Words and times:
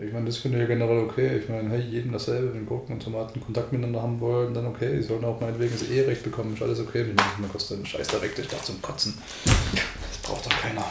Ich 0.00 0.12
meine, 0.12 0.26
das 0.26 0.36
finde 0.36 0.58
ich 0.58 0.62
ja 0.62 0.68
generell 0.68 0.98
okay. 0.98 1.38
Ich 1.38 1.48
meine, 1.48 1.68
hey, 1.70 1.80
jedem 1.80 2.12
dasselbe, 2.12 2.54
wenn 2.54 2.66
Gurken 2.66 2.94
und 2.94 3.02
Tomaten 3.02 3.40
Kontakt 3.40 3.72
miteinander 3.72 4.02
haben 4.02 4.20
wollen, 4.20 4.54
dann 4.54 4.66
okay. 4.66 4.96
Die 4.96 5.02
sollten 5.02 5.24
auch 5.24 5.40
meinetwegen 5.40 5.72
das 5.72 5.88
Eherecht 5.88 6.22
bekommen, 6.22 6.54
ist 6.54 6.62
alles 6.62 6.80
okay. 6.80 7.02
Ich 7.02 7.14
meine, 7.14 7.52
kostet 7.52 7.80
ein 7.80 7.86
Scheiß 7.86 8.06
direkt, 8.08 8.38
ich 8.38 8.48
da 8.48 8.62
zum 8.62 8.80
Kotzen. 8.80 9.14
Das 9.44 10.18
braucht 10.22 10.46
doch 10.46 10.56
keiner. 10.60 10.84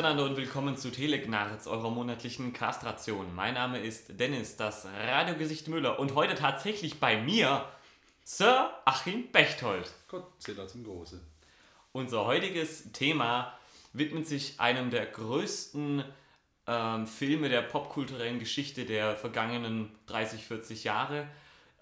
Miteinander 0.00 0.24
und 0.24 0.38
willkommen 0.38 0.78
zu 0.78 0.90
Telegnarz, 0.90 1.66
eurer 1.66 1.90
monatlichen 1.90 2.54
Kastration. 2.54 3.34
Mein 3.34 3.52
Name 3.52 3.80
ist 3.80 4.18
Dennis, 4.18 4.56
das 4.56 4.86
Radiogesicht 4.86 5.68
Müller 5.68 5.98
und 5.98 6.14
heute 6.14 6.34
tatsächlich 6.34 6.98
bei 7.00 7.20
mir 7.20 7.66
Sir 8.24 8.70
Achim 8.86 9.30
Bechtold. 9.30 9.92
Gott, 10.08 10.24
Zähler 10.38 10.66
zum 10.68 10.84
Große. 10.84 11.20
Unser 11.92 12.24
heutiges 12.24 12.90
Thema 12.92 13.52
widmet 13.92 14.26
sich 14.26 14.58
einem 14.58 14.88
der 14.88 15.04
größten 15.04 16.02
ähm, 16.66 17.06
Filme 17.06 17.50
der 17.50 17.60
popkulturellen 17.60 18.38
Geschichte 18.38 18.86
der 18.86 19.16
vergangenen 19.16 19.90
30, 20.06 20.46
40 20.46 20.84
Jahre. 20.84 21.26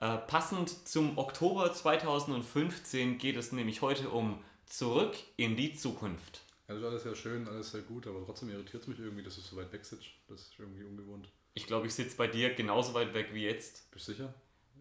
Äh, 0.00 0.16
passend 0.16 0.88
zum 0.88 1.18
Oktober 1.18 1.72
2015 1.72 3.18
geht 3.18 3.36
es 3.36 3.52
nämlich 3.52 3.80
heute 3.80 4.08
um 4.08 4.42
Zurück 4.66 5.14
in 5.36 5.54
die 5.54 5.74
Zukunft. 5.74 6.42
Ja, 6.68 6.74
das 6.74 6.82
ist 6.82 6.88
alles 6.88 7.02
sehr 7.04 7.14
schön, 7.16 7.48
alles 7.48 7.70
sehr 7.70 7.80
gut, 7.82 8.06
aber 8.06 8.24
trotzdem 8.24 8.50
irritiert 8.50 8.82
es 8.82 8.88
mich 8.88 8.98
irgendwie, 8.98 9.22
dass 9.22 9.34
du 9.36 9.40
so 9.40 9.56
weit 9.56 9.72
weg 9.72 9.84
sitzt. 9.84 10.06
Das 10.28 10.40
ist 10.42 10.52
irgendwie 10.58 10.84
ungewohnt. 10.84 11.28
Ich 11.54 11.66
glaube, 11.66 11.86
ich 11.86 11.94
sitze 11.94 12.16
bei 12.16 12.26
dir 12.26 12.54
genauso 12.54 12.92
weit 12.94 13.14
weg 13.14 13.28
wie 13.32 13.44
jetzt. 13.44 13.90
Bist 13.90 14.08
du 14.08 14.12
sicher? 14.12 14.34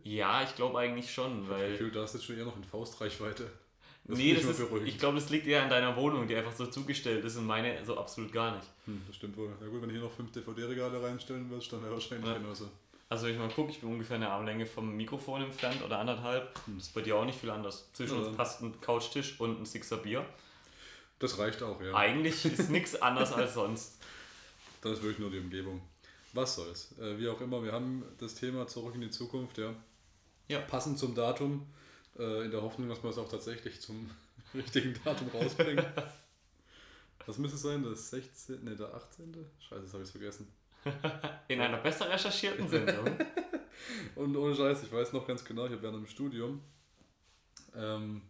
Ja, 0.04 0.44
ich 0.44 0.56
glaube 0.56 0.78
eigentlich 0.80 1.12
schon, 1.12 1.44
Ich 1.44 1.50
weil. 1.50 1.76
fühle, 1.76 1.92
da 1.92 2.04
ist 2.04 2.14
jetzt 2.14 2.26
schon 2.26 2.38
eher 2.38 2.46
noch 2.46 2.58
in 2.58 2.64
Faustreichweite. 2.64 3.50
Das 4.04 4.18
nee, 4.18 4.34
das 4.34 4.46
ist, 4.46 4.58
beruhigend. 4.60 4.88
ich 4.88 5.00
glaube, 5.00 5.16
das 5.16 5.30
liegt 5.30 5.48
eher 5.48 5.64
an 5.64 5.70
deiner 5.70 5.96
Wohnung, 5.98 6.28
die 6.28 6.36
einfach 6.36 6.54
so 6.54 6.66
zugestellt 6.68 7.26
ist 7.26 7.36
und 7.38 7.46
meine 7.46 7.84
so 7.86 7.98
absolut 7.98 8.32
gar 8.32 8.56
nicht. 8.56 8.68
Hm, 8.86 9.02
das 9.08 9.16
stimmt 9.18 9.36
wohl. 9.36 9.50
Na 9.60 9.68
gut, 9.68 9.82
wenn 9.82 9.90
du 9.90 9.96
hier 9.96 10.04
noch 10.04 10.12
fünf 10.12 10.32
DVD-Regale 10.32 11.02
reinstellen 11.04 11.50
willst, 11.50 11.72
dann 11.74 11.82
wäre 11.84 11.94
wahrscheinlich 11.94 12.28
Ja. 12.28 12.38
genauso. 12.38 12.70
Also 13.10 13.26
wenn 13.26 13.34
ich 13.34 13.40
mal 13.40 13.50
gucke, 13.50 13.72
ich 13.72 13.80
bin 13.82 13.90
ungefähr 13.90 14.16
eine 14.18 14.30
Armlänge 14.30 14.66
vom 14.66 14.96
Mikrofon 14.96 15.42
entfernt 15.42 15.82
oder 15.84 16.00
anderthalb. 16.00 16.54
Hm. 16.68 16.78
Das 16.78 16.88
ist 16.88 16.94
bei 16.94 17.02
dir 17.02 17.16
auch 17.18 17.26
nicht 17.26 17.40
viel 17.40 17.50
anders. 17.50 17.90
Zwischen 17.94 18.22
Ja, 18.22 18.28
uns 18.28 18.38
passt 18.38 18.62
ein 18.62 18.80
Couchtisch 18.82 19.40
und 19.40 19.60
ein 19.62 19.66
Sixer 19.66 19.98
Bier. 19.98 20.26
Das 21.20 21.38
reicht 21.40 21.64
auch, 21.64 21.82
ja. 21.82 21.96
Eigentlich 21.96 22.46
ist 22.46 22.70
nichts 22.70 22.96
anders 23.02 23.34
als 23.34 23.54
sonst. 23.54 23.98
Das 24.82 24.94
ist 24.94 25.02
wirklich 25.02 25.20
nur 25.20 25.32
die 25.32 25.40
Umgebung. 25.40 25.82
Was 26.34 26.56
soll's. 26.56 26.98
Äh, 27.00 27.18
wie 27.18 27.28
auch 27.28 27.42
immer, 27.42 27.64
wir 27.64 27.72
haben 27.72 28.04
das 28.20 28.36
Thema 28.36 28.68
zurück 28.68 28.94
in 28.96 29.02
die 29.02 29.10
Zukunft, 29.10 29.58
ja. 29.58 29.74
Ja. 30.48 30.60
Passend 30.60 31.00
zum 31.00 31.16
Datum, 31.16 31.68
äh, 32.18 32.46
in 32.46 32.52
der 32.52 32.62
Hoffnung, 32.62 32.88
dass 32.90 33.04
wir 33.04 33.10
es 33.10 33.18
auch 33.18 33.30
tatsächlich 33.30 33.82
zum 33.82 34.10
richtigen 34.54 34.94
Datum 35.04 35.30
rausbringen. 35.30 35.86
Was 37.26 37.38
müsste 37.38 37.58
es 37.58 37.64
sein? 37.64 37.84
Das 37.84 38.10
16. 38.10 38.64
Ne, 38.64 38.76
der 38.76 38.94
18. 38.94 39.34
Scheiße, 39.60 39.82
das 39.82 39.94
habe 39.94 40.04
ich 40.04 40.10
vergessen. 40.10 40.48
In 41.50 41.60
einer 41.60 41.78
besser 41.78 42.10
recherchierten 42.10 42.70
Sendung. 42.70 43.18
Und 44.16 44.36
ohne 44.36 44.56
Scheiß, 44.56 44.84
ich 44.84 44.92
weiß 44.92 45.12
noch 45.14 45.28
ganz 45.28 45.44
genau, 45.44 45.66
ich 45.66 45.72
habe 45.72 45.82
während 45.82 45.98
dem 45.98 46.08
Studium, 46.08 46.62
ähm, 47.76 48.22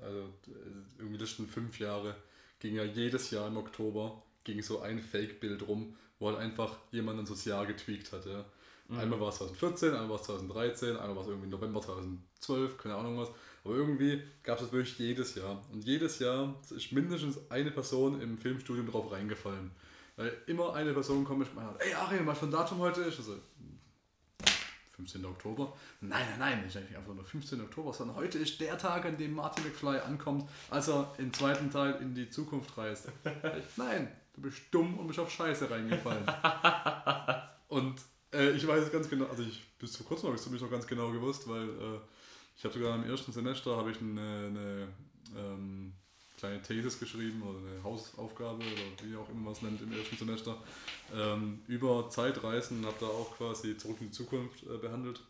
also 0.00 0.18
äh, 0.18 0.98
irgendwie 0.98 1.18
die 1.18 1.24
letzten 1.24 1.46
fünf 1.46 1.78
Jahre, 1.78 2.16
ging 2.62 2.76
ja 2.76 2.84
jedes 2.84 3.32
Jahr 3.32 3.48
im 3.48 3.56
Oktober, 3.56 4.22
ging 4.44 4.62
so 4.62 4.80
ein 4.80 5.00
Fake-Bild 5.00 5.66
rum, 5.66 5.96
wo 6.20 6.28
halt 6.28 6.38
einfach 6.38 6.78
jemand 6.92 7.18
ein 7.18 7.26
Sozial 7.26 7.66
getweakt 7.66 8.12
hat. 8.12 8.24
Ja. 8.24 8.44
Einmal 8.96 9.20
war 9.20 9.30
es 9.30 9.36
2014, 9.38 9.90
einmal 9.94 10.10
war 10.10 10.16
es 10.16 10.22
2013, 10.22 10.96
einmal 10.96 11.16
war 11.16 11.22
es 11.22 11.28
irgendwie 11.28 11.48
November 11.48 11.80
2012, 11.80 12.78
keine 12.78 12.94
Ahnung 12.94 13.18
was. 13.18 13.30
Aber 13.64 13.74
irgendwie 13.74 14.22
gab 14.42 14.58
es 14.58 14.64
das 14.64 14.72
wirklich 14.72 14.98
jedes 14.98 15.34
Jahr. 15.34 15.60
Und 15.72 15.84
jedes 15.84 16.18
Jahr 16.20 16.54
ist 16.70 16.92
mindestens 16.92 17.38
eine 17.50 17.70
Person 17.70 18.20
im 18.20 18.38
Filmstudium 18.38 18.86
drauf 18.86 19.10
reingefallen. 19.10 19.72
Weil 20.16 20.32
immer 20.46 20.74
eine 20.74 20.92
Person 20.92 21.24
kommt 21.24 21.48
und 21.48 21.54
meint, 21.56 21.80
ey 21.80 21.94
Ariel, 21.94 22.26
was 22.26 22.38
für 22.38 22.46
ein 22.46 22.52
Datum 22.52 22.78
heute 22.78 23.00
ist? 23.00 23.18
Also, 23.18 23.38
15. 25.02 25.24
Oktober. 25.24 25.72
Nein, 26.00 26.24
nein, 26.38 26.38
nein, 26.38 26.64
nicht 26.64 26.76
einfach 26.76 27.14
nur 27.14 27.24
15. 27.24 27.60
Oktober, 27.60 27.92
sondern 27.92 28.16
heute 28.16 28.38
ist 28.38 28.60
der 28.60 28.78
Tag, 28.78 29.04
an 29.04 29.16
dem 29.16 29.34
Martin 29.34 29.64
McFly 29.64 29.98
ankommt, 29.98 30.48
als 30.70 30.88
er 30.88 31.12
im 31.18 31.32
zweiten 31.32 31.70
Teil 31.70 31.98
in 32.00 32.14
die 32.14 32.30
Zukunft 32.30 32.76
reist. 32.78 33.08
Nein, 33.76 34.08
du 34.34 34.42
bist 34.42 34.62
dumm 34.70 34.98
und 34.98 35.08
bist 35.08 35.18
auf 35.18 35.30
Scheiße 35.30 35.70
reingefallen. 35.70 36.24
und 37.68 38.00
äh, 38.32 38.50
ich 38.52 38.66
weiß 38.66 38.84
es 38.84 38.92
ganz 38.92 39.08
genau, 39.08 39.26
also 39.26 39.42
ich 39.42 39.62
bis 39.78 39.96
vor 39.96 40.06
kurzem 40.06 40.26
habe 40.26 40.36
ich 40.36 40.40
es 40.40 40.44
zumindest 40.44 40.70
noch 40.70 40.76
ganz 40.76 40.86
genau 40.86 41.10
gewusst, 41.10 41.48
weil 41.48 41.68
äh, 41.68 42.00
ich 42.56 42.64
habe 42.64 42.74
sogar 42.74 42.94
im 42.94 43.04
ersten 43.04 43.32
Semester 43.32 43.76
habe 43.76 43.90
ich 43.90 44.00
eine, 44.00 44.20
eine 44.20 44.88
ähm, 45.36 45.92
kleine 46.42 46.60
Thesis 46.60 46.98
geschrieben 46.98 47.40
oder 47.42 47.58
eine 47.58 47.84
Hausaufgabe 47.84 48.58
oder 48.58 49.08
wie 49.08 49.16
auch 49.16 49.28
immer 49.30 49.42
man 49.42 49.52
es 49.52 49.62
nennt 49.62 49.80
im 49.80 49.92
ersten 49.92 50.16
Semester 50.16 50.60
ähm, 51.14 51.60
über 51.68 52.10
Zeitreisen, 52.10 52.84
habe 52.84 52.96
da 52.98 53.06
auch 53.06 53.36
quasi 53.36 53.76
zurück 53.76 53.98
in 54.00 54.08
die 54.08 54.12
Zukunft 54.12 54.64
äh, 54.64 54.76
behandelt. 54.76 55.20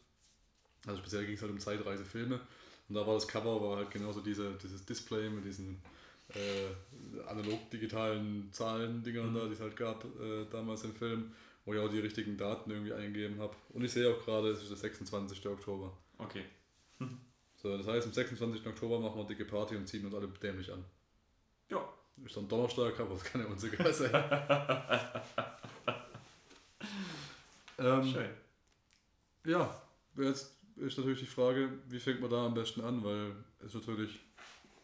Also 0.87 1.01
speziell 1.01 1.27
ging 1.27 1.35
es 1.35 1.43
halt 1.43 1.53
um 1.53 1.61
Zeitreisefilme 1.61 2.41
und 2.89 2.95
da 2.95 3.07
war 3.07 3.15
das 3.15 3.29
Cover 3.29 3.61
war 3.61 3.77
halt 3.77 3.91
genauso 3.91 4.23
diese, 4.23 4.53
dieses 4.63 4.87
Display 4.87 5.29
mit 5.29 5.45
diesen 5.45 5.83
äh, 6.31 7.29
analog-digitalen 7.29 8.49
Zahlen-Dingern 8.51 9.35
da, 9.35 9.47
die 9.47 9.53
es 9.53 9.61
halt 9.61 9.77
gab 9.77 10.05
äh, 10.19 10.47
damals 10.51 10.83
im 10.85 10.95
Film, 10.95 11.33
wo 11.67 11.75
ich 11.75 11.81
auch 11.81 11.91
die 11.91 12.01
richtigen 12.01 12.39
Daten 12.39 12.71
irgendwie 12.71 12.95
eingegeben 12.95 13.39
habe. 13.39 13.55
Und 13.75 13.85
ich 13.85 13.93
sehe 13.93 14.11
auch 14.11 14.25
gerade, 14.25 14.49
es 14.49 14.63
ist 14.63 14.71
der 14.71 14.79
26. 14.79 15.47
Oktober. 15.47 15.93
Okay. 16.17 16.45
So, 17.63 17.77
das 17.77 17.87
heißt, 17.87 18.07
am 18.07 18.13
26. 18.13 18.67
Oktober 18.67 18.99
machen 18.99 19.17
wir 19.17 19.21
eine 19.21 19.29
dicke 19.29 19.45
Party 19.45 19.77
und 19.77 19.87
ziehen 19.87 20.05
uns 20.05 20.15
alle 20.15 20.27
dämlich 20.27 20.73
an. 20.73 20.85
Ja. 21.73 21.89
Ist 22.25 22.37
dann 22.37 22.47
Donnerstag, 22.47 23.01
aber 23.01 23.15
das 23.15 23.25
kann 23.25 23.41
ja 23.41 23.47
uns 23.47 23.65
egal 23.65 23.93
sein. 23.95 24.11
ähm, 27.79 28.13
Schön. 28.13 28.31
ja, 29.45 29.83
jetzt 30.17 30.55
ist 30.77 30.99
natürlich 30.99 31.21
die 31.21 31.27
Frage, 31.27 31.71
wie 31.89 31.99
fängt 31.99 32.21
man 32.21 32.31
da 32.31 32.47
am 32.47 32.55
besten 32.55 32.83
an, 32.83 33.03
weil 33.03 33.35
es 33.61 33.75
ist 33.75 33.87
natürlich 33.89 34.21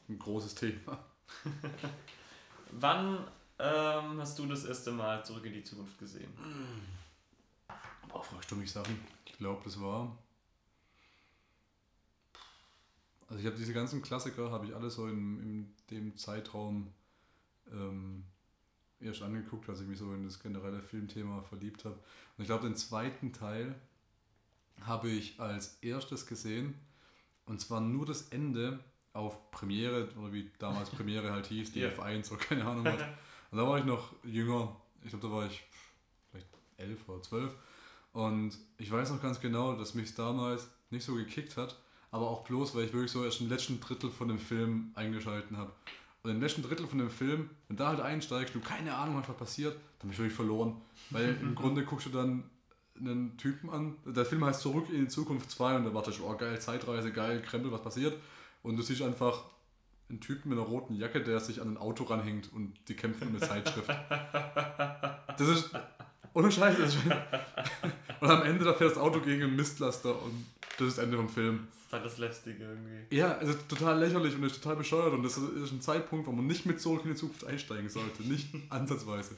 ein 0.09 0.19
großes 0.19 0.55
Thema. 0.55 0.99
Wann 2.73 3.19
ähm, 3.59 4.21
hast 4.21 4.39
du 4.39 4.47
das 4.47 4.65
erste 4.65 4.91
Mal 4.91 5.25
Zurück 5.25 5.45
in 5.45 5.53
die 5.53 5.65
Zukunft 5.65 5.99
gesehen? 5.99 6.33
Boah, 8.09 8.25
fragst 8.25 8.51
du 8.51 8.57
mich 8.57 8.73
Sachen? 8.73 8.99
Ich 9.27 9.37
glaube, 9.37 9.61
das 9.65 9.81
war. 9.81 10.17
Also 13.29 13.41
ich 13.41 13.47
habe 13.47 13.57
diese 13.57 13.73
ganzen 13.75 14.03
Klassiker, 14.03 14.51
habe 14.51 14.67
ich 14.67 14.75
alle 14.75 14.91
so 14.91 15.07
in, 15.07 15.41
in 15.41 15.75
dem 15.91 16.17
Zeitraum 16.17 16.93
ähm, 17.71 18.25
erst 19.01 19.23
angeguckt, 19.23 19.69
als 19.69 19.81
ich 19.81 19.87
mich 19.87 19.99
so 19.99 20.13
in 20.15 20.25
das 20.25 20.41
generelle 20.41 20.83
Filmthema 20.83 21.43
verliebt 21.43 21.85
habe. 21.85 21.95
Und 21.95 22.43
ich 22.43 22.47
glaube, 22.47 22.67
den 22.67 22.77
zweiten 22.77 23.33
Teil 23.33 23.75
habe 24.83 25.11
ich 25.11 25.39
als 25.41 25.79
erstes 25.83 26.27
gesehen. 26.27 26.75
Und 27.45 27.61
zwar 27.61 27.81
nur 27.81 28.07
das 28.07 28.29
Ende 28.29 28.79
auf 29.13 29.51
Premiere, 29.51 30.09
oder 30.19 30.33
wie 30.33 30.51
damals 30.59 30.91
Premiere 30.91 31.33
halt 31.33 31.47
hieß, 31.47 31.73
die 31.73 31.81
Ja. 31.81 31.89
F1 31.89 32.31
oder 32.33 32.41
keine 32.41 32.65
Ahnung 32.65 32.85
was. 32.85 33.03
Und 33.51 33.59
da 33.59 33.67
war 33.67 33.79
ich 33.79 33.85
noch 33.85 34.15
jünger. 34.25 34.77
Ich 35.03 35.11
glaube, 35.11 35.27
da 35.27 35.33
war 35.33 35.47
ich 35.47 35.65
vielleicht 36.31 36.49
elf 36.77 37.09
oder 37.09 37.23
zwölf. 37.23 37.55
Und 38.13 38.57
ich 38.77 38.91
weiß 38.91 39.11
noch 39.11 39.23
ganz 39.23 39.41
genau, 39.41 39.75
dass 39.77 39.95
mich 39.95 40.15
damals 40.15 40.69
nicht 40.91 41.05
so 41.05 41.15
gekickt 41.15 41.57
hat, 41.57 41.79
aber 42.11 42.29
auch 42.29 42.45
bloß, 42.45 42.75
weil 42.75 42.85
ich 42.85 42.93
wirklich 42.93 43.13
so 43.13 43.25
erst 43.25 43.41
im 43.41 43.49
letzten 43.49 43.81
Drittel 43.81 44.11
von 44.11 44.29
dem 44.29 44.39
Film 44.39 44.93
eingeschalten 44.95 45.57
habe. 45.57 45.73
Und 46.23 46.31
im 46.31 46.41
letzten 46.41 46.63
Drittel 46.63 46.87
von 46.87 46.99
dem 46.99 47.11
Film, 47.11 47.51
wenn 47.69 47.77
da 47.77 47.89
halt 47.89 48.01
einsteigst, 48.01 48.55
du 48.55 48.61
keine 48.61 48.95
Ahnung 48.95 49.17
hast, 49.17 49.29
was 49.29 49.37
passiert, 49.37 49.75
dann 49.75 50.09
bin 50.09 50.13
ich 50.13 50.19
wirklich 50.19 50.35
verloren. 50.35 50.81
Weil 51.11 51.37
im 51.41 51.55
Grunde 51.57 51.85
guckst 51.85 52.07
du 52.07 52.11
dann 52.11 52.45
einen 52.99 53.37
Typen 53.37 53.71
an, 53.71 53.97
der 54.05 54.25
Film 54.25 54.45
heißt 54.45 54.61
Zurück 54.61 54.89
in 54.91 55.03
die 55.03 55.09
Zukunft 55.09 55.51
2 55.51 55.77
und 55.77 55.85
da 55.85 55.95
wartest 55.95 56.19
du, 56.19 56.27
oh 56.27 56.37
geil, 56.37 56.61
Zeitreise, 56.61 57.13
geil, 57.13 57.41
Krempel, 57.43 57.71
was 57.71 57.83
passiert? 57.83 58.19
Und 58.63 58.77
du 58.77 58.83
siehst 58.83 59.03
einfach 59.03 59.45
einen 60.09 60.21
Typen 60.21 60.49
mit 60.49 60.59
einer 60.59 60.67
roten 60.67 60.95
Jacke, 60.95 61.23
der 61.23 61.39
sich 61.39 61.61
an 61.61 61.69
ein 61.69 61.77
Auto 61.77 62.05
ranhängt 62.05 62.53
und 62.53 62.75
die 62.89 62.95
kämpfen 62.95 63.33
mit 63.33 63.45
Zeitschrift. 63.45 63.91
Das 65.39 65.47
ist, 65.47 65.71
ohne 66.39 66.53
Scheiß, 66.53 66.79
das 66.79 66.95
ist, 66.95 67.05
und 68.21 68.31
am 68.31 68.43
Ende 68.43 68.65
da 68.65 68.73
fährt 68.73 68.93
das 68.93 68.99
Auto 68.99 69.21
gegen 69.21 69.43
einen 69.43 69.57
Mistlaster 69.57 70.23
und 70.23 70.47
das 70.79 70.89
ist 70.89 70.99
das 70.99 71.05
Ende 71.05 71.17
vom 71.17 71.29
Film. 71.29 71.67
Das 71.73 71.87
ist 71.87 71.93
halt 71.93 72.05
das 72.05 72.19
Lästige 72.19 72.65
irgendwie. 72.65 73.17
Ja, 73.17 73.37
also 73.39 73.55
total 73.69 73.99
lächerlich 73.99 74.37
und 74.37 74.45
ist 74.45 74.63
total 74.63 74.77
bescheuert 74.77 75.13
und 75.13 75.25
das 75.25 75.37
ist 75.37 75.73
ein 75.73 75.81
Zeitpunkt, 75.81 76.29
wo 76.29 76.33
man 76.33 76.47
nicht 76.47 76.65
mit 76.65 76.81
Zurück 76.81 77.01
in 77.05 77.11
die 77.11 77.17
Zukunft 77.17 77.45
einsteigen 77.45 77.89
sollte, 77.89 78.23
nicht 78.23 78.55
ansatzweise. 78.71 79.35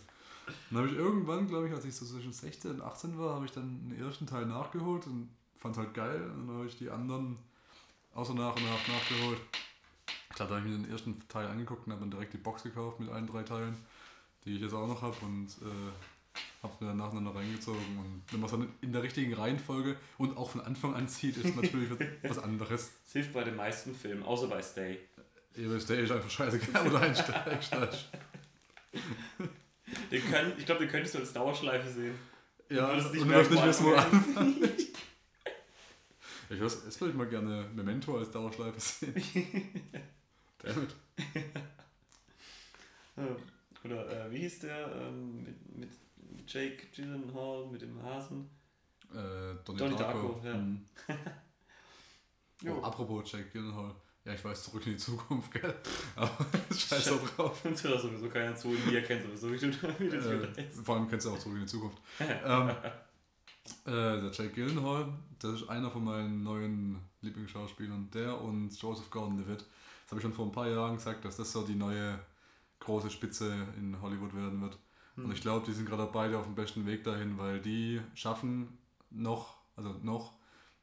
Dann 0.69 0.81
habe 0.81 0.89
ich 0.89 0.97
irgendwann, 0.97 1.49
glaube 1.49 1.69
ich, 1.69 1.75
als 1.75 1.85
ich 1.85 1.95
so 1.95 2.05
zwischen 2.05 2.33
16 2.33 2.73
und 2.73 2.83
18 2.83 3.19
war, 3.19 3.37
habe 3.37 3.47
ich 3.47 3.53
dann 3.53 3.89
den 3.89 4.05
ersten 4.05 4.27
Teil 4.27 4.45
nachgeholt 4.45 5.07
und 5.07 5.31
fand 5.57 5.77
es 5.77 5.79
halt 5.79 5.95
geil 5.95 6.23
und 6.23 6.49
dann 6.49 6.57
habe 6.57 6.67
ich 6.67 6.77
die 6.77 6.91
anderen 6.91 7.39
außer 8.15 8.35
nach 8.35 8.55
und 8.57 8.65
nach 8.65 8.89
nachgeholt. 8.89 9.41
Ich 10.29 10.37
glaube, 10.37 10.51
da 10.51 10.59
habe 10.59 10.69
ich 10.69 10.73
mir 10.73 10.83
den 10.83 10.91
ersten 10.91 11.29
Teil 11.29 11.47
angeguckt 11.47 11.87
und 11.87 11.93
habe 11.93 12.01
dann 12.01 12.11
direkt 12.11 12.35
die 12.35 12.39
Box 12.39 12.63
gekauft 12.63 13.01
mit 13.01 13.09
allen 13.09 13.27
drei 13.27 13.43
Teilen, 13.43 13.77
die 14.45 14.57
ich 14.57 14.61
jetzt 14.61 14.75
auch 14.75 14.87
noch 14.87 15.01
habe 15.01 15.17
und 15.25 15.49
äh, 15.63 15.93
Hab's 16.63 16.81
mir 16.81 16.89
dann 16.89 16.99
nacheinander 16.99 17.35
reingezogen 17.35 17.99
und 17.99 18.23
wenn 18.31 18.41
man 18.41 18.47
es 18.47 18.53
dann 18.53 18.69
in 18.83 18.93
der 18.93 19.03
richtigen 19.03 19.33
Reihenfolge 19.33 19.97
und 20.19 20.37
auch 20.37 20.51
von 20.51 20.61
Anfang 20.61 20.95
an 20.95 21.09
zieht, 21.09 21.37
ist 21.39 21.57
natürlich 21.57 21.89
was 22.23 22.39
anderes. 22.43 22.91
Das 23.05 23.13
hilft 23.15 23.33
bei 23.33 23.45
den 23.45 23.57
meisten 23.57 23.95
Filmen, 23.95 24.23
außer 24.23 24.47
bei 24.49 24.63
Stay. 24.63 24.99
Ja, 25.57 25.81
Stay 25.81 26.03
ist 26.03 26.13
einfach 26.13 26.31
scheißegal, 26.31 26.87
oder 26.89 27.01
einsteigst. 27.01 27.73
Den 30.11 30.25
können, 30.31 30.53
ich 30.59 30.67
glaube, 30.67 30.81
den 30.85 30.91
könntest 30.91 31.15
du 31.15 31.19
als 31.19 31.33
Dauerschleife 31.33 31.89
sehen. 31.91 32.15
Ja, 32.69 32.87
Du 32.87 32.93
und 32.93 32.97
würdest 32.97 33.09
du 33.09 33.15
nicht 33.15 33.27
mehr 33.27 33.39
wirst 33.39 33.51
nicht 33.51 33.65
wissen, 33.65 33.87
wo 33.87 33.95
anfangen. 33.95 34.57
Ich 36.53 36.59
würde 36.59 36.75
jetzt 36.85 37.01
würde 37.01 37.13
ich 37.13 37.17
mal 37.17 37.29
gerne 37.29 37.71
Memento 37.77 38.19
als 38.19 38.29
Dauerschleife 38.33 38.81
sehen. 38.81 39.15
Damit. 40.59 40.97
Oder 43.85 44.27
äh, 44.27 44.33
wie 44.33 44.39
hieß 44.39 44.59
der 44.59 44.91
ähm, 44.97 45.45
mit, 45.45 45.77
mit 45.79 45.91
Jake 46.47 46.87
Gyllenhaal, 46.95 47.67
mit 47.67 47.83
dem 47.83 48.03
Hasen? 48.03 48.49
Äh, 49.13 49.55
Donnie, 49.65 49.79
Donnie 49.79 49.97
Darko. 49.97 50.29
Darko, 50.29 50.41
ja. 50.47 50.55
Mhm. 50.55 50.85
Oh, 52.67 52.83
apropos 52.83 53.31
Jake 53.33 53.49
Gyllenhaal. 53.51 53.95
Ja, 54.25 54.35
ich 54.35 54.45
weiß, 54.45 54.65
zurück 54.65 54.87
in 54.87 54.93
die 54.93 54.99
Zukunft, 54.99 55.51
gell? 55.51 55.75
Aber 56.17 56.47
scheiß 56.77 57.07
doch 57.07 57.29
drauf. 57.31 57.65
Uns 57.65 57.83
hört 57.85 58.03
sowieso 58.03 58.29
keiner 58.29 58.55
zu 58.55 58.69
und 58.69 58.91
wir 58.91 59.03
kennen 59.03 59.23
sowieso, 59.23 59.51
wie 59.51 59.59
du, 59.59 59.99
wie 59.99 60.09
du 60.11 60.17
das 60.17 60.27
wieder 60.31 60.59
Äh, 60.59 60.71
vor 60.71 60.97
allem 60.97 61.09
kennst 61.09 61.25
du 61.27 61.31
auch 61.31 61.39
zurück 61.39 61.55
in 61.57 61.63
die 61.63 61.67
Zukunft. 61.67 61.99
ähm, 62.21 62.69
äh, 62.69 63.91
der 64.21 64.31
Jake 64.31 64.51
Gyllenhaal, 64.51 65.09
das 65.39 65.63
ist 65.63 65.69
einer 65.71 65.91
von 65.91 66.05
meinen 66.05 66.43
neuen 66.43 66.99
Lieblingsschauspielern. 67.23 68.11
Der 68.13 68.39
und 68.39 68.71
Joseph 68.79 69.09
Gordon-Levitt. 69.11 69.61
Das 69.61 70.11
habe 70.11 70.21
ich 70.21 70.23
schon 70.23 70.35
vor 70.35 70.45
ein 70.47 70.53
paar 70.53 70.69
Jahren 70.69 70.97
gesagt, 70.97 71.25
dass 71.25 71.39
das 71.39 71.51
so 71.51 71.63
die 71.63 71.75
neue 71.77 72.19
große 72.81 73.11
Spitze 73.11 73.69
in 73.79 74.01
Hollywood 74.03 74.35
werden 74.35 74.61
wird. 74.61 74.77
Hm. 75.21 75.27
Und 75.27 75.33
ich 75.33 75.41
glaube, 75.41 75.65
die 75.67 75.73
sind 75.73 75.87
gerade 75.89 76.09
beide 76.13 76.39
auf 76.39 76.45
dem 76.45 76.55
besten 76.55 76.87
Weg 76.87 77.05
dahin, 77.05 77.39
weil 77.39 77.61
die 77.61 78.01
schaffen 78.15 78.79
noch, 79.11 79.57
also 79.77 79.95
noch, 80.03 80.33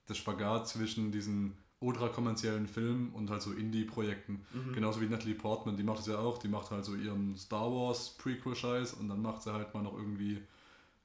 das 0.06 0.18
Spagat 0.18 0.68
zwischen 0.68 1.12
diesen 1.12 1.57
ultra-kommerziellen 1.80 2.68
Filmen 2.68 3.12
und 3.13 3.30
halt 3.30 3.42
so 3.42 3.51
Indie-Projekten. 3.51 4.45
Mhm. 4.51 4.74
Genauso 4.74 5.00
wie 5.01 5.06
Natalie 5.06 5.36
Portman, 5.36 5.78
die 5.78 5.84
macht 5.84 6.00
es 6.00 6.07
ja 6.07 6.18
auch, 6.18 6.39
die 6.39 6.48
macht 6.48 6.72
halt 6.72 6.84
so 6.86 6.95
ihren 6.95 7.38
Star 7.38 7.72
Wars 7.72 8.16
Prequel-Scheiß 8.18 8.94
und 8.94 9.10
dann 9.10 9.22
macht 9.22 9.44
sie 9.44 9.54
halt 9.54 9.74
mal 9.74 9.84
noch 9.84 9.94
irgendwie, 9.94 10.42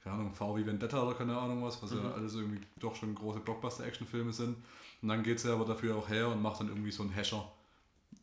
keine 0.03 0.17
Ahnung, 0.17 0.35
V 0.35 0.57
wie 0.57 0.65
Vendetta 0.65 1.03
oder 1.03 1.15
keine 1.15 1.37
Ahnung 1.37 1.63
was, 1.63 1.83
was 1.83 1.93
ja 1.93 2.01
Mhm. 2.01 2.13
alles 2.15 2.35
irgendwie 2.35 2.61
doch 2.81 2.95
schon 2.95 3.15
große 3.15 3.41
Blockbuster-Action-Filme 3.41 4.33
sind. 4.33 4.57
Und 5.03 5.09
dann 5.09 5.23
geht 5.23 5.41
sie 5.41 5.53
aber 5.53 5.67
dafür 5.67 5.97
auch 5.97 6.09
her 6.09 6.29
und 6.29 6.41
macht 6.41 6.61
dann 6.61 6.69
irgendwie 6.69 6.93
so 6.93 7.03
einen 7.03 7.15
Hasher. 7.15 7.53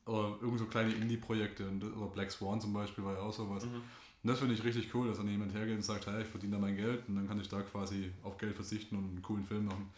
Oder 0.05 0.37
irgendwie 0.41 0.57
so 0.57 0.65
kleine 0.65 0.91
Indie-Projekte. 0.93 1.69
Oder 1.69 2.07
Black 2.07 2.31
Swan 2.31 2.59
zum 2.59 2.73
Beispiel 2.73 3.03
war 3.03 3.13
ja 3.13 3.19
auch 3.19 3.33
sowas. 3.33 3.65
Mhm. 3.65 3.81
Und 4.21 4.29
das 4.29 4.39
finde 4.39 4.53
ich 4.53 4.63
richtig 4.63 4.93
cool, 4.93 5.07
dass 5.07 5.17
dann 5.17 5.29
jemand 5.29 5.53
hergeht 5.53 5.75
und 5.75 5.81
sagt, 5.81 6.07
hey, 6.07 6.21
ich 6.21 6.27
verdiene 6.27 6.55
da 6.55 6.61
mein 6.61 6.75
Geld 6.75 7.07
und 7.07 7.15
dann 7.15 7.27
kann 7.27 7.39
ich 7.39 7.47
da 7.47 7.61
quasi 7.61 8.11
auf 8.23 8.37
Geld 8.37 8.55
verzichten 8.55 8.97
und 8.97 9.09
einen 9.09 9.21
coolen 9.21 9.45
Film 9.45 9.65
machen. 9.65 9.89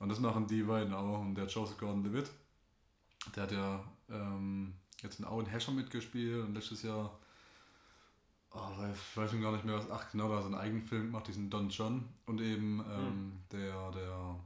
Und 0.00 0.08
das 0.08 0.18
machen 0.18 0.46
die 0.46 0.62
beiden 0.62 0.92
auch. 0.92 1.20
Und 1.20 1.36
der 1.36 1.46
Joseph 1.46 1.78
Gordon-Levitt, 1.78 2.30
der 3.36 3.42
hat 3.44 3.52
ja 3.52 3.84
ähm, 4.10 4.74
jetzt 5.02 5.20
in 5.20 5.26
Owen 5.26 5.50
Hasher 5.50 5.72
mitgespielt 5.72 6.44
und 6.44 6.54
letztes 6.54 6.82
Jahr, 6.82 7.16
oh, 8.50 8.78
weiß, 8.78 8.98
weiß 9.14 9.30
schon 9.30 9.42
gar 9.42 9.52
nicht 9.52 9.64
mehr 9.64 9.76
was, 9.76 9.88
ach 9.90 10.10
genau, 10.10 10.28
da 10.28 10.36
hat 10.36 10.42
er 10.42 10.46
einen 10.46 10.54
eigenen 10.54 10.82
Film 10.82 11.06
gemacht, 11.06 11.28
diesen 11.28 11.48
Don 11.48 11.68
John. 11.68 12.08
Und 12.26 12.40
eben 12.40 12.84
ähm, 12.90 13.32
der, 13.52 13.90
der, 13.92 14.36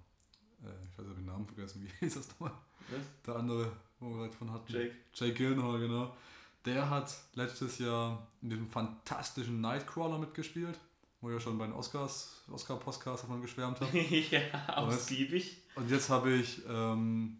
äh, 0.64 0.84
ich 0.84 0.98
weiß 0.98 1.06
nicht, 1.06 1.18
den 1.18 1.26
Namen 1.26 1.46
vergessen, 1.46 1.82
wie 2.00 2.04
hieß 2.04 2.14
das 2.14 2.28
nochmal? 2.28 2.52
Was? 2.90 3.00
Der 3.24 3.36
andere, 3.36 3.72
wo 4.00 4.10
wir 4.10 4.24
gerade 4.24 4.36
von 4.36 4.52
hatten. 4.52 4.70
Jake. 4.70 4.94
Jake 5.14 5.34
Gyllenhaal, 5.34 5.80
genau. 5.80 6.14
Der 6.64 6.88
hat 6.88 7.14
letztes 7.34 7.78
Jahr 7.78 8.26
in 8.40 8.50
diesem 8.50 8.66
fantastischen 8.66 9.60
Nightcrawler 9.60 10.18
mitgespielt, 10.18 10.78
wo 11.20 11.28
ich 11.28 11.34
ja 11.34 11.40
schon 11.40 11.58
bei 11.58 11.66
den 11.66 11.74
Oscars, 11.74 12.42
Oscar-Podcast 12.50 13.24
davon 13.24 13.42
geschwärmt 13.42 13.80
habe. 13.80 13.98
ja, 14.30 14.40
ausgiebig. 14.68 15.58
Und 15.74 15.90
jetzt 15.90 16.08
habe 16.08 16.32
ich, 16.32 16.62
ähm, 16.66 17.38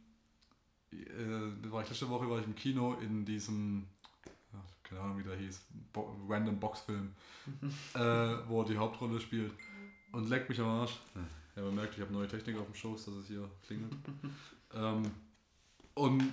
äh, 0.93 1.71
war 1.71 1.83
ich 1.83 1.89
letzte 1.89 2.09
Woche 2.11 2.29
war 2.29 2.39
ich 2.39 2.45
im 2.45 2.55
Kino 2.55 2.95
in 3.01 3.25
diesem, 3.25 3.87
keine 4.83 5.01
Ahnung 5.01 5.19
wie 5.19 5.25
der 5.25 5.37
hieß, 5.37 5.63
Bo 5.93 6.15
Random 6.29 6.61
Box-Film, 6.61 7.15
äh, 7.95 7.99
wo 8.47 8.61
er 8.61 8.67
die 8.67 8.77
Hauptrolle 8.77 9.21
spielt. 9.21 9.53
Und 10.13 10.29
leckt 10.29 10.51
mich 10.51 10.61
am 10.61 10.69
Arsch. 10.69 11.01
Ja, 11.57 11.63
man 11.63 11.75
merkt, 11.77 11.95
ich 11.95 12.01
habe 12.01 12.13
neue 12.13 12.29
Technik 12.29 12.59
auf 12.59 12.67
dem 12.67 12.75
Schoß, 12.75 13.07
dass 13.07 13.15
es 13.15 13.27
hier 13.29 13.49
klingelt. 13.67 13.93
ähm, 14.75 15.11
und 15.95 16.33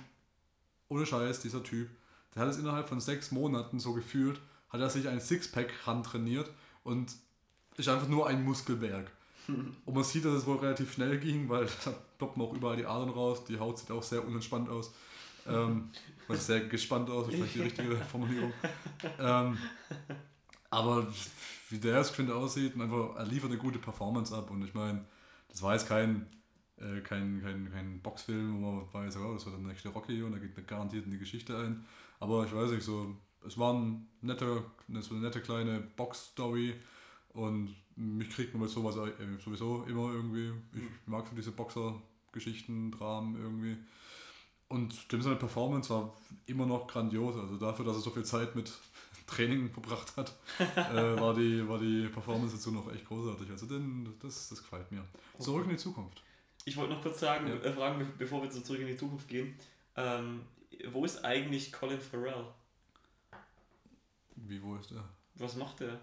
ohne 0.88 1.06
Scheiß, 1.06 1.40
dieser 1.40 1.62
Typ, 1.62 1.88
der 2.34 2.42
hat 2.42 2.48
es 2.48 2.58
innerhalb 2.58 2.88
von 2.88 3.00
sechs 3.00 3.30
Monaten 3.30 3.78
so 3.78 3.92
gefühlt, 3.92 4.40
hat 4.70 4.80
er 4.80 4.90
sich 4.90 5.08
ein 5.08 5.20
Sixpack 5.20 5.86
ran 5.86 6.02
trainiert 6.02 6.50
und 6.84 7.12
ist 7.76 7.88
einfach 7.88 8.08
nur 8.08 8.26
ein 8.26 8.44
Muskelberg. 8.44 9.10
Und 9.48 9.94
man 9.94 10.04
sieht, 10.04 10.24
dass 10.24 10.34
es 10.34 10.46
wohl 10.46 10.58
relativ 10.58 10.92
schnell 10.92 11.18
ging, 11.18 11.48
weil 11.48 11.66
da 11.84 11.92
ploppen 12.18 12.42
auch 12.42 12.54
überall 12.54 12.76
die 12.76 12.86
Adern 12.86 13.10
raus. 13.10 13.44
Die 13.44 13.58
Haut 13.58 13.78
sieht 13.78 13.90
auch 13.90 14.02
sehr 14.02 14.24
unentspannt 14.24 14.68
aus. 14.68 14.92
Ähm, 15.46 15.90
also 16.28 16.40
sehr 16.40 16.60
gespannt 16.68 17.10
aus, 17.10 17.26
ist 17.26 17.34
vielleicht 17.34 17.54
die 17.56 17.62
richtige 17.62 17.96
Formulierung. 18.10 18.52
Ähm, 19.18 19.58
aber 20.70 21.06
wie 21.70 21.78
der 21.78 21.98
jetzt 21.98 22.10
geschwind 22.10 22.30
aussieht, 22.30 22.74
und 22.74 22.82
einfach, 22.82 23.16
er 23.16 23.26
liefert 23.26 23.50
eine 23.50 23.58
gute 23.58 23.78
Performance 23.78 24.34
ab. 24.34 24.50
Und 24.50 24.62
ich 24.62 24.74
meine, 24.74 25.04
das 25.48 25.60
war 25.62 25.72
jetzt 25.74 25.88
kein, 25.88 26.26
äh, 26.76 27.00
kein, 27.00 27.42
kein, 27.42 27.70
kein 27.72 28.00
Boxfilm, 28.00 28.62
wo 28.62 28.70
man 28.70 28.92
weiß, 28.92 29.16
oh, 29.16 29.34
das 29.34 29.44
wird 29.44 29.56
der 29.56 29.66
nächste 29.66 29.88
Rocky 29.88 30.22
und 30.22 30.32
er 30.32 30.40
geht 30.40 30.66
garantiert 30.66 31.04
in 31.04 31.10
die 31.10 31.18
Geschichte 31.18 31.58
ein. 31.58 31.84
Aber 32.22 32.46
ich 32.46 32.54
weiß 32.54 32.70
nicht, 32.70 32.84
so, 32.84 33.14
es 33.46 33.58
war 33.58 33.74
ein 33.74 34.06
netter, 34.20 34.62
so 35.00 35.14
eine 35.14 35.24
nette 35.24 35.40
kleine 35.40 35.80
Box-Story. 35.96 36.74
Und 37.34 37.74
mich 37.96 38.30
kriegt 38.30 38.52
man 38.54 38.62
mit 38.62 38.70
sowas 38.70 38.96
äh, 38.96 39.10
sowieso 39.44 39.82
immer 39.88 40.12
irgendwie. 40.12 40.52
Ich 40.74 40.82
mag 41.06 41.26
so 41.26 41.34
diese 41.34 41.50
Boxer-Geschichten, 41.52 42.92
Dramen 42.92 43.36
irgendwie. 43.36 43.76
Und 44.68 45.10
dem 45.12 45.20
seine 45.20 45.36
Performance 45.36 45.90
war 45.90 46.14
immer 46.46 46.66
noch 46.66 46.86
grandios. 46.86 47.36
Also 47.36 47.56
dafür, 47.56 47.84
dass 47.84 47.96
er 47.96 48.02
so 48.02 48.10
viel 48.10 48.24
Zeit 48.24 48.54
mit 48.54 48.72
Training 49.26 49.70
verbracht 49.70 50.16
hat, 50.16 50.34
äh, 50.76 51.20
war, 51.20 51.34
die, 51.34 51.66
war 51.68 51.78
die 51.78 52.08
Performance 52.08 52.54
dazu 52.56 52.70
noch 52.70 52.90
echt 52.92 53.06
großartig. 53.06 53.50
Also 53.50 53.66
den, 53.66 54.14
das, 54.20 54.48
das 54.48 54.62
gefällt 54.62 54.90
mir. 54.92 55.04
Zurück 55.38 55.64
in 55.64 55.70
die 55.70 55.76
Zukunft. 55.76 56.22
Ich 56.64 56.76
wollte 56.76 56.94
noch 56.94 57.02
kurz 57.02 57.18
sagen, 57.20 57.48
Ja. 57.48 57.54
äh, 57.56 57.72
fragen, 57.72 57.98
be- 57.98 58.12
bevor 58.18 58.42
wir 58.42 58.50
so 58.50 58.60
zurück 58.60 58.80
in 58.80 58.86
die 58.86 58.96
Zukunft 58.96 59.26
gehen. 59.28 59.54
Ähm, 59.96 60.40
wo 60.92 61.04
ist 61.04 61.24
eigentlich 61.24 61.72
Colin 61.72 62.00
Farrell? 62.00 62.46
Wie, 64.36 64.62
wo 64.62 64.76
ist 64.76 64.90
der? 64.90 65.04
Was 65.36 65.56
macht 65.56 65.80
der? 65.80 66.00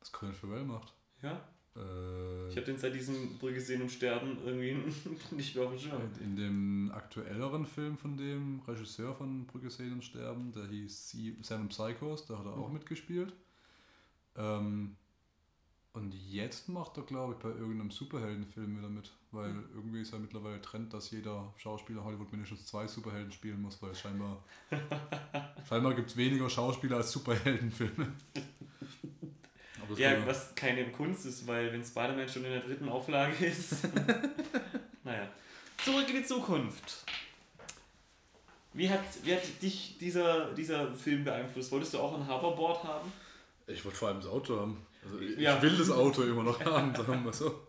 Was 0.00 0.12
Colin 0.12 0.34
Farrell 0.34 0.64
macht? 0.64 0.92
Ja? 1.22 1.32
Äh, 1.76 2.48
Ich 2.48 2.56
habe 2.56 2.66
den 2.66 2.78
seit 2.78 2.94
diesem 2.94 3.38
Brügge 3.38 3.60
sehen 3.60 3.82
und 3.82 3.90
sterben 3.90 4.38
irgendwie 4.44 4.74
nicht 5.30 5.54
mehr 5.54 5.64
auf 5.64 5.70
dem 5.70 5.78
Schirm. 5.78 6.00
in 6.20 6.36
dem 6.36 6.90
aktuelleren 6.92 7.66
Film 7.66 7.96
von 7.96 8.16
dem 8.16 8.60
Regisseur 8.66 9.14
von 9.14 9.46
Brücke 9.46 9.70
sehen 9.70 9.92
und 9.92 10.04
sterben, 10.04 10.52
der 10.52 10.66
hieß 10.66 11.10
Seven 11.42 11.68
Psychos, 11.68 12.26
da 12.26 12.38
hat 12.38 12.46
er 12.46 12.52
auch 12.56 12.68
Mhm. 12.68 12.74
mitgespielt. 12.74 13.32
Ähm, 14.36 14.96
und 15.92 16.14
jetzt 16.14 16.68
macht 16.68 16.96
er, 16.96 17.02
glaube 17.02 17.32
ich, 17.34 17.38
bei 17.40 17.48
irgendeinem 17.48 17.90
Superheldenfilm 17.90 18.78
wieder 18.78 18.88
mit, 18.88 19.10
weil 19.32 19.48
Mhm. 19.50 19.64
irgendwie 19.74 20.00
ist 20.02 20.12
ja 20.12 20.18
mittlerweile 20.18 20.60
Trend, 20.62 20.92
dass 20.94 21.10
jeder 21.10 21.52
Schauspieler 21.56 22.04
Hollywood 22.04 22.30
mindestens 22.30 22.66
zwei 22.66 22.86
Superhelden 22.86 23.32
spielen 23.32 23.60
muss, 23.60 23.80
weil 23.82 23.94
scheinbar, 23.94 24.42
scheinbar 25.68 25.94
gibt 25.94 26.10
es 26.10 26.16
weniger 26.16 26.48
Schauspieler 26.48 26.98
als 26.98 27.10
Superheldenfilme. 27.12 28.12
Ja, 29.96 30.14
kann- 30.14 30.26
was 30.26 30.54
keine 30.54 30.88
Kunst 30.92 31.26
ist, 31.26 31.48
weil 31.48 31.72
wenn 31.72 31.82
Spider-Man 31.84 32.28
schon 32.28 32.44
in 32.44 32.52
der 32.52 32.60
dritten 32.60 32.88
Auflage 32.88 33.44
ist. 33.44 33.82
naja. 35.04 35.28
Zurück 35.84 36.08
in 36.10 36.16
die 36.16 36.22
Zukunft. 36.24 37.04
Wie 38.72 38.88
hat, 38.88 39.00
wie 39.24 39.34
hat 39.34 39.42
dich 39.60 39.96
dieser, 39.98 40.52
dieser 40.54 40.94
Film 40.94 41.24
beeinflusst? 41.24 41.72
Wolltest 41.72 41.94
du 41.94 41.98
auch 41.98 42.14
ein 42.14 42.28
Hoverboard 42.28 42.84
haben? 42.84 43.12
Ich 43.66 43.84
wollte 43.84 43.98
vor 43.98 44.08
allem 44.08 44.18
das 44.18 44.28
Auto 44.30 44.60
haben. 44.60 44.76
Also 45.04 45.18
ich 45.20 45.38
Ja. 45.38 45.60
will 45.62 45.76
das 45.76 45.90
Auto 45.90 46.22
immer 46.22 46.42
noch 46.42 46.62
haben, 46.64 46.94
sagen 46.94 47.24
wir 47.24 47.32
so. 47.32 47.66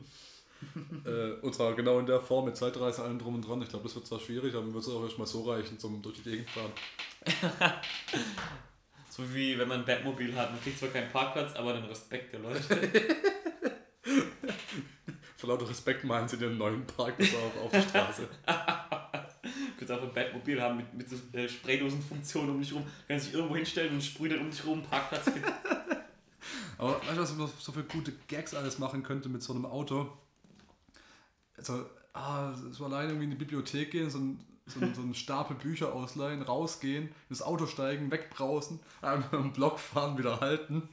äh, 1.06 1.32
und 1.42 1.56
zwar 1.56 1.74
genau 1.74 1.98
in 2.00 2.06
der 2.06 2.20
Form 2.20 2.46
mit 2.46 2.56
Zeitreise, 2.58 3.04
allem 3.04 3.18
drum 3.20 3.36
und 3.36 3.48
dran. 3.48 3.62
Ich 3.62 3.70
glaube, 3.70 3.84
das 3.86 3.96
wird 3.96 4.06
zwar 4.08 4.20
schwierig, 4.20 4.54
aber 4.54 4.72
wird 4.74 4.84
es 4.84 4.90
auch 4.90 5.04
erstmal 5.04 5.28
so 5.28 5.50
reichen 5.50 5.80
zum 5.80 6.02
durch 6.02 6.22
die 6.22 6.30
Gegend 6.30 6.50
fahren. 6.50 6.72
So 9.10 9.24
wie 9.36 9.60
wenn 9.60 9.68
man 9.68 9.80
ein 9.82 9.86
Batmobil 9.86 10.34
hat. 10.38 10.52
Man 10.52 10.62
kriegt 10.64 10.80
zwar 10.80 10.88
keinen 10.88 11.12
Parkplatz, 11.12 11.54
aber 11.58 11.74
den 11.74 11.84
Respekt 11.84 12.32
der 12.32 12.40
Leute. 12.40 12.62
Vor 15.36 15.50
lauter 15.50 15.68
Respekt 15.70 16.04
malen 16.06 16.28
sie 16.30 16.38
den 16.38 16.58
neuen 16.58 16.86
Parkplatz 16.88 17.34
auf, 17.34 17.66
auf 17.66 17.72
die 17.72 17.82
Straße. 17.90 18.22
Du 18.46 18.52
kannst 19.78 19.92
einfach 19.92 20.08
ein 20.08 20.14
Batmobil 20.14 20.62
haben 20.62 20.78
mit, 20.78 20.94
mit 20.94 21.10
so 21.10 21.18
äh, 21.34 21.50
Spraydosenfunktion 21.50 22.50
um 22.52 22.62
dich 22.62 22.72
rum. 22.74 22.84
Du 22.84 22.90
kannst 23.10 23.28
dich 23.28 23.34
irgendwo 23.34 23.56
hinstellen 23.58 23.94
und 23.96 24.02
sprüht 24.02 24.32
dann 24.32 24.40
um 24.40 24.50
dich 24.50 24.66
rum 24.66 24.82
Parkplatz. 24.84 25.26
Aber 26.82 26.96
weißt 27.08 27.16
du, 27.18 27.22
was 27.22 27.38
man 27.38 27.50
so 27.60 27.72
viele 27.72 27.86
gute 27.86 28.12
Gags 28.28 28.54
alles 28.54 28.80
machen 28.80 29.04
könnte 29.04 29.30
mit 29.30 29.42
so 29.44 29.54
einem 29.54 29.66
Auto? 29.66 30.12
Also, 31.58 31.86
ah, 32.14 32.54
so 32.72 32.86
alleine 32.86 33.10
irgendwie 33.10 33.26
in 33.26 33.30
die 33.32 33.36
Bibliothek 33.38 33.92
gehen, 33.92 34.10
so 34.10 34.18
ein, 34.18 34.40
so, 34.66 34.80
einen- 34.80 34.96
so 34.96 35.02
einen 35.02 35.14
Stapel 35.14 35.56
Bücher 35.56 35.94
ausleihen, 35.94 36.42
rausgehen, 36.42 37.10
ins 37.30 37.42
Auto 37.42 37.68
steigen, 37.68 38.10
wegbrausen, 38.10 38.80
einmal 39.02 39.30
im 39.34 39.54
Block 39.54 39.80
fahren, 39.80 40.18
wieder 40.18 40.40
halten, 40.40 40.90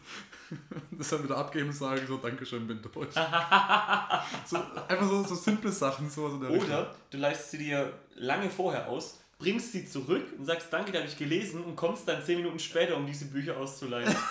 das 0.90 1.08
dann 1.08 1.24
wieder 1.24 1.38
abgeben 1.38 1.68
und 1.68 1.74
sagen, 1.74 2.02
so, 2.06 2.18
Dankeschön, 2.18 2.66
bin 2.66 2.82
durch. 2.82 3.14
so, 3.14 4.56
einfach 4.56 5.08
so, 5.08 5.22
so 5.24 5.34
simple 5.34 5.72
Sachen, 5.72 6.10
sowas 6.10 6.34
in 6.34 6.40
der 6.40 6.50
Richtung. 6.50 6.68
Oder 6.68 6.94
du 7.10 7.16
leistest 7.18 7.52
sie 7.52 7.58
dir 7.58 7.92
lange 8.16 8.50
vorher 8.50 8.88
aus, 8.88 9.20
bringst 9.38 9.72
sie 9.72 9.86
zurück 9.86 10.26
und 10.36 10.44
sagst, 10.44 10.70
danke, 10.70 10.92
da 10.92 10.98
habe 10.98 11.08
ich 11.08 11.16
gelesen 11.16 11.62
und 11.64 11.76
kommst 11.76 12.06
dann 12.08 12.22
10 12.22 12.38
Minuten 12.38 12.58
später, 12.58 12.96
um 12.96 13.06
diese 13.06 13.24
Bücher 13.26 13.56
auszuleihen. 13.56 14.14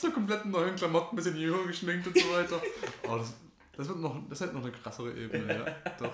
So 0.00 0.10
komplett 0.12 0.44
neuen 0.46 0.76
Klamotten, 0.76 1.16
bisschen 1.16 1.36
jünger 1.36 1.66
geschminkt 1.66 2.06
und 2.06 2.16
so 2.16 2.32
weiter. 2.32 2.62
Oh, 3.08 3.16
das, 3.16 3.34
das 3.76 3.88
wird 3.88 3.98
noch, 3.98 4.16
das 4.28 4.40
hat 4.40 4.54
noch 4.54 4.62
eine 4.62 4.70
krassere 4.70 5.12
Ebene, 5.12 5.52
ja. 5.52 5.64
Doch. 5.98 6.12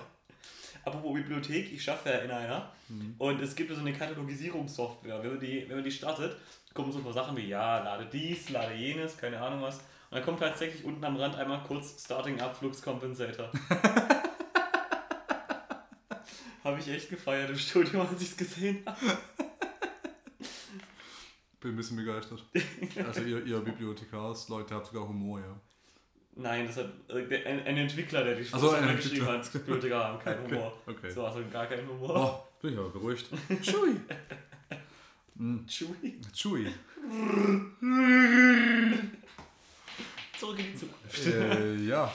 Apropos 0.83 1.13
Bibliothek, 1.13 1.71
ich 1.71 1.83
schaffe 1.83 2.09
ja 2.09 2.17
in 2.19 2.31
einer 2.31 2.71
Mhm. 2.87 3.15
und 3.17 3.41
es 3.41 3.55
gibt 3.55 3.73
so 3.73 3.79
eine 3.79 3.93
Katalogisierungssoftware. 3.93 5.21
Wenn 5.23 5.31
man, 5.31 5.39
die, 5.39 5.65
wenn 5.67 5.77
man 5.77 5.83
die 5.83 5.91
startet, 5.91 6.35
kommen 6.73 6.91
so 6.91 6.99
ein 6.99 7.03
paar 7.03 7.13
Sachen 7.13 7.35
wie, 7.37 7.47
ja, 7.47 7.83
lade 7.83 8.07
dies, 8.11 8.49
lade 8.49 8.75
jenes, 8.75 9.17
keine 9.17 9.39
Ahnung 9.41 9.61
was. 9.63 9.77
Und 9.77 9.83
dann 10.11 10.23
kommt 10.23 10.39
tatsächlich 10.39 10.83
unten 10.83 11.03
am 11.03 11.15
Rand 11.15 11.35
einmal 11.35 11.63
kurz 11.63 12.03
Starting 12.03 12.39
Up 12.41 12.55
Flux 12.55 12.81
Compensator. 12.81 13.49
habe 16.63 16.79
ich 16.79 16.87
echt 16.87 17.09
gefeiert 17.09 17.49
im 17.49 17.57
Studium, 17.57 18.01
als 18.01 18.21
ich 18.21 18.29
es 18.31 18.37
gesehen 18.37 18.83
habe. 18.85 19.17
Bin 21.65 21.73
ein 21.73 21.77
bisschen 21.77 21.97
begeistert. 21.97 22.45
Also 23.07 23.21
ihr, 23.21 23.43
ihr 23.43 23.59
Bibliothekars, 23.59 24.49
Leute, 24.49 24.75
habt 24.75 24.85
sogar 24.85 25.07
Humor, 25.07 25.39
ja. 25.39 25.59
Nein, 26.35 26.67
das 26.67 26.77
hat 26.77 26.91
äh, 27.09 27.43
ein, 27.43 27.65
ein 27.65 27.77
Entwickler, 27.77 28.23
der 28.23 28.35
die 28.35 28.47
Ach 28.51 28.59
so, 28.59 28.69
geschrieben 28.69 29.25
hat. 29.25 29.51
Bibliothekar 29.51 30.03
haben 30.09 30.19
keinen 30.19 30.43
Humor. 30.45 30.73
okay. 30.85 31.09
So, 31.09 31.25
also 31.25 31.39
gar 31.51 31.65
keinen 31.65 31.87
Humor. 31.89 32.15
Oh, 32.15 32.61
bin 32.61 32.73
ich 32.73 32.77
aber 32.77 32.89
beruhigt. 32.89 33.25
Chewie. 33.63 33.99
Hm, 35.37 35.65
Chewie. 35.67 36.21
Chewie. 36.31 36.71
Zurück 40.39 40.59
in 40.59 40.65
die 40.65 40.75
Zukunft. 40.75 41.25
Äh, 41.25 41.75
ja, 41.77 42.13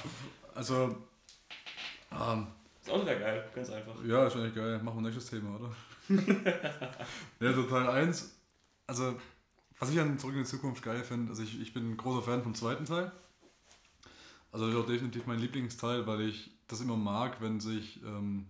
also, 0.55 0.97
ähm, 2.13 2.47
Das 2.85 2.95
Auto 2.95 3.05
wäre 3.05 3.19
geil, 3.19 3.51
ganz 3.53 3.71
einfach. 3.71 3.97
ja, 4.07 4.29
ist 4.29 4.37
eigentlich 4.37 4.55
geil. 4.55 4.81
Machen 4.81 5.03
wir 5.03 5.11
nächstes 5.11 5.29
Thema, 5.29 5.57
oder? 5.59 5.75
ja, 7.41 7.53
so 7.53 7.65
Teil 7.65 7.89
1. 7.89 8.37
Also, 8.87 9.15
was 9.81 9.91
ich 9.91 9.99
an 9.99 10.19
Zurück 10.19 10.35
in 10.35 10.43
die 10.43 10.49
Zukunft 10.49 10.83
geil 10.85 11.03
finde, 11.03 11.31
also 11.31 11.43
ich, 11.43 11.61
ich 11.61 11.73
bin 11.75 11.91
ein 11.91 11.97
großer 11.97 12.23
Fan 12.23 12.43
vom 12.43 12.55
zweiten 12.55 12.85
Teil. 12.85 13.11
Also 14.53 14.67
das 14.67 14.75
ist 14.75 14.81
auch 14.83 14.87
definitiv 14.87 15.27
mein 15.27 15.39
Lieblingsteil, 15.39 16.07
weil 16.07 16.21
ich 16.23 16.51
das 16.69 16.81
immer 16.81 16.97
mag, 16.97 17.41
wenn 17.41 17.61
sich, 17.61 18.01
ähm, 18.05 18.47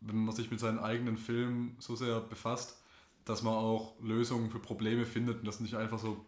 wenn 0.00 0.24
man 0.24 0.34
sich 0.34 0.50
mit 0.50 0.58
seinen 0.60 0.78
eigenen 0.78 1.16
Filmen 1.18 1.76
so 1.78 1.94
sehr 1.94 2.20
befasst, 2.20 2.80
dass 3.24 3.42
man 3.42 3.52
auch 3.54 3.94
Lösungen 4.00 4.50
für 4.50 4.58
Probleme 4.58 5.04
findet 5.04 5.40
und 5.40 5.46
das 5.46 5.60
nicht 5.60 5.74
einfach 5.74 5.98
so, 5.98 6.24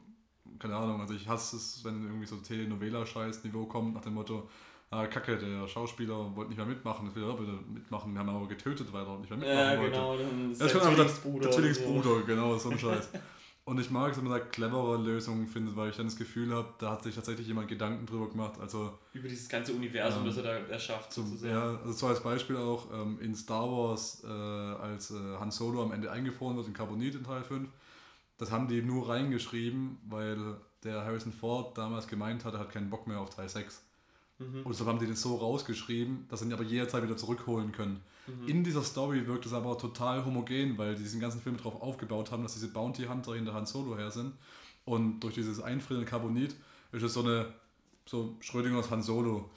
keine 0.59 0.77
Ahnung, 0.77 1.01
also 1.01 1.15
ich 1.15 1.27
hasse 1.29 1.57
es, 1.57 1.83
wenn 1.85 2.03
irgendwie 2.05 2.27
so 2.27 2.37
Telenovela-Scheiß-Niveau 2.37 3.65
kommt, 3.67 3.95
nach 3.95 4.03
dem 4.03 4.15
Motto, 4.15 4.49
ah, 4.91 5.07
kacke, 5.07 5.39
der 5.39 5.67
Schauspieler 5.69 6.37
wollte 6.37 6.51
nicht 6.51 6.59
mehr 6.59 6.67
mitmachen, 6.67 7.07
das 7.07 7.15
will 7.15 7.25
er 7.25 7.35
bitte 7.35 7.59
mitmachen, 7.73 8.13
wir 8.13 8.21
haben 8.21 8.29
aber 8.29 8.47
getötet, 8.47 8.93
weil 8.93 9.07
er 9.07 9.19
nicht 9.19 9.31
mehr 9.31 9.39
mitmachen 9.39 9.59
Ja, 9.59 9.79
wollte. 9.79 9.91
genau. 9.93 10.17
Dann 10.19 10.53
ist 10.53 10.61
Das 10.61 10.67
ist 10.67 10.75
der 10.75 10.81
schon 10.81 10.89
einfach 10.89 11.05
der, 11.05 11.15
Zwillingsbruder 11.15 11.41
der 11.49 11.51
Zwillingsbruder, 11.53 12.23
genau, 12.27 12.59
so 12.59 12.71
ein 12.71 12.79
Scheiß. 12.79 13.09
Und 13.65 13.79
ich 13.79 13.91
mag 13.91 14.11
es, 14.11 14.19
wenn 14.19 14.25
man 14.25 14.39
da 14.41 14.45
clevere 14.45 14.97
Lösungen 14.97 15.47
findet, 15.47 15.77
weil 15.77 15.91
ich 15.91 15.97
dann 15.97 16.07
das 16.07 16.17
Gefühl 16.17 16.53
habe, 16.53 16.69
da 16.79 16.91
hat 16.91 17.05
sich 17.05 17.15
tatsächlich 17.15 17.47
jemand 17.47 17.69
Gedanken 17.69 18.07
drüber 18.07 18.29
gemacht. 18.29 18.59
Also, 18.61 18.87
So. 18.87 18.99
Über 19.19 19.29
dieses 19.29 19.49
ganze 19.49 19.73
Universum, 19.73 20.23
Ähm, 20.23 20.27
das 20.27 20.37
er 20.39 20.43
da 20.43 20.51
erschafft, 20.67 21.13
zum, 21.13 21.27
sozusagen. 21.29 21.53
ja, 21.53 21.77
also 21.77 21.93
so 21.93 22.07
als 22.09 22.21
Beispiel 22.21 22.57
auch 22.57 22.93
ähm, 22.93 23.19
in 23.21 23.37
Star 23.37 23.71
Wars, 23.71 24.25
äh, 24.25 24.27
als 24.27 25.13
äh, 25.13 25.15
Han 25.39 25.53
Solo 25.53 25.83
am 25.85 25.93
Ende 25.93 26.11
eingefroren 26.11 26.57
wird 26.57 26.67
in 26.67 26.73
Carbonit 26.75 27.15
in 27.15 27.23
Teil 27.23 27.45
5, 27.45 27.69
das 28.39 28.51
haben 28.51 28.67
die 28.67 28.83
nur 28.83 29.09
reingeschrieben, 29.09 29.99
weil 30.09 30.57
der 30.83 31.05
Harrison 31.05 31.33
Ford 31.33 31.79
damals 31.79 32.09
gemeint 32.09 32.45
hat, 32.45 32.55
er 32.55 32.61
hat 32.61 32.71
keinen 32.73 32.91
Bock 32.91 33.07
mehr 33.07 33.21
auf 33.21 33.31
Teil 33.31 33.49
6. 33.49 33.81
Mhm. 34.43 34.63
Und 34.63 34.69
deshalb 34.69 34.89
haben 34.89 34.99
die 34.99 35.07
das 35.07 35.21
so 35.21 35.37
rausgeschrieben, 35.37 36.27
dass 36.29 36.41
sie 36.41 36.47
ihn 36.47 36.53
aber 36.53 36.65
jederzeit 36.65 37.03
wieder 37.03 37.17
zurückholen 37.17 37.73
können. 37.73 38.01
Mhm. 38.27 38.49
In 38.49 38.65
dieser 38.65 38.83
Story 38.83 39.27
wirkt 39.27 39.47
es 39.47 39.53
aber 39.53 39.77
total 39.79 40.25
homogen, 40.25 40.79
weil 40.79 40.95
die 40.95 41.03
diesen 41.03 41.21
ganzen 41.21 41.41
Film 41.41 41.57
darauf 41.57 41.81
aufgebaut 41.81 42.31
haben, 42.31 42.43
dass 42.43 42.55
diese 42.55 42.69
Bounty 42.69 43.05
Hunter 43.05 43.35
hinter 43.35 43.55
Han 43.55 43.67
Solo 43.67 43.97
her 43.97 44.11
sind. 44.11 44.33
Und 44.85 45.21
durch 45.21 45.35
dieses 45.35 45.61
Einfrieren 45.61 46.03
in 46.03 46.09
Carbonit 46.09 46.55
ist 46.93 47.03
es 47.03 47.15
so 47.15 47.23
eine 47.23 47.47
so 48.05 48.37
Schrödingers 48.41 48.91
Han 48.91 49.03
Solo. 49.03 49.51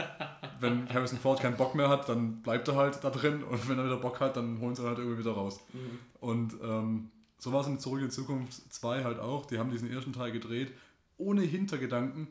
wenn 0.60 0.88
Harrison 0.88 1.18
Ford 1.18 1.40
keinen 1.40 1.56
Bock 1.56 1.74
mehr 1.74 1.88
hat, 1.88 2.08
dann 2.08 2.42
bleibt 2.42 2.68
er 2.68 2.76
halt 2.76 3.02
da 3.02 3.10
drin 3.10 3.42
und 3.42 3.68
wenn 3.68 3.78
er 3.78 3.84
wieder 3.84 3.98
Bock 3.98 4.20
hat, 4.20 4.36
dann 4.36 4.60
holen 4.60 4.74
sie 4.74 4.82
ihn 4.82 4.88
halt 4.88 4.98
irgendwie 4.98 5.18
wieder 5.18 5.32
raus. 5.32 5.60
Mhm. 5.72 5.98
Und 6.20 6.54
ähm, 6.62 7.10
so 7.38 7.52
war 7.52 7.62
es 7.62 7.66
in 7.66 7.78
Zurück 7.78 8.00
in 8.00 8.10
Zukunft 8.10 8.72
2 8.72 9.04
halt 9.04 9.18
auch. 9.18 9.46
Die 9.46 9.58
haben 9.58 9.70
diesen 9.70 9.90
ersten 9.90 10.12
Teil 10.12 10.32
gedreht, 10.32 10.72
ohne 11.18 11.42
Hintergedanken, 11.42 12.28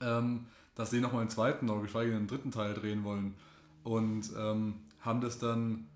ähm, 0.00 0.46
dass 0.80 0.90
sie 0.90 1.00
nochmal 1.00 1.20
einen 1.20 1.30
zweiten 1.30 1.68
oder 1.68 1.82
geschweige 1.82 2.10
denn 2.10 2.20
einen 2.20 2.26
dritten 2.26 2.50
Teil 2.50 2.72
drehen 2.72 3.04
wollen. 3.04 3.34
Und 3.84 4.30
ähm, 4.34 4.76
haben 5.00 5.20
das 5.20 5.38
dann 5.38 5.86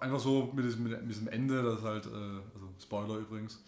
einfach 0.00 0.18
so 0.18 0.52
mit 0.52 0.64
diesem, 0.64 0.82
mit 0.82 1.08
diesem 1.08 1.28
Ende, 1.28 1.62
das 1.62 1.82
halt, 1.82 2.06
äh, 2.06 2.08
also 2.08 2.74
Spoiler 2.80 3.18
übrigens, 3.18 3.62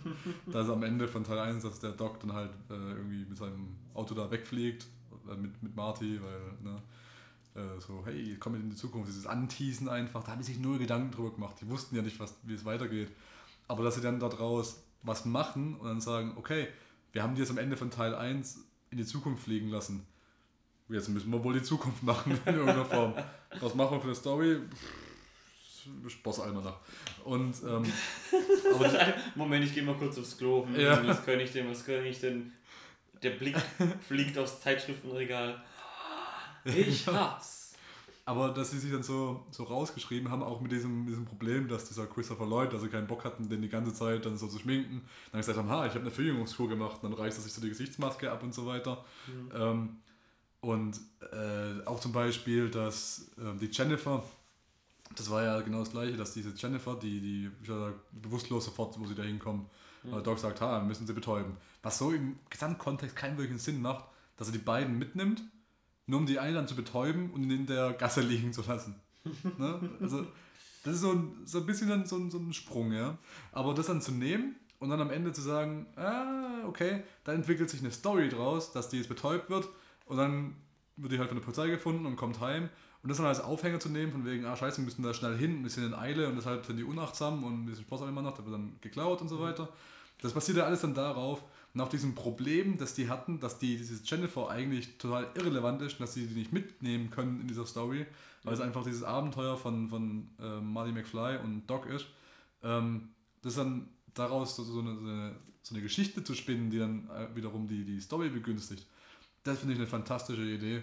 dass 0.52 0.68
am 0.68 0.82
Ende 0.82 1.08
von 1.08 1.24
Teil 1.24 1.38
1, 1.38 1.62
dass 1.62 1.80
der 1.80 1.92
Doc 1.92 2.20
dann 2.20 2.34
halt 2.34 2.50
äh, 2.68 2.74
irgendwie 2.74 3.24
mit 3.24 3.38
seinem 3.38 3.74
Auto 3.94 4.14
da 4.14 4.30
wegfliegt, 4.30 4.86
äh, 5.30 5.34
mit, 5.34 5.62
mit 5.62 5.74
Marty, 5.74 6.20
weil, 6.22 6.52
ne, 6.62 6.82
äh, 7.54 7.80
so, 7.80 8.02
hey, 8.04 8.36
komm 8.38 8.52
mit 8.52 8.62
in 8.62 8.68
die 8.68 8.76
Zukunft, 8.76 9.08
dieses 9.08 9.26
Anteasen 9.26 9.88
einfach, 9.88 10.22
da 10.24 10.32
haben 10.32 10.40
die 10.40 10.44
sich 10.44 10.58
null 10.58 10.78
Gedanken 10.78 11.10
drüber 11.10 11.30
gemacht. 11.30 11.56
Die 11.62 11.70
wussten 11.70 11.96
ja 11.96 12.02
nicht, 12.02 12.20
was, 12.20 12.34
wie 12.42 12.52
es 12.52 12.66
weitergeht. 12.66 13.08
Aber 13.66 13.82
dass 13.82 13.94
sie 13.94 14.02
dann 14.02 14.20
daraus 14.20 14.82
was 15.02 15.24
machen 15.24 15.76
und 15.76 15.88
dann 15.88 16.00
sagen, 16.02 16.34
okay, 16.36 16.68
wir 17.12 17.22
haben 17.22 17.34
die 17.34 17.40
jetzt 17.40 17.50
am 17.50 17.58
Ende 17.58 17.78
von 17.78 17.90
Teil 17.90 18.14
1 18.14 18.71
in 18.92 18.98
die 18.98 19.06
Zukunft 19.06 19.44
fliegen 19.44 19.70
lassen. 19.70 20.06
Jetzt 20.88 21.08
müssen 21.08 21.32
wir 21.32 21.42
wohl 21.42 21.54
die 21.54 21.62
Zukunft 21.62 22.02
machen 22.02 22.38
in 22.46 22.54
irgendeiner 22.54 22.84
Form. 22.84 23.14
Was 23.60 23.74
machen 23.74 23.96
wir 23.96 24.00
für 24.00 24.06
eine 24.06 24.14
Story? 24.14 24.58
Boss 26.22 26.38
Almanach. 26.38 26.78
Und 27.24 27.54
ähm, 27.66 27.84
Moment, 29.34 29.64
ich 29.64 29.74
gehe 29.74 29.82
mal 29.82 29.96
kurz 29.96 30.16
aufs 30.18 30.38
Klo. 30.38 30.66
Ja. 30.76 31.04
Was 31.04 31.24
kann 31.24 31.40
ich 31.40 31.52
denn? 31.52 31.68
Was 31.68 31.84
kann 31.84 32.04
ich 32.04 32.20
denn? 32.20 32.52
Der 33.22 33.30
Blick 33.30 33.56
fliegt 34.06 34.38
aufs 34.38 34.60
Zeitschriftenregal. 34.60 35.62
Ich 36.64 37.08
hab's. 37.08 37.61
Aber 38.24 38.50
dass 38.50 38.70
sie 38.70 38.78
sich 38.78 38.92
dann 38.92 39.02
so, 39.02 39.44
so 39.50 39.64
rausgeschrieben 39.64 40.30
haben, 40.30 40.44
auch 40.44 40.60
mit 40.60 40.70
diesem, 40.70 41.06
diesem 41.06 41.24
Problem, 41.24 41.66
dass 41.66 41.88
dieser 41.88 42.06
Christopher 42.06 42.46
Lloyd, 42.46 42.72
also 42.72 42.86
keinen 42.88 43.08
Bock 43.08 43.24
hatten, 43.24 43.48
den 43.48 43.62
die 43.62 43.68
ganze 43.68 43.92
Zeit 43.92 44.24
dann 44.24 44.38
so 44.38 44.46
zu 44.46 44.60
schminken, 44.60 45.02
dann 45.32 45.40
gesagt 45.40 45.58
haben, 45.58 45.68
ha, 45.68 45.86
ich 45.86 45.92
habe 45.92 46.02
eine 46.02 46.10
Verjüngungskur 46.12 46.68
gemacht, 46.68 46.98
dann 47.02 47.12
reißt 47.12 47.38
er 47.38 47.42
sich 47.42 47.52
so 47.52 47.60
die 47.60 47.68
Gesichtsmaske 47.68 48.30
ab 48.30 48.44
und 48.44 48.54
so 48.54 48.64
weiter. 48.66 49.04
Ähm, 49.52 49.96
und 50.60 51.00
äh, 51.32 51.84
auch 51.84 51.98
zum 51.98 52.12
Beispiel, 52.12 52.70
dass 52.70 53.32
ähm, 53.38 53.58
die 53.58 53.66
Jennifer, 53.66 54.22
das 55.16 55.28
war 55.28 55.42
ja 55.42 55.60
genau 55.60 55.80
das 55.80 55.90
gleiche, 55.90 56.16
dass 56.16 56.32
diese 56.32 56.54
Jennifer, 56.56 56.94
die, 56.94 57.20
die 57.20 57.50
ja 57.68 57.92
bewusstlos 58.12 58.66
sofort, 58.66 59.00
wo 59.00 59.04
sie 59.04 59.16
da 59.16 59.24
hinkommen, 59.24 59.66
weil 60.04 60.14
der 60.14 60.22
Doc 60.22 60.38
sagt, 60.38 60.60
ha, 60.60 60.80
müssen 60.80 61.08
sie 61.08 61.12
betäuben. 61.12 61.56
Was 61.82 61.98
so 61.98 62.12
im 62.12 62.38
Gesamtkontext 62.50 63.16
keinen 63.16 63.36
wirklichen 63.36 63.58
Sinn 63.58 63.82
macht, 63.82 64.04
dass 64.36 64.48
er 64.48 64.52
die 64.52 64.58
beiden 64.58 64.96
mitnimmt, 64.96 65.42
nur 66.06 66.20
um 66.20 66.26
die 66.26 66.38
eine 66.38 66.54
dann 66.54 66.68
zu 66.68 66.74
betäuben 66.74 67.30
und 67.30 67.44
ihn 67.44 67.50
in 67.50 67.66
der 67.66 67.92
Gasse 67.92 68.20
liegen 68.20 68.52
zu 68.52 68.62
lassen. 68.62 68.94
ne? 69.58 69.90
Also, 70.00 70.26
das 70.84 70.94
ist 70.94 71.00
so 71.00 71.12
ein, 71.12 71.42
so 71.44 71.58
ein 71.58 71.66
bisschen 71.66 71.88
dann 71.88 72.06
so 72.06 72.16
ein, 72.16 72.30
so 72.30 72.38
ein 72.38 72.52
Sprung, 72.52 72.92
ja. 72.92 73.18
Aber 73.52 73.74
das 73.74 73.86
dann 73.86 74.02
zu 74.02 74.12
nehmen 74.12 74.56
und 74.80 74.90
dann 74.90 75.00
am 75.00 75.10
Ende 75.10 75.32
zu 75.32 75.40
sagen, 75.40 75.86
ah, 75.96 76.66
okay, 76.66 77.02
da 77.24 77.32
entwickelt 77.32 77.70
sich 77.70 77.80
eine 77.80 77.92
Story 77.92 78.28
draus, 78.28 78.72
dass 78.72 78.88
die 78.88 78.96
jetzt 78.96 79.08
betäubt 79.08 79.48
wird 79.48 79.68
und 80.06 80.16
dann 80.16 80.56
wird 80.96 81.12
die 81.12 81.18
halt 81.18 81.28
von 81.28 81.38
der 81.38 81.44
Polizei 81.44 81.68
gefunden 81.68 82.04
und 82.04 82.16
kommt 82.16 82.40
heim. 82.40 82.68
Und 83.02 83.08
das 83.08 83.18
dann 83.18 83.26
als 83.26 83.40
Aufhänger 83.40 83.80
zu 83.80 83.88
nehmen, 83.88 84.12
von 84.12 84.24
wegen, 84.24 84.44
ah 84.44 84.56
scheiße, 84.56 84.78
wir 84.78 84.84
müssen 84.84 85.02
da 85.02 85.12
schnell 85.12 85.36
hin, 85.36 85.58
ein 85.58 85.62
bisschen 85.62 85.84
in 85.84 85.94
Eile 85.94 86.28
und 86.28 86.36
deshalb 86.36 86.64
sind 86.64 86.76
die 86.76 86.84
unachtsam 86.84 87.42
und 87.42 87.62
ein 87.62 87.66
bisschen 87.66 87.84
Spaß 87.84 88.02
immer 88.02 88.22
noch, 88.22 88.36
da 88.36 88.44
wird 88.44 88.54
dann 88.54 88.76
geklaut 88.80 89.20
und 89.20 89.28
so 89.28 89.40
weiter. 89.40 89.68
Das 90.20 90.32
basiert 90.32 90.58
ja 90.58 90.64
alles 90.64 90.80
dann 90.82 90.94
darauf 90.94 91.42
und 91.74 91.80
auf 91.80 91.88
diesem 91.88 92.14
Problem, 92.14 92.76
das 92.76 92.94
die 92.94 93.08
hatten, 93.08 93.40
dass 93.40 93.58
die, 93.58 93.76
dieses 93.76 94.08
Jennifer 94.08 94.50
eigentlich 94.50 94.98
total 94.98 95.28
irrelevant 95.34 95.80
ist 95.80 95.94
und 95.94 96.00
dass 96.00 96.12
sie 96.12 96.26
die 96.26 96.34
nicht 96.34 96.52
mitnehmen 96.52 97.08
können 97.10 97.40
in 97.40 97.48
dieser 97.48 97.64
Story, 97.64 98.06
weil 98.42 98.52
es 98.54 98.60
einfach 98.60 98.84
dieses 98.84 99.02
Abenteuer 99.02 99.56
von, 99.56 99.88
von 99.88 100.28
äh, 100.38 100.60
Marty 100.60 100.92
McFly 100.92 101.38
und 101.42 101.66
Doc 101.66 101.86
ist. 101.86 102.06
Ähm, 102.62 103.08
das 103.40 103.54
dann 103.54 103.88
daraus 104.14 104.54
so, 104.56 104.64
so, 104.64 104.80
eine, 104.80 104.94
so, 104.94 105.00
eine, 105.00 105.36
so 105.62 105.74
eine 105.74 105.82
Geschichte 105.82 106.22
zu 106.22 106.34
spinnen, 106.34 106.70
die 106.70 106.78
dann 106.78 107.08
äh, 107.08 107.34
wiederum 107.34 107.66
die, 107.66 107.84
die 107.84 108.00
Story 108.00 108.28
begünstigt. 108.28 108.86
Das 109.42 109.58
finde 109.58 109.74
ich 109.74 109.80
eine 109.80 109.88
fantastische 109.88 110.44
Idee. 110.44 110.82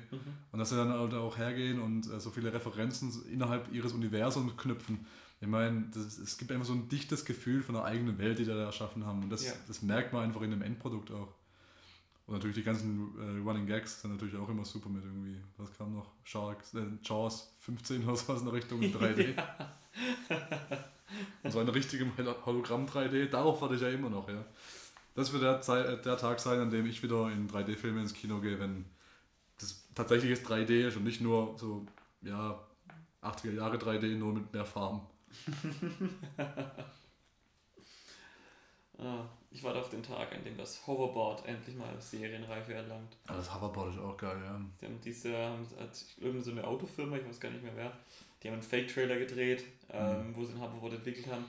Und 0.51 0.60
dass 0.60 0.69
sie 0.69 0.75
dann 0.75 0.89
halt 0.89 1.13
auch 1.13 1.38
hergehen 1.38 1.79
und 1.79 2.12
äh, 2.12 2.19
so 2.19 2.31
viele 2.31 2.51
Referenzen 2.51 3.12
innerhalb 3.31 3.72
ihres 3.72 3.93
Universums 3.93 4.58
knüpfen. 4.58 5.05
Ich 5.41 5.48
meine, 5.48 5.86
das, 5.93 6.17
es 6.17 6.38
gibt 6.38 6.51
einfach 6.51 6.65
so 6.65 6.74
ein 6.74 6.89
dichtes 6.89 7.24
Gefühl 7.24 7.63
von 7.63 7.75
der 7.75 7.86
eigenen 7.86 8.17
Welt, 8.17 8.39
die 8.39 8.43
die 8.43 8.50
da 8.50 8.58
erschaffen 8.65 9.05
haben. 9.05 9.24
Und 9.24 9.29
das, 9.29 9.46
Ja. 9.46 9.53
das 9.67 9.81
merkt 9.81 10.12
man 10.12 10.24
einfach 10.24 10.41
in 10.41 10.51
dem 10.51 10.62
Endprodukt 10.62 11.12
auch. 11.12 11.29
Und 12.27 12.34
natürlich 12.36 12.58
die 12.58 12.63
ganzen 12.63 13.10
äh, 13.17 13.39
Running 13.48 13.65
Gags 13.65 14.01
sind 14.01 14.12
natürlich 14.12 14.36
auch 14.36 14.50
immer 14.50 14.65
super 14.65 14.89
mit 14.89 15.03
irgendwie. 15.03 15.38
Was 15.58 15.75
kam 15.77 15.96
noch? 15.96 16.12
Sharks, 16.24 16.74
äh, 16.75 16.86
Jaws 17.03 17.51
15 17.60 18.03
oder 18.03 18.15
sowas 18.17 18.41
in 18.41 18.46
der 18.46 18.53
Richtung 18.53 18.81
in 18.81 18.93
3D. 18.93 19.34
Und 21.43 21.51
so 21.51 21.60
eine 21.60 21.74
richtige 21.74 22.05
Hologramm 22.46 22.86
3D, 22.86 23.27
darauf 23.29 23.62
warte 23.62 23.75
ich 23.75 23.81
ja 23.81 23.89
immer 23.89 24.10
noch, 24.10 24.29
ja. 24.29 24.46
Das 25.15 25.34
wird 25.34 25.41
der, 25.43 25.62
Zeit, 25.62 25.86
äh, 25.86 26.01
der 26.01 26.17
Tag 26.17 26.39
sein, 26.39 26.60
an 26.60 26.69
dem 26.69 26.86
ich 26.86 27.01
wieder 27.01 27.31
in 27.31 27.50
3D-Filme 27.50 28.01
ins 28.01 28.13
Kino 28.13 28.39
gehe, 28.39 28.60
wenn 28.60 28.86
das 29.60 29.84
tatsächliches 29.96 30.46
3D 30.46 30.88
ist 30.88 30.98
und 30.98 31.03
nicht 31.03 31.22
nur 31.22 31.58
so, 31.58 31.86
ja, 32.22 32.60
80er 33.24 33.53
Jahre 33.53 33.77
3D, 33.77 34.15
nur 34.17 34.34
mit 34.34 34.53
mehr 34.53 34.65
Farben. 34.65 35.01
ah, 38.98 39.25
ich 39.51 39.63
warte 39.63 39.79
auf 39.79 39.89
den 39.89 40.03
Tag, 40.03 40.33
an 40.33 40.43
dem 40.43 40.57
das 40.57 40.86
Hoverboard 40.86 41.45
endlich 41.45 41.75
mal 41.75 42.00
Serienreife 42.00 42.74
erlangt. 42.74 43.17
Ah, 43.27 43.36
das 43.36 43.53
Hoverboard 43.53 43.93
ist 43.93 44.00
auch 44.00 44.17
geil, 44.17 44.38
ja. 44.43 44.62
Die 44.79 44.86
haben 44.86 45.00
diese, 45.03 45.36
haben, 45.36 45.65
irgendeine 46.17 46.43
so 46.43 46.51
eine 46.51 46.63
Autofirma, 46.65 47.17
ich 47.17 47.27
weiß 47.27 47.39
gar 47.39 47.51
nicht 47.51 47.63
mehr 47.63 47.75
wer, 47.75 47.91
die 48.41 48.48
haben 48.48 48.55
einen 48.55 48.63
Fake-Trailer 48.63 49.17
gedreht, 49.17 49.63
ähm, 49.91 50.29
mhm. 50.29 50.36
wo 50.36 50.45
sie 50.45 50.53
ein 50.53 50.62
Hoverboard 50.62 50.93
entwickelt 50.93 51.27
haben. 51.27 51.45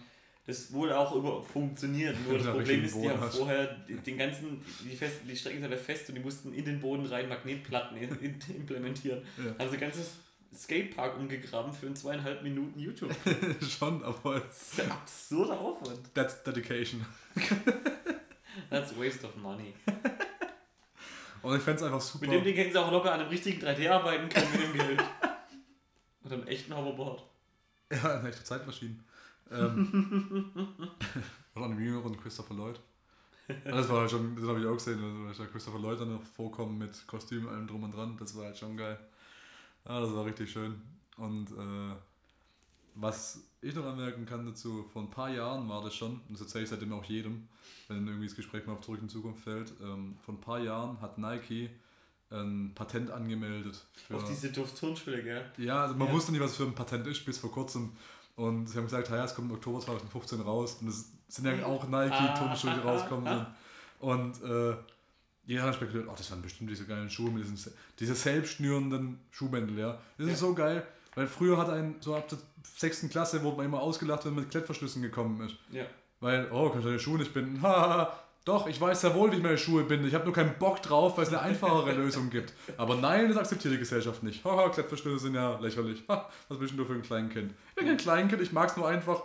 Das 0.46 0.72
wohl 0.72 0.92
auch 0.92 1.14
über 1.14 1.42
funktioniert. 1.42 2.16
Nur 2.26 2.38
das 2.38 2.48
Problem 2.48 2.82
ist, 2.82 2.96
die 2.96 3.08
haben 3.08 3.20
hast. 3.20 3.36
vorher 3.36 3.66
den 3.66 4.18
ganzen, 4.18 4.64
die, 4.84 4.96
fest, 4.96 5.20
die 5.28 5.36
Strecken 5.36 5.60
sind 5.60 5.70
ja 5.70 5.76
fest 5.76 6.08
und 6.08 6.14
die 6.16 6.22
mussten 6.22 6.52
in 6.52 6.64
den 6.64 6.80
Boden 6.80 7.06
rein 7.06 7.28
Magnetplatten 7.28 7.98
implementieren. 7.98 9.22
Ja. 9.36 9.58
Haben 9.58 9.70
sie 9.70 9.76
ein 9.76 9.80
ganzes 9.80 10.14
Skatepark 10.54 11.16
umgegraben 11.16 11.72
für 11.72 11.86
einen 11.86 11.96
zweieinhalb 11.96 12.42
Minuten 12.42 12.78
YouTube. 12.78 13.14
Schon, 13.62 14.02
aber. 14.02 14.40
Das 14.40 14.72
ist 14.72 14.80
ein 14.80 14.90
absurder 14.90 15.58
Aufwand. 15.58 16.14
That's 16.14 16.42
dedication. 16.42 17.04
That's 18.68 18.96
waste 18.98 19.26
of 19.26 19.36
money. 19.36 19.74
Und 21.42 21.56
ich 21.56 21.62
fände 21.62 21.78
es 21.78 21.82
einfach 21.84 22.00
super. 22.00 22.26
Mit 22.26 22.34
dem 22.34 22.44
Ding 22.44 22.56
hätten 22.56 22.72
sie 22.72 22.78
auch 22.78 22.90
locker 22.90 23.12
an 23.12 23.20
einem 23.20 23.28
richtigen 23.28 23.64
3D 23.64 23.88
arbeiten 23.88 24.28
können 24.28 24.52
mit 24.52 24.62
dem 24.62 24.72
Geld. 24.72 25.04
Mit 26.22 26.32
einem 26.32 26.46
echten 26.46 26.76
Hoverboard. 26.76 27.22
Ja, 27.90 28.18
eine 28.18 28.28
echte 28.28 28.44
Zeitmaschine. 28.44 28.96
Ähm, 29.50 30.50
oder 31.54 31.64
einem 31.64 31.80
jüngeren 31.80 32.20
Christopher 32.20 32.54
Lloyd. 32.54 32.80
Das 33.64 33.88
war 33.88 34.02
halt 34.02 34.10
schon, 34.10 34.36
das 34.36 34.46
habe 34.46 34.60
ich 34.60 34.66
auch 34.66 34.74
gesehen, 34.74 35.26
also 35.26 35.44
Christopher 35.46 35.78
Lloyd 35.78 36.00
dann 36.00 36.12
noch 36.12 36.22
vorkommen 36.22 36.78
mit 36.78 37.06
Kostüm, 37.06 37.48
allem 37.48 37.66
drum 37.66 37.82
und 37.82 37.94
dran. 37.94 38.16
Das 38.18 38.36
war 38.36 38.44
halt 38.44 38.58
schon 38.58 38.76
geil. 38.76 38.98
Ja, 39.86 40.00
das 40.00 40.14
war 40.14 40.24
richtig 40.24 40.50
schön. 40.50 40.80
Und 41.16 41.50
äh, 41.50 41.94
was 42.94 43.42
ich 43.60 43.74
noch 43.74 43.84
anmerken 43.84 44.26
kann 44.26 44.46
dazu, 44.46 44.84
vor 44.92 45.02
ein 45.02 45.10
paar 45.10 45.30
Jahren 45.30 45.68
war 45.68 45.82
das 45.82 45.94
schon, 45.94 46.12
und 46.12 46.32
das 46.32 46.40
erzähle 46.40 46.64
ich 46.64 46.70
seitdem 46.70 46.92
auch 46.92 47.04
jedem, 47.04 47.48
wenn 47.88 48.06
irgendwie 48.06 48.26
das 48.26 48.36
Gespräch 48.36 48.66
mal 48.66 48.74
auf 48.74 48.80
Zurück 48.80 49.00
in 49.02 49.08
Zukunft 49.08 49.44
fällt, 49.44 49.72
ähm, 49.82 50.16
vor 50.24 50.34
ein 50.34 50.40
paar 50.40 50.60
Jahren 50.60 51.00
hat 51.00 51.18
Nike 51.18 51.70
ein 52.30 52.72
Patent 52.74 53.10
angemeldet. 53.10 53.84
Für, 54.06 54.16
auf 54.16 54.24
diese 54.24 54.52
Duftturnschuhe, 54.52 55.22
gell? 55.22 55.44
Ja, 55.58 55.82
also 55.82 55.94
man 55.94 56.08
ja. 56.08 56.14
wusste 56.14 56.32
nicht, 56.32 56.40
was 56.40 56.56
für 56.56 56.62
ein 56.62 56.74
Patent 56.74 57.06
ist, 57.06 57.24
bis 57.24 57.38
vor 57.38 57.50
kurzem. 57.50 57.92
Und 58.36 58.68
sie 58.68 58.78
haben 58.78 58.84
gesagt, 58.84 59.10
ja, 59.10 59.24
es 59.24 59.34
kommt 59.34 59.50
im 59.50 59.56
Oktober 59.56 59.80
2015 59.80 60.40
raus. 60.40 60.78
Und 60.80 60.88
es 60.88 61.12
sind 61.28 61.46
ja 61.46 61.66
auch 61.66 61.88
Nike-Turnschuhe, 61.88 62.74
die 62.74 62.80
rauskommen. 62.80 63.46
Ah, 64.02 64.06
und 64.06 64.42
äh, 64.42 64.74
jeder 65.50 65.64
hat 65.64 65.74
spekuliert, 65.74 66.06
oh, 66.08 66.14
das 66.16 66.30
waren 66.30 66.42
bestimmt 66.42 66.70
diese 66.70 66.84
geilen 66.84 67.10
Schuhe 67.10 67.28
mit 67.28 67.42
diesen 67.42 67.72
diese 67.98 68.14
selbstschnürenden 68.14 69.18
Schuhbändel, 69.32 69.78
ja. 69.80 69.98
Das 70.16 70.28
ja. 70.28 70.32
ist 70.34 70.38
so 70.38 70.54
geil, 70.54 70.86
weil 71.16 71.26
früher 71.26 71.56
hat 71.58 71.68
ein, 71.70 71.96
so 71.98 72.14
ab 72.14 72.28
der 72.28 72.38
sechsten 72.76 73.10
Klasse, 73.10 73.42
wurde 73.42 73.56
man 73.56 73.66
immer 73.66 73.80
ausgelacht, 73.80 74.24
wenn 74.24 74.34
man 74.34 74.44
mit 74.44 74.52
Klettverschlüssen 74.52 75.02
gekommen 75.02 75.44
ist. 75.44 75.56
Ja. 75.72 75.82
Weil, 76.20 76.48
oh, 76.52 76.68
kannst 76.68 76.84
du 76.84 76.90
deine 76.90 77.00
Schuhe 77.00 77.18
nicht 77.18 77.34
binden? 77.34 77.60
Haha, 77.62 78.16
doch, 78.44 78.68
ich 78.68 78.80
weiß 78.80 79.00
sehr 79.00 79.12
wohl, 79.16 79.32
wie 79.32 79.38
ich 79.38 79.42
meine 79.42 79.58
Schuhe 79.58 79.82
binde. 79.82 80.06
Ich 80.06 80.14
habe 80.14 80.24
nur 80.24 80.32
keinen 80.32 80.56
Bock 80.56 80.80
drauf, 80.82 81.16
weil 81.16 81.24
es 81.24 81.30
eine 81.30 81.40
einfachere 81.40 81.92
Lösung 81.96 82.30
gibt. 82.30 82.52
Aber 82.76 82.94
nein, 82.94 83.26
das 83.26 83.36
akzeptiert 83.36 83.74
die 83.74 83.78
Gesellschaft 83.78 84.22
nicht. 84.22 84.44
Haha, 84.44 84.68
Klettverschlüsse 84.68 85.18
sind 85.18 85.34
ja 85.34 85.58
lächerlich. 85.58 86.04
Ha, 86.08 86.30
was 86.48 86.58
bist 86.60 86.78
du 86.78 86.84
für 86.84 86.92
ein 86.92 87.02
Kleinkind? 87.02 87.52
Ich 87.70 87.74
bin 87.74 87.86
kein 87.86 87.96
Kleinkind, 87.96 88.40
ich 88.40 88.52
mag 88.52 88.70
es 88.70 88.76
nur 88.76 88.86
einfach, 88.86 89.24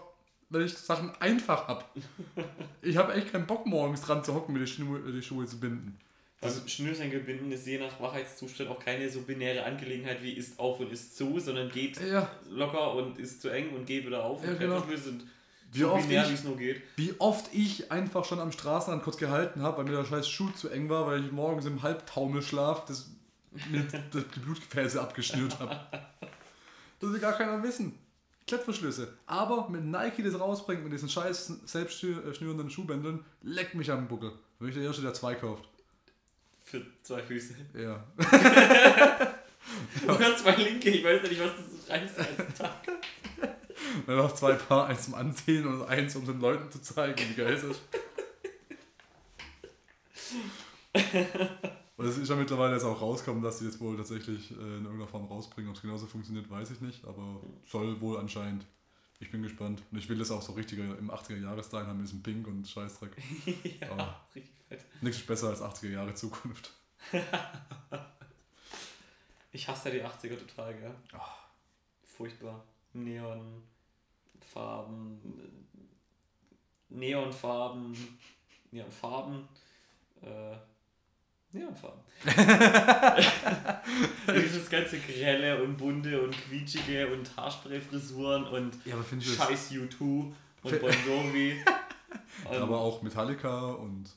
weil 0.49 0.63
ich 0.63 0.75
Sachen 0.75 1.11
einfach 1.19 1.67
habe. 1.67 1.85
Ich 2.81 2.97
habe 2.97 3.13
echt 3.13 3.31
keinen 3.31 3.47
Bock, 3.47 3.65
morgens 3.65 4.01
dran 4.01 4.23
zu 4.23 4.33
hocken, 4.35 4.53
mir 4.53 4.59
die, 4.59 4.67
Schuhe, 4.67 4.99
die 4.99 5.21
Schuhe 5.21 5.45
zu 5.45 5.59
binden. 5.59 5.99
Also 6.41 6.67
Schnürsenkel 6.67 7.21
binden 7.21 7.51
ist 7.51 7.65
je 7.65 7.79
nach 7.79 7.99
Wachheitszustand 7.99 8.69
auch 8.69 8.79
keine 8.79 9.09
so 9.09 9.21
binäre 9.21 9.63
Angelegenheit 9.63 10.21
wie 10.21 10.33
ist 10.33 10.59
auf 10.59 10.79
und 10.79 10.91
ist 10.91 11.17
zu, 11.17 11.39
sondern 11.39 11.69
geht 11.69 11.99
ja. 12.01 12.29
locker 12.49 12.93
und 12.93 13.17
ist 13.17 13.41
zu 13.41 13.49
eng 13.49 13.73
und 13.73 13.85
geht 13.85 14.05
wieder 14.05 14.23
auf. 14.23 14.43
Ja, 14.43 14.51
und 14.51 14.59
genau. 14.59 14.83
sind 14.95 15.25
wie 15.71 15.79
so 15.79 15.91
oft 15.91 16.07
binär, 16.07 16.29
wie 16.29 16.33
es 16.33 16.43
nur 16.43 16.57
geht. 16.57 16.81
Wie 16.97 17.13
oft 17.19 17.53
ich 17.53 17.91
einfach 17.91 18.25
schon 18.25 18.39
am 18.39 18.51
Straßenrand 18.51 19.03
kurz 19.03 19.17
gehalten 19.17 19.61
habe, 19.61 19.77
weil 19.77 19.85
mir 19.85 19.97
der 19.97 20.05
scheiß 20.05 20.27
Schuh 20.29 20.49
zu 20.51 20.69
eng 20.69 20.89
war, 20.89 21.07
weil 21.07 21.25
ich 21.25 21.31
morgens 21.31 21.65
im 21.65 21.81
Halbtaumelschlaf 21.81 22.85
das, 22.85 23.09
mit, 23.69 23.93
das, 24.11 24.23
die 24.35 24.39
Blutgefäße 24.39 25.01
abgeschnürt 25.01 25.59
habe. 25.59 25.79
Das 26.99 27.11
will 27.11 27.19
gar 27.19 27.33
keiner 27.33 27.61
wissen. 27.63 27.97
Klettverschlüsse. 28.47 29.17
Aber 29.25 29.69
mit 29.69 29.83
Nike 29.83 30.21
das 30.21 30.39
rausbringt, 30.39 30.83
mit 30.83 30.93
diesen 30.93 31.09
scheiß 31.09 31.61
selbstschnürenden 31.65 32.69
Schuhbändeln, 32.69 33.25
leckt 33.41 33.73
mich 33.73 33.91
am 33.91 34.07
Buckel. 34.07 34.33
Wenn 34.59 34.69
ich 34.69 34.75
der 34.75 34.83
Erste, 34.83 35.01
der 35.01 35.13
zwei 35.13 35.35
kauft. 35.35 35.67
Für 36.65 36.81
zwei 37.03 37.21
Füße. 37.21 37.53
Ja. 37.75 38.03
Oder 40.07 40.35
zwei 40.35 40.55
linke, 40.55 40.89
ich 40.89 41.03
weiß 41.03 41.21
ja 41.23 41.29
nicht, 41.29 41.41
was 41.41 41.51
das 41.51 41.89
reicht 41.89 42.17
als 42.17 42.57
Tag. 42.57 42.87
Dann 44.07 44.17
noch 44.17 44.33
zwei 44.33 44.53
Paar, 44.53 44.87
eins 44.87 45.05
zum 45.05 45.13
Anziehen 45.13 45.67
und 45.67 45.83
eins, 45.87 46.15
um 46.15 46.25
den 46.25 46.39
Leuten 46.39 46.71
zu 46.71 46.81
zeigen, 46.81 47.15
wie 47.29 47.35
geil 47.35 47.53
es 47.53 47.63
ist. 47.63 47.81
Und 51.97 52.07
es 52.07 52.17
ist 52.17 52.27
ja 52.29 52.35
mittlerweile 52.35 52.73
jetzt 52.73 52.83
auch 52.83 53.01
rausgekommen, 53.01 53.41
dass 53.41 53.59
sie 53.59 53.65
jetzt 53.65 53.79
wohl 53.79 53.95
tatsächlich 53.95 54.51
äh, 54.51 54.55
in 54.55 54.83
irgendeiner 54.83 55.07
Form 55.07 55.25
rausbringen. 55.25 55.69
Ob 55.69 55.77
es 55.77 55.81
genauso 55.81 56.07
funktioniert, 56.07 56.49
weiß 56.49 56.71
ich 56.71 56.81
nicht, 56.81 57.05
aber 57.05 57.41
soll 57.65 58.01
wohl 58.01 58.17
anscheinend. 58.17 58.65
Ich 59.19 59.31
bin 59.31 59.41
gespannt. 59.43 59.81
Und 59.91 59.97
ich 59.97 60.09
will 60.09 60.17
das 60.17 60.31
auch 60.31 60.41
so 60.41 60.53
richtiger 60.53 60.83
im 60.97 61.09
80er-Jahres-Style 61.09 61.87
haben 61.87 61.97
mit 61.97 62.07
diesem 62.07 62.21
Pink 62.21 62.47
und 62.47 62.67
Scheißdreck. 62.67 63.15
ja, 63.81 63.91
aber 63.91 64.21
richtig 64.33 64.55
fett. 64.67 64.85
Nichts 65.01 65.19
ist 65.19 65.27
besser 65.27 65.49
als 65.49 65.61
80er-Jahre 65.61 66.13
Zukunft. 66.15 66.71
ich 69.51 69.67
hasse 69.67 69.89
ja 69.89 69.95
die 69.95 70.03
80er 70.03 70.37
total, 70.37 70.73
gell? 70.75 70.95
Oh. 71.13 71.19
Furchtbar. 72.03 72.63
Neonfarben. 72.93 73.49
Neonfarben. 76.89 77.95
Neonfarben. 78.71 79.47
Äh, 80.21 80.55
Neonfarben. 81.55 81.99
Dieses 84.27 84.69
ganze 84.69 84.99
grelle 84.99 85.63
und 85.63 85.77
bunte 85.77 86.21
und 86.21 86.31
quietschige 86.31 87.07
und 87.07 87.35
Haarspray-Frisuren 87.37 88.43
und 88.45 88.77
ja, 88.85 88.95
scheiß 89.19 89.71
U2 89.71 90.01
und 90.01 90.35
Bon 90.63 90.93
Jovi. 91.07 91.55
aber 92.49 92.79
auch 92.79 93.01
Metallica 93.01 93.71
und. 93.71 94.09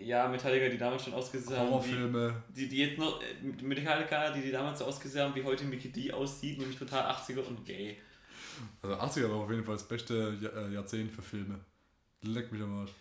Ja, 0.00 0.28
Metallica, 0.28 0.68
die 0.68 0.78
damals 0.78 1.04
schon 1.04 1.14
ausgesehen 1.14 1.58
haben. 1.58 1.70
Horrorfilme. 1.70 2.44
Die, 2.50 2.68
die 2.68 2.78
jetzt 2.78 2.98
noch. 2.98 3.20
Äh, 3.20 3.64
Metallica, 3.64 4.30
die, 4.30 4.42
die 4.42 4.52
damals 4.52 4.78
so 4.78 4.84
ausgesehen 4.84 5.24
haben, 5.24 5.34
wie 5.34 5.42
heute 5.42 5.64
Mickey 5.64 5.90
D 5.90 6.12
aussieht, 6.12 6.58
nämlich 6.58 6.78
total 6.78 7.10
80er 7.10 7.40
und 7.40 7.64
gay. 7.64 7.98
Also 8.82 8.94
80er 8.96 9.30
war 9.30 9.38
auf 9.38 9.50
jeden 9.50 9.64
Fall 9.64 9.74
das 9.74 9.88
beste 9.88 10.38
äh, 10.54 10.72
Jahrzehnt 10.72 11.10
für 11.10 11.22
Filme. 11.22 11.58
Leck 12.22 12.52
mich 12.52 12.62
am 12.62 12.80
Arsch. 12.80 12.92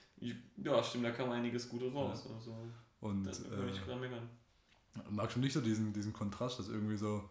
Ja, 0.64 0.84
stimmt, 0.84 1.06
da 1.06 1.12
kam 1.12 1.32
einiges 1.32 1.70
Gutes 1.70 1.94
raus. 1.94 2.26
Ja. 2.28 2.36
Also. 2.36 2.56
Und 3.02 3.26
das 3.26 3.40
äh, 3.42 3.44
ich 3.72 3.82
mag 5.10 5.32
schon 5.32 5.42
nicht 5.42 5.54
so 5.54 5.62
diesen, 5.62 5.94
diesen 5.94 6.14
Kontrast, 6.14 6.60
dass 6.60 6.70
irgendwie 6.70 6.98
so 6.98 7.30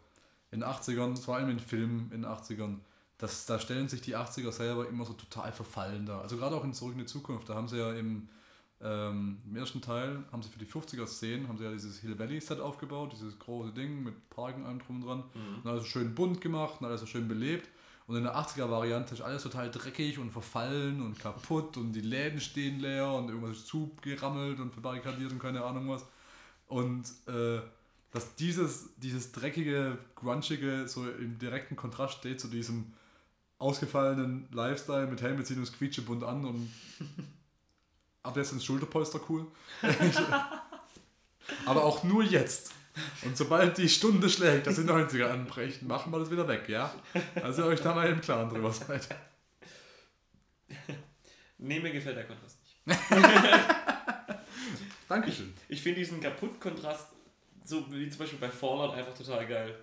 in 0.50 0.61
den 0.61 0.68
80ern, 0.68 1.16
vor 1.16 1.37
allem 1.37 1.50
in 1.50 1.59
Filmen 1.59 2.11
in 2.12 2.22
den 2.22 2.31
80ern, 2.31 2.79
dass, 3.18 3.46
da 3.46 3.59
stellen 3.59 3.88
sich 3.88 4.02
die 4.02 4.16
80er 4.16 4.52
selber 4.52 4.88
immer 4.88 5.05
so 5.05 5.14
total 5.14 5.52
verfallen 5.52 6.07
da. 6.07 6.20
Also 6.20 6.37
gerade 6.37 6.55
auch 6.55 6.64
in 6.64 6.74
Zurück 6.74 6.92
in 6.92 7.00
die 7.00 7.07
Zukunft, 7.07 7.48
da 7.48 7.55
haben 7.55 7.68
sie 7.68 7.79
ja 7.79 7.92
im, 7.92 8.29
ähm, 8.81 9.38
im 9.46 9.57
ersten 9.57 9.81
Teil, 9.81 10.22
haben 10.31 10.42
sie 10.42 10.50
für 10.50 10.59
die 10.59 10.66
50er-Szenen, 10.66 11.48
haben 11.48 11.59
sie 11.59 11.64
ja 11.64 11.72
dieses 11.72 11.98
Hill 11.98 12.18
Valley-Set 12.18 12.61
aufgebaut, 12.61 13.12
dieses 13.12 13.38
große 13.38 13.72
Ding 13.72 14.05
mit 14.05 14.29
Parken 14.31 14.64
allem 14.64 14.79
drum 14.79 14.96
und 14.96 15.09
dran. 15.09 15.24
Mhm. 15.35 15.62
Und 15.64 15.70
alles 15.70 15.87
schön 15.87 16.14
bunt 16.14 16.40
gemacht 16.40 16.81
und 16.81 16.87
alles 16.87 17.00
so 17.00 17.07
schön 17.07 17.26
belebt. 17.26 17.68
Und 18.07 18.16
in 18.16 18.23
der 18.23 18.37
80er-Variante 18.37 19.14
ist 19.14 19.21
alles 19.21 19.42
total 19.42 19.71
dreckig 19.71 20.19
und 20.19 20.31
verfallen 20.31 21.03
und 21.03 21.19
kaputt 21.19 21.77
und 21.77 21.92
die 21.92 22.01
Läden 22.01 22.40
stehen 22.40 22.79
leer 22.79 23.12
und 23.12 23.29
irgendwas 23.29 23.57
ist 23.57 23.66
zugerammelt 23.66 24.61
und 24.61 24.73
verbarrikadiert 24.73 25.33
und 25.33 25.40
keine 25.40 25.64
Ahnung 25.64 25.88
was. 25.88 26.05
Und 26.69 27.05
äh, 27.27 27.61
dass 28.12 28.37
dieses, 28.37 28.90
dieses 28.97 29.33
dreckige, 29.33 29.99
grunchige 30.14 30.87
so 30.87 31.09
im 31.09 31.38
direkten 31.38 31.75
Kontrast 31.75 32.19
steht 32.19 32.40
zu 32.40 32.49
diesem 32.49 32.95
ausgefallenen 33.59 34.49
Lifestyle 34.53 35.07
mit 35.07 35.21
Helm, 35.21 35.45
ziehen 35.45 35.59
uns 35.59 35.73
quietschebunt 35.73 36.23
an 36.23 36.45
und 36.45 36.71
ab 38.23 38.37
jetzt 38.37 38.53
ins 38.53 38.64
Schulterpolster 38.64 39.21
cool. 39.29 39.47
Aber 41.66 41.85
auch 41.85 42.05
nur 42.05 42.23
jetzt. 42.23 42.73
Und 43.23 43.37
sobald 43.37 43.77
die 43.79 43.89
Stunde 43.89 44.29
schlägt, 44.31 44.67
dass 44.67 44.77
die 44.77 44.83
90er 44.83 45.27
anbrechen, 45.31 45.87
machen 45.87 46.11
wir 46.13 46.19
das 46.19 46.31
wieder 46.31 46.47
weg, 46.49 46.69
ja? 46.69 46.95
Also 47.43 47.63
ihr 47.63 47.69
euch 47.69 47.81
da 47.81 47.95
mal 47.95 48.09
im 48.09 48.21
Klaren 48.21 48.49
drüber 48.49 48.71
seid. 48.73 49.07
Nee, 51.59 51.81
mir 51.81 51.91
gefällt 51.93 52.17
der 52.17 52.25
Kontrast 52.25 52.59
nicht. 52.63 52.77
Dankeschön. 55.09 55.53
Ich 55.69 55.83
finde 55.83 56.01
diesen 56.01 56.21
Kaputt-Kontrast, 56.21 57.09
so 57.65 57.85
wie 57.93 58.09
zum 58.11 58.19
Beispiel 58.19 58.39
bei 58.39 58.49
Fallout, 58.49 58.95
einfach 58.95 59.15
total 59.15 59.47
geil. 59.47 59.75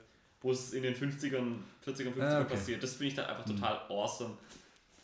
Wo 0.41 0.52
es 0.52 0.73
in 0.73 0.84
den 0.84 0.93
50ern, 0.93 1.56
40ern, 1.86 2.13
50ern 2.13 2.21
Ah, 2.21 2.41
okay. 2.41 2.54
passiert. 2.56 2.84
Das 2.84 2.91
finde 2.95 3.08
ich 3.08 3.15
dann 3.15 3.26
einfach 3.26 3.45
Mhm. 3.45 3.56
total 3.56 3.78
awesome. 3.89 4.38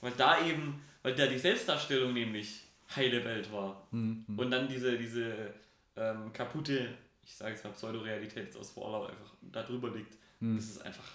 Weil 0.01 0.11
da 0.17 0.45
eben, 0.45 0.81
weil 1.01 1.15
da 1.15 1.27
die 1.27 1.39
Selbstdarstellung 1.39 2.13
nämlich 2.13 2.63
heile 2.95 3.23
Welt 3.23 3.51
war. 3.51 3.87
Hm, 3.91 4.25
hm. 4.27 4.39
Und 4.39 4.51
dann 4.51 4.67
diese, 4.67 4.97
diese 4.97 5.53
ähm, 5.95 6.33
kaputte, 6.33 6.89
ich 7.29 7.35
sage 7.37 7.51
jetzt 7.51 7.63
mal 7.63 7.71
Pseudorealität 7.71 8.45
jetzt 8.45 8.57
aus 8.57 8.71
Fallout 8.71 9.11
einfach 9.11 9.31
da 9.41 9.61
drüber 9.61 9.91
liegt. 9.91 10.17
Hm. 10.39 10.55
Das 10.55 10.65
ist 10.65 10.81
einfach, 10.81 11.05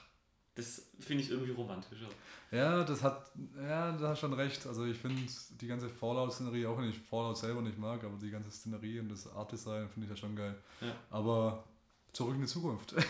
das 0.54 0.86
finde 1.00 1.24
ich 1.24 1.30
irgendwie 1.30 1.50
romantischer. 1.50 2.06
Ja, 2.52 2.84
das 2.84 3.02
hat, 3.02 3.32
ja, 3.56 3.90
da 3.92 4.10
hast 4.10 4.20
schon 4.20 4.32
recht. 4.32 4.64
Also 4.64 4.84
ich 4.84 4.96
finde 4.96 5.20
die 5.60 5.66
ganze 5.66 5.88
Fallout-Szenerie, 5.88 6.66
auch 6.66 6.78
wenn 6.78 6.88
ich 6.88 7.00
Fallout 7.00 7.36
selber 7.36 7.62
nicht 7.62 7.78
mag, 7.78 8.04
aber 8.04 8.16
die 8.16 8.30
ganze 8.30 8.52
Szenerie 8.52 9.00
und 9.00 9.08
das 9.08 9.26
Art-Design 9.26 9.88
finde 9.88 10.06
ich 10.06 10.10
ja 10.10 10.16
schon 10.16 10.36
geil. 10.36 10.56
Ja. 10.80 10.94
Aber 11.10 11.64
zurück 12.12 12.36
in 12.36 12.42
die 12.42 12.46
Zukunft. 12.46 12.94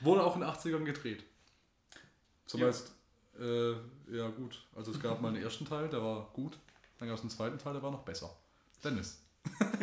Wurde 0.00 0.22
auch 0.22 0.34
in 0.34 0.42
den 0.42 0.50
80ern 0.50 0.84
gedreht. 0.84 1.24
Zumeist, 2.44 2.92
äh, 3.40 3.72
ja 4.10 4.28
gut, 4.28 4.62
also 4.76 4.90
es 4.92 5.00
gab 5.00 5.22
mal 5.22 5.28
einen 5.28 5.42
ersten 5.42 5.64
Teil, 5.64 5.88
der 5.88 6.02
war 6.02 6.28
gut. 6.34 6.58
Dann 6.98 7.08
gab 7.08 7.16
es 7.16 7.22
einen 7.22 7.30
zweiten 7.30 7.58
Teil, 7.58 7.72
der 7.72 7.82
war 7.82 7.90
noch 7.90 8.02
besser. 8.02 8.30
Dennis. 8.84 9.22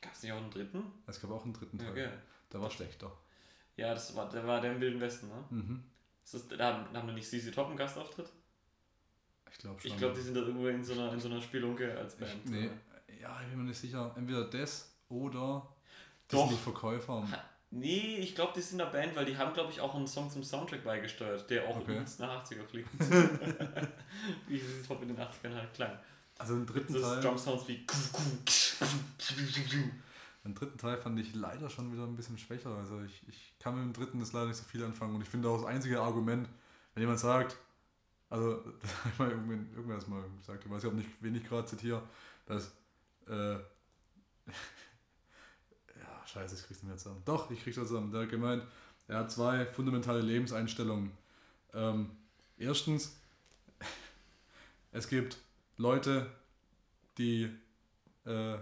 Gab 0.00 0.12
es 0.12 0.22
nicht 0.22 0.32
auch 0.32 0.38
einen 0.38 0.50
dritten? 0.50 0.82
Es 1.06 1.20
gab 1.20 1.30
auch 1.30 1.44
einen 1.44 1.52
dritten 1.52 1.78
Teil. 1.78 1.90
Okay. 1.90 2.08
Der 2.52 2.60
war 2.60 2.70
schlechter. 2.70 3.10
Ja, 3.76 3.92
das 3.94 4.14
war, 4.14 4.28
der 4.28 4.46
war 4.46 4.60
der 4.60 4.72
im 4.72 4.80
Wilden 4.80 5.00
Westen, 5.00 5.28
ne? 5.28 5.44
Mhm. 5.50 5.82
Ist 6.24 6.34
das, 6.34 6.48
da 6.48 6.72
haben, 6.74 6.86
da 6.92 7.00
haben 7.00 7.08
wir 7.08 7.14
nicht 7.14 7.28
CC 7.28 7.50
Top 7.50 7.68
einen 7.68 7.76
Gastauftritt? 7.76 8.28
Ich 9.50 9.58
glaube 9.58 9.80
schon. 9.80 9.90
Ich 9.90 9.96
glaube, 9.96 10.14
die 10.14 10.20
sind 10.22 10.34
da 10.36 10.40
irgendwo 10.40 10.68
in 10.68 10.82
so 10.84 10.92
einer, 10.94 11.12
in 11.12 11.20
so 11.20 11.28
einer 11.28 11.40
Spielunke 11.40 11.96
als 11.98 12.14
Band. 12.16 12.32
Ich, 12.44 12.50
nee, 12.50 12.70
ja, 13.20 13.38
ich 13.42 13.48
bin 13.48 13.58
mir 13.58 13.64
nicht 13.64 13.78
sicher. 13.78 14.12
Entweder 14.16 14.44
das 14.44 14.92
oder 15.08 15.66
Doch. 16.28 16.46
das 16.46 16.48
die 16.50 16.62
Verkäufer. 16.62 17.28
Ha- 17.30 17.44
Nee, 17.76 18.18
ich 18.18 18.36
glaube, 18.36 18.52
die 18.54 18.60
sind 18.60 18.80
eine 18.80 18.88
Band, 18.88 19.16
weil 19.16 19.24
die 19.24 19.36
haben, 19.36 19.52
glaube 19.52 19.72
ich, 19.72 19.80
auch 19.80 19.96
einen 19.96 20.06
Song 20.06 20.30
zum 20.30 20.44
Soundtrack 20.44 20.84
beigesteuert, 20.84 21.50
der 21.50 21.66
auch 21.66 21.74
Okay. 21.78 21.94
übelst 21.94 22.20
nach 22.20 22.44
80er 22.44 22.62
klingt. 22.66 22.86
Wie 24.46 24.60
CC 24.60 24.86
Top 24.86 25.02
in 25.02 25.08
den 25.08 25.18
80ern 25.18 25.56
halt 25.56 25.74
klang. 25.74 25.98
Also 26.38 26.54
den 26.54 26.66
dritten 26.66 26.92
Das 26.92 27.02
Teil. 27.02 27.20
Drum 27.20 27.38
Sounds 27.38 27.68
wie. 27.68 27.86
Den 30.44 30.54
dritten 30.54 30.78
Teil 30.78 30.98
fand 30.98 31.18
ich 31.18 31.34
leider 31.34 31.70
schon 31.70 31.92
wieder 31.92 32.04
ein 32.04 32.16
bisschen 32.16 32.36
schwächer. 32.36 32.70
Also 32.76 33.02
ich, 33.02 33.26
ich 33.28 33.54
kann 33.58 33.74
mit 33.76 33.84
dem 33.84 33.92
dritten 33.92 34.20
das 34.20 34.32
leider 34.32 34.48
nicht 34.48 34.58
so 34.58 34.64
viel 34.64 34.84
anfangen. 34.84 35.14
Und 35.14 35.22
ich 35.22 35.28
finde 35.28 35.48
auch 35.48 35.56
das 35.58 35.66
einzige 35.66 36.00
Argument, 36.00 36.48
wenn 36.94 37.02
jemand 37.02 37.20
sagt, 37.20 37.56
also 38.28 38.56
das 38.80 38.90
habe 38.98 39.10
ich 39.10 39.18
mal 39.18 39.30
irgendwann, 39.30 39.70
irgendwann 39.74 39.96
das 39.96 40.08
mal 40.08 40.22
gesagt, 40.38 40.64
ich 40.64 40.70
weiß 40.70 40.82
nicht, 40.82 40.92
ob 40.92 40.98
nicht, 40.98 41.08
wen 41.20 41.34
ich 41.34 41.44
gerade 41.44 41.66
zitiere, 41.66 42.02
dass 42.46 42.72
äh, 43.28 43.54
ja, 43.56 43.60
scheiße, 46.26 46.56
ich 46.56 46.62
krieg's 46.66 46.82
nicht 46.82 46.88
mehr 46.88 46.98
zusammen. 46.98 47.22
Doch, 47.24 47.50
ich 47.50 47.62
krieg's 47.62 47.76
zusammen. 47.76 48.10
Der 48.10 48.22
hat 48.22 48.30
gemeint, 48.30 48.64
er 49.08 49.20
hat 49.20 49.30
zwei 49.30 49.64
fundamentale 49.66 50.20
Lebenseinstellungen. 50.20 51.12
Ähm, 51.72 52.10
erstens, 52.58 53.16
es 54.92 55.08
gibt 55.08 55.38
Leute, 55.76 56.30
die 57.18 57.50
äh, 58.24 58.56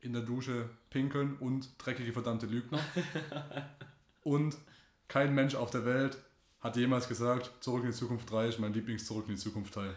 in 0.00 0.12
der 0.12 0.22
Dusche 0.22 0.68
pinkeln 0.90 1.36
und 1.38 1.70
dreckige 1.78 2.12
verdammte 2.12 2.46
Lügner. 2.46 2.80
und 4.22 4.56
kein 5.08 5.34
Mensch 5.34 5.54
auf 5.54 5.70
der 5.70 5.84
Welt 5.84 6.18
hat 6.60 6.76
jemals 6.76 7.08
gesagt, 7.08 7.52
Zurück 7.60 7.84
in 7.84 7.90
die 7.90 7.96
Zukunft 7.96 8.30
3 8.30 8.48
ist 8.48 8.58
mein 8.58 8.72
Lieblings-Zurück 8.72 9.26
in 9.28 9.34
die 9.34 9.40
Zukunft 9.40 9.74
Teil. 9.74 9.94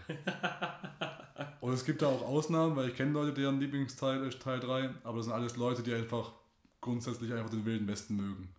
und 1.61 1.73
es 1.73 1.85
gibt 1.85 2.01
da 2.01 2.07
auch 2.07 2.21
Ausnahmen, 2.21 2.75
weil 2.75 2.89
ich 2.89 2.95
kenne 2.95 3.11
Leute, 3.11 3.33
deren 3.33 3.59
Lieblingsteil 3.59 4.23
ist 4.25 4.41
Teil 4.41 4.59
3, 4.59 4.89
aber 5.03 5.17
das 5.17 5.25
sind 5.27 5.33
alles 5.33 5.55
Leute, 5.55 5.81
die 5.81 5.93
einfach 5.93 6.33
grundsätzlich 6.81 7.31
einfach 7.31 7.49
den 7.49 7.65
Wilden 7.65 7.87
Westen 7.87 8.17
mögen. 8.17 8.49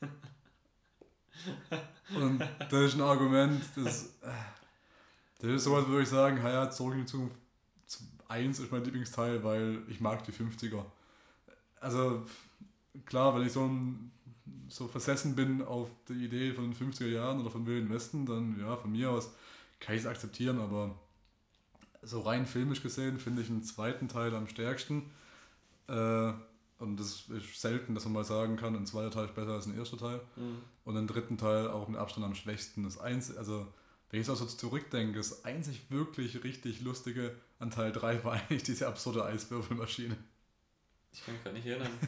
und 2.16 2.40
das 2.70 2.82
ist 2.82 2.94
ein 2.94 3.02
Argument, 3.02 3.62
das, 3.76 4.16
äh, 4.22 4.30
das 5.38 5.50
ist 5.50 5.64
sowas, 5.64 5.86
würde 5.86 6.02
ich 6.02 6.08
sagen, 6.08 6.38
ja, 6.38 6.70
Zurück 6.70 6.94
in 6.94 7.00
die 7.00 7.06
Zukunft 7.06 7.36
1 8.28 8.58
ist 8.58 8.70
mein 8.70 8.84
Lieblingsteil, 8.84 9.42
weil 9.42 9.82
ich 9.88 10.00
mag 10.00 10.24
die 10.24 10.32
50er. 10.32 10.84
Also 11.80 12.26
klar, 13.06 13.34
wenn 13.34 13.46
ich 13.46 13.52
so, 13.52 13.70
so 14.68 14.88
versessen 14.88 15.34
bin 15.34 15.62
auf 15.62 15.88
die 16.08 16.24
Idee 16.24 16.52
von 16.52 16.70
den 16.70 16.74
50er 16.74 17.08
Jahren 17.08 17.40
oder 17.40 17.50
vom 17.50 17.66
Wilden 17.66 17.90
Westen, 17.90 18.26
dann 18.26 18.58
ja, 18.60 18.76
von 18.76 18.92
mir 18.92 19.10
aus 19.10 19.30
kann 19.80 19.94
ich 19.94 20.02
es 20.02 20.06
akzeptieren, 20.06 20.60
aber 20.60 20.94
so 22.02 22.20
rein 22.20 22.46
filmisch 22.46 22.82
gesehen 22.82 23.18
finde 23.18 23.42
ich 23.42 23.48
den 23.48 23.62
zweiten 23.62 24.08
Teil 24.08 24.34
am 24.34 24.48
stärksten. 24.48 25.10
Äh, 25.88 26.32
und 26.78 26.98
das 26.98 27.24
ist 27.28 27.60
selten, 27.60 27.94
dass 27.94 28.04
man 28.04 28.14
mal 28.14 28.24
sagen 28.24 28.56
kann, 28.56 28.76
ein 28.76 28.86
zweiter 28.86 29.10
Teil 29.10 29.24
ist 29.24 29.34
besser 29.34 29.52
als 29.52 29.66
ein 29.66 29.76
erster 29.76 29.96
Teil. 29.96 30.20
Mhm. 30.36 30.58
Und 30.84 30.94
den 30.94 31.06
dritten 31.06 31.38
Teil 31.38 31.68
auch 31.68 31.88
mit 31.88 31.98
Abstand 31.98 32.24
am 32.24 32.34
schwächsten. 32.34 32.84
Das 32.84 32.98
eins, 32.98 33.36
also 33.36 33.66
wenn 34.10 34.20
ich 34.20 34.26
so 34.26 34.34
zurückdenke, 34.34 35.18
das 35.18 35.44
einzig 35.44 35.82
wirklich 35.90 36.42
richtig 36.44 36.80
lustige 36.80 37.34
an 37.58 37.70
Teil 37.70 37.92
3 37.92 38.24
war 38.24 38.32
eigentlich 38.34 38.62
diese 38.62 38.86
absurde 38.86 39.24
Eiswürfelmaschine. 39.24 40.16
Ich 41.12 41.24
kann 41.24 41.34
mich 41.34 41.42
gerade 41.42 41.56
nicht 41.56 41.66
erinnern. 41.66 41.90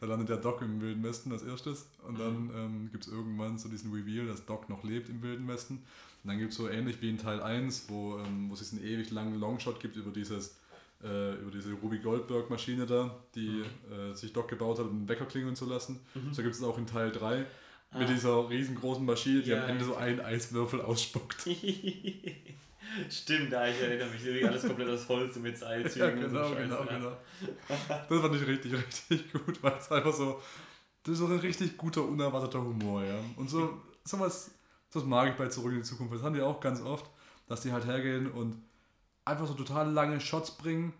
Da 0.00 0.06
landet 0.06 0.28
der 0.28 0.36
Doc 0.38 0.62
im 0.62 0.80
Wilden 0.80 1.02
Westen 1.04 1.30
als 1.30 1.42
erstes 1.42 1.86
und 2.06 2.18
dann 2.18 2.46
Mhm. 2.46 2.50
ähm, 2.54 2.88
gibt 2.90 3.06
es 3.06 3.12
irgendwann 3.12 3.56
so 3.56 3.68
diesen 3.68 3.92
Reveal, 3.92 4.26
dass 4.26 4.44
Doc 4.44 4.68
noch 4.68 4.82
lebt 4.82 5.08
im 5.08 5.22
Wilden 5.22 5.46
Westen. 5.46 5.74
Und 5.76 6.28
dann 6.28 6.38
gibt 6.38 6.50
es 6.52 6.56
so 6.58 6.68
ähnlich 6.68 7.00
wie 7.00 7.08
in 7.08 7.18
Teil 7.18 7.40
1, 7.40 7.84
wo, 7.88 8.18
ähm, 8.18 8.48
wo 8.50 8.54
es 8.54 8.58
diesen 8.60 8.82
ewig 8.82 9.10
langen 9.10 9.38
Longshot 9.38 9.78
gibt 9.78 9.96
über 9.96 10.10
dieses 10.10 10.56
äh, 11.02 11.34
über 11.40 11.50
diese 11.50 11.72
Ruby 11.72 11.98
Goldberg 12.00 12.50
Maschine 12.50 12.84
da, 12.84 13.14
die 13.34 13.62
äh, 13.90 14.12
sich 14.14 14.32
Doc 14.32 14.48
gebaut 14.48 14.78
hat, 14.80 14.86
um 14.86 15.02
den 15.02 15.08
Wecker 15.08 15.24
klingeln 15.24 15.56
zu 15.56 15.66
lassen. 15.66 16.00
Mhm. 16.14 16.34
So 16.34 16.42
gibt 16.42 16.54
es 16.54 16.62
auch 16.62 16.76
in 16.76 16.86
Teil 16.86 17.10
3 17.12 17.46
Ah. 17.92 17.98
mit 17.98 18.08
dieser 18.08 18.48
riesengroßen 18.48 19.04
Maschine, 19.04 19.42
die 19.42 19.50
Ja, 19.50 19.64
am 19.64 19.70
Ende 19.70 19.84
so 19.84 19.96
einen 19.96 20.20
Eiswürfel 20.20 20.80
ausspuckt. 20.80 21.42
Stimmt, 23.10 23.52
da 23.52 23.68
ich 23.68 23.80
erinnere 23.80 24.08
mich, 24.10 24.46
alles 24.46 24.66
komplett 24.66 24.88
aus 24.88 25.08
Holz 25.08 25.36
und 25.36 25.42
mit 25.42 25.58
Seilzügen 25.58 26.08
Ja, 26.08 26.14
genau, 26.26 26.42
und 26.42 26.48
so 26.48 26.54
genau, 26.56 26.76
Scheiße, 26.78 26.92
ja. 26.92 26.98
genau. 26.98 27.16
Das 28.08 28.20
fand 28.20 28.34
ich 28.36 28.46
richtig, 28.46 28.72
richtig 29.08 29.32
gut, 29.32 29.62
weil 29.62 29.74
es 29.78 29.90
einfach 29.90 30.12
so, 30.12 30.40
das 31.02 31.12
ist 31.12 31.18
so 31.18 31.26
ein 31.26 31.38
richtig 31.38 31.76
guter, 31.76 32.04
unerwarteter 32.04 32.60
Humor, 32.60 33.04
ja. 33.04 33.18
Und 33.36 33.48
so, 33.48 33.80
sowas, 34.04 34.50
das 34.92 35.04
mag 35.04 35.30
ich 35.30 35.36
bei 35.36 35.48
Zurück 35.48 35.72
in 35.72 35.78
die 35.78 35.84
Zukunft. 35.84 36.14
Das 36.14 36.22
haben 36.22 36.34
die 36.34 36.42
auch 36.42 36.60
ganz 36.60 36.80
oft, 36.80 37.08
dass 37.46 37.60
die 37.60 37.72
halt 37.72 37.86
hergehen 37.86 38.30
und 38.30 38.60
einfach 39.24 39.46
so 39.46 39.54
total 39.54 39.90
lange 39.90 40.20
Shots 40.20 40.52
bringen 40.52 40.92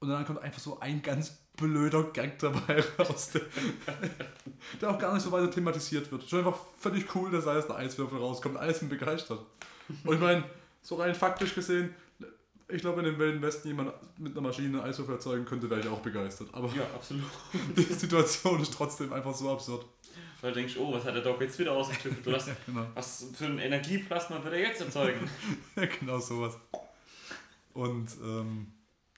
und 0.00 0.08
dann 0.08 0.24
kommt 0.24 0.40
einfach 0.42 0.60
so 0.60 0.80
ein 0.80 1.02
ganz 1.02 1.38
blöder 1.56 2.04
Gag 2.04 2.38
dabei 2.38 2.82
raus, 2.98 3.30
der, 3.30 3.42
der 4.80 4.90
auch 4.90 4.98
gar 4.98 5.14
nicht 5.14 5.22
so 5.22 5.32
weiter 5.32 5.50
thematisiert 5.50 6.10
wird. 6.12 6.28
Schon 6.28 6.40
einfach 6.40 6.58
völlig 6.78 7.14
cool, 7.14 7.30
dass 7.30 7.44
da 7.44 7.56
jetzt 7.56 7.70
ein 7.70 7.76
Eiswürfel 7.76 8.18
rauskommt, 8.18 8.56
alles 8.56 8.78
sind 8.80 8.88
begeistert. 8.88 9.40
Und 10.04 10.14
ich 10.14 10.20
meine, 10.20 10.44
so 10.82 10.96
rein 10.96 11.14
faktisch 11.14 11.54
gesehen, 11.54 11.94
ich 12.68 12.80
glaube, 12.80 12.98
wenn 12.98 13.12
im 13.12 13.18
Wilden 13.18 13.40
Westen 13.42 13.68
jemand 13.68 13.92
mit 14.18 14.32
einer 14.32 14.40
Maschine 14.40 14.80
einen 14.80 14.90
Eiswürfel 14.90 15.14
erzeugen 15.14 15.44
könnte, 15.44 15.70
wäre 15.70 15.80
ich 15.80 15.88
auch 15.88 16.00
begeistert. 16.00 16.48
Aber 16.52 16.68
Ja, 16.74 16.82
absolut. 16.94 17.24
die 17.76 17.82
Situation 17.82 18.60
ist 18.60 18.74
trotzdem 18.74 19.12
einfach 19.12 19.34
so 19.34 19.50
absurd. 19.50 19.86
Weil 20.40 20.52
du 20.52 20.60
denkst, 20.60 20.76
oh, 20.78 20.92
was 20.92 21.04
hat 21.04 21.14
der 21.14 21.22
Doc 21.22 21.40
jetzt 21.40 21.58
wieder 21.58 21.72
ausgetüftelt? 21.72 22.36
Hast, 22.36 22.50
Genau, 22.66 22.86
was 22.94 23.26
für 23.34 23.46
ein 23.46 23.58
Energieplasma 23.58 24.42
wird 24.42 24.54
er 24.54 24.60
jetzt 24.60 24.80
erzeugen? 24.80 25.30
ja, 25.76 25.86
genau 25.86 26.18
sowas. 26.18 26.58
Und, 27.72 28.08
ähm, 28.22 28.66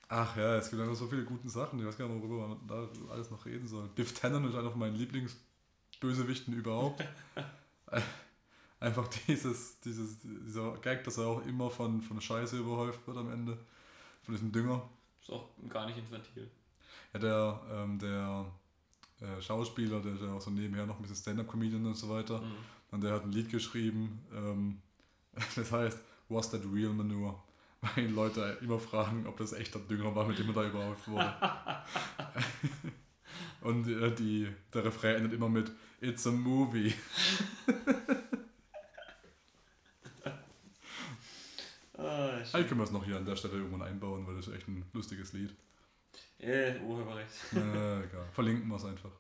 ach 0.08 0.36
ja, 0.36 0.56
es 0.56 0.70
gibt 0.70 0.82
einfach 0.82 0.94
so 0.96 1.06
viele 1.06 1.24
gute 1.24 1.48
Sachen. 1.48 1.78
Ich 1.78 1.86
weiß 1.86 1.98
gar 1.98 2.08
nicht, 2.08 2.22
worüber 2.22 2.48
man 2.48 2.66
da 2.66 2.88
alles 3.10 3.30
noch 3.30 3.44
reden 3.44 3.66
soll. 3.66 3.88
Biff 3.94 4.14
Tannen 4.14 4.48
ist 4.48 4.54
einer 4.54 4.70
von 4.70 4.80
meinen 4.80 4.96
Lieblingsbösewichten 4.96 6.54
überhaupt. 6.54 7.04
Einfach 8.80 9.08
dieses, 9.08 9.80
dieses, 9.80 10.18
dieser 10.20 10.76
Gag, 10.76 11.02
dass 11.02 11.18
er 11.18 11.26
auch 11.26 11.44
immer 11.46 11.68
von, 11.68 12.00
von 12.00 12.20
Scheiße 12.20 12.58
überhäuft 12.58 13.04
wird 13.08 13.16
am 13.16 13.32
Ende. 13.32 13.58
Von 14.22 14.34
diesem 14.34 14.52
Dünger. 14.52 14.88
Ist 15.20 15.30
auch 15.30 15.48
gar 15.68 15.86
nicht 15.86 15.98
infantil. 15.98 16.48
Ja, 17.12 17.18
der, 17.18 17.60
ähm, 17.72 17.98
der 17.98 18.46
äh, 19.20 19.42
Schauspieler, 19.42 20.00
der 20.00 20.14
ist 20.14 20.22
ja 20.22 20.32
auch 20.32 20.40
so 20.40 20.50
nebenher 20.50 20.86
noch 20.86 20.96
ein 20.96 21.02
bisschen 21.02 21.16
Stand-Up-Comedian 21.16 21.84
und 21.86 21.96
so 21.96 22.08
weiter. 22.08 22.40
Mhm. 22.40 22.54
Und 22.92 23.02
der 23.02 23.14
hat 23.14 23.24
ein 23.24 23.32
Lied 23.32 23.50
geschrieben, 23.50 24.24
ähm, 24.32 24.80
das 25.56 25.72
heißt, 25.72 25.98
Was 26.28 26.50
that 26.50 26.62
real 26.72 26.92
manure? 26.92 27.34
Weil 27.80 28.04
ihn 28.06 28.14
Leute 28.14 28.58
immer 28.60 28.78
fragen, 28.78 29.26
ob 29.26 29.36
das 29.36 29.52
echter 29.52 29.78
Dünger 29.78 30.14
war, 30.14 30.26
mit 30.26 30.38
dem 30.38 30.48
er 30.48 30.54
da 30.54 30.66
überhaupt 30.68 31.06
wurde. 31.08 31.34
Und 33.60 33.88
äh, 33.88 34.14
die, 34.14 34.48
der 34.72 34.84
Refrain 34.84 35.16
endet 35.16 35.32
immer 35.32 35.48
mit 35.48 35.70
It's 36.00 36.26
a 36.26 36.30
movie. 36.30 36.94
Ah, 42.00 42.28
Eigentlich 42.28 42.50
schön. 42.50 42.66
können 42.68 42.80
wir 42.80 42.84
es 42.84 42.92
noch 42.92 43.04
hier 43.04 43.16
an 43.16 43.24
der 43.24 43.34
Stelle 43.34 43.54
irgendwann 43.54 43.82
einbauen, 43.82 44.24
weil 44.26 44.36
das 44.36 44.46
ist 44.46 44.54
echt 44.54 44.68
ein 44.68 44.84
lustiges 44.92 45.32
Lied. 45.32 45.52
Äh, 46.38 46.78
Urheberrecht. 46.78 47.32
Äh, 47.54 48.04
egal. 48.04 48.28
Verlinken 48.32 48.68
wir 48.68 48.76
es 48.76 48.84
einfach. 48.84 49.10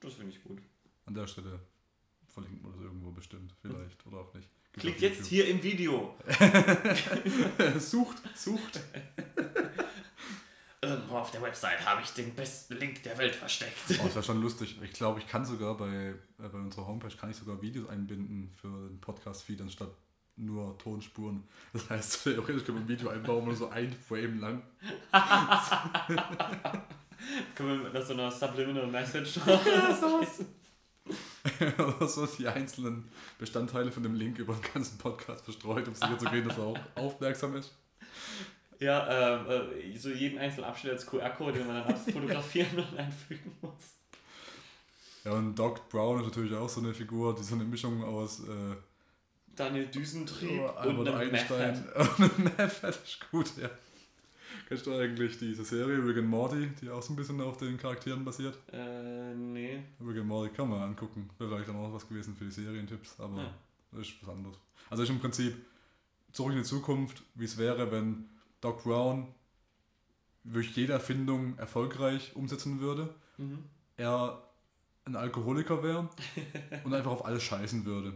Das 0.00 0.14
finde 0.14 0.32
ich 0.32 0.42
gut. 0.42 0.58
An 1.06 1.14
der 1.14 1.26
Stelle 1.28 1.60
verlinken 2.26 2.64
wir 2.64 2.72
das 2.72 2.80
irgendwo 2.80 3.12
bestimmt. 3.12 3.54
Vielleicht 3.62 4.04
oder 4.06 4.18
auch 4.18 4.34
nicht. 4.34 4.48
Klickt 4.78 5.00
jetzt 5.00 5.26
hier 5.26 5.48
im 5.48 5.62
Video. 5.62 6.14
sucht, 7.78 8.16
sucht. 8.34 8.80
Irgendwo 10.82 11.16
auf 11.16 11.30
der 11.30 11.40
Website 11.40 11.84
habe 11.86 12.02
ich 12.02 12.10
den 12.10 12.34
besten 12.34 12.76
Link 12.76 13.02
der 13.02 13.16
Welt 13.16 13.34
versteckt. 13.34 13.72
Oh, 13.88 14.04
das 14.04 14.14
wäre 14.14 14.22
schon 14.22 14.42
lustig. 14.42 14.76
Ich 14.82 14.92
glaube, 14.92 15.18
ich 15.20 15.26
kann 15.26 15.46
sogar 15.46 15.76
bei, 15.76 16.14
äh, 16.38 16.48
bei 16.48 16.58
unserer 16.58 16.86
Homepage 16.86 17.16
kann 17.16 17.30
ich 17.30 17.36
sogar 17.36 17.60
Videos 17.62 17.88
einbinden 17.88 18.52
für 18.54 18.88
den 18.88 19.00
Podcast-Feed 19.00 19.62
anstatt 19.62 19.90
nur 20.36 20.76
Tonspuren. 20.78 21.44
Das 21.72 21.88
heißt, 21.88 22.24
theoretisch 22.24 22.64
kann 22.64 22.74
man 22.74 22.84
ein 22.84 22.88
Video 22.88 23.08
einbauen, 23.08 23.46
nur 23.46 23.56
so 23.56 23.68
ein 23.70 23.92
Frame 23.92 24.40
lang. 24.40 24.62
Können 27.54 27.82
wir 27.82 27.90
das 27.90 28.08
so 28.08 28.12
eine 28.12 28.30
Subliminal 28.30 28.86
Message 28.86 29.40
Oder 31.78 32.08
so 32.08 32.26
die 32.26 32.48
einzelnen 32.48 33.08
Bestandteile 33.38 33.92
von 33.92 34.02
dem 34.02 34.14
Link 34.14 34.38
über 34.38 34.54
den 34.54 34.72
ganzen 34.72 34.98
Podcast 34.98 35.44
verstreut, 35.44 35.86
um 35.88 35.94
sicher 35.94 36.18
zu 36.18 36.26
gehen, 36.26 36.46
dass 36.46 36.58
er 36.58 36.64
auch 36.64 36.78
aufmerksam 36.94 37.56
ist. 37.56 37.72
Ja, 38.78 39.40
ähm, 39.40 39.70
äh, 39.94 39.96
so 39.96 40.10
jeden 40.10 40.38
einzelnen 40.38 40.66
Abschnitt 40.66 40.92
als 40.92 41.06
QR-Code, 41.06 41.58
den 41.58 41.66
man 41.66 41.86
dann 41.86 41.96
fotografieren 42.12 42.76
und 42.76 42.98
einfügen 42.98 43.56
muss. 43.62 43.72
Ja, 45.24 45.32
und 45.32 45.54
Doc 45.54 45.88
Brown 45.88 46.20
ist 46.20 46.26
natürlich 46.26 46.54
auch 46.54 46.68
so 46.68 46.80
eine 46.80 46.92
Figur, 46.92 47.34
die 47.34 47.42
so 47.42 47.54
eine 47.54 47.64
Mischung 47.64 48.04
aus 48.04 48.40
äh, 48.40 48.76
Daniel 49.54 49.86
Düsentrieb 49.86 50.60
oh, 50.60 50.88
und 50.88 51.08
einem 51.08 51.32
Einstein. 51.32 51.84
Und 52.18 52.38
Meth 52.38 52.82
ist 52.84 53.30
gut, 53.30 53.50
ja. 53.56 53.70
Kennst 54.66 54.84
du 54.86 54.94
eigentlich 54.98 55.38
diese 55.38 55.64
Serie 55.64 56.04
Rick 56.04 56.18
and 56.18 56.28
Morty, 56.28 56.68
die 56.80 56.90
auch 56.90 57.00
so 57.00 57.12
ein 57.12 57.16
bisschen 57.16 57.40
auf 57.40 57.56
den 57.56 57.78
Charakteren 57.78 58.24
basiert? 58.24 58.58
Äh, 58.72 59.32
nee. 59.34 59.80
Rick 60.04 60.18
and 60.18 60.26
Morty 60.26 60.52
kann 60.52 60.68
man 60.68 60.82
angucken. 60.82 61.30
Wäre 61.38 61.50
vielleicht 61.50 61.68
dann 61.68 61.76
auch 61.76 61.92
was 61.92 62.08
gewesen 62.08 62.34
für 62.36 62.44
die 62.46 62.50
Serientipps, 62.50 63.20
aber 63.20 63.42
Ja. 63.42 63.54
das 63.92 64.08
ist 64.08 64.14
was 64.22 64.28
anderes. 64.34 64.56
Also 64.90 65.04
ist 65.04 65.10
im 65.10 65.20
Prinzip 65.20 65.54
zurück 66.32 66.52
in 66.52 66.58
die 66.58 66.64
Zukunft, 66.64 67.22
wie 67.36 67.44
es 67.44 67.56
wäre, 67.58 67.92
wenn 67.92 68.28
Doc 68.60 68.82
Brown 68.82 69.28
wirklich 70.42 70.74
jede 70.74 70.94
Erfindung 70.94 71.56
erfolgreich 71.58 72.34
umsetzen 72.34 72.80
würde. 72.80 73.14
Mhm. 73.38 73.58
Er 73.96 74.42
ein 75.04 75.14
Alkoholiker 75.14 75.84
wäre 75.84 76.08
und 76.84 76.92
einfach 76.92 77.12
auf 77.12 77.24
alles 77.24 77.44
scheißen 77.44 77.84
würde. 77.84 78.14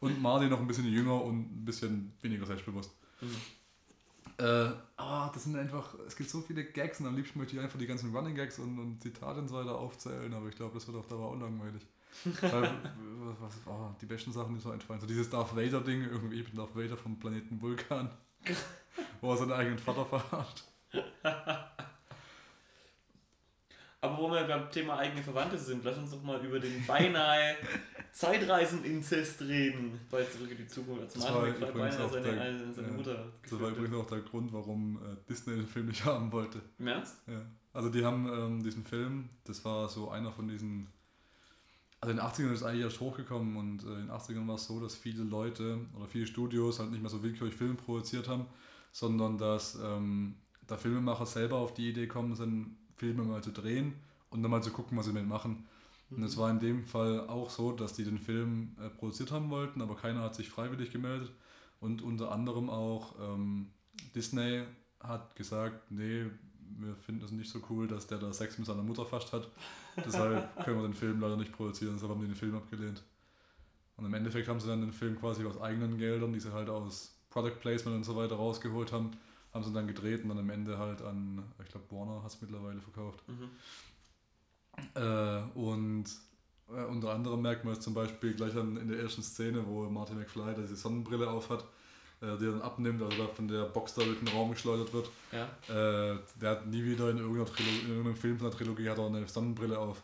Und 0.00 0.20
Marty 0.20 0.48
noch 0.48 0.60
ein 0.60 0.66
bisschen 0.66 0.86
jünger 0.86 1.22
und 1.24 1.40
ein 1.60 1.64
bisschen 1.64 2.12
weniger 2.20 2.44
selbstbewusst. 2.44 2.90
Mhm. 3.22 3.36
Äh, 4.40 4.72
ah, 4.96 5.30
das 5.34 5.44
sind 5.44 5.54
einfach, 5.56 5.94
es 6.06 6.16
gibt 6.16 6.30
so 6.30 6.40
viele 6.40 6.64
Gags 6.64 6.98
und 7.00 7.06
am 7.06 7.14
liebsten 7.14 7.38
möchte 7.38 7.56
ich 7.56 7.62
einfach 7.62 7.78
die 7.78 7.86
ganzen 7.86 8.14
Running 8.14 8.34
Gags 8.34 8.58
und, 8.58 8.78
und 8.78 9.02
Zitate 9.02 9.40
und 9.40 9.48
so 9.48 9.56
weiter 9.56 9.76
aufzählen, 9.76 10.32
aber 10.32 10.48
ich 10.48 10.56
glaube, 10.56 10.72
das 10.72 10.86
wird 10.86 10.96
auf 10.96 11.06
Dauer 11.08 11.30
unlangweilig. 11.30 11.86
Weil, 12.40 12.70
was, 13.38 13.54
oh, 13.66 13.94
die 14.00 14.06
besten 14.06 14.32
Sachen, 14.32 14.54
die 14.54 14.60
so 14.60 14.70
einfallen. 14.70 15.00
So 15.00 15.06
dieses 15.06 15.28
Darth 15.28 15.54
Vader-Ding, 15.54 16.04
irgendwie, 16.04 16.40
ich 16.40 16.46
bin 16.46 16.56
Darth 16.56 16.74
Vader 16.74 16.96
vom 16.96 17.18
Planeten 17.18 17.60
Vulkan, 17.60 18.10
wo 19.20 19.30
er 19.30 19.36
seinen 19.36 19.52
eigenen 19.52 19.78
Vater 19.78 20.06
verarscht. 20.06 20.64
Aber 24.02 24.16
wo 24.18 24.30
wir 24.30 24.44
beim 24.44 24.70
Thema 24.70 24.96
eigene 24.98 25.22
Verwandte 25.22 25.58
sind, 25.58 25.84
lass 25.84 25.98
uns 25.98 26.10
doch 26.12 26.22
mal 26.22 26.42
über 26.44 26.58
den 26.58 26.86
beinahe 26.86 27.56
Zeitreisen-Inzest 28.12 29.42
reden. 29.42 30.00
Bei 30.10 30.24
Zurück 30.24 30.50
in 30.50 30.56
die 30.56 30.66
Zukunft. 30.66 31.02
Als 31.02 31.18
Martin 31.18 31.60
beinahe 31.60 32.08
seine, 32.08 32.22
der- 32.22 32.40
eine- 32.40 32.72
seine 32.72 32.88
ja, 32.88 32.94
Mutter 32.94 33.32
Das 33.42 33.60
war 33.60 33.70
übrigens 33.70 33.94
auch 33.96 34.06
der 34.06 34.20
Grund, 34.20 34.52
warum 34.52 34.96
äh, 35.02 35.16
Disney 35.28 35.54
den 35.56 35.66
Film 35.66 35.86
nicht 35.86 36.04
haben 36.04 36.32
wollte. 36.32 36.60
Im 36.78 36.86
Ernst? 36.86 37.16
Ja. 37.26 37.42
Also 37.72 37.88
die 37.88 38.04
haben 38.04 38.26
ähm, 38.32 38.62
diesen 38.62 38.84
Film, 38.84 39.28
das 39.44 39.64
war 39.64 39.88
so 39.88 40.10
einer 40.10 40.32
von 40.32 40.48
diesen, 40.48 40.88
also 42.00 42.10
in 42.10 42.16
den 42.16 42.26
80ern 42.26 42.52
ist 42.52 42.62
eigentlich 42.62 42.82
erst 42.84 43.00
hochgekommen 43.00 43.56
und 43.56 43.84
äh, 43.84 43.86
in 44.00 44.06
den 44.06 44.10
80ern 44.10 44.46
war 44.48 44.56
es 44.56 44.66
so, 44.66 44.80
dass 44.80 44.96
viele 44.96 45.22
Leute 45.24 45.78
oder 45.96 46.06
viele 46.06 46.26
Studios 46.26 46.80
halt 46.80 46.90
nicht 46.90 47.00
mehr 47.00 47.10
so 47.10 47.22
willkürlich 47.22 47.54
Filme 47.54 47.74
produziert 47.74 48.28
haben, 48.28 48.46
sondern 48.92 49.38
dass 49.38 49.78
ähm, 49.80 50.34
der 50.68 50.78
Filmemacher 50.78 51.26
selber 51.26 51.56
auf 51.58 51.74
die 51.74 51.90
Idee 51.90 52.08
kommen 52.08 52.34
sind, 52.34 52.76
Filme 53.00 53.24
mal 53.24 53.42
zu 53.42 53.50
drehen 53.50 53.94
und 54.28 54.42
dann 54.42 54.50
mal 54.50 54.62
zu 54.62 54.70
gucken, 54.70 54.96
was 54.98 55.06
sie 55.06 55.12
damit 55.12 55.28
machen. 55.28 55.66
Und 56.10 56.22
es 56.22 56.36
war 56.36 56.50
in 56.50 56.60
dem 56.60 56.84
Fall 56.84 57.28
auch 57.28 57.50
so, 57.50 57.72
dass 57.72 57.94
die 57.94 58.04
den 58.04 58.18
Film 58.18 58.76
äh, 58.78 58.90
produziert 58.90 59.30
haben 59.30 59.48
wollten, 59.48 59.80
aber 59.80 59.96
keiner 59.96 60.20
hat 60.20 60.34
sich 60.34 60.50
freiwillig 60.50 60.90
gemeldet. 60.90 61.30
Und 61.80 62.02
unter 62.02 62.30
anderem 62.30 62.68
auch 62.68 63.14
ähm, 63.20 63.70
Disney 64.14 64.64
hat 65.00 65.34
gesagt, 65.34 65.90
nee, 65.90 66.26
wir 66.78 66.94
finden 66.96 67.24
es 67.24 67.30
nicht 67.30 67.50
so 67.50 67.60
cool, 67.70 67.88
dass 67.88 68.06
der 68.06 68.18
da 68.18 68.32
Sex 68.32 68.58
mit 68.58 68.66
seiner 68.66 68.82
Mutter 68.82 69.06
fast 69.06 69.32
hat. 69.32 69.48
Deshalb 69.96 70.54
können 70.64 70.78
wir 70.78 70.88
den 70.88 70.94
Film 70.94 71.20
leider 71.20 71.36
nicht 71.36 71.52
produzieren, 71.52 71.94
deshalb 71.94 72.12
haben 72.12 72.20
die 72.20 72.26
den 72.26 72.36
Film 72.36 72.54
abgelehnt. 72.54 73.02
Und 73.96 74.04
im 74.04 74.14
Endeffekt 74.14 74.48
haben 74.48 74.60
sie 74.60 74.68
dann 74.68 74.80
den 74.80 74.92
Film 74.92 75.18
quasi 75.18 75.44
aus 75.46 75.60
eigenen 75.60 75.96
Geldern, 75.96 76.32
die 76.32 76.40
sie 76.40 76.52
halt 76.52 76.68
aus 76.68 77.14
Product 77.30 77.60
Placement 77.60 77.96
und 77.96 78.04
so 78.04 78.16
weiter 78.16 78.36
rausgeholt 78.36 78.92
haben, 78.92 79.12
haben 79.52 79.64
sie 79.64 79.72
dann 79.72 79.86
gedreht 79.86 80.22
und 80.22 80.28
dann 80.28 80.38
am 80.38 80.50
Ende 80.50 80.78
halt 80.78 81.02
an, 81.02 81.42
ich 81.62 81.70
glaube 81.70 81.86
Warner 81.90 82.22
hat 82.22 82.30
es 82.30 82.40
mittlerweile 82.40 82.80
verkauft. 82.80 83.22
Mhm. 83.28 83.50
Äh, 84.94 85.58
und 85.58 86.04
äh, 86.68 86.84
unter 86.84 87.12
anderem 87.12 87.42
merkt 87.42 87.64
man 87.64 87.74
es 87.74 87.80
zum 87.80 87.94
Beispiel 87.94 88.34
gleich 88.34 88.56
an, 88.56 88.76
in 88.76 88.88
der 88.88 89.00
ersten 89.00 89.22
Szene, 89.22 89.64
wo 89.66 89.88
Martin 89.90 90.18
McFly 90.18 90.54
da 90.54 90.60
diese 90.62 90.76
Sonnenbrille 90.76 91.28
aufhat, 91.28 91.64
äh, 92.20 92.36
die 92.38 92.46
er 92.46 92.52
dann 92.52 92.62
abnimmt, 92.62 93.02
also 93.02 93.16
da 93.16 93.28
von 93.28 93.48
der 93.48 93.64
Box 93.64 93.94
da 93.94 94.02
durch 94.02 94.18
den 94.18 94.28
Raum 94.28 94.52
geschleudert 94.52 94.92
wird. 94.92 95.10
Ja. 95.32 95.44
Äh, 95.68 96.18
der 96.40 96.50
hat 96.50 96.66
nie 96.66 96.84
wieder 96.84 97.10
in 97.10 97.18
irgendeiner 97.18 97.46
Trilogie, 97.46 97.80
in 97.80 97.88
irgendeinem 97.88 98.16
Film 98.16 98.38
von 98.38 98.50
der 98.50 98.56
Trilogie 98.56 98.88
hat 98.88 98.98
er 98.98 99.06
eine 99.06 99.26
Sonnenbrille 99.26 99.78
auf. 99.78 100.02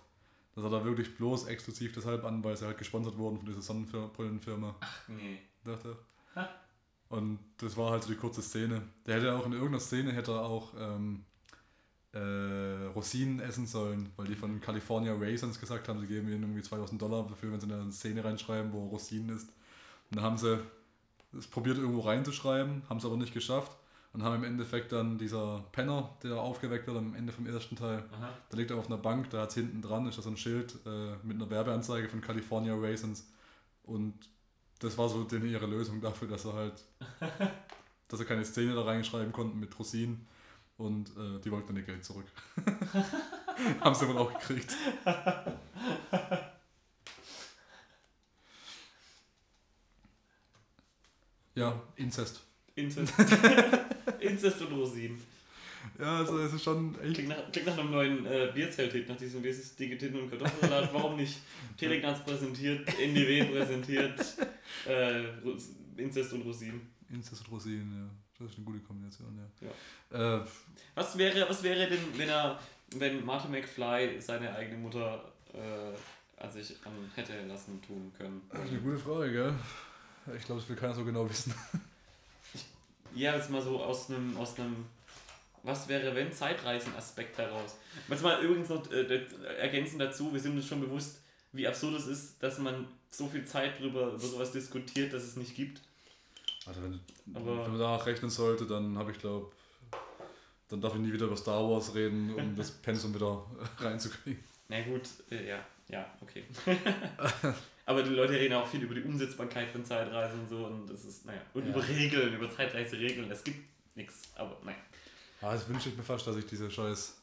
Das 0.57 0.65
hat 0.65 0.73
er 0.73 0.85
wirklich 0.85 1.17
bloß 1.17 1.47
exklusiv 1.47 1.93
deshalb 1.93 2.25
an, 2.25 2.43
weil 2.43 2.57
sie 2.57 2.65
halt 2.65 2.79
gesponsert 2.79 3.17
wurden 3.19 3.37
von 3.37 3.47
dieser 3.47 3.61
Sonnenbrillenfirma. 3.61 4.75
Ach 4.81 5.09
nee. 5.09 5.41
Dachte. 5.65 5.97
Und 7.09 7.39
das 7.59 7.77
war 7.77 7.93
halt 7.93 8.03
so 8.03 8.11
die 8.11 8.17
kurze 8.17 8.43
Szene. 8.43 8.83
Der 9.07 9.17
hätte 9.17 9.35
auch 9.35 9.47
in 9.47 9.53
irgendeiner 9.53 9.81
Szene 9.81 10.13
hätte 10.13 10.33
er 10.33 10.43
auch 10.43 10.73
ähm, 10.79 11.25
äh, 12.13 12.87
Rosinen 12.95 13.41
essen 13.41 13.67
sollen, 13.67 14.11
weil 14.17 14.27
die 14.27 14.35
von 14.35 14.61
California 14.61 15.15
Raisins 15.15 15.61
gesagt 15.61 15.89
haben, 15.89 16.01
sie 16.01 16.07
geben 16.07 16.29
ihnen 16.29 16.43
irgendwie 16.43 16.63
2000 16.63 17.01
Dollar 17.01 17.27
dafür, 17.29 17.53
wenn 17.53 17.61
sie 17.61 17.73
eine 17.73 17.93
Szene 17.93 18.25
reinschreiben, 18.25 18.73
wo 18.73 18.87
Rosinen 18.87 19.37
ist. 19.37 19.49
Und 20.11 20.17
dann 20.17 20.25
haben 20.25 20.39
sie 20.39 20.59
es 21.37 21.47
probiert 21.47 21.79
irgendwo 21.79 22.01
reinzuschreiben, 22.01 22.83
haben 22.89 22.97
es 22.99 23.05
aber 23.05 23.17
nicht 23.17 23.35
geschafft 23.35 23.73
und 24.13 24.23
haben 24.23 24.37
im 24.37 24.45
Endeffekt 24.45 24.93
dann 24.93 25.19
dieser 25.19 25.65
Penner, 25.73 26.17
der 26.23 26.37
aufgeweckt 26.37 26.87
wird 26.87 26.97
am 26.97 27.15
Ende 27.15 27.33
vom 27.33 27.47
ersten 27.47 27.77
Teil, 27.77 28.05
Aha. 28.13 28.31
da 28.49 28.57
liegt 28.57 28.71
er 28.71 28.79
auf 28.79 28.87
einer 28.87 28.97
Bank, 28.97 29.31
da 29.31 29.43
hat 29.43 29.51
es 29.51 29.55
hinten 29.57 29.83
dran, 29.83 30.07
ist 30.07 30.17
da 30.17 30.23
so 30.23 30.31
ein 30.31 30.37
Schild 30.37 30.75
äh, 30.87 31.17
mit 31.23 31.37
einer 31.37 31.51
Werbeanzeige 31.51 32.09
von 32.09 32.21
California 32.21 32.75
Raisins. 32.75 33.31
Und 33.83 34.15
das 34.79 34.97
war 34.99 35.09
so 35.09 35.25
denn 35.25 35.47
ihre 35.47 35.67
Lösung 35.67 36.01
dafür, 36.01 36.29
dass 36.29 36.45
er 36.45 36.53
halt, 36.55 36.85
dass 38.09 38.21
er 38.21 38.27
keine 38.27 38.45
Szene 38.45 38.75
da 38.75 38.83
reinschreiben 38.83 39.33
konnten 39.33 39.59
mit 39.59 39.79
Rosinen. 39.79 40.27
Und 40.79 41.09
äh, 41.17 41.41
die 41.43 41.51
wollten 41.51 41.69
dann 41.69 41.77
ihr 41.77 41.83
Geld 41.85 42.05
zurück. 42.05 42.27
Haben 43.81 43.95
sie 43.95 44.07
wohl 44.07 44.19
auch 44.19 44.33
gekriegt. 44.39 44.77
Ja, 51.57 51.83
Inzest. 51.97 52.43
Inzest. 52.75 53.15
Inzest 54.21 54.61
und 54.61 54.73
Rosinen. 54.73 55.23
Ja, 55.99 56.19
also 56.19 56.39
es 56.39 56.53
ist 56.53 56.65
schon 56.65 56.95
echt. 57.03 57.15
Klingt 57.15 57.29
nach, 57.29 57.51
klingt 57.53 57.67
nach 57.67 57.79
einem 57.79 57.91
neuen 57.91 58.27
äh, 58.27 58.51
Bierzelt-Hit, 58.55 59.09
nach 59.09 59.17
diesem 59.17 59.43
Wie 59.43 59.49
ist 59.49 59.79
Digitin 59.79 60.15
und 60.19 60.31
Kartoffelsalat. 60.31 60.93
Warum 60.93 61.17
nicht? 61.17 61.39
Telegnaz 61.77 62.25
präsentiert, 62.25 62.87
NDW 62.99 63.45
präsentiert, 63.45 64.21
äh, 64.87 65.25
Inzest 65.97 66.33
und 66.33 66.43
Rosinen. 66.43 66.81
Inzest 67.11 67.43
und 67.47 67.53
Rosinen, 67.53 67.93
ja. 67.93 68.11
Das 68.39 68.51
ist 68.51 68.59
eine 68.59 68.67
gute 68.67 68.81
Kombination, 68.81 69.39
ja. 70.11 70.39
Äh, 70.39 70.45
Was 70.95 71.17
wäre, 71.17 71.49
was 71.49 71.63
wäre 71.63 71.89
denn, 71.89 71.99
wenn 72.17 72.29
er, 72.29 72.59
wenn 72.97 73.25
Martin 73.25 73.51
McFly 73.51 74.21
seine 74.21 74.55
eigene 74.55 74.79
Mutter 74.79 75.33
äh, 75.55 76.43
an 76.43 76.51
sich 76.51 76.77
an 76.85 76.93
hätte 77.15 77.47
lassen 77.47 77.81
tun 77.81 78.13
können? 78.17 78.43
das 78.51 78.65
ist 78.65 78.71
eine 78.71 78.81
gute 78.81 78.99
Frage, 78.99 79.33
gell? 79.33 79.55
Ich 80.37 80.45
glaube, 80.45 80.61
das 80.61 80.69
will 80.69 80.77
keiner 80.77 80.95
so 80.95 81.05
genau 81.05 81.29
wissen. 81.29 81.55
Ja, 83.15 83.35
jetzt 83.35 83.49
mal 83.51 83.63
so 83.63 83.83
aus 83.83 84.11
einem, 84.11 84.37
aus 84.37 84.59
einem, 84.59 84.85
was 85.67 85.89
wäre 85.89 86.15
wenn 86.15 86.33
Zeitreisen-Aspekt 86.33 87.37
heraus. 87.39 87.77
Jetzt 88.09 88.23
mal 88.23 88.41
übrigens 88.43 88.69
noch 88.69 88.91
äh, 88.91 89.27
ergänzend 89.59 90.01
dazu, 90.01 90.33
wir 90.33 90.41
sind 90.41 90.57
uns 90.57 90.67
schon 90.67 90.81
bewusst, 90.81 91.21
wie 91.53 91.67
absurd 91.67 91.95
es 91.97 92.07
ist, 92.07 92.43
dass 92.43 92.59
man 92.59 92.87
so 93.11 93.27
viel 93.27 93.45
Zeit 93.45 93.79
drüber 93.81 94.09
über 94.09 94.19
sowas 94.19 94.53
diskutiert, 94.53 95.13
dass 95.13 95.23
es 95.25 95.37
nicht 95.37 95.55
gibt. 95.55 95.81
Also 96.67 96.83
wenn, 96.83 97.01
Aber- 97.35 97.65
wenn 97.65 97.71
man 97.73 97.79
danach 97.79 98.07
rechnen 98.07 98.31
sollte, 98.31 98.67
dann 98.67 98.97
habe 98.99 99.13
ich 99.13 99.19
glaube, 99.19 99.51
dann 100.69 100.81
darf 100.81 100.95
ich 100.95 101.01
nie 101.01 101.13
wieder 101.13 101.27
über 101.27 101.37
Star 101.37 101.63
Wars 101.69 101.95
reden, 101.95 102.35
um 102.35 102.57
das 102.57 102.71
Pensum 102.83 103.15
wieder 103.15 103.45
reinzukriegen. 103.79 104.43
Na 104.69 104.81
gut, 104.83 105.03
äh, 105.31 105.49
ja, 105.49 105.65
ja, 105.89 106.07
okay. 106.21 106.43
Aber 107.87 108.03
die 108.03 108.11
Leute 108.11 108.33
reden 108.33 108.55
auch 108.55 108.67
viel 108.67 108.83
über 108.83 108.95
die 108.97 109.03
Umsetzbarkeit 109.03 109.69
von 109.71 109.85
Zeitreisen 109.85 110.41
und 110.41 110.49
so 110.49 110.65
und 110.67 110.91
das 110.91 111.05
ist, 111.05 111.25
naja, 111.25 111.41
und 111.55 111.63
Ja. 111.65 111.71
über 111.71 111.87
Regeln, 111.89 112.35
über 112.35 112.51
Zeitreiseregeln, 112.51 113.31
es 113.31 113.45
gibt 113.45 113.61
nichts, 113.95 114.23
aber 114.35 114.57
nein. 114.65 114.75
Ah, 115.41 115.53
das 115.53 115.69
wünsche 115.69 115.89
ich 115.91 115.97
mir 115.97 116.03
fast, 116.03 116.27
dass 116.27 116.37
ich 116.37 116.47
diese 116.47 116.71
scheiß 116.71 117.17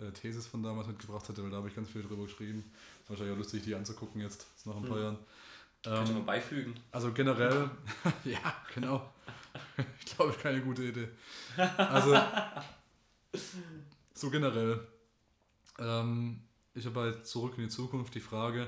äh, 0.00 0.10
Thesis 0.12 0.46
von 0.46 0.62
damals 0.62 0.88
mitgebracht 0.88 1.28
hätte, 1.28 1.42
weil 1.42 1.50
da 1.50 1.58
habe 1.58 1.68
ich 1.68 1.74
ganz 1.74 1.88
viel 1.88 2.02
drüber 2.02 2.24
geschrieben. 2.24 2.64
Ist 3.02 3.10
wahrscheinlich 3.10 3.34
auch 3.34 3.38
lustig, 3.38 3.62
die 3.62 3.74
anzugucken 3.74 4.20
jetzt, 4.20 4.46
nach 4.64 4.76
ein 4.76 4.82
paar 4.84 4.96
Hm. 4.96 5.02
Jahren. 5.04 5.18
Könnte 5.82 6.12
man 6.14 6.24
beifügen. 6.26 6.74
Also 6.92 7.12
generell, 7.12 7.70
ja, 8.24 8.54
genau. 8.74 9.12
Ich 10.00 10.16
glaube, 10.16 10.32
ist 10.32 10.40
keine 10.40 10.60
gute 10.62 10.82
Idee. 10.84 11.08
Also, 11.76 12.16
so 14.14 14.30
generell. 14.30 14.86
Ähm, 15.78 16.40
ich 16.74 16.86
habe 16.86 17.00
halt 17.00 17.26
zurück 17.26 17.54
in 17.56 17.64
die 17.64 17.68
Zukunft 17.68 18.14
die 18.14 18.20
Frage, 18.20 18.66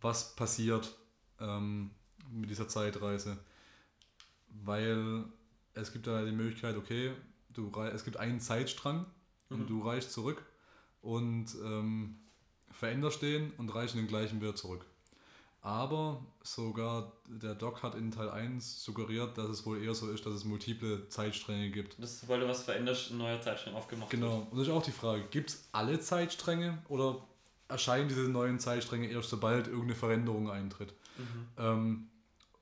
was 0.00 0.34
passiert 0.34 0.94
ähm, 1.40 1.90
mit 2.30 2.50
dieser 2.50 2.68
Zeitreise? 2.68 3.38
Weil 4.64 5.24
es 5.74 5.92
gibt 5.92 6.06
da 6.06 6.24
die 6.24 6.32
Möglichkeit, 6.32 6.76
okay, 6.76 7.12
du 7.58 7.70
es 7.82 8.04
gibt 8.04 8.16
einen 8.16 8.40
Zeitstrang 8.40 9.06
und 9.50 9.60
Mhm. 9.62 9.66
du 9.66 9.82
reichst 9.82 10.12
zurück 10.12 10.44
und 11.02 11.46
ähm, 11.64 12.16
veränderst 12.70 13.22
den 13.22 13.50
und 13.58 13.74
reichst 13.74 13.96
den 13.96 14.06
gleichen 14.06 14.40
wieder 14.40 14.54
zurück. 14.54 14.84
Aber 15.60 16.24
sogar 16.42 17.12
der 17.26 17.54
Doc 17.54 17.82
hat 17.82 17.94
in 17.96 18.10
Teil 18.12 18.30
1 18.30 18.84
suggeriert, 18.84 19.36
dass 19.36 19.48
es 19.50 19.66
wohl 19.66 19.82
eher 19.82 19.94
so 19.94 20.08
ist, 20.10 20.24
dass 20.24 20.32
es 20.34 20.44
multiple 20.44 21.08
Zeitstränge 21.08 21.70
gibt. 21.70 22.00
Das 22.00 22.12
ist, 22.14 22.28
weil 22.28 22.40
du 22.40 22.48
was 22.48 22.62
veränderst, 22.62 23.10
ein 23.10 23.18
neuer 23.18 23.40
Zeitstrang 23.40 23.74
aufgemacht 23.74 24.10
Genau. 24.10 24.46
Und 24.50 24.58
das 24.58 24.68
ist 24.68 24.72
auch 24.72 24.82
die 24.82 24.92
Frage, 24.92 25.24
gibt 25.30 25.50
es 25.50 25.68
alle 25.72 25.98
Zeitstränge 26.00 26.78
oder 26.88 27.22
erscheinen 27.66 28.08
diese 28.08 28.20
neuen 28.28 28.60
Zeitstränge 28.60 29.08
erst 29.08 29.30
sobald 29.30 29.66
irgendeine 29.66 29.96
Veränderung 29.96 30.48
eintritt? 30.50 30.90
wird. 30.90 30.94
Mhm. 31.18 31.48
Ähm, 31.58 32.08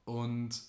und 0.07 0.63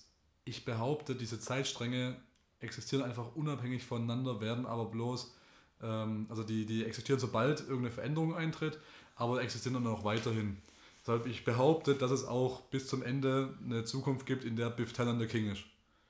ich 0.44 0.64
behaupte, 0.64 1.14
diese 1.14 1.40
Zeitstränge 1.40 2.16
existieren 2.60 3.02
einfach 3.02 3.34
unabhängig 3.34 3.84
voneinander, 3.84 4.40
werden 4.40 4.66
aber 4.66 4.86
bloß, 4.86 5.34
ähm, 5.82 6.26
also 6.28 6.42
die, 6.42 6.66
die 6.66 6.84
existieren 6.84 7.20
sobald 7.20 7.60
irgendeine 7.60 7.90
Veränderung 7.90 8.34
eintritt, 8.34 8.78
aber 9.16 9.42
existieren 9.42 9.74
dann 9.74 9.86
auch 9.86 10.04
weiterhin. 10.04 10.58
Deshalb 11.00 11.26
ich 11.26 11.44
behaupte, 11.44 11.94
dass 11.94 12.10
es 12.10 12.24
auch 12.24 12.62
bis 12.62 12.86
zum 12.86 13.02
Ende 13.02 13.54
eine 13.64 13.84
Zukunft 13.84 14.26
gibt, 14.26 14.44
in 14.44 14.56
der 14.56 14.70
Biff 14.70 14.92
Tannen 14.92 15.18
der 15.18 15.28
King 15.28 15.50
ist. 15.50 15.62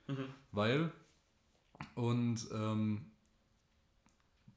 Mhm. 0.07 0.25
Weil, 0.51 0.91
und 1.95 2.47
ähm, 2.51 3.05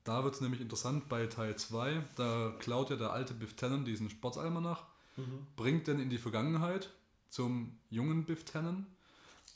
da 0.05 0.25
wird 0.25 0.35
es 0.35 0.41
nämlich 0.41 0.61
interessant 0.61 1.09
bei 1.09 1.27
Teil 1.27 1.57
2, 1.57 2.03
da 2.17 2.55
klaut 2.59 2.91
ja 2.91 2.97
der 2.97 3.13
alte 3.13 3.35
Biff 3.35 3.55
Tannen 3.55 3.85
diesen 3.85 4.11
Sportsalmanach 4.11 4.85
Mhm. 5.17 5.47
bringt 5.57 5.87
den 5.89 6.01
in 6.01 6.11
die 6.11 6.19
Vergangenheit 6.19 6.91
zum 7.29 7.79
jungen 7.91 8.25
Biff 8.25 8.45
Tannen 8.45 8.87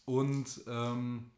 und 0.05 0.61
ähm, 0.67 1.31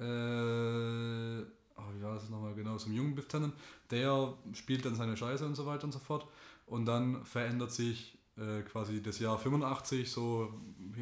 äh, 0.00 1.42
oh, 1.76 1.94
wie 1.94 2.02
war 2.02 2.14
das 2.14 2.28
nochmal 2.28 2.54
genau, 2.54 2.76
zum 2.76 2.92
jungen 2.92 3.14
Biff 3.14 3.28
Tannen, 3.28 3.52
der 3.90 4.34
spielt 4.54 4.84
dann 4.84 4.94
seine 4.94 5.16
Scheiße 5.16 5.46
und 5.46 5.54
so 5.54 5.66
weiter 5.66 5.84
und 5.84 5.92
so 5.92 5.98
fort 5.98 6.26
und 6.66 6.86
dann 6.86 7.24
verändert 7.24 7.72
sich 7.72 8.18
äh, 8.36 8.62
quasi 8.62 9.02
das 9.02 9.18
Jahr 9.18 9.38
85 9.38 10.10
so 10.10 10.52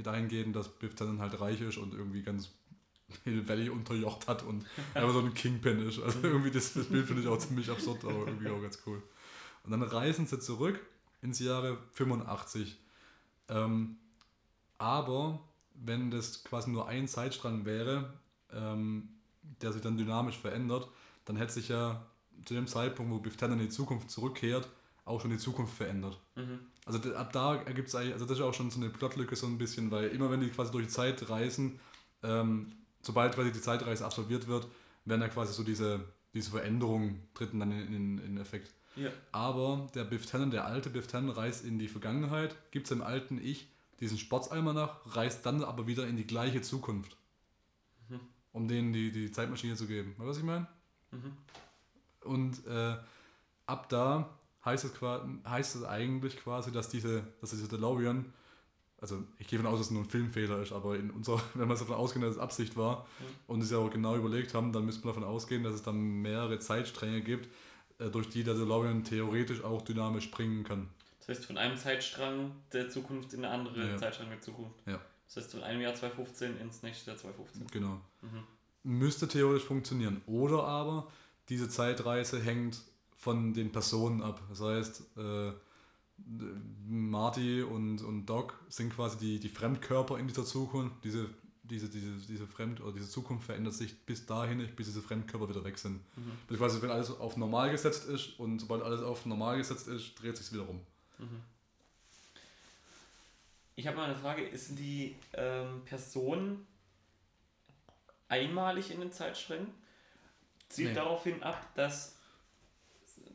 dahingehend, 0.03 0.57
dass 0.57 0.69
Biff 0.69 0.95
Tannen 0.95 1.21
halt 1.21 1.41
reich 1.41 1.61
ist 1.61 1.79
und 1.79 1.95
irgendwie 1.95 2.23
ganz 2.23 2.51
Hill 3.25 3.49
Valley 3.49 3.69
unterjocht 3.71 4.27
hat 4.29 4.43
und 4.43 4.67
einfach 4.95 5.13
so 5.13 5.21
ein 5.21 5.35
Kingpin 5.35 5.87
ist. 5.87 6.01
Also 6.01 6.21
irgendwie 6.23 6.51
das, 6.51 6.75
das 6.75 6.87
Bild 6.87 7.07
finde 7.07 7.23
ich 7.23 7.29
auch 7.29 7.39
ziemlich 7.39 7.71
absurd, 7.71 8.05
aber 8.05 8.27
irgendwie 8.27 8.49
auch 8.49 8.61
ganz 8.61 8.83
cool. 8.87 9.03
Und 9.65 9.71
dann 9.71 9.83
reisen 9.83 10.27
sie 10.27 10.39
zurück 10.39 10.81
ins 11.23 11.39
Jahre 11.39 11.79
85. 11.93 12.79
Ähm, 13.49 13.97
aber 14.79 15.41
wenn 15.75 16.11
das 16.11 16.45
quasi 16.45 16.71
nur 16.71 16.89
ein 16.89 17.09
Zeitstrang 17.09 17.65
wäre, 17.65 18.13
ähm, 18.53 19.09
der 19.63 19.73
sich 19.73 19.83
dann 19.83 19.97
dynamisch 19.97 20.39
verändert, 20.39 20.89
dann 21.25 21.37
hätte 21.37 21.53
sich 21.53 21.69
ja 21.69 22.05
zu 22.45 22.55
dem 22.55 22.67
Zeitpunkt, 22.67 23.13
wo 23.13 23.19
Biff 23.19 23.37
Tannen 23.37 23.59
in 23.59 23.67
die 23.67 23.73
Zukunft 23.73 24.11
zurückkehrt, 24.11 24.69
auch 25.05 25.21
schon 25.21 25.31
die 25.31 25.39
Zukunft 25.39 25.75
verändert. 25.75 26.19
Mhm. 26.37 26.61
Also 26.85 27.15
ab 27.15 27.33
da 27.33 27.57
ergibt 27.57 27.89
es 27.89 27.95
eigentlich, 27.95 28.15
also 28.15 28.25
das 28.25 28.39
ist 28.39 28.45
auch 28.45 28.55
schon 28.55 28.71
so 28.71 28.81
eine 28.81 28.91
Plotlücke 28.91 29.37
so 29.37 29.47
ein 29.47 29.59
bisschen, 29.59 29.91
weil 29.91 30.09
immer 30.09 30.31
wenn 30.31 30.41
die 30.41 30.49
quasi 30.49 30.73
durch 30.73 30.87
die 30.87 30.93
Zeit 30.93 31.29
reisen, 31.29 31.81
ähm, 32.23 32.73
sobald 33.03 33.35
quasi 33.35 33.53
die 33.53 33.61
Zeitreise 33.61 34.05
absolviert 34.05 34.49
wird, 34.49 34.67
werden 35.05 35.21
ja 35.21 35.29
quasi 35.29 35.53
so 35.53 35.63
diese, 35.63 36.01
diese 36.35 36.51
Veränderungen 36.51 37.23
treten 37.35 37.61
dann 37.61 37.73
in, 37.73 37.95
in, 37.95 38.19
in 38.19 38.39
Effekt. 38.39 38.73
Ja. 38.97 39.11
Aber 39.33 39.89
der 39.95 40.05
Biff 40.05 40.27
Tannen, 40.27 40.51
der 40.51 40.67
alte 40.67 40.91
Biff 40.91 41.07
Tannen, 41.07 41.31
reist 41.31 41.65
in 41.65 41.79
die 41.79 41.89
Vergangenheit, 41.89 42.57
gibt 42.71 42.91
im 42.91 43.03
alten 43.03 43.39
Ich 43.39 43.69
diesen 44.01 44.19
Sportsalmanach, 44.19 44.97
reist 45.07 45.45
dann 45.45 45.65
aber 45.65 45.87
wieder 45.87 46.07
in 46.07 46.17
die 46.17 46.27
gleiche 46.27 46.63
Zukunft. 46.63 47.17
Mhm. 48.53 48.61
Um 48.61 48.69
denen 48.69 48.93
die, 48.93 49.13
die 49.13 49.31
Zeitmaschine 49.31 49.77
zu 49.77 49.87
geben. 49.87 50.11
Weißt 50.17 50.21
du, 50.21 50.29
was 50.29 50.39
ich 50.39 50.45
meine? 50.45 50.67
Mhm. 51.11 51.33
Und 52.25 52.67
äh, 52.67 52.97
ab 53.67 53.89
da 53.89 54.29
heißt 54.65 54.85
es, 54.85 54.93
heißt 55.01 55.77
es 55.77 55.85
eigentlich 55.85 56.37
quasi, 56.39 56.73
dass 56.73 56.89
diese, 56.89 57.23
dass 57.41 57.51
diese 57.51 57.69
DeLorean, 57.69 58.33
also 59.01 59.23
ich 59.39 59.47
gehe 59.47 59.59
davon 59.59 59.73
aus, 59.73 59.79
dass 59.79 59.87
es 59.89 59.93
nur 59.93 60.03
ein 60.03 60.11
Filmfehler 60.11 60.61
ist, 60.61 60.73
aber 60.73 60.97
in 60.97 61.11
unserer, 61.11 61.41
wenn 61.55 61.69
wir 61.69 61.75
davon 61.77 61.95
ausgehen, 61.95 62.23
dass 62.23 62.35
es 62.35 62.41
Absicht 62.41 62.77
war 62.77 63.07
und 63.47 63.63
es 63.63 63.71
ja 63.71 63.79
auch 63.79 63.91
genau 63.91 64.17
überlegt 64.17 64.55
haben, 64.55 64.73
dann 64.73 64.85
müsste 64.85 65.07
man 65.07 65.15
davon 65.15 65.29
ausgehen, 65.29 65.63
dass 65.63 65.75
es 65.75 65.83
dann 65.83 65.99
mehrere 66.23 66.59
Zeitstränge 66.59 67.23
gibt, 67.23 67.49
äh, 67.99 68.11
durch 68.11 68.29
die 68.29 68.45
der 68.45 68.55
DeLorean 68.55 69.05
theoretisch 69.05 69.63
auch 69.63 69.83
dynamisch 69.83 70.25
springen 70.25 70.65
kann. 70.65 70.89
Das 71.21 71.29
heißt, 71.37 71.47
von 71.47 71.59
einem 71.59 71.77
Zeitstrang 71.77 72.53
der 72.73 72.89
Zukunft 72.89 73.35
in 73.35 73.45
eine 73.45 73.53
andere 73.53 73.91
Ja. 73.91 73.97
Zeitstrang 73.97 74.31
der 74.31 74.41
Zukunft. 74.41 74.81
Ja. 74.87 75.01
Das 75.29 75.45
heißt, 75.45 75.53
von 75.53 75.63
einem 75.63 75.81
Jahr 75.83 75.95
2015 75.95 76.59
ins 76.59 76.83
nächste 76.83 77.11
Jahr 77.11 77.19
2015. 77.19 77.67
Genau. 77.69 78.01
Mhm. 78.23 78.45
Müsste 78.99 79.29
theoretisch 79.29 79.67
funktionieren. 79.67 80.23
Oder 80.27 80.65
aber 80.65 81.11
diese 81.49 81.69
Zeitreise 81.69 82.41
hängt 82.41 82.81
von 83.17 83.53
den 83.53 83.71
Personen 83.71 84.23
ab. 84.23 84.41
Das 84.49 84.61
heißt, 84.61 85.03
äh, 85.19 85.53
Marty 86.87 87.63
und, 87.63 88.03
und 88.03 88.27
Doc 88.27 88.55
sind 88.69 88.95
quasi 88.95 89.19
die, 89.19 89.39
die 89.39 89.49
Fremdkörper 89.49 90.19
in 90.19 90.29
dieser 90.29 90.45
Zukunft. 90.45 90.97
Diese, 91.05 91.29
diese, 91.63 91.89
diese, 91.89 92.13
diese 92.27 92.47
Fremd- 92.47 92.81
oder 92.81 92.93
diese 92.93 93.09
Zukunft 93.09 93.45
verändert 93.45 93.75
sich 93.75 94.07
bis 94.07 94.25
dahin, 94.25 94.59
nicht, 94.59 94.77
bis 94.77 94.87
diese 94.87 95.03
Fremdkörper 95.03 95.49
wieder 95.49 95.65
weg 95.65 95.79
sind. 95.79 95.97
Mhm. 96.17 96.33
Beziehungsweise 96.47 96.83
wenn 96.83 96.91
alles 96.91 97.11
auf 97.11 97.37
normal 97.37 97.71
gesetzt 97.71 98.09
ist 98.09 98.39
und 98.39 98.61
sobald 98.61 98.83
alles 98.83 99.03
auf 99.03 99.27
normal 99.27 99.59
gesetzt 99.59 99.89
ist, 99.89 100.15
dreht 100.15 100.37
sich 100.37 100.51
wieder 100.53 100.63
rum. 100.63 100.81
Mhm. 101.19 101.43
Ich 103.79 103.87
habe 103.87 103.97
mal 103.97 104.07
eine 104.07 104.17
Frage, 104.17 104.43
ist 104.43 104.77
die 104.77 105.15
ähm, 105.35 105.85
Person 105.85 106.67
einmalig 108.27 108.91
in 108.91 108.99
den 108.99 109.13
Zeitsträngen? 109.13 109.73
Zielt 110.69 110.89
Nee. 110.89 110.95
daraufhin 110.97 111.45
ab, 111.45 111.65
dass 111.77 112.17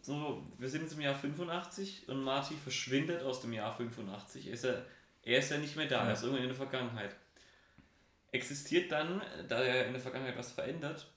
so, 0.01 0.45
wir 0.57 0.67
sind 0.69 0.81
jetzt 0.81 0.95
im 0.95 0.99
Jahr 0.99 1.15
85 1.15 2.09
und 2.09 2.25
Marty 2.25 2.55
verschwindet 2.55 3.23
aus 3.23 3.39
dem 3.39 3.53
Jahr 3.53 3.73
85. 3.73 4.47
Ist 4.49 4.65
er, 4.65 4.85
er 5.23 5.39
ist 5.39 5.49
ja 5.49 5.57
nicht 5.59 5.77
mehr 5.77 5.87
da, 5.87 5.99
Ja. 6.01 6.07
er 6.07 6.13
ist 6.13 6.23
irgendwann 6.23 6.43
in 6.43 6.49
der 6.49 6.57
Vergangenheit. 6.57 7.15
Existiert 8.33 8.91
dann, 8.91 9.21
da 9.47 9.61
er 9.63 9.85
in 9.87 9.93
der 9.93 10.01
Vergangenheit 10.01 10.37
was 10.37 10.51
verändert, 10.51 11.09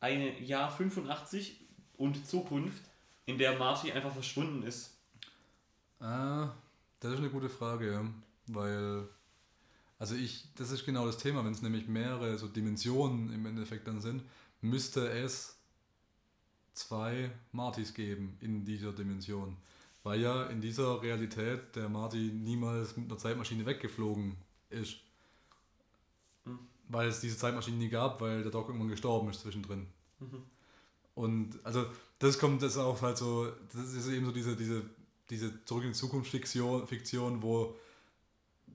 ein 0.00 0.44
Jahr 0.44 0.70
85 0.70 1.62
und 1.96 2.26
Zukunft, 2.28 2.82
in 3.24 3.38
der 3.38 3.56
Marty 3.58 3.90
einfach 3.90 4.12
verschwunden 4.12 4.64
ist? 4.64 4.98
Ah, 5.98 6.50
das 7.00 7.12
ist 7.14 7.18
eine 7.20 7.30
gute 7.30 7.48
Frage, 7.48 7.90
ja. 7.90 8.04
Weil, 8.54 9.08
also 9.98 10.14
ich, 10.14 10.48
das 10.54 10.70
ist 10.70 10.84
genau 10.84 11.06
das 11.06 11.18
Thema, 11.18 11.44
wenn 11.44 11.52
es 11.52 11.62
nämlich 11.62 11.88
mehrere 11.88 12.38
so 12.38 12.48
Dimensionen 12.48 13.32
im 13.32 13.46
Endeffekt 13.46 13.88
dann 13.88 14.00
sind, 14.00 14.22
müsste 14.60 15.10
es 15.10 15.58
zwei 16.74 17.30
Martys 17.52 17.94
geben 17.94 18.36
in 18.40 18.64
dieser 18.64 18.92
Dimension. 18.92 19.56
Weil 20.02 20.20
ja 20.20 20.44
in 20.44 20.60
dieser 20.60 21.02
Realität 21.02 21.76
der 21.76 21.88
Marty 21.88 22.32
niemals 22.32 22.96
mit 22.96 23.10
einer 23.10 23.18
Zeitmaschine 23.18 23.66
weggeflogen 23.66 24.36
ist. 24.70 24.96
Mhm. 26.44 26.58
Weil 26.88 27.08
es 27.08 27.20
diese 27.20 27.36
Zeitmaschine 27.36 27.76
nie 27.76 27.90
gab, 27.90 28.20
weil 28.20 28.42
der 28.42 28.50
Doc 28.50 28.68
irgendwann 28.68 28.88
gestorben 28.88 29.28
ist 29.28 29.40
zwischendrin. 29.40 29.86
Mhm. 30.20 30.42
Und 31.14 31.58
also 31.64 31.86
das 32.18 32.38
kommt 32.38 32.62
das 32.62 32.72
ist 32.72 32.78
auch 32.78 33.02
halt 33.02 33.18
so, 33.18 33.50
das 33.72 33.92
ist 33.92 34.08
eben 34.08 34.24
so 34.24 34.32
diese, 34.32 34.56
diese, 34.56 34.82
diese 35.28 35.64
Zurück 35.66 35.84
in 35.84 35.92
die 35.92 35.98
Zukunft 35.98 36.30
Fiktion, 36.30 36.86
Fiktion, 36.86 37.42
wo 37.42 37.76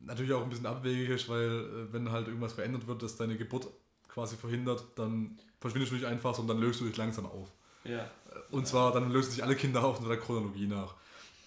natürlich 0.05 0.33
auch 0.33 0.43
ein 0.43 0.49
bisschen 0.49 0.65
abwegig 0.65 1.09
ist, 1.09 1.29
weil 1.29 1.49
äh, 1.49 1.93
wenn 1.93 2.11
halt 2.11 2.27
irgendwas 2.27 2.53
verändert 2.53 2.87
wird, 2.87 3.03
das 3.03 3.15
deine 3.15 3.37
Geburt 3.37 3.67
quasi 4.07 4.35
verhindert, 4.37 4.85
dann 4.95 5.37
verschwindest 5.59 5.91
du 5.91 5.95
nicht 5.95 6.05
einfach, 6.05 6.33
sondern 6.35 6.59
löst 6.59 6.79
du 6.79 6.85
dich 6.85 6.97
langsam 6.97 7.25
auf. 7.25 7.51
Ja. 7.83 8.09
Und 8.51 8.67
zwar, 8.67 8.91
dann 8.91 9.11
lösen 9.11 9.31
sich 9.31 9.43
alle 9.43 9.55
Kinder 9.55 9.83
auf 9.83 9.99
in 9.99 10.07
der 10.07 10.17
Chronologie 10.17 10.67
nach. 10.67 10.95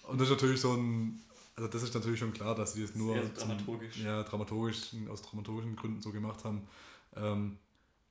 Und 0.03 0.19
das 0.19 0.29
ist 0.29 0.35
natürlich 0.35 0.61
so 0.61 0.73
ein, 0.73 1.19
also 1.55 1.69
das 1.69 1.83
ist 1.83 1.93
natürlich 1.93 2.19
schon 2.19 2.33
klar, 2.33 2.55
dass 2.55 2.73
sie 2.73 2.81
das 2.81 2.95
nur 2.95 3.15
so 3.15 3.21
zum- 3.21 3.49
dramaturgisch. 3.49 3.97
ja, 3.97 4.23
dramaturgisch, 4.23 4.95
aus 5.09 5.21
dramaturgischen 5.21 5.75
Gründen 5.75 6.01
so 6.01 6.11
gemacht 6.11 6.43
haben. 6.43 6.67
Ähm, 7.15 7.57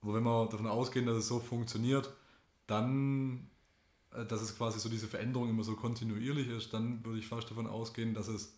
wo 0.02 0.14
wenn 0.14 0.22
wir 0.22 0.46
davon 0.46 0.66
ausgehen, 0.66 1.06
dass 1.06 1.16
es 1.16 1.28
so 1.28 1.40
funktioniert, 1.40 2.12
dann, 2.66 3.48
äh, 4.12 4.24
dass 4.26 4.42
es 4.42 4.56
quasi 4.56 4.78
so 4.78 4.88
diese 4.88 5.08
Veränderung 5.08 5.48
immer 5.48 5.64
so 5.64 5.74
kontinuierlich 5.74 6.48
ist, 6.48 6.72
dann 6.72 7.04
würde 7.04 7.18
ich 7.18 7.26
fast 7.26 7.50
davon 7.50 7.66
ausgehen, 7.66 8.14
dass 8.14 8.28
es 8.28 8.57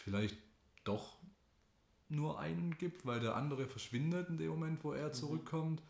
vielleicht 0.00 0.36
doch 0.84 1.16
nur 2.08 2.38
einen 2.38 2.76
gibt, 2.78 3.04
weil 3.06 3.20
der 3.20 3.36
andere 3.36 3.66
verschwindet 3.66 4.28
in 4.28 4.38
dem 4.38 4.48
Moment, 4.48 4.82
wo 4.82 4.92
er 4.92 5.12
zurückkommt. 5.12 5.82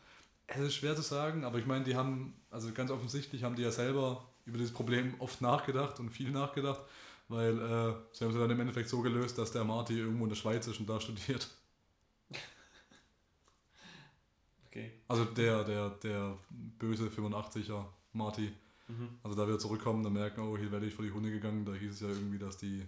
Es 0.47 0.59
ist 0.59 0.75
schwer 0.75 0.95
zu 0.95 1.01
sagen, 1.01 1.43
aber 1.45 1.59
ich 1.59 1.65
meine, 1.65 1.85
die 1.85 1.95
haben, 1.95 2.33
also 2.49 2.71
ganz 2.73 2.91
offensichtlich 2.91 3.43
haben 3.43 3.55
die 3.55 3.61
ja 3.61 3.71
selber 3.71 4.27
über 4.45 4.57
dieses 4.57 4.73
Problem 4.73 5.13
oft 5.19 5.41
nachgedacht 5.41 5.99
und 5.99 6.09
viel 6.09 6.31
nachgedacht, 6.31 6.81
weil 7.27 7.53
äh, 7.57 7.93
sie 8.11 8.25
haben 8.25 8.31
es 8.31 8.37
dann 8.37 8.49
im 8.49 8.59
Endeffekt 8.59 8.89
so 8.89 9.01
gelöst, 9.01 9.37
dass 9.37 9.51
der 9.51 9.63
Marty 9.63 9.99
irgendwo 9.99 10.23
in 10.23 10.29
der 10.29 10.35
Schweiz 10.35 10.67
ist 10.67 10.79
und 10.79 10.89
da 10.89 10.99
studiert. 10.99 11.47
Okay. 14.71 14.91
Also 15.07 15.25
der, 15.25 15.63
der, 15.63 15.89
der 15.89 16.37
böse 16.77 17.07
85er 17.07 17.85
Marty. 18.13 18.53
Mhm. 18.87 19.09
Also 19.23 19.35
da 19.35 19.47
wir 19.47 19.57
zurückkommen, 19.57 20.03
dann 20.03 20.13
merken, 20.13 20.41
oh, 20.41 20.55
hier 20.59 20.71
werde 20.71 20.85
ich 20.85 20.93
vor 20.93 21.03
die 21.03 21.11
Hunde 21.11 21.31
gegangen. 21.31 21.65
Da 21.65 21.73
hieß 21.73 21.91
es 21.91 21.99
ja 22.01 22.07
irgendwie, 22.07 22.37
dass 22.37 22.57
die 22.57 22.85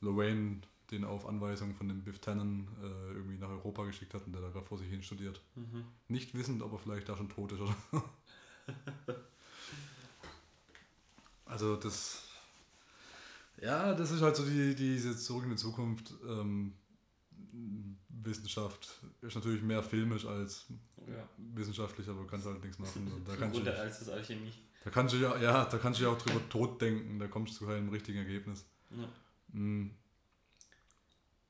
Lorraine 0.00 0.60
den 0.90 1.04
auf 1.04 1.26
Anweisung 1.26 1.74
von 1.74 1.88
dem 1.88 2.02
Biff 2.02 2.18
Tannen 2.18 2.66
äh, 2.82 3.12
irgendwie 3.12 3.36
nach 3.36 3.50
Europa 3.50 3.84
geschickt 3.84 4.14
hat 4.14 4.24
und 4.26 4.32
der 4.32 4.40
da 4.40 4.48
gerade 4.48 4.64
vor 4.64 4.78
sich 4.78 4.88
hin 4.88 5.02
studiert. 5.02 5.40
Mhm. 5.54 5.84
Nicht 6.08 6.34
wissend, 6.34 6.62
ob 6.62 6.72
er 6.72 6.78
vielleicht 6.78 7.08
da 7.08 7.16
schon 7.16 7.28
tot 7.28 7.52
ist 7.52 7.60
oder 7.60 7.76
so. 7.92 8.02
Also 11.48 11.76
das. 11.76 12.24
Ja, 13.60 13.94
das 13.94 14.10
ist 14.10 14.20
halt 14.20 14.36
so 14.36 14.44
die, 14.44 14.74
diese 14.74 15.16
Zurück 15.16 15.44
in 15.44 15.50
die 15.50 15.56
Zukunft. 15.56 16.12
Ähm, 16.28 16.74
Wissenschaft 18.08 19.00
ist 19.22 19.34
natürlich 19.34 19.62
mehr 19.62 19.82
filmisch 19.82 20.26
als 20.26 20.66
Ja. 21.06 21.26
wissenschaftlich, 21.54 22.06
aber 22.08 22.20
du 22.20 22.26
kannst 22.26 22.46
halt 22.46 22.62
nichts 22.62 22.78
machen. 22.78 23.10
Und 23.10 23.26
da 23.26 23.34
kannst 23.34 23.58
du, 23.58 23.78
als 23.80 24.00
das 24.00 24.10
Alchemie. 24.10 24.52
da 24.84 24.90
kannst 24.90 25.14
du 25.14 25.18
ja, 25.18 25.36
ja, 25.38 25.64
da 25.64 25.78
kannst 25.78 25.98
du 25.98 26.04
ja 26.04 26.10
auch 26.10 26.18
drüber 26.18 26.46
tot 26.50 26.80
denken, 26.82 27.18
da 27.18 27.26
kommst 27.26 27.54
du 27.54 27.58
zu 27.60 27.66
keinem 27.66 27.88
richtigen 27.88 28.18
Ergebnis. 28.18 28.64
Ja. 28.90 29.08
Mm. 29.52 29.88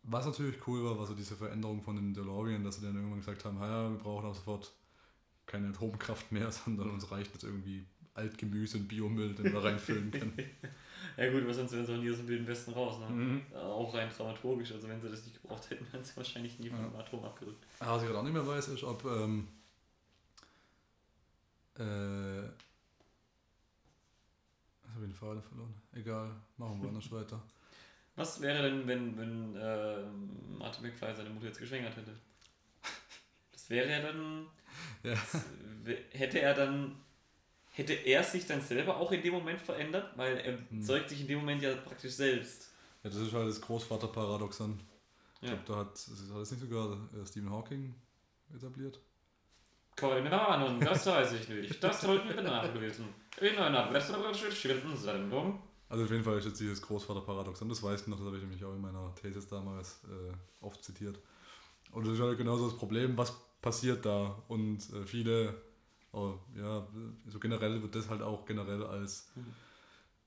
Was 0.05 0.25
natürlich 0.25 0.67
cool 0.67 0.85
war, 0.85 0.99
war 0.99 1.07
so 1.07 1.15
diese 1.15 1.37
Veränderung 1.37 1.83
von 1.83 1.97
den 1.97 2.15
DeLorean, 2.15 2.65
dass 2.65 2.77
sie 2.77 2.83
dann 2.87 2.97
irgendwann 2.97 3.19
gesagt 3.21 3.45
haben, 3.45 3.59
ja, 3.61 3.91
wir 3.91 3.99
brauchen 3.99 4.25
auch 4.27 4.35
sofort 4.35 4.73
keine 5.47 5.69
Atomkraft 5.69 6.33
mehr, 6.33 6.51
sondern 6.65 6.91
uns 6.91 7.11
reicht 7.11 7.33
jetzt 7.35 7.45
irgendwie 7.45 7.85
Altgemüse 8.15 8.79
und 8.79 8.89
Biomüll, 8.89 9.35
den 9.35 9.53
wir 9.53 9.63
reinfüllen 9.63 10.11
können. 10.11 10.33
Ja 11.17 11.33
gut, 11.33 11.43
aber 11.43 11.55
sonst 11.55 11.73
wären 11.73 11.85
sie 11.85 11.95
auch 11.95 11.99
nie 11.99 12.11
aus 12.11 12.19
dem 12.19 12.29
Wilden 12.29 12.47
Westen 12.47 12.73
raus, 12.73 12.99
ne? 13.01 13.09
Mhm. 13.09 13.43
Äh, 13.53 13.57
Auch 13.57 13.93
rein 13.93 14.09
dramaturgisch, 14.09 14.71
also 14.73 14.89
wenn 14.89 15.01
sie 15.01 15.09
das 15.09 15.25
nicht 15.25 15.41
gebraucht 15.43 15.69
hätten, 15.71 15.85
wären 15.93 16.05
sie 16.05 16.17
wahrscheinlich 16.17 16.59
nie 16.61 16.71
vom 16.71 16.93
Ja. 16.93 16.99
Atom 17.01 17.25
abgerückt. 17.25 17.67
Ah, 17.81 17.95
Was 17.95 18.03
ich 18.03 18.09
gerade 18.09 18.21
auch 18.21 18.25
nicht 18.25 18.33
mehr 18.33 18.47
weiß, 18.47 18.69
ist, 18.69 18.85
ob. 18.85 19.05
Ähm, 19.05 19.49
äh, 21.77 22.45
ich 22.47 22.55
habe 24.95 25.01
den 25.07 25.13
Faden 25.13 25.43
verloren. 25.43 25.75
Egal, 25.93 26.31
machen 26.57 26.83
wir 26.83 26.89
anders 26.89 27.11
weiter. 27.11 27.43
Was 28.19 28.41
wäre 28.43 28.63
denn, 28.65 28.87
wenn, 28.87 29.17
wenn 29.17 29.57
äh, 29.57 30.03
Martin 30.59 30.85
McFly 30.85 31.15
seine 31.15 31.31
Mutter 31.31 31.47
jetzt 31.47 31.61
geschwängert 31.61 31.97
hätte? 31.97 32.13
Das 33.53 33.71
wäre 33.71 33.91
ja 33.91 34.01
dann. 34.01 34.47
Ja. 35.03 35.15
Hätte 36.11 36.41
er 36.41 36.55
dann. 36.55 36.97
Hätte 37.73 37.93
er 37.95 38.23
sich 38.25 38.47
dann 38.47 38.61
selber 38.61 38.97
auch 38.97 39.11
in 39.13 39.23
dem 39.23 39.33
Moment 39.35 39.61
verändert? 39.61 40.13
Weil 40.17 40.37
er 40.39 40.59
Hm. 40.71 40.83
zeugt 40.83 41.09
sich 41.09 41.21
in 41.23 41.29
dem 41.29 41.39
Moment 41.39 41.63
ja 41.63 41.75
praktisch 41.77 42.13
selbst. 42.13 42.71
Ja, 43.03 43.11
das 43.11 43.19
ist 43.21 43.33
halt 43.33 43.49
das 43.49 43.61
Großvaterparadoxon. 43.61 44.79
Ich 45.41 45.49
Ja. 45.49 45.55
glaube, 45.55 45.65
da 45.67 45.77
hat, 45.79 45.89
hat 45.91 46.43
es 46.43 46.51
nicht 46.51 46.61
sogar 46.61 46.93
äh, 47.15 47.27
Stephen 47.27 47.51
Hawking 47.51 47.95
etabliert. 48.55 48.99
Keine 49.97 50.47
Ahnung, 50.49 50.81
das 50.81 51.07
weiß 51.07 51.33
ich 51.35 51.49
nicht. 51.49 51.83
Das 51.83 52.01
sollten 52.01 52.29
wir 52.29 52.43
nachlesen. 52.43 53.07
In 53.41 53.57
einer 53.59 53.87
besseren 53.91 54.35
Sendung. 54.97 55.63
Also 55.89 56.05
auf 56.05 56.11
jeden 56.11 56.23
Fall 56.23 56.39
ist 56.39 56.45
jetzt 56.45 56.61
dieses 56.61 56.83
Großvaterparadoxon, 56.83 57.69
das 57.69 57.83
weiß 57.83 58.03
ich 58.03 58.07
noch, 58.09 58.19
das 58.19 58.27
habe 58.27 58.37
ich 58.37 58.43
nämlich 58.43 58.65
auch 58.65 58.75
in 58.75 58.81
meiner 58.81 59.15
Thesis 59.15 59.49
damals 59.49 60.01
äh, 60.05 60.65
oft 60.65 60.85
zitiert. 60.85 61.19
Und 61.93 62.07
das 62.07 62.15
ist 62.15 62.21
halt 62.21 62.37
genauso 62.37 62.69
das 62.69 62.77
Problem, 62.77 63.17
was 63.17 63.33
passiert 63.63 64.05
da? 64.05 64.43
Und 64.49 64.79
äh, 64.93 65.07
viele, 65.07 65.55
oh, 66.13 66.35
ja, 66.55 66.87
so 67.27 67.39
generell 67.39 67.81
wird 67.81 67.95
das 67.95 68.09
halt 68.09 68.23
auch 68.23 68.45
generell 68.45 68.83
als. 68.83 69.31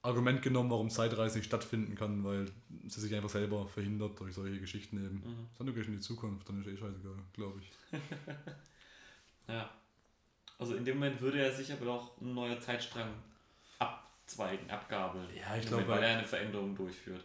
Argument 0.04 0.42
genommen, 0.42 0.72
warum 0.72 0.90
Zeitreise 0.90 1.38
nicht 1.38 1.46
stattfinden 1.46 1.94
kann, 1.94 2.24
weil 2.24 2.52
sie 2.88 3.02
sich 3.02 3.14
einfach 3.14 3.30
selber 3.30 3.68
verhindert 3.68 4.20
durch 4.20 4.34
solche 4.34 4.60
Geschichten 4.60 4.98
eben. 4.98 5.18
Mhm. 5.18 5.48
Dann 5.56 5.68
du 5.68 5.74
gehst 5.74 5.90
in 5.90 5.94
die 5.94 6.00
Zukunft, 6.00 6.50
dann 6.50 6.60
ist 6.60 6.68
eh 6.68 6.76
scheißegal, 6.76 7.18
glaube 7.34 7.60
ich. 7.60 7.72
Ja. 9.48 9.70
Also 10.58 10.76
in 10.76 10.86
dem 10.86 10.98
Moment 10.98 11.20
würde 11.20 11.40
er 11.40 11.52
sich 11.52 11.74
aber 11.74 11.92
auch 11.92 12.22
ein 12.22 12.34
neuer 12.34 12.60
Zeitstrang 12.60 13.10
abzweigen, 14.26 14.70
abgabeln. 14.70 15.28
Ja, 15.36 15.56
ich 15.58 15.66
glaube, 15.68 15.88
Weil 15.88 16.04
er 16.04 16.18
eine 16.20 16.28
Veränderung 16.28 16.76
durchführt. 16.76 17.24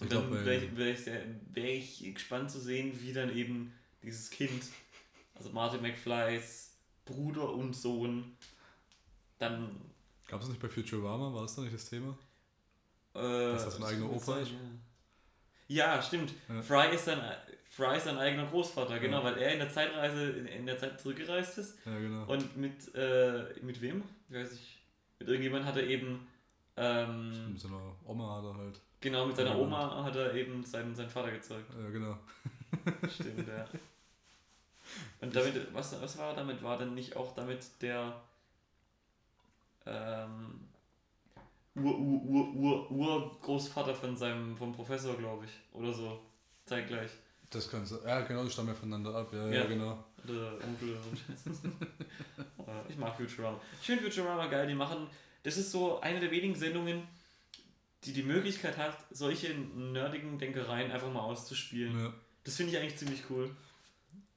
Und 0.00 0.06
Ich 0.06 0.12
dann 0.18 0.30
wäre 0.44 0.56
ich, 0.56 0.76
wär 0.76 0.86
ich, 0.92 1.00
sehr- 1.00 1.24
wär 1.52 1.74
ich 1.74 2.14
gespannt 2.14 2.50
zu 2.50 2.58
sehen, 2.60 2.92
wie 3.00 3.12
dann 3.12 3.34
eben 3.36 3.72
dieses 4.02 4.30
Kind, 4.30 4.64
also 5.34 5.50
Martin 5.50 5.82
McFlys 5.82 6.70
Bruder 7.04 7.52
und 7.52 7.74
Sohn, 7.74 8.36
dann. 9.38 9.80
Gab 10.28 10.40
es 10.40 10.48
nicht 10.48 10.60
bei 10.60 10.68
Futurama, 10.68 11.32
war 11.34 11.42
das 11.42 11.54
da 11.56 11.62
nicht 11.62 11.74
das 11.74 11.88
Thema? 11.88 12.16
Äh, 13.14 13.18
Dass 13.20 13.64
das 13.64 13.76
ein 13.76 13.84
eigener 13.84 14.10
Opa 14.10 14.38
ist? 14.38 14.52
Ja, 15.68 15.96
ja 15.96 16.02
stimmt. 16.02 16.32
Ja. 16.48 16.62
Fry, 16.62 16.94
ist 16.94 17.04
sein, 17.04 17.20
Fry 17.68 17.96
ist 17.96 18.04
sein 18.04 18.16
eigener 18.18 18.46
Großvater, 18.46 18.98
genau, 18.98 19.18
Ja. 19.18 19.24
weil 19.24 19.38
er 19.38 19.52
in 19.52 19.58
der 19.58 19.70
Zeitreise, 19.70 20.30
in, 20.30 20.46
in 20.46 20.66
der 20.66 20.78
Zeit 20.78 21.00
zurückgereist 21.00 21.58
ist. 21.58 21.76
Ja, 21.84 21.98
genau. 21.98 22.24
Und 22.26 22.56
mit, 22.56 22.94
äh, 22.94 23.52
mit 23.62 23.80
wem? 23.82 24.02
Ich 24.30 24.34
weiß 24.36 24.52
nicht. 24.52 24.78
Mit 25.22 25.28
irgendjemand 25.28 25.64
hat 25.64 25.76
er 25.76 25.86
eben. 25.86 26.26
Ähm, 26.76 27.52
Mit 27.52 27.60
so 27.60 27.68
einer 27.68 27.80
Oma 28.04 28.38
hat 28.38 28.44
er 28.44 28.56
halt. 28.56 28.80
genau, 29.00 29.24
mit 29.26 29.36
seiner. 29.36 29.56
Oma 29.56 30.02
hat 30.04 30.16
er 30.16 30.34
eben 30.34 30.64
seinen, 30.64 30.96
seinen 30.96 31.10
Vater 31.10 31.30
gezeugt. 31.30 31.70
Ja, 31.78 31.90
genau. 31.90 32.18
Stimmt, 33.08 33.46
ja. 33.46 33.64
Und 35.20 35.34
damit, 35.36 35.72
was, 35.72 36.00
was 36.02 36.18
war 36.18 36.34
damit? 36.34 36.60
War 36.60 36.76
dann 36.76 36.94
nicht 36.94 37.14
auch 37.16 37.32
damit 37.36 37.60
der 37.80 38.20
ähm, 39.86 40.60
Ur, 41.76 41.96
Ur, 41.98 42.24
Ur, 42.24 42.54
Ur, 42.56 42.90
Urgroßvater 42.90 43.94
von 43.94 44.16
seinem, 44.16 44.56
vom 44.56 44.72
Professor, 44.72 45.16
glaube 45.16 45.44
ich, 45.44 45.52
oder 45.72 45.92
so, 45.92 46.20
zeitgleich. 46.66 47.10
Das 47.50 47.70
kann 47.70 47.86
sein. 47.86 48.00
Ja, 48.04 48.22
genau, 48.22 48.42
die 48.44 48.50
stammen 48.50 48.68
ja 48.68 48.74
voneinander 48.74 49.14
ab. 49.14 49.32
Ja, 49.32 49.46
ja, 49.46 49.52
Ja. 49.60 49.66
genau. 49.66 50.02
Onkel 50.30 50.96
und. 51.10 51.72
Äh, 52.62 52.92
ich 52.92 52.96
mag 52.96 53.16
Futurama. 53.16 53.60
Ich 53.80 53.86
finde 53.86 54.04
Futurama 54.04 54.46
geil, 54.46 54.68
die 54.68 54.74
machen, 54.74 55.08
das 55.42 55.56
ist 55.56 55.72
so 55.72 56.00
eine 56.00 56.20
der 56.20 56.30
wenigen 56.30 56.54
Sendungen, 56.54 57.02
die 58.04 58.12
die 58.12 58.22
Möglichkeit 58.22 58.76
hat, 58.76 58.96
solche 59.10 59.52
nerdigen 59.52 60.38
Denkereien 60.38 60.92
einfach 60.92 61.12
mal 61.12 61.22
auszuspielen. 61.22 61.98
Ja. 61.98 62.14
Das 62.44 62.56
finde 62.56 62.72
ich 62.72 62.78
eigentlich 62.78 62.96
ziemlich 62.96 63.22
cool. 63.30 63.50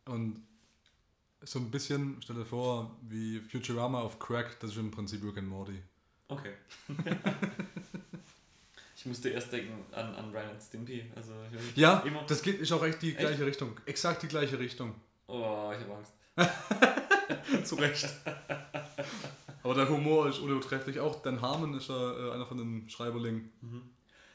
Und 0.05 0.41
so 1.41 1.59
ein 1.59 1.71
bisschen, 1.71 2.17
stell 2.23 2.35
dir 2.35 2.45
vor, 2.45 2.95
wie 3.01 3.39
Futurama 3.39 4.01
auf 4.01 4.19
Crack, 4.19 4.59
das 4.59 4.71
ist 4.71 4.77
im 4.77 4.91
Prinzip 4.91 5.23
Rick 5.23 5.37
and 5.37 5.47
Morty. 5.47 5.79
Okay. 6.27 6.53
ich 8.95 9.05
musste 9.05 9.29
erst 9.29 9.51
denken 9.51 9.73
an, 9.91 10.15
an 10.15 10.31
Ryan 10.31 10.51
und 10.51 10.61
Stimpy. 10.61 11.05
Also 11.15 11.33
Ja, 11.75 12.03
das 12.27 12.41
geht, 12.41 12.59
ist 12.59 12.71
auch 12.71 12.83
echt 12.83 13.01
die 13.01 13.09
Echt? 13.09 13.19
gleiche 13.19 13.45
Richtung. 13.45 13.79
Exakt 13.85 14.23
die 14.23 14.27
gleiche 14.27 14.57
Richtung. 14.57 14.95
Oh, 15.27 15.71
ich 15.73 15.79
habe 15.83 15.95
Angst. 15.95 16.13
Zu 17.67 17.75
Recht. 17.75 18.07
Aber 19.63 19.73
der 19.73 19.89
Humor 19.89 20.29
ist 20.29 20.39
unübertrefflich. 20.39 20.99
Auch 20.99 21.21
Dan 21.21 21.41
Harmon 21.41 21.73
ist 21.75 21.89
ja 21.89 22.11
äh, 22.29 22.31
einer 22.33 22.45
von 22.45 22.57
den 22.57 22.89
Schreiberlingen. 22.89 23.51
Mhm. 23.61 23.89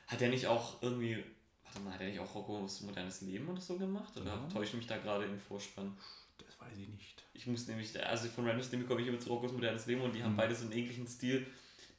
Hat 0.08 0.20
er 0.22 0.28
nicht 0.28 0.46
auch 0.46 0.82
irgendwie. 0.82 1.22
Warte 1.64 1.80
mal, 1.80 1.94
hat 1.94 2.00
er 2.00 2.08
nicht 2.08 2.18
auch 2.18 2.34
Roccos 2.34 2.80
modernes 2.80 3.20
Leben 3.20 3.48
oder 3.48 3.60
so 3.60 3.76
gemacht? 3.76 4.16
Oder 4.16 4.30
Ja. 4.32 4.48
täusche 4.52 4.70
ich 4.70 4.74
mich 4.78 4.86
da 4.88 4.96
gerade 4.98 5.24
im 5.24 5.38
Vorspann? 5.38 5.96
Das 6.38 6.58
weiß 6.60 6.76
ich 6.78 6.88
nicht. 6.88 7.22
Ich 7.32 7.46
muss 7.46 7.68
nämlich, 7.68 8.04
also 8.04 8.28
von 8.28 8.44
Random 8.46 8.64
Stimpy 8.64 8.86
komme 8.86 9.02
ich 9.02 9.06
immer 9.06 9.20
zu 9.20 9.28
Roccos 9.28 9.52
modernes 9.52 9.86
Leben 9.86 10.00
und 10.00 10.12
die 10.14 10.22
haben 10.24 10.32
Mhm. 10.32 10.36
beide 10.38 10.54
so 10.54 10.64
einen 10.64 10.72
ähnlichen 10.72 11.06
Stil, 11.06 11.46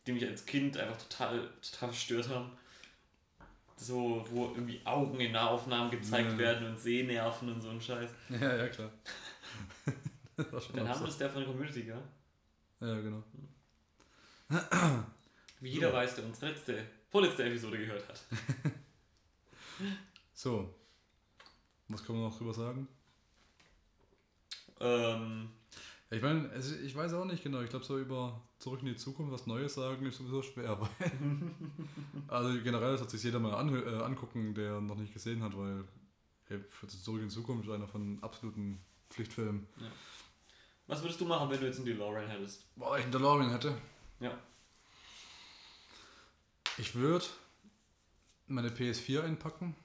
die 0.06 0.12
mich 0.12 0.26
als 0.28 0.46
Kind 0.46 0.76
einfach 0.78 0.98
total, 0.98 1.50
total 1.62 1.90
verstört 1.90 2.28
haben. 2.28 2.52
So, 3.84 4.24
wo 4.30 4.50
irgendwie 4.54 4.80
Augen 4.86 5.20
in 5.20 5.32
Nahaufnahmen 5.32 5.90
gezeigt 5.90 6.34
Ja. 6.34 6.38
werden 6.38 6.68
und 6.68 6.80
Sehnerven 6.80 7.52
und 7.52 7.62
so 7.62 7.70
ein 7.70 7.82
Scheiß. 7.82 8.10
Ja, 8.30 8.56
ja, 8.56 8.68
klar. 8.68 8.92
das 10.38 10.54
war 10.54 10.62
schon 10.62 10.76
Dann 10.76 10.88
haben 10.88 11.02
wir 11.02 11.08
es 11.08 11.18
der 11.18 11.30
von 11.32 11.42
der 11.42 11.52
Community, 11.52 11.82
gell? 11.84 12.02
Ja, 12.80 13.00
genau. 13.02 13.24
Wie 15.62 15.70
jeder 15.70 15.90
So. 15.90 15.96
weiß, 15.96 16.16
der 16.16 16.26
unsere 16.26 16.52
letzte, 16.52 16.86
vorletzte 17.10 17.44
Episode 17.44 17.78
gehört 17.80 18.08
hat. 18.08 18.22
So. 20.34 20.74
Was 21.88 22.04
kann 22.04 22.16
man 22.16 22.26
noch 22.26 22.38
drüber 22.38 22.54
sagen? 22.54 22.88
Ähm, 24.80 25.50
Ich 26.12 26.22
meine, 26.22 26.50
es- 26.52 26.80
ich 26.82 26.94
weiß 26.96 27.14
auch 27.14 27.24
nicht 27.26 27.42
genau. 27.44 27.62
Ich 27.62 27.70
glaube, 27.70 27.86
so 27.86 27.98
über 27.98 28.42
Zurück 28.60 28.82
in 28.82 28.88
die 28.88 28.96
Zukunft 28.98 29.32
was 29.32 29.48
Neues 29.48 29.74
sagen 29.76 30.06
ist 30.06 30.18
sowieso 30.18 30.42
schwer. 30.42 30.78
Weil 31.00 31.12
also 32.28 32.62
generell 32.62 32.98
sollte 32.98 33.12
sich 33.14 33.24
jeder 33.24 33.40
mal 33.40 33.54
anhö- 33.56 33.86
äh, 33.86 34.04
angucken, 34.04 34.54
der 34.54 34.82
noch 34.82 34.98
nicht 34.98 35.14
gesehen 35.14 35.42
hat, 35.42 35.58
weil 35.58 35.86
ey, 36.50 36.60
für 36.70 36.88
Zurück 36.88 37.22
in 37.22 37.30
die 37.30 37.34
Zukunft 37.34 37.66
ist 37.68 37.74
einer 37.74 37.88
von 37.88 38.22
absoluten 38.22 38.82
Pflichtfilmen. 39.10 39.66
was 40.88 41.02
würdest 41.02 41.20
du 41.22 41.26
machen, 41.26 41.50
wenn 41.50 41.60
du 41.60 41.66
jetzt 41.66 41.78
einen 41.78 41.86
DeLorean 41.86 42.28
hättest? 42.30 42.66
Boah, 42.76 42.98
ich 42.98 43.04
einen 43.04 43.12
DeLorean 43.14 43.50
hätte. 43.50 43.76
Ja. 44.20 44.38
Ich 46.78 46.94
würde 46.96 47.26
meine 48.48 48.70
PS4 48.70 49.24
einpacken, 49.24 49.76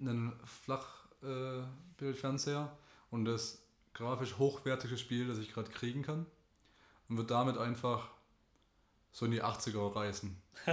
einen 0.00 0.32
Flachbildfernseher 0.44 2.74
und 3.10 3.24
das 3.26 3.63
grafisch 3.94 4.36
hochwertige 4.38 4.98
Spiel, 4.98 5.26
das 5.28 5.38
ich 5.38 5.52
gerade 5.52 5.70
kriegen 5.70 6.02
kann 6.02 6.26
und 7.08 7.16
würde 7.16 7.28
damit 7.28 7.56
einfach 7.56 8.10
so 9.12 9.24
in 9.26 9.30
die 9.30 9.42
80er 9.42 9.94
reisen. 9.94 10.42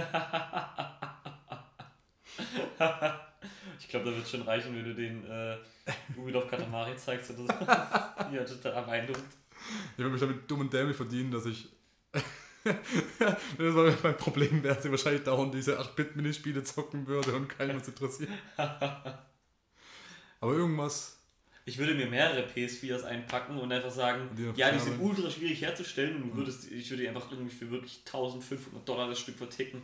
ich 3.78 3.88
glaube, 3.88 4.10
da 4.10 4.16
wird 4.16 4.28
schon 4.28 4.42
reichen, 4.42 4.74
wenn 4.74 4.84
du 4.84 4.94
den 4.94 5.24
äh, 5.30 5.56
Ubisoft 6.16 6.50
Katamari 6.50 6.96
zeigst 6.96 7.30
oder 7.30 7.42
so. 7.42 7.52
ja, 8.34 8.44
total 8.44 8.82
beeindruckt. 8.82 9.36
Ich 9.92 9.98
würde 9.98 10.10
mich 10.10 10.20
damit 10.20 10.50
dumm 10.50 10.60
und 10.60 10.72
dämlich 10.72 10.96
verdienen, 10.96 11.30
dass 11.30 11.46
ich. 11.46 11.68
Wenn 12.64 12.76
das 13.58 14.02
mein 14.02 14.16
Problem 14.16 14.62
wäre, 14.62 14.74
dass 14.74 14.84
ich 14.84 14.90
wahrscheinlich 14.90 15.22
dauernd 15.24 15.54
diese 15.54 15.80
8-Bit-Minispiele 15.80 16.62
zocken 16.62 17.06
würde 17.06 17.34
und 17.34 17.48
keinen 17.48 17.80
was 17.80 17.88
interessiert. 17.88 18.30
Aber 18.56 20.52
irgendwas. 20.52 21.21
Ich 21.64 21.78
würde 21.78 21.94
mir 21.94 22.06
mehrere 22.06 22.44
PS4s 22.44 23.04
einpacken 23.04 23.56
und 23.58 23.70
einfach 23.70 23.90
sagen, 23.90 24.28
die 24.36 24.58
ja, 24.58 24.72
die 24.72 24.80
sind 24.80 25.00
ultra 25.00 25.30
schwierig 25.30 25.60
herzustellen 25.60 26.16
und 26.16 26.30
du 26.30 26.36
würdest, 26.38 26.70
ich 26.70 26.90
würde 26.90 27.02
die 27.04 27.08
einfach 27.08 27.30
irgendwie 27.30 27.54
für 27.54 27.70
wirklich 27.70 28.00
1500 28.04 28.88
Dollar 28.88 29.08
das 29.08 29.20
Stück 29.20 29.36
verticken. 29.36 29.82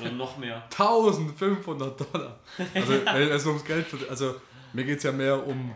Oder 0.00 0.12
noch 0.12 0.38
mehr. 0.38 0.64
1500 0.70 2.00
Dollar. 2.00 2.40
Also, 2.74 2.92
also 3.06 3.48
ums 3.50 3.64
Geld, 3.64 3.86
also 4.08 4.36
mir 4.72 4.84
geht 4.84 4.98
es 4.98 5.04
ja 5.04 5.12
mehr 5.12 5.46
um 5.46 5.74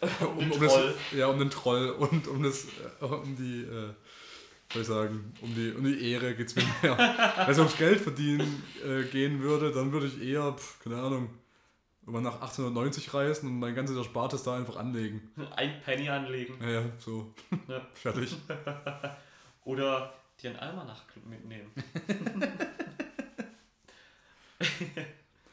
um, 0.00 0.38
um, 0.38 0.52
um 0.52 0.60
das, 0.60 0.78
ja, 1.12 1.26
um 1.26 1.38
den 1.38 1.50
Troll 1.50 1.90
und 1.90 2.26
um 2.26 2.42
das, 2.42 2.66
äh, 3.00 3.04
um 3.04 3.36
die, 3.36 3.62
äh, 3.62 3.92
soll 4.72 4.82
ich 4.82 4.88
sagen, 4.88 5.32
um 5.42 5.54
die, 5.54 5.72
um 5.72 5.84
die 5.84 6.12
Ehre 6.12 6.34
geht 6.34 6.48
es 6.48 6.56
mir 6.56 6.64
mehr. 6.82 6.96
Wenn 7.36 7.50
es 7.50 7.58
ums 7.58 7.76
Geld 7.76 8.00
verdienen 8.00 8.62
äh, 8.84 9.02
gehen 9.04 9.40
würde, 9.42 9.72
dann 9.72 9.92
würde 9.92 10.06
ich 10.06 10.22
eher, 10.22 10.52
pf, 10.52 10.82
keine 10.82 10.96
Ahnung, 10.96 11.30
immer 12.06 12.20
nach 12.20 12.34
1890 12.34 13.12
reisen 13.14 13.48
und 13.48 13.58
mein 13.58 13.74
ganzes 13.74 13.96
Erspartes 13.96 14.42
da 14.42 14.56
einfach 14.56 14.76
anlegen. 14.76 15.30
Ein 15.56 15.80
Penny 15.82 16.08
anlegen. 16.08 16.54
Ja, 16.60 16.70
ja, 16.70 16.84
so. 16.98 17.34
Ja. 17.68 17.86
Fertig. 17.94 18.36
Oder 19.64 20.12
dir 20.40 20.50
einen 20.50 20.58
Almanach 20.58 21.04
mitnehmen. 21.28 21.70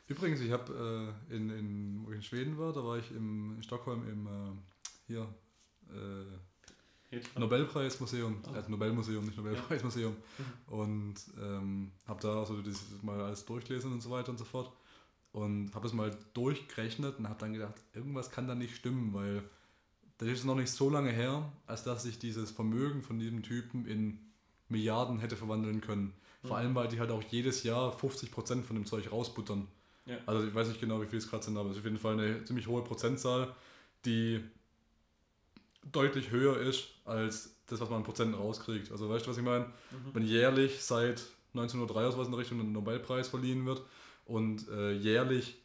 Übrigens, 0.07 0.39
ich 0.39 0.51
habe 0.51 1.13
äh, 1.29 1.35
in, 1.35 1.49
in, 1.49 2.05
wo 2.05 2.11
ich 2.11 2.17
in 2.17 2.23
Schweden 2.23 2.57
war, 2.57 2.71
da 2.71 2.83
war 2.83 2.97
ich 2.97 3.11
im, 3.11 3.55
in 3.57 3.63
Stockholm 3.63 4.07
im 4.07 4.27
äh, 4.27 4.51
hier 5.07 5.27
äh, 5.89 6.23
Nobelpreismuseum, 7.37 8.43
oh. 8.47 8.53
also 8.53 8.69
Nobelmuseum, 8.69 9.25
nicht 9.25 9.37
Nobelpreismuseum. 9.37 10.15
Ja. 10.37 10.45
Und 10.73 11.15
ähm, 11.41 11.91
habe 12.05 12.21
da 12.21 12.45
so 12.45 12.61
das 12.61 12.83
mal 13.01 13.19
alles 13.21 13.45
durchgelesen 13.45 13.91
und 13.93 14.01
so 14.01 14.09
weiter 14.09 14.29
und 14.29 14.37
so 14.37 14.45
fort. 14.45 14.71
Und 15.31 15.75
habe 15.75 15.85
es 15.85 15.93
mal 15.93 16.15
durchgerechnet 16.33 17.19
und 17.19 17.29
habe 17.29 17.39
dann 17.39 17.53
gedacht, 17.53 17.75
irgendwas 17.93 18.31
kann 18.31 18.47
da 18.47 18.55
nicht 18.55 18.75
stimmen, 18.75 19.13
weil 19.13 19.43
das 20.17 20.29
ist 20.29 20.45
noch 20.45 20.55
nicht 20.55 20.71
so 20.71 20.89
lange 20.89 21.11
her, 21.11 21.51
als 21.67 21.83
dass 21.83 22.03
sich 22.03 22.17
dieses 22.17 22.49
Vermögen 22.51 23.03
von 23.03 23.19
diesem 23.19 23.43
Typen 23.43 23.85
in 23.85 24.19
Milliarden 24.69 25.19
hätte 25.19 25.35
verwandeln 25.35 25.81
können. 25.81 26.13
Vor 26.41 26.51
mhm. 26.51 26.55
allem, 26.55 26.75
weil 26.75 26.87
die 26.87 26.99
halt 26.99 27.11
auch 27.11 27.23
jedes 27.23 27.63
Jahr 27.63 27.95
50% 27.95 28.63
von 28.63 28.75
dem 28.75 28.85
Zeug 28.85 29.11
rausbuttern. 29.11 29.67
Ja. 30.05 30.17
Also 30.25 30.47
ich 30.47 30.55
weiß 30.55 30.69
nicht 30.69 30.79
genau, 30.79 31.01
wie 31.01 31.05
viel 31.05 31.19
es 31.19 31.29
gerade 31.29 31.43
sind, 31.43 31.57
aber 31.57 31.69
es 31.69 31.75
ist 31.75 31.81
auf 31.81 31.85
jeden 31.85 31.99
Fall 31.99 32.13
eine 32.13 32.43
ziemlich 32.45 32.67
hohe 32.67 32.83
Prozentzahl, 32.83 33.53
die 34.05 34.43
deutlich 35.91 36.31
höher 36.31 36.57
ist 36.57 36.87
als 37.05 37.55
das, 37.67 37.79
was 37.79 37.89
man 37.89 37.99
an 37.99 38.03
Prozenten 38.03 38.35
rauskriegt. 38.35 38.91
Also 38.91 39.09
weißt 39.09 39.25
du, 39.25 39.31
was 39.31 39.37
ich 39.37 39.43
meine? 39.43 39.65
Mhm. 39.65 40.13
Wenn 40.13 40.23
jährlich 40.23 40.83
seit 40.83 41.23
1903 41.53 42.05
aus 42.05 42.17
was 42.17 42.27
in 42.27 42.31
der 42.31 42.39
Richtung 42.39 42.59
ein 42.59 42.71
Nobelpreis 42.71 43.27
verliehen 43.27 43.65
wird 43.65 43.81
und 44.27 44.67
äh, 44.69 44.91
jährlich 44.91 45.57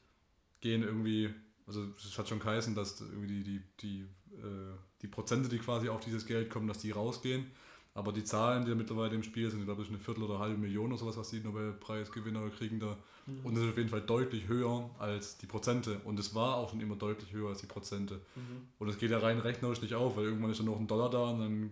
gehen 0.61 0.83
irgendwie, 0.83 1.35
also 1.67 1.85
es 1.97 2.17
hat 2.17 2.29
schon 2.29 2.39
geheißen, 2.39 2.75
dass 2.75 3.01
irgendwie 3.01 3.27
die, 3.27 3.43
die, 3.43 3.61
die, 3.81 4.01
äh, 4.37 4.75
die 5.03 5.09
Prozente, 5.09 5.49
die 5.49 5.59
quasi 5.59 5.89
auf 5.89 6.01
dieses 6.01 6.25
Geld 6.27 6.49
kommen, 6.49 6.69
dass 6.69 6.79
die 6.79 6.93
rausgehen. 6.93 7.47
Aber 7.95 8.13
die 8.13 8.25
Zahlen, 8.25 8.65
die 8.65 8.71
da 8.71 8.75
mittlerweile 8.75 9.15
im 9.15 9.23
Spiel 9.23 9.51
sind, 9.51 9.65
glaube 9.65 9.83
ich, 9.83 9.89
eine 9.89 9.99
Viertel 9.99 10.23
oder 10.23 10.37
eine 10.37 10.45
halbe 10.45 10.59
Million 10.59 10.87
oder 10.87 10.99
sowas, 10.99 11.19
was 11.19 11.29
die 11.29 11.41
Nobelpreisgewinner 11.41 12.49
kriegen 12.51 12.81
da. 12.81 12.97
Mhm. 13.27 13.45
Und 13.45 13.55
das 13.55 13.65
ist 13.65 13.71
auf 13.71 13.77
jeden 13.77 13.91
Fall 13.91 14.01
deutlich 14.01 14.49
höher 14.49 14.89
als 14.99 15.37
die 15.37 15.47
Prozente. 15.47 16.01
Und 16.05 16.19
es 16.19 16.35
war 16.35 16.57
auch 16.57 16.71
schon 16.71 16.81
immer 16.81 16.97
deutlich 16.97 17.33
höher 17.33 17.51
als 17.51 17.61
die 17.61 17.67
Prozente. 17.67 18.15
Mhm. 18.35 18.69
Und 18.79 18.89
es 18.89 18.97
geht 18.97 19.11
ja 19.11 19.19
rein 19.19 19.41
rechnerisch 19.41 19.83
nicht 19.83 19.95
auf, 19.95 20.17
weil 20.17 20.25
irgendwann 20.25 20.51
ist 20.51 20.61
dann 20.61 20.67
noch 20.67 20.81
ein 20.81 20.87
Dollar 20.87 21.11
da 21.11 21.31
und 21.31 21.41
dann 21.41 21.71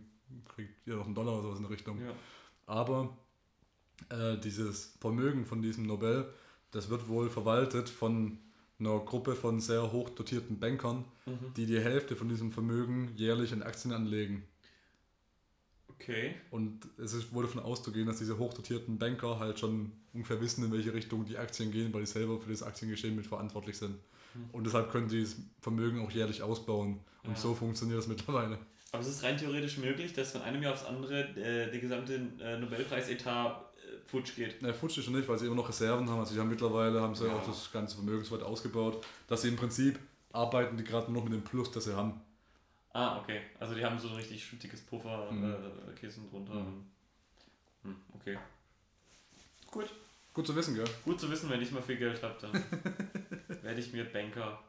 kriegt 0.55 0.87
ihr 0.87 0.97
noch 0.97 1.07
einen 1.07 1.15
Dollar 1.15 1.35
oder 1.35 1.43
sowas 1.43 1.59
in 1.59 1.63
der 1.63 1.71
Richtung. 1.71 1.99
Ja. 2.01 2.13
Aber 2.67 3.17
äh, 4.11 4.37
dieses 4.39 4.97
Vermögen 5.01 5.47
von 5.47 5.63
diesem 5.63 5.87
Nobel, 5.87 6.31
das 6.71 6.89
wird 6.91 7.09
wohl 7.09 7.31
verwaltet 7.31 7.89
von 7.89 8.39
einer 8.79 8.99
Gruppe 9.01 9.35
von 9.35 9.61
sehr 9.61 9.93
hoch 9.93 10.09
dotierten 10.11 10.59
Bankern, 10.59 11.05
mhm. 11.27 11.55
die 11.57 11.67
die 11.67 11.81
Hälfte 11.81 12.17
von 12.17 12.29
diesem 12.29 12.51
Vermögen 12.51 13.13
jährlich 13.17 13.53
in 13.53 13.63
Aktien 13.63 13.93
anlegen. 13.93 14.45
Okay. 15.89 16.35
Und 16.51 16.89
es 16.97 17.13
ist 17.13 17.35
wohl 17.35 17.45
davon 17.45 17.61
auszugehen, 17.61 18.07
dass 18.07 18.19
diese 18.19 18.39
hochdotierten 18.39 18.99
Banker 18.99 19.39
halt 19.39 19.59
schon 19.59 19.93
ungefähr 20.15 20.41
wissen, 20.41 20.65
in 20.65 20.73
welche 20.73 20.95
Richtung 20.95 21.27
die 21.27 21.37
Aktien 21.37 21.71
gehen, 21.71 21.93
weil 21.93 22.01
die 22.01 22.07
selber 22.07 22.41
für 22.41 22.51
das 22.51 22.63
Aktiengeschehen 22.63 23.15
mit 23.15 23.27
verantwortlich 23.27 23.77
sind. 23.77 23.97
Mhm. 24.35 24.51
Und 24.53 24.65
deshalb 24.65 24.91
können 24.91 25.11
sie 25.11 25.23
das 25.23 25.37
Vermögen 25.61 26.01
auch 26.01 26.11
jährlich 26.11 26.43
ausbauen. 26.43 27.01
Und 27.23 27.33
ja. 27.33 27.37
so 27.37 27.55
funktioniert 27.55 27.99
das 27.99 28.07
mittlerweile. 28.07 28.59
Aber 28.93 29.03
es 29.03 29.09
ist 29.09 29.23
rein 29.23 29.37
theoretisch 29.37 29.77
möglich, 29.77 30.15
dass 30.15 30.33
von 30.33 30.41
einem 30.43 30.63
Jahr 30.63 30.73
aufs 30.73 30.85
andere 30.85 31.21
äh, 31.37 31.71
der 31.71 31.79
gesamte 31.79 32.15
äh, 32.41 32.59
Nobelpreisetat 32.59 33.70
futsch 34.11 34.35
geht. 34.35 34.61
Ne, 34.63 34.75
futsch 34.75 34.99
ist 34.99 35.05
schon 35.05 35.15
nicht, 35.15 35.29
weil 35.29 35.39
sie 35.39 35.47
immer 35.47 35.57
noch 35.57 35.69
Reserven 35.69 36.09
haben. 36.09 36.19
Also 36.19 36.35
sie 36.35 36.41
haben 36.41 36.49
mittlerweile 36.49 37.01
haben 37.01 37.15
sie 37.15 37.27
ja. 37.27 37.35
auch 37.35 37.47
das 37.47 37.71
ganze 37.73 37.95
Vermögen 37.95 38.25
so 38.25 38.37
weit 38.37 38.45
ausgebaut, 38.45 39.05
dass 39.29 39.43
sie 39.43 39.49
im 39.49 39.57
Prinzip 39.57 39.99
arbeiten 40.33 40.77
die 40.77 40.85
gerade 40.85 41.13
noch 41.13 41.25
mit 41.25 41.33
dem 41.33 41.43
Plus, 41.43 41.71
das 41.71 41.85
sie 41.85 41.97
haben. 41.97 42.21
Ah, 42.93 43.19
okay. 43.19 43.41
Also 43.59 43.75
die 43.75 43.85
haben 43.85 43.99
so 43.99 44.09
ein 44.09 44.15
richtig 44.15 44.47
dickes 44.59 44.81
Pufferkissen 44.83 46.25
mhm. 46.25 46.29
äh, 46.29 46.31
drunter. 46.31 46.55
Mhm. 46.55 46.85
Hm, 47.85 47.97
okay. 48.15 48.39
Gut. 49.71 49.91
Gut 50.33 50.47
zu 50.47 50.55
wissen, 50.55 50.75
gell? 50.75 50.89
Gut 51.05 51.21
zu 51.21 51.31
wissen, 51.31 51.51
wenn 51.51 51.63
ich 51.63 51.73
mal 51.73 51.83
viel 51.83 51.97
Geld 51.97 52.23
habe, 52.23 52.37
dann 52.41 52.53
werde 53.63 53.81
ich 53.81 53.93
mir 53.93 54.05
Banker 54.05 54.63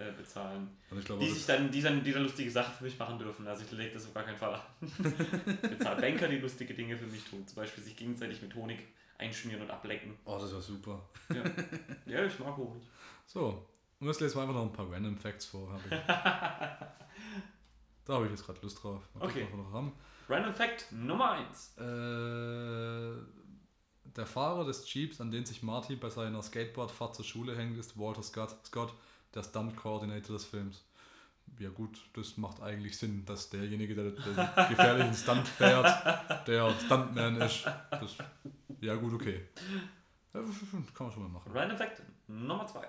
äh, 0.00 0.12
bezahlen. 0.12 0.68
Glaube, 1.04 1.24
die 1.24 1.30
sich 1.30 1.46
dann, 1.46 1.70
die, 1.70 1.82
dann, 1.82 2.02
die 2.02 2.12
dann 2.12 2.22
lustige 2.22 2.50
Sachen 2.50 2.74
für 2.74 2.84
mich 2.84 2.98
machen 2.98 3.18
dürfen. 3.18 3.46
Also 3.46 3.64
ich 3.64 3.70
lege 3.72 3.92
das 3.92 4.06
auf 4.06 4.14
gar 4.14 4.24
keinen 4.24 4.38
Fall 4.38 4.54
an. 4.54 4.62
Bezahle 5.62 6.00
Banker, 6.00 6.28
die 6.28 6.38
lustige 6.38 6.74
Dinge 6.74 6.96
für 6.96 7.06
mich 7.06 7.22
tun. 7.24 7.46
Zum 7.46 7.56
Beispiel 7.56 7.84
sich 7.84 7.96
gegenseitig 7.96 8.40
mit 8.40 8.54
Honig 8.54 8.78
einschmieren 9.18 9.62
und 9.62 9.70
ablecken. 9.70 10.16
Oh, 10.24 10.38
das 10.40 10.52
war 10.54 10.60
super. 10.60 11.08
Ja, 11.28 11.42
ja 12.06 12.24
ich 12.24 12.38
mag 12.38 12.56
Honig. 12.56 12.82
So, 13.26 13.66
und 14.00 14.06
jetzt 14.06 14.20
lesen 14.20 14.36
wir 14.36 14.42
einfach 14.42 14.54
noch 14.54 14.62
ein 14.62 14.72
paar 14.72 14.90
Random 14.90 15.16
Facts 15.16 15.46
vor. 15.46 15.78
Da 18.06 18.14
habe 18.14 18.24
ich 18.24 18.32
jetzt 18.32 18.44
gerade 18.44 18.58
Lust 18.62 18.82
drauf. 18.82 19.02
Mal 19.14 19.26
okay. 19.26 19.46
Random 20.28 20.52
Fact 20.52 20.90
Nummer 20.90 21.32
1. 21.32 21.76
Äh, 21.78 21.82
der 24.16 24.26
Fahrer 24.26 24.64
des 24.64 24.92
Jeeps, 24.92 25.20
an 25.20 25.30
den 25.30 25.44
sich 25.44 25.62
Marty 25.62 25.94
bei 25.94 26.10
seiner 26.10 26.42
Skateboardfahrt 26.42 27.14
zur 27.14 27.24
Schule 27.24 27.56
hängt, 27.56 27.78
ist 27.78 27.96
Walter 27.96 28.24
Scott, 28.24 28.56
Scott 28.66 28.92
der 29.34 29.42
Stunt-Coordinator 29.42 30.36
des 30.36 30.44
Films. 30.44 30.84
Ja 31.58 31.70
gut, 31.70 31.98
das 32.14 32.36
macht 32.36 32.62
eigentlich 32.62 32.96
Sinn, 32.96 33.24
dass 33.24 33.50
derjenige, 33.50 33.94
der 33.94 34.10
den 34.12 34.36
gefährlichen 34.68 35.14
Stunt 35.14 35.48
fährt, 35.48 36.46
der 36.46 36.72
Stuntman 36.84 37.40
ist. 37.40 37.66
Das, 37.90 38.16
ja 38.80 38.94
gut, 38.94 39.14
okay. 39.14 39.48
Ja, 40.32 40.40
kann 40.94 41.06
man 41.06 41.12
schon 41.12 41.22
mal 41.24 41.28
machen. 41.28 41.50
Random 41.52 41.76
Fact 41.76 42.02
Nummer 42.28 42.66
2. 42.66 42.78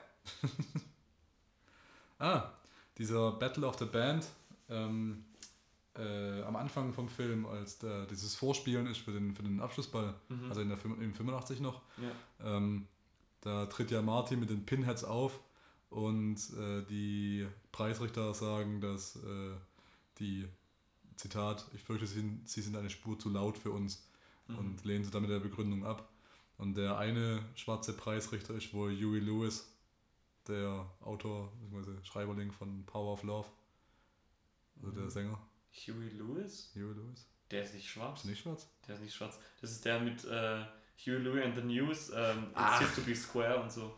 ah, 2.20 2.52
dieser 2.98 3.32
Battle 3.32 3.66
of 3.66 3.80
the 3.80 3.86
Band 3.86 4.28
ähm, 4.70 5.26
äh, 5.98 6.42
am 6.44 6.56
Anfang 6.56 6.94
vom 6.94 7.10
Film, 7.10 7.46
als 7.46 7.80
der, 7.80 8.06
dieses 8.06 8.36
Vorspielen 8.36 8.88
ist 8.88 9.00
für 9.00 9.12
den, 9.12 9.34
für 9.34 9.44
den 9.44 9.60
Abschlussball, 9.60 10.14
mhm. 10.30 10.50
also 10.50 10.62
in 10.62 10.70
der 10.70 10.78
in 10.86 11.14
85 11.14 11.60
noch, 11.60 11.82
ja. 11.98 12.58
ähm, 12.58 12.88
da 13.42 13.66
tritt 13.66 13.92
ja 13.92 14.02
Martin 14.02 14.40
mit 14.40 14.50
den 14.50 14.66
Pinheads 14.66 15.04
auf 15.04 15.40
und 15.92 16.38
äh, 16.58 16.84
die 16.90 17.46
Preisrichter 17.72 18.34
sagen, 18.34 18.82
dass 18.82 19.18
äh, 19.18 19.56
die, 20.20 20.48
Zitat, 21.18 21.66
ich 21.76 21.82
fürchte, 21.82 22.08
sie 22.08 22.22
sind, 22.22 22.50
sie 22.50 22.62
sind 22.62 22.76
eine 22.76 22.90
Spur 22.90 23.20
zu 23.20 23.30
laut 23.30 23.58
für 23.58 23.72
uns 23.72 24.08
mhm. 24.48 24.58
und 24.58 24.86
lehnen 24.86 25.04
sie 25.04 25.12
damit 25.12 25.30
der 25.30 25.40
Begründung 25.40 25.86
ab. 25.86 26.10
Und 26.58 26.76
der 26.78 26.98
eine 26.98 27.44
schwarze 27.56 27.94
Preisrichter 27.94 28.56
ist 28.56 28.74
wohl 28.74 28.92
Huey 28.92 29.20
Lewis, 29.20 29.68
der 30.48 30.90
Autor 31.02 31.52
bzw. 31.70 32.04
Schreiberling 32.04 32.52
von 32.52 32.86
Power 32.86 33.14
of 33.14 33.24
Love. 33.24 33.48
Also 34.82 34.92
der 34.92 35.10
Sänger. 35.10 35.40
Huey 35.74 36.10
Lewis? 36.10 36.72
Huey 36.74 36.94
Lewis. 36.94 37.28
Der 37.52 37.64
ist 37.64 37.74
nicht 37.74 37.90
schwarz. 37.90 38.20
Ist 38.20 38.26
nicht 38.26 38.42
schwarz? 38.42 38.68
Der 38.88 38.96
ist 38.96 39.02
nicht 39.02 39.14
schwarz. 39.14 39.40
Das 39.60 39.72
ist 39.72 39.84
der 39.84 40.00
mit 40.00 40.24
äh, 40.24 40.66
Huey 41.06 41.18
Lewis 41.18 41.44
and 41.44 41.56
the 41.56 41.62
News, 41.62 42.12
ähm, 42.16 42.48
It's 42.52 42.56
ah. 42.56 42.80
Here 42.80 42.92
to 42.96 43.02
be 43.02 43.16
Square 43.16 43.62
und 43.62 43.72
so. 43.72 43.94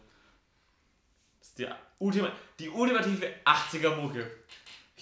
Ist 1.56 1.60
die, 1.60 1.68
Ultima 2.00 2.32
die 2.60 2.70
ultimative 2.70 3.28
80er-Mucke. 3.46 4.26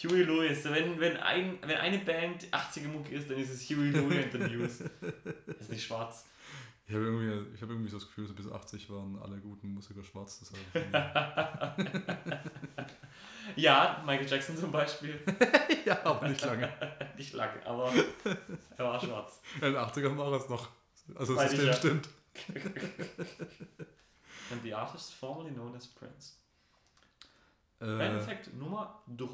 Huey 0.04 0.24
Lewis. 0.24 0.66
Wenn, 0.66 0.99
wenn, 0.99 1.18
ein, 1.18 1.58
wenn 1.62 1.78
eine 1.78 1.99
Band 1.99 2.47
80er-Mucke 2.52 3.14
ist, 3.16 3.30
dann 3.30 3.38
ist 3.38 3.52
es 3.52 3.70
Huey 3.70 3.91
Lewis 3.91 4.26
and 4.26 4.32
the 4.34 4.38
News. 4.39 4.80
Das 5.45 5.58
ist 5.62 5.72
nicht 5.72 5.86
schwarz. 5.86 6.26
Ich 6.88 6.93
habe 6.93 7.06
irgendwie, 7.06 7.62
hab 7.62 7.70
irgendwie 7.70 7.89
so 7.89 7.97
das 7.97 8.08
Gefühl, 8.08 8.28
so 8.28 8.34
bis 8.34 8.52
80 8.52 8.89
waren 8.89 9.18
alle 9.22 9.38
guten 9.38 9.74
Musiker 9.74 10.04
schwarz. 10.04 10.41
Ja, 13.56 14.02
Michael 14.06 14.28
Jackson 14.28 14.58
zum 14.58 14.72
Beispiel. 14.72 15.20
ja, 15.86 16.04
aber 16.06 16.28
nicht 16.30 16.43
lange. 16.45 16.72
nicht 17.18 17.34
lange, 17.34 17.66
aber 17.66 17.91
er 18.78 18.86
war 18.86 18.99
schwarz. 18.99 19.41
In 19.56 19.74
den 19.74 19.76
80ern 19.76 20.18
war 20.18 20.32
es 20.34 20.47
noch. 20.49 20.70
Also 21.16 21.36
das 21.36 21.49
System 21.49 21.68
ja. 21.68 21.74
stimmt. 21.74 22.10
And 24.52 24.64
the 24.64 24.74
artist 24.74 25.14
formerly 25.14 25.52
known 25.52 25.76
as 25.76 25.88
Prince. 25.88 26.34
Äh, 27.82 27.86
Random 27.86 28.22
Fact 28.22 28.54
Nummer 28.54 29.02
3. 29.08 29.26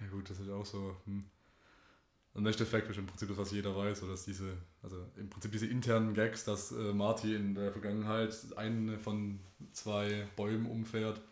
ja 0.00 0.06
gut, 0.10 0.28
das 0.28 0.40
ist 0.40 0.50
auch 0.50 0.66
so. 0.66 0.96
Hm. 1.04 1.24
Und 2.34 2.54
Fact 2.54 2.90
ist 2.90 2.98
im 2.98 3.06
Prinzip 3.06 3.28
das, 3.28 3.38
was 3.38 3.52
jeder 3.52 3.74
weiß, 3.74 4.00
so 4.00 4.08
dass 4.08 4.26
diese, 4.26 4.58
also 4.82 4.96
im 5.16 5.30
Prinzip 5.30 5.52
diese 5.52 5.66
internen 5.66 6.12
Gags, 6.12 6.44
dass 6.44 6.70
äh, 6.70 6.92
Marty 6.92 7.34
in 7.34 7.54
der 7.54 7.72
Vergangenheit 7.72 8.36
einen 8.56 8.98
von 8.98 9.40
zwei 9.72 10.26
Bäumen 10.36 10.66
umfährt, 10.66 11.22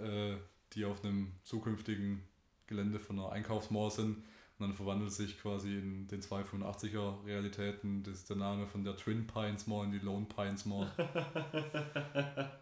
äh, 0.00 0.34
die 0.72 0.84
auf 0.84 1.04
einem 1.04 1.32
zukünftigen 1.44 2.24
Gelände 2.66 2.98
von 2.98 3.20
einer 3.20 3.30
Einkaufsmall 3.30 3.92
sind. 3.92 4.16
Und 4.16 4.66
dann 4.66 4.74
verwandelt 4.74 5.12
sich 5.12 5.40
quasi 5.40 5.78
in 5.78 6.08
den 6.08 6.22
285er 6.22 7.24
Realitäten 7.24 8.02
das 8.02 8.14
ist 8.14 8.30
der 8.30 8.38
Name 8.38 8.66
von 8.66 8.82
der 8.82 8.96
Twin 8.96 9.28
Pines 9.28 9.68
Mall 9.68 9.84
in 9.84 9.92
die 9.92 10.00
Lone 10.00 10.26
Pines 10.26 10.66
Mall. 10.66 10.90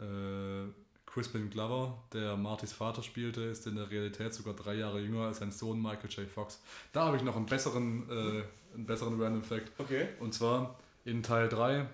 äh, 0.00 0.68
Crispin 1.06 1.50
Glover, 1.50 1.98
der 2.12 2.36
Martys 2.36 2.72
Vater 2.72 3.02
spielte, 3.02 3.42
ist 3.42 3.66
in 3.66 3.76
der 3.76 3.90
Realität 3.90 4.32
sogar 4.32 4.54
drei 4.54 4.74
Jahre 4.74 5.00
jünger 5.00 5.26
als 5.26 5.38
sein 5.38 5.50
Sohn 5.50 5.80
Michael 5.82 6.10
J. 6.10 6.28
Fox. 6.28 6.60
Da 6.92 7.06
habe 7.06 7.16
ich 7.16 7.22
noch 7.22 7.36
einen 7.36 7.46
besseren, 7.46 8.08
äh, 8.08 8.42
einen 8.74 8.86
besseren 8.86 9.20
Random 9.20 9.42
Fact. 9.42 9.72
Okay. 9.78 10.08
Und 10.20 10.34
zwar 10.34 10.78
in 11.04 11.22
Teil 11.22 11.48
3, 11.48 11.86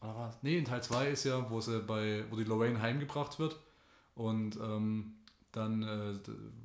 oder 0.00 0.16
was? 0.16 0.38
Nee, 0.42 0.58
in 0.58 0.64
Teil 0.64 0.82
2 0.82 1.08
ist 1.08 1.24
ja, 1.24 1.48
wo 1.48 1.60
sie 1.60 1.80
bei, 1.80 2.24
wo 2.30 2.36
die 2.36 2.44
Lorraine 2.44 2.80
heimgebracht 2.80 3.38
wird. 3.38 3.56
Und 4.16 4.56
ähm, 4.56 5.14
dann 5.52 5.82
äh, 5.82 6.14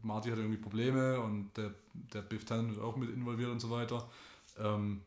Marty 0.02 0.30
hat 0.30 0.38
irgendwie 0.38 0.58
Probleme 0.58 1.20
und 1.20 1.52
der, 1.56 1.72
der 1.94 2.22
Biff 2.22 2.46
Tannen 2.46 2.76
wird 2.76 2.84
auch 2.84 2.96
mit 2.96 3.10
involviert 3.10 3.50
und 3.50 3.60
so 3.60 3.70
weiter. 3.70 4.10
Ähm, 4.60 5.02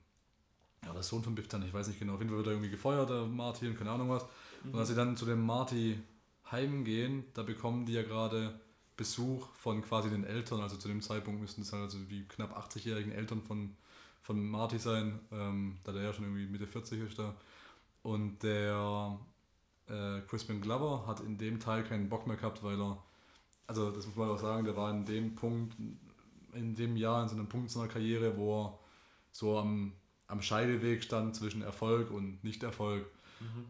ja, 0.84 0.92
der 0.92 1.02
Sohn 1.02 1.22
von 1.22 1.34
Biff 1.34 1.48
Tannen, 1.48 1.66
ich 1.66 1.74
weiß 1.74 1.88
nicht 1.88 1.98
genau. 1.98 2.14
Auf 2.14 2.20
jeden 2.20 2.30
Fall 2.30 2.38
wird 2.38 2.48
er 2.48 2.52
irgendwie 2.52 2.70
gefeuert, 2.70 3.10
der 3.10 3.26
Marty 3.26 3.66
und 3.66 3.76
keine 3.76 3.90
Ahnung 3.90 4.10
was. 4.10 4.24
Und 4.64 4.78
als 4.78 4.88
sie 4.88 4.94
dann 4.94 5.16
zu 5.16 5.26
dem 5.26 5.44
Marty 5.44 5.98
heimgehen, 6.50 7.24
da 7.34 7.42
bekommen 7.42 7.86
die 7.86 7.92
ja 7.92 8.02
gerade 8.02 8.58
Besuch 8.96 9.48
von 9.54 9.82
quasi 9.82 10.10
den 10.10 10.24
Eltern. 10.24 10.60
Also 10.60 10.76
zu 10.76 10.88
dem 10.88 11.02
Zeitpunkt 11.02 11.40
müssten 11.40 11.62
es 11.62 11.72
halt 11.72 11.82
also 11.82 11.98
wie 12.08 12.24
knapp 12.24 12.56
80-jährigen 12.56 13.12
Eltern 13.12 13.42
von, 13.42 13.76
von 14.22 14.44
Marty 14.48 14.78
sein, 14.78 15.20
ähm, 15.32 15.78
da 15.84 15.92
der 15.92 16.02
ja 16.02 16.12
schon 16.12 16.24
irgendwie 16.24 16.46
Mitte 16.46 16.66
40 16.66 17.00
ist 17.02 17.18
da. 17.18 17.34
Und 18.02 18.42
der 18.42 19.18
äh, 19.88 20.20
Crispin 20.28 20.60
Glover 20.60 21.06
hat 21.06 21.20
in 21.20 21.38
dem 21.38 21.58
Teil 21.58 21.84
keinen 21.84 22.08
Bock 22.08 22.26
mehr 22.26 22.36
gehabt, 22.36 22.62
weil 22.62 22.80
er, 22.80 23.02
also 23.66 23.90
das 23.90 24.06
muss 24.06 24.16
man 24.16 24.28
auch 24.28 24.38
sagen, 24.38 24.64
der 24.64 24.76
war 24.76 24.90
in 24.90 25.04
dem 25.04 25.34
Punkt, 25.34 25.74
in 26.52 26.74
dem 26.74 26.96
Jahr, 26.96 27.22
in 27.22 27.28
so 27.28 27.34
einem 27.34 27.48
Punkt 27.48 27.70
seiner 27.70 27.88
Karriere, 27.88 28.36
wo 28.36 28.64
er 28.64 28.78
so 29.32 29.58
am, 29.58 29.92
am 30.28 30.40
Scheideweg 30.40 31.02
stand 31.02 31.34
zwischen 31.34 31.62
Erfolg 31.62 32.10
und 32.10 32.44
Nicht-Erfolg. 32.44 33.06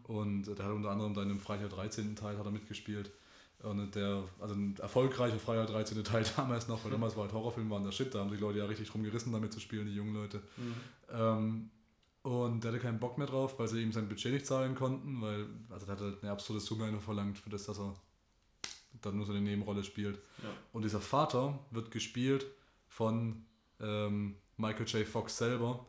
Und 0.05 0.45
der 0.45 0.65
hat 0.65 0.73
unter 0.73 0.91
anderem 0.91 1.15
dann 1.15 1.31
im 1.31 1.41
Freitag 1.41 1.71
13. 1.71 2.17
Teil 2.17 2.39
hat 2.39 2.45
er 2.45 2.51
mitgespielt. 2.51 3.11
Und 3.63 3.95
der, 3.95 4.25
also 4.41 4.55
ein 4.55 4.77
erfolgreicher 4.79 5.39
Freitag 5.39 5.67
13. 5.73 6.03
Teil 6.05 6.25
damals 6.37 6.69
noch, 6.69 6.85
weil 6.85 6.91
damals 6.91 7.17
war 7.17 7.25
halt 7.25 7.33
Horrorfilm, 7.33 7.71
waren 7.71 7.85
der 7.85 7.93
Shit, 7.93 8.15
da 8.15 8.21
haben 8.21 8.31
sich 8.31 8.41
Leute 8.41 8.59
ja 8.59 8.67
richtig 8.67 8.91
drum 8.91 9.03
gerissen, 9.03 9.33
damit 9.33 9.53
zu 9.53 9.61
spielen, 9.61 9.87
die 9.87 9.95
jungen 9.95 10.15
Leute. 10.15 10.43
Mhm. 10.57 10.75
Ähm, 11.11 11.71
und 12.23 12.65
der 12.65 12.73
hatte 12.73 12.81
keinen 12.81 12.99
Bock 12.99 13.19
mehr 13.19 13.27
drauf, 13.27 13.59
weil 13.59 13.69
sie 13.69 13.83
ihm 13.83 13.93
sein 13.93 14.09
Budget 14.09 14.33
nicht 14.33 14.47
zahlen 14.47 14.75
konnten, 14.75 15.21
weil, 15.21 15.47
also 15.71 15.85
der 15.87 15.95
hat 15.95 16.03
halt 16.03 16.23
eine 16.23 16.33
absurde 16.33 16.61
Summe 16.61 16.87
einfach 16.87 17.03
verlangt 17.03 17.39
für 17.39 17.51
das, 17.51 17.65
dass 17.65 17.79
er 17.79 17.95
dann 19.03 19.17
nur 19.17 19.27
so 19.27 19.33
eine 19.33 19.43
Nebenrolle 19.43 19.85
spielt. 19.85 20.17
Ja. 20.43 20.49
Und 20.73 20.83
dieser 20.83 21.01
Vater 21.01 21.59
wird 21.71 21.91
gespielt 21.91 22.47
von 22.89 23.45
ähm, 23.81 24.37
Michael 24.57 24.87
J. 24.87 25.07
Fox 25.07 25.37
selber. 25.37 25.85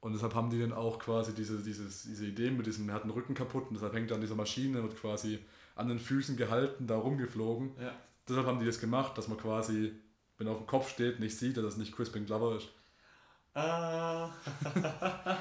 Und 0.00 0.14
deshalb 0.14 0.34
haben 0.34 0.48
die 0.50 0.58
dann 0.58 0.72
auch 0.72 0.98
quasi 0.98 1.34
diese, 1.34 1.58
dieses, 1.62 2.04
diese 2.04 2.24
Idee 2.26 2.50
mit 2.50 2.66
diesem, 2.66 2.88
er 2.88 2.94
hat 2.94 3.04
den 3.04 3.10
Rücken 3.10 3.34
kaputt 3.34 3.68
und 3.68 3.74
deshalb 3.74 3.92
hängt 3.94 4.10
er 4.10 4.14
an 4.14 4.20
dieser 4.22 4.34
Maschine, 4.34 4.82
wird 4.82 4.96
quasi 4.96 5.38
an 5.76 5.88
den 5.88 5.98
Füßen 5.98 6.36
gehalten, 6.36 6.86
da 6.86 6.96
rumgeflogen. 6.96 7.72
Ja. 7.80 7.92
Deshalb 8.28 8.46
haben 8.46 8.60
die 8.60 8.66
das 8.66 8.80
gemacht, 8.80 9.16
dass 9.18 9.28
man 9.28 9.36
quasi, 9.36 9.92
wenn 10.38 10.46
er 10.46 10.52
auf 10.52 10.58
dem 10.58 10.66
Kopf 10.66 10.88
steht, 10.90 11.20
nicht 11.20 11.36
sieht, 11.36 11.56
dass 11.58 11.64
es 11.64 11.76
nicht 11.76 11.94
Crispin 11.94 12.24
Glover 12.24 12.56
ist. 12.56 12.68
Ah. 13.54 14.30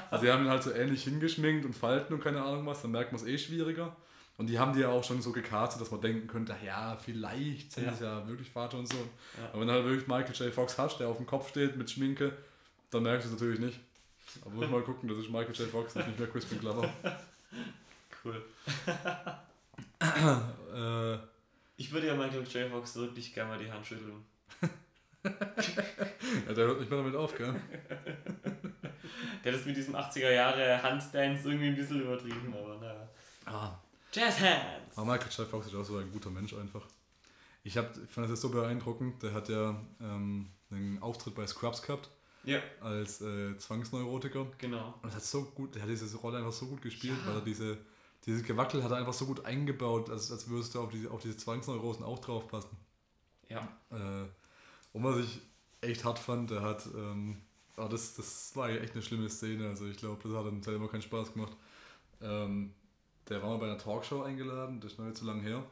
Also 0.10 0.26
die 0.26 0.32
haben 0.32 0.44
ihn 0.44 0.50
halt 0.50 0.64
so 0.64 0.72
ähnlich 0.72 1.04
hingeschminkt 1.04 1.66
und 1.66 1.74
Falten 1.76 2.14
und 2.14 2.24
keine 2.24 2.42
Ahnung 2.44 2.66
was, 2.66 2.82
dann 2.82 2.92
merkt 2.92 3.12
man 3.12 3.22
es 3.22 3.28
eh 3.28 3.38
schwieriger. 3.38 3.96
Und 4.38 4.48
die 4.48 4.58
haben 4.58 4.74
die 4.74 4.80
ja 4.80 4.90
auch 4.90 5.04
schon 5.04 5.22
so 5.22 5.32
gecastet, 5.32 5.82
dass 5.82 5.92
man 5.92 6.02
denken 6.02 6.28
könnte, 6.28 6.56
ja, 6.66 6.96
vielleicht 6.96 7.72
sind 7.74 7.86
Ja. 7.86 7.92
es 7.92 8.00
ja 8.00 8.28
wirklich 8.28 8.50
Vater 8.50 8.78
und 8.78 8.88
Sohn. 8.88 9.10
Ja. 9.38 9.50
Aber 9.52 9.62
wenn 9.62 9.68
du 9.68 9.74
halt 9.74 9.86
wirklich 9.86 10.08
Michael 10.08 10.34
J. 10.34 10.54
Fox 10.54 10.78
hast, 10.78 11.00
der 11.00 11.08
auf 11.10 11.18
dem 11.18 11.26
Kopf 11.26 11.50
steht 11.50 11.76
mit 11.76 11.90
Schminke, 11.92 12.32
dann 12.90 13.04
merkst 13.04 13.28
du 13.28 13.34
es 13.34 13.40
natürlich 13.40 13.60
nicht. 13.60 13.80
Aber 14.42 14.52
muss 14.52 14.70
mal 14.70 14.82
gucken, 14.82 15.10
das 15.10 15.18
ist 15.18 15.30
Michael 15.30 15.56
J. 15.56 15.70
Fox, 15.70 15.94
das 15.94 16.04
ist 16.04 16.10
nicht 16.10 16.20
mehr 16.20 16.30
Crispin 16.30 16.60
Glover. 16.60 16.90
Cool. 18.22 18.44
äh, 20.02 21.18
Ich 21.78 21.92
würde 21.92 22.08
ja 22.08 22.16
Michael 22.16 22.44
J. 22.46 22.70
Fox 22.70 22.96
wirklich 22.98 23.34
gerne 23.34 23.52
mal 23.52 23.58
die 23.64 23.72
Hand 23.72 23.86
schütteln. 23.86 24.26
ja, 25.24 26.54
der 26.54 26.68
hört 26.68 26.80
nicht 26.82 26.90
mehr 26.90 27.00
damit 27.00 27.16
auf, 27.16 27.34
gell? 27.38 27.56
Der 29.44 29.54
hat 29.54 29.60
das 29.60 29.66
mit 29.66 29.78
diesem 29.78 29.96
80er 29.96 30.32
Jahre 30.32 30.84
Handdance 30.84 31.48
irgendwie 31.48 31.68
ein 31.68 31.76
bisschen 31.76 32.02
übertrieben, 32.02 32.54
aber 32.54 32.78
naja. 32.78 33.08
Ah, 33.46 33.80
Jazz 34.12 34.38
Hands! 34.42 34.98
Aber 34.98 35.06
Michael 35.14 35.32
J. 35.32 35.48
Fox 35.48 35.68
ist 35.68 35.76
auch 35.76 35.86
so 35.86 35.98
ein 35.98 36.12
guter 36.12 36.30
Mensch 36.30 36.54
einfach. 36.54 36.86
Ich 37.64 37.78
hab, 37.78 37.96
fand 38.10 38.30
das 38.30 38.42
so 38.42 38.50
beeindruckend. 38.50 39.24
Der 39.24 39.34
hat 39.34 39.48
ja 39.48 39.82
ähm, 40.02 40.50
einen 40.72 41.02
Auftritt 41.02 41.36
bei 41.36 41.48
Scrubs 41.48 41.82
gehabt 41.82 42.10
Ja, 42.44 42.60
als 42.82 43.22
äh, 43.22 43.58
Zwangsneurotiker. 43.58 44.48
genau. 44.58 44.94
Und 45.02 45.14
hat 45.14 45.24
so 45.24 45.44
gut, 45.44 45.76
der 45.76 45.82
hat 45.84 45.90
diese 45.90 46.16
Rolle 46.18 46.38
einfach 46.38 46.54
so 46.54 46.68
gut 46.68 46.82
gespielt, 46.82 47.18
Ja. 47.22 47.28
weil 47.28 47.36
er 47.36 47.42
diese, 47.42 47.78
dieses 48.26 48.44
Gewackel 48.44 48.84
hat 48.84 48.92
er 48.92 48.98
einfach 48.98 49.14
so 49.14 49.26
gut 49.26 49.46
eingebaut, 49.46 50.10
als, 50.10 50.32
als 50.32 50.48
würdest 50.50 50.74
du 50.76 50.80
auf 50.82 50.90
diese, 50.90 51.12
auf 51.12 51.22
diese 51.22 51.38
Zwangsneurosen 51.38 52.04
auch 52.04 52.20
drauf 52.20 52.48
passen. 52.48 52.76
Ja. 53.50 53.68
Äh, 53.92 54.26
und 54.94 55.04
was 55.04 55.18
ich 55.18 55.42
echt 55.82 56.04
hart 56.06 56.20
fand, 56.20 56.50
der 56.52 56.62
hat, 56.62 56.86
ähm, 56.96 57.38
ah, 57.76 57.88
das, 57.88 58.16
das 58.16 58.56
war 58.56 58.70
echt 58.70 58.94
eine 58.94 59.02
schlimme 59.02 59.30
Szene, 59.30 59.68
also 59.70 59.86
ich 59.86 59.98
glaube, 59.98 60.22
das 60.24 60.34
hat 60.38 60.46
ihm 60.46 60.64
selber 60.64 60.88
keinen 60.90 61.02
Spaß 61.02 61.34
gemacht. 61.34 61.56
Ähm, 62.22 62.74
der 63.28 63.42
war 63.42 63.50
mal 63.50 63.58
bei 63.58 63.66
einer 63.68 63.78
Talkshow 63.78 64.24
eingeladen, 64.24 64.80
das 64.80 64.94
ist 64.94 64.98
noch 65.00 65.06
nicht 65.06 65.18
so 65.18 65.26
lange 65.26 65.42
her. 65.44 65.64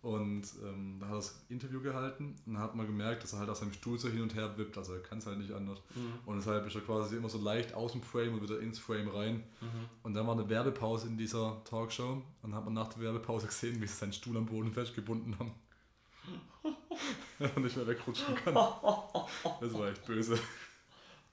Und 0.00 0.44
ähm, 0.62 0.98
da 1.00 1.06
hat 1.06 1.14
er 1.14 1.16
das 1.16 1.44
Interview 1.48 1.80
gehalten 1.80 2.36
und 2.46 2.54
dann 2.54 2.62
hat 2.62 2.76
man 2.76 2.86
gemerkt, 2.86 3.24
dass 3.24 3.32
er 3.32 3.40
halt 3.40 3.50
aus 3.50 3.58
seinem 3.58 3.72
Stuhl 3.72 3.98
so 3.98 4.08
hin 4.08 4.22
und 4.22 4.34
her 4.36 4.56
wippt, 4.56 4.78
also 4.78 4.94
er 4.94 5.00
kann 5.00 5.18
es 5.18 5.26
halt 5.26 5.38
nicht 5.38 5.52
anders. 5.52 5.80
Mhm. 5.96 6.12
Und 6.24 6.36
deshalb 6.36 6.66
ist 6.68 6.76
er 6.76 6.82
quasi 6.82 7.16
immer 7.16 7.28
so 7.28 7.38
leicht 7.38 7.74
aus 7.74 7.92
dem 7.92 8.02
Frame 8.02 8.34
und 8.34 8.42
wieder 8.42 8.60
ins 8.60 8.78
Frame 8.78 9.08
rein. 9.08 9.34
Mhm. 9.60 9.88
Und 10.04 10.14
dann 10.14 10.26
war 10.26 10.34
eine 10.34 10.48
Werbepause 10.48 11.08
in 11.08 11.18
dieser 11.18 11.62
Talkshow 11.64 12.12
und 12.12 12.24
dann 12.42 12.54
hat 12.54 12.64
man 12.64 12.74
nach 12.74 12.88
der 12.88 13.02
Werbepause 13.02 13.48
gesehen, 13.48 13.82
wie 13.82 13.88
sie 13.88 13.94
seinen 13.94 14.12
Stuhl 14.12 14.36
am 14.36 14.46
Boden 14.46 14.72
festgebunden 14.72 15.36
haben. 15.36 15.52
und 17.56 17.64
nicht 17.64 17.76
mehr 17.76 17.86
wegrutschen 17.86 18.34
kann. 18.36 18.54
Das 18.54 19.74
war 19.74 19.88
echt 19.88 20.06
böse. 20.06 20.38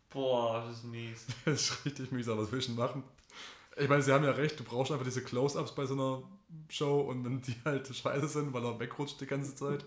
Boah, 0.10 0.66
das 0.66 0.78
ist 0.78 0.84
mies. 0.86 1.28
Das 1.46 1.70
ist 1.70 1.86
richtig 1.86 2.12
mies, 2.12 2.28
aber 2.30 2.44
was 2.44 2.52
willst 2.52 2.70
du 2.70 2.74
machen? 2.74 3.04
Ich 3.78 3.90
meine, 3.90 4.02
sie 4.02 4.14
haben 4.14 4.24
ja 4.24 4.32
recht, 4.32 4.60
du 4.60 4.64
brauchst 4.64 4.92
einfach 4.92 5.04
diese 5.06 5.24
Close-Ups 5.24 5.76
bei 5.76 5.86
so 5.86 5.94
einer 5.96 6.24
Show 6.70 7.02
und 7.02 7.26
wenn 7.26 7.42
die 7.42 7.56
halt 7.66 7.94
scheiße 7.94 8.28
sind, 8.28 8.54
weil 8.54 8.64
er 8.64 8.80
wegrutscht 8.80 9.20
die 9.20 9.26
ganze 9.26 9.54
Zeit. 9.56 9.84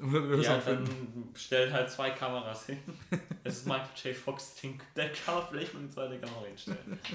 Dann 0.00 0.40
Ja, 0.42 0.60
finden. 0.60 0.84
dann 1.24 1.36
stellt 1.36 1.72
halt 1.72 1.90
zwei 1.90 2.10
Kameras 2.10 2.66
hin. 2.66 2.78
Es 3.44 3.58
ist 3.58 3.66
Michael 3.66 3.88
J. 4.04 4.16
Fox, 4.16 4.54
den, 4.56 4.80
der 4.94 5.12
kann 5.12 5.34
man 5.36 5.46
vielleicht 5.48 5.74
mal 5.74 5.80
eine 5.80 5.90
zweite 5.90 6.18
Kamera 6.18 6.44
hinstellen. 6.46 6.98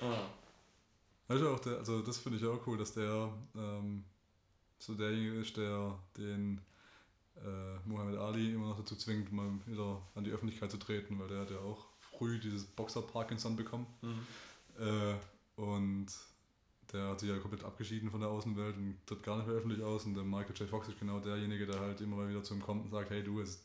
Ah. 0.00 0.28
Weißt 1.26 1.42
du 1.42 1.48
auch, 1.48 1.58
der, 1.58 1.78
also 1.78 2.02
das 2.02 2.18
finde 2.18 2.38
ich 2.38 2.44
auch 2.46 2.64
cool, 2.68 2.78
dass 2.78 2.92
der 2.94 3.32
ähm, 3.56 4.04
so 4.78 4.94
derjenige 4.94 5.40
ist, 5.40 5.56
der 5.56 5.98
den 6.16 6.60
äh, 7.44 7.78
Muhammad 7.84 8.16
Ali 8.16 8.52
immer 8.54 8.68
noch 8.68 8.76
dazu 8.78 8.94
zwingt, 8.94 9.32
mal 9.32 9.50
wieder 9.66 10.00
an 10.14 10.22
die 10.22 10.30
Öffentlichkeit 10.30 10.70
zu 10.70 10.76
treten, 10.76 11.18
weil 11.18 11.26
der 11.26 11.40
hat 11.40 11.50
ja 11.50 11.58
auch 11.58 11.86
früh 11.98 12.38
dieses 12.38 12.64
Boxer-Parkinson 12.64 13.56
bekommen. 13.56 13.88
Mhm. 14.02 14.24
Äh, 14.78 15.14
und 15.60 16.06
der 16.92 17.08
hat 17.08 17.20
sich 17.20 17.28
ja 17.28 17.38
komplett 17.38 17.64
abgeschieden 17.64 18.10
von 18.10 18.20
der 18.20 18.30
Außenwelt 18.30 18.76
und 18.76 18.96
tritt 19.06 19.22
gar 19.22 19.36
nicht 19.36 19.46
mehr 19.46 19.56
öffentlich 19.56 19.82
aus. 19.82 20.04
Und 20.04 20.14
der 20.14 20.24
Michael 20.24 20.56
J. 20.56 20.68
Fox 20.68 20.88
ist 20.88 20.98
genau 20.98 21.20
derjenige, 21.20 21.66
der 21.66 21.80
halt 21.80 22.00
immer 22.00 22.16
mal 22.16 22.28
wieder 22.28 22.42
zu 22.42 22.54
ihm 22.54 22.62
kommt 22.62 22.84
und 22.84 22.90
sagt, 22.90 23.10
hey 23.10 23.22
du, 23.22 23.40
jetzt 23.40 23.62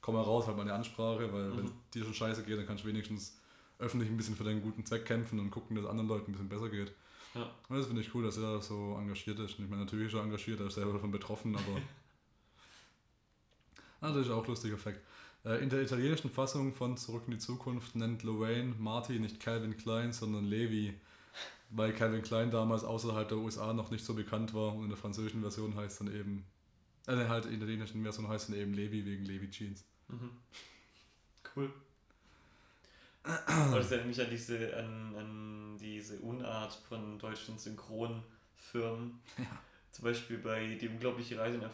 komm 0.00 0.14
mal 0.14 0.22
raus, 0.22 0.46
halt 0.46 0.56
mal 0.56 0.62
eine 0.62 0.74
Ansprache, 0.74 1.32
weil 1.32 1.50
Mhm. 1.50 1.56
wenn 1.58 1.64
es 1.66 1.72
dir 1.92 2.04
schon 2.04 2.14
scheiße 2.14 2.44
geht, 2.44 2.58
dann 2.58 2.66
kannst 2.66 2.84
du 2.84 2.88
wenigstens 2.88 3.38
öffentlich 3.78 4.10
ein 4.10 4.16
bisschen 4.16 4.36
für 4.36 4.44
deinen 4.44 4.62
guten 4.62 4.86
Zweck 4.86 5.04
kämpfen 5.04 5.38
und 5.40 5.50
gucken, 5.50 5.76
dass 5.76 5.84
es 5.84 5.90
anderen 5.90 6.08
Leuten 6.08 6.30
ein 6.30 6.32
bisschen 6.32 6.48
besser 6.48 6.68
geht. 6.68 6.92
Ja. 7.34 7.50
Und 7.68 7.76
das 7.76 7.86
finde 7.86 8.02
ich 8.02 8.14
cool, 8.14 8.24
dass 8.24 8.36
er 8.36 8.60
so 8.60 8.96
engagiert 8.98 9.38
ist. 9.38 9.58
Und 9.58 9.64
ich 9.64 9.70
meine, 9.70 9.84
natürlich 9.84 10.08
ist 10.08 10.14
er 10.14 10.22
engagiert, 10.22 10.60
er 10.60 10.66
ist 10.66 10.74
selber 10.74 10.92
davon 10.92 11.10
betroffen, 11.10 11.56
aber... 11.56 11.80
ah, 14.00 14.12
das 14.12 14.26
ist 14.26 14.30
auch 14.30 14.42
ein 14.42 14.48
lustiger 14.48 14.78
Fakt. 14.78 15.00
Äh, 15.44 15.62
In 15.62 15.70
der 15.70 15.82
italienischen 15.82 16.30
Fassung 16.30 16.72
von 16.72 16.96
Zurück 16.96 17.24
in 17.26 17.32
die 17.32 17.38
Zukunft 17.38 17.96
nennt 17.96 18.22
Lorraine 18.22 18.74
Marty 18.78 19.18
nicht 19.18 19.40
Calvin 19.40 19.76
Klein, 19.76 20.12
sondern 20.12 20.44
Levi, 20.44 20.94
weil 21.70 21.92
Calvin 21.92 22.22
Klein 22.22 22.50
damals 22.50 22.84
außerhalb 22.84 23.28
der 23.28 23.38
USA 23.38 23.72
noch 23.72 23.90
nicht 23.90 24.04
so 24.04 24.14
bekannt 24.14 24.54
war 24.54 24.74
und 24.74 24.84
in 24.84 24.88
der 24.90 24.98
französischen 24.98 25.40
Version 25.40 25.74
heißt 25.76 26.00
dann 26.00 26.14
eben, 26.14 26.44
äh, 27.06 27.26
halt 27.28 27.46
in 27.46 27.52
der 27.52 27.68
italienischen 27.68 28.02
Version 28.02 28.28
heißt 28.28 28.50
dann 28.50 28.56
eben 28.56 28.74
Levi 28.74 29.04
wegen 29.04 29.24
Levi 29.24 29.50
Jeans. 29.50 29.84
Mhm. 30.08 30.30
Cool. 31.54 31.72
Das 33.24 33.90
erinnert 33.90 34.08
mich 34.08 34.20
an 34.20 34.30
diese, 34.30 34.76
an, 34.76 35.14
an 35.14 35.78
diese 35.78 36.18
Unart 36.20 36.72
von 36.88 37.18
deutschen 37.18 37.56
Synchronfirmen. 37.56 39.20
Ja. 39.38 39.44
Zum 39.92 40.04
Beispiel 40.04 40.38
bei 40.38 40.74
Die 40.80 40.88
unglaubliche 40.88 41.38
Reise 41.38 41.58
in 41.58 41.64
ein 41.64 41.70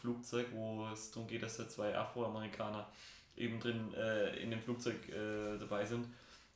Flugzeug, 0.00 0.46
wo 0.52 0.88
es 0.92 1.10
darum 1.10 1.28
geht, 1.28 1.42
dass 1.42 1.58
da 1.58 1.68
zwei 1.68 1.96
Afroamerikaner 1.96 2.88
eben 3.36 3.60
drin 3.60 3.94
äh, 3.94 4.36
in 4.42 4.50
dem 4.50 4.60
Flugzeug 4.60 4.96
äh, 5.10 5.58
dabei 5.58 5.84
sind 5.84 6.06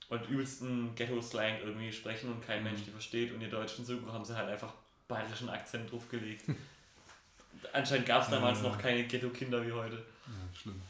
und 0.08 0.28
übelsten 0.28 0.94
Ghetto-Slang 0.94 1.60
irgendwie 1.60 1.92
sprechen 1.92 2.32
und 2.32 2.44
kein 2.44 2.58
mhm. 2.58 2.64
Mensch 2.70 2.84
die 2.84 2.90
versteht 2.90 3.32
und 3.32 3.40
die 3.40 3.48
deutschen 3.48 3.84
Synchro 3.84 4.12
haben 4.12 4.24
sie 4.24 4.36
halt 4.36 4.48
einfach 4.48 4.72
bayerischen 5.06 5.48
Akzent 5.48 5.90
draufgelegt. 5.90 6.44
Anscheinend 7.72 8.06
gab 8.06 8.22
es 8.22 8.30
damals 8.30 8.62
ja. 8.62 8.68
noch 8.68 8.78
keine 8.78 9.04
Ghetto-Kinder 9.06 9.64
wie 9.64 9.72
heute. 9.72 9.96
Ja, 9.96 10.60
schlimm. 10.60 10.80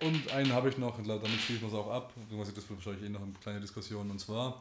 Und 0.00 0.32
einen 0.32 0.52
habe 0.52 0.68
ich 0.68 0.78
noch, 0.78 0.96
damit 0.96 1.40
schließen 1.40 1.62
wir 1.62 1.68
es 1.68 1.74
auch 1.74 1.90
ab, 1.90 2.12
das 2.30 2.48
wird 2.56 2.70
wahrscheinlich 2.70 3.04
eh 3.04 3.08
noch 3.08 3.22
eine 3.22 3.32
kleine 3.40 3.60
Diskussion, 3.60 4.10
und 4.10 4.18
zwar, 4.18 4.60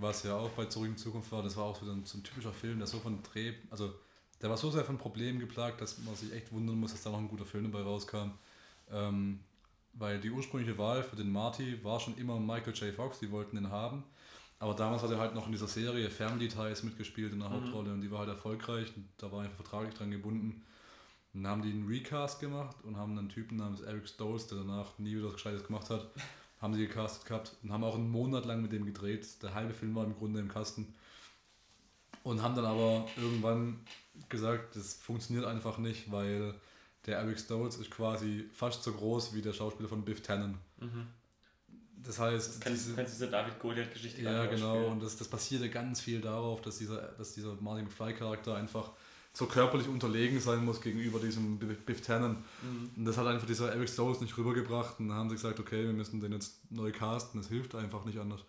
was 0.00 0.22
ja 0.22 0.36
auch 0.36 0.50
bei 0.50 0.66
Zurück 0.66 0.88
in 0.88 0.96
Zukunft 0.96 1.30
war, 1.32 1.42
das 1.42 1.56
war 1.56 1.64
auch 1.64 1.76
so 1.76 1.90
ein, 1.90 2.04
so 2.04 2.18
ein 2.18 2.24
typischer 2.24 2.52
Film, 2.52 2.78
der 2.78 2.86
so 2.86 2.98
von 2.98 3.22
Dreh, 3.22 3.54
also 3.70 3.92
der 4.40 4.48
war 4.48 4.56
so 4.56 4.70
sehr 4.70 4.84
von 4.84 4.98
Problemen 4.98 5.38
geplagt, 5.38 5.80
dass 5.80 5.98
man 5.98 6.14
sich 6.16 6.32
echt 6.32 6.50
wundern 6.52 6.76
muss, 6.78 6.92
dass 6.92 7.02
da 7.02 7.10
noch 7.10 7.18
ein 7.18 7.28
guter 7.28 7.44
Film 7.44 7.70
dabei 7.70 7.84
rauskam. 7.84 8.30
Ähm, 8.90 9.40
weil 9.92 10.20
die 10.20 10.30
ursprüngliche 10.30 10.78
Wahl 10.78 11.02
für 11.02 11.16
den 11.16 11.30
Marty 11.30 11.82
war 11.84 12.00
schon 12.00 12.16
immer 12.16 12.38
Michael 12.38 12.74
J. 12.74 12.94
Fox, 12.94 13.18
die 13.18 13.30
wollten 13.30 13.56
den 13.56 13.70
haben. 13.70 14.04
Aber 14.58 14.74
damals 14.74 15.02
hat 15.02 15.10
er 15.10 15.18
halt 15.18 15.34
noch 15.34 15.46
in 15.46 15.52
dieser 15.52 15.66
Serie 15.66 16.08
Ties 16.10 16.82
mitgespielt 16.82 17.32
in 17.32 17.40
der 17.40 17.48
mhm. 17.48 17.54
Hauptrolle 17.54 17.92
und 17.92 18.02
die 18.02 18.10
war 18.10 18.20
halt 18.20 18.28
erfolgreich 18.28 18.92
und 18.94 19.08
da 19.16 19.32
war 19.32 19.40
er 19.40 19.44
einfach 19.44 19.56
vertraglich 19.56 19.94
dran 19.94 20.10
gebunden. 20.10 20.62
Und 21.32 21.42
dann 21.42 21.52
haben 21.52 21.62
die 21.62 21.70
einen 21.70 21.86
Recast 21.86 22.40
gemacht 22.40 22.76
und 22.82 22.96
haben 22.96 23.16
einen 23.16 23.28
Typen 23.28 23.56
namens 23.56 23.80
Eric 23.80 24.08
Stolz, 24.08 24.48
der 24.48 24.58
danach 24.58 24.98
nie 24.98 25.16
wieder 25.16 25.26
was 25.26 25.34
Gescheites 25.34 25.66
gemacht 25.66 25.88
hat, 25.90 26.10
haben 26.60 26.74
sie 26.74 26.86
gecastet 26.86 27.26
gehabt 27.26 27.56
und 27.62 27.72
haben 27.72 27.84
auch 27.84 27.94
einen 27.94 28.10
Monat 28.10 28.44
lang 28.44 28.62
mit 28.62 28.72
dem 28.72 28.84
gedreht. 28.84 29.26
Der 29.42 29.54
halbe 29.54 29.72
Film 29.72 29.94
war 29.94 30.04
im 30.04 30.14
Grunde 30.14 30.40
im 30.40 30.48
Kasten. 30.48 30.94
Und 32.22 32.42
haben 32.42 32.54
dann 32.54 32.66
aber 32.66 33.08
irgendwann 33.16 33.80
gesagt, 34.28 34.76
das 34.76 34.94
funktioniert 34.94 35.46
einfach 35.46 35.78
nicht, 35.78 36.12
weil 36.12 36.54
der 37.06 37.18
Eric 37.18 37.40
Stolz 37.40 37.76
ist 37.76 37.90
quasi 37.90 38.48
fast 38.52 38.82
so 38.82 38.92
groß 38.92 39.34
wie 39.34 39.40
der 39.40 39.54
Schauspieler 39.54 39.88
von 39.88 40.04
Biff 40.04 40.22
Tannen. 40.22 40.58
Mhm. 40.78 41.06
Das 41.96 42.18
heißt, 42.18 42.48
das 42.48 42.60
kann, 42.60 42.72
diese, 42.72 42.94
kannst 42.94 43.14
diese 43.14 43.28
David 43.28 43.58
Goliath-Geschichte 43.58 44.22
Ja, 44.22 44.46
genau. 44.46 44.86
Und 44.88 45.02
das, 45.02 45.16
das 45.16 45.28
basierte 45.28 45.68
ganz 45.70 46.00
viel 46.00 46.20
darauf, 46.20 46.60
dass 46.60 46.78
dieser, 46.78 47.00
dass 47.12 47.34
dieser 47.34 47.54
Marty 47.60 47.82
McFly-Charakter 47.82 48.54
einfach 48.54 48.92
so 49.32 49.46
körperlich 49.46 49.88
unterlegen 49.88 50.40
sein 50.40 50.64
muss 50.64 50.80
gegenüber 50.80 51.18
diesem 51.18 51.58
Biff 51.58 52.00
Tannen. 52.02 52.38
Mhm. 52.62 52.90
Und 52.96 53.04
das 53.04 53.16
hat 53.16 53.26
einfach 53.26 53.46
dieser 53.46 53.72
Eric 53.72 53.88
Stolz 53.88 54.20
nicht 54.20 54.36
rübergebracht. 54.36 54.98
Und 54.98 55.08
dann 55.08 55.16
haben 55.16 55.28
sie 55.28 55.36
gesagt, 55.36 55.60
okay, 55.60 55.84
wir 55.84 55.92
müssen 55.92 56.20
den 56.20 56.32
jetzt 56.32 56.60
neu 56.70 56.90
casten. 56.90 57.40
Das 57.40 57.48
hilft 57.48 57.74
einfach 57.74 58.04
nicht 58.04 58.18
anders. 58.18 58.40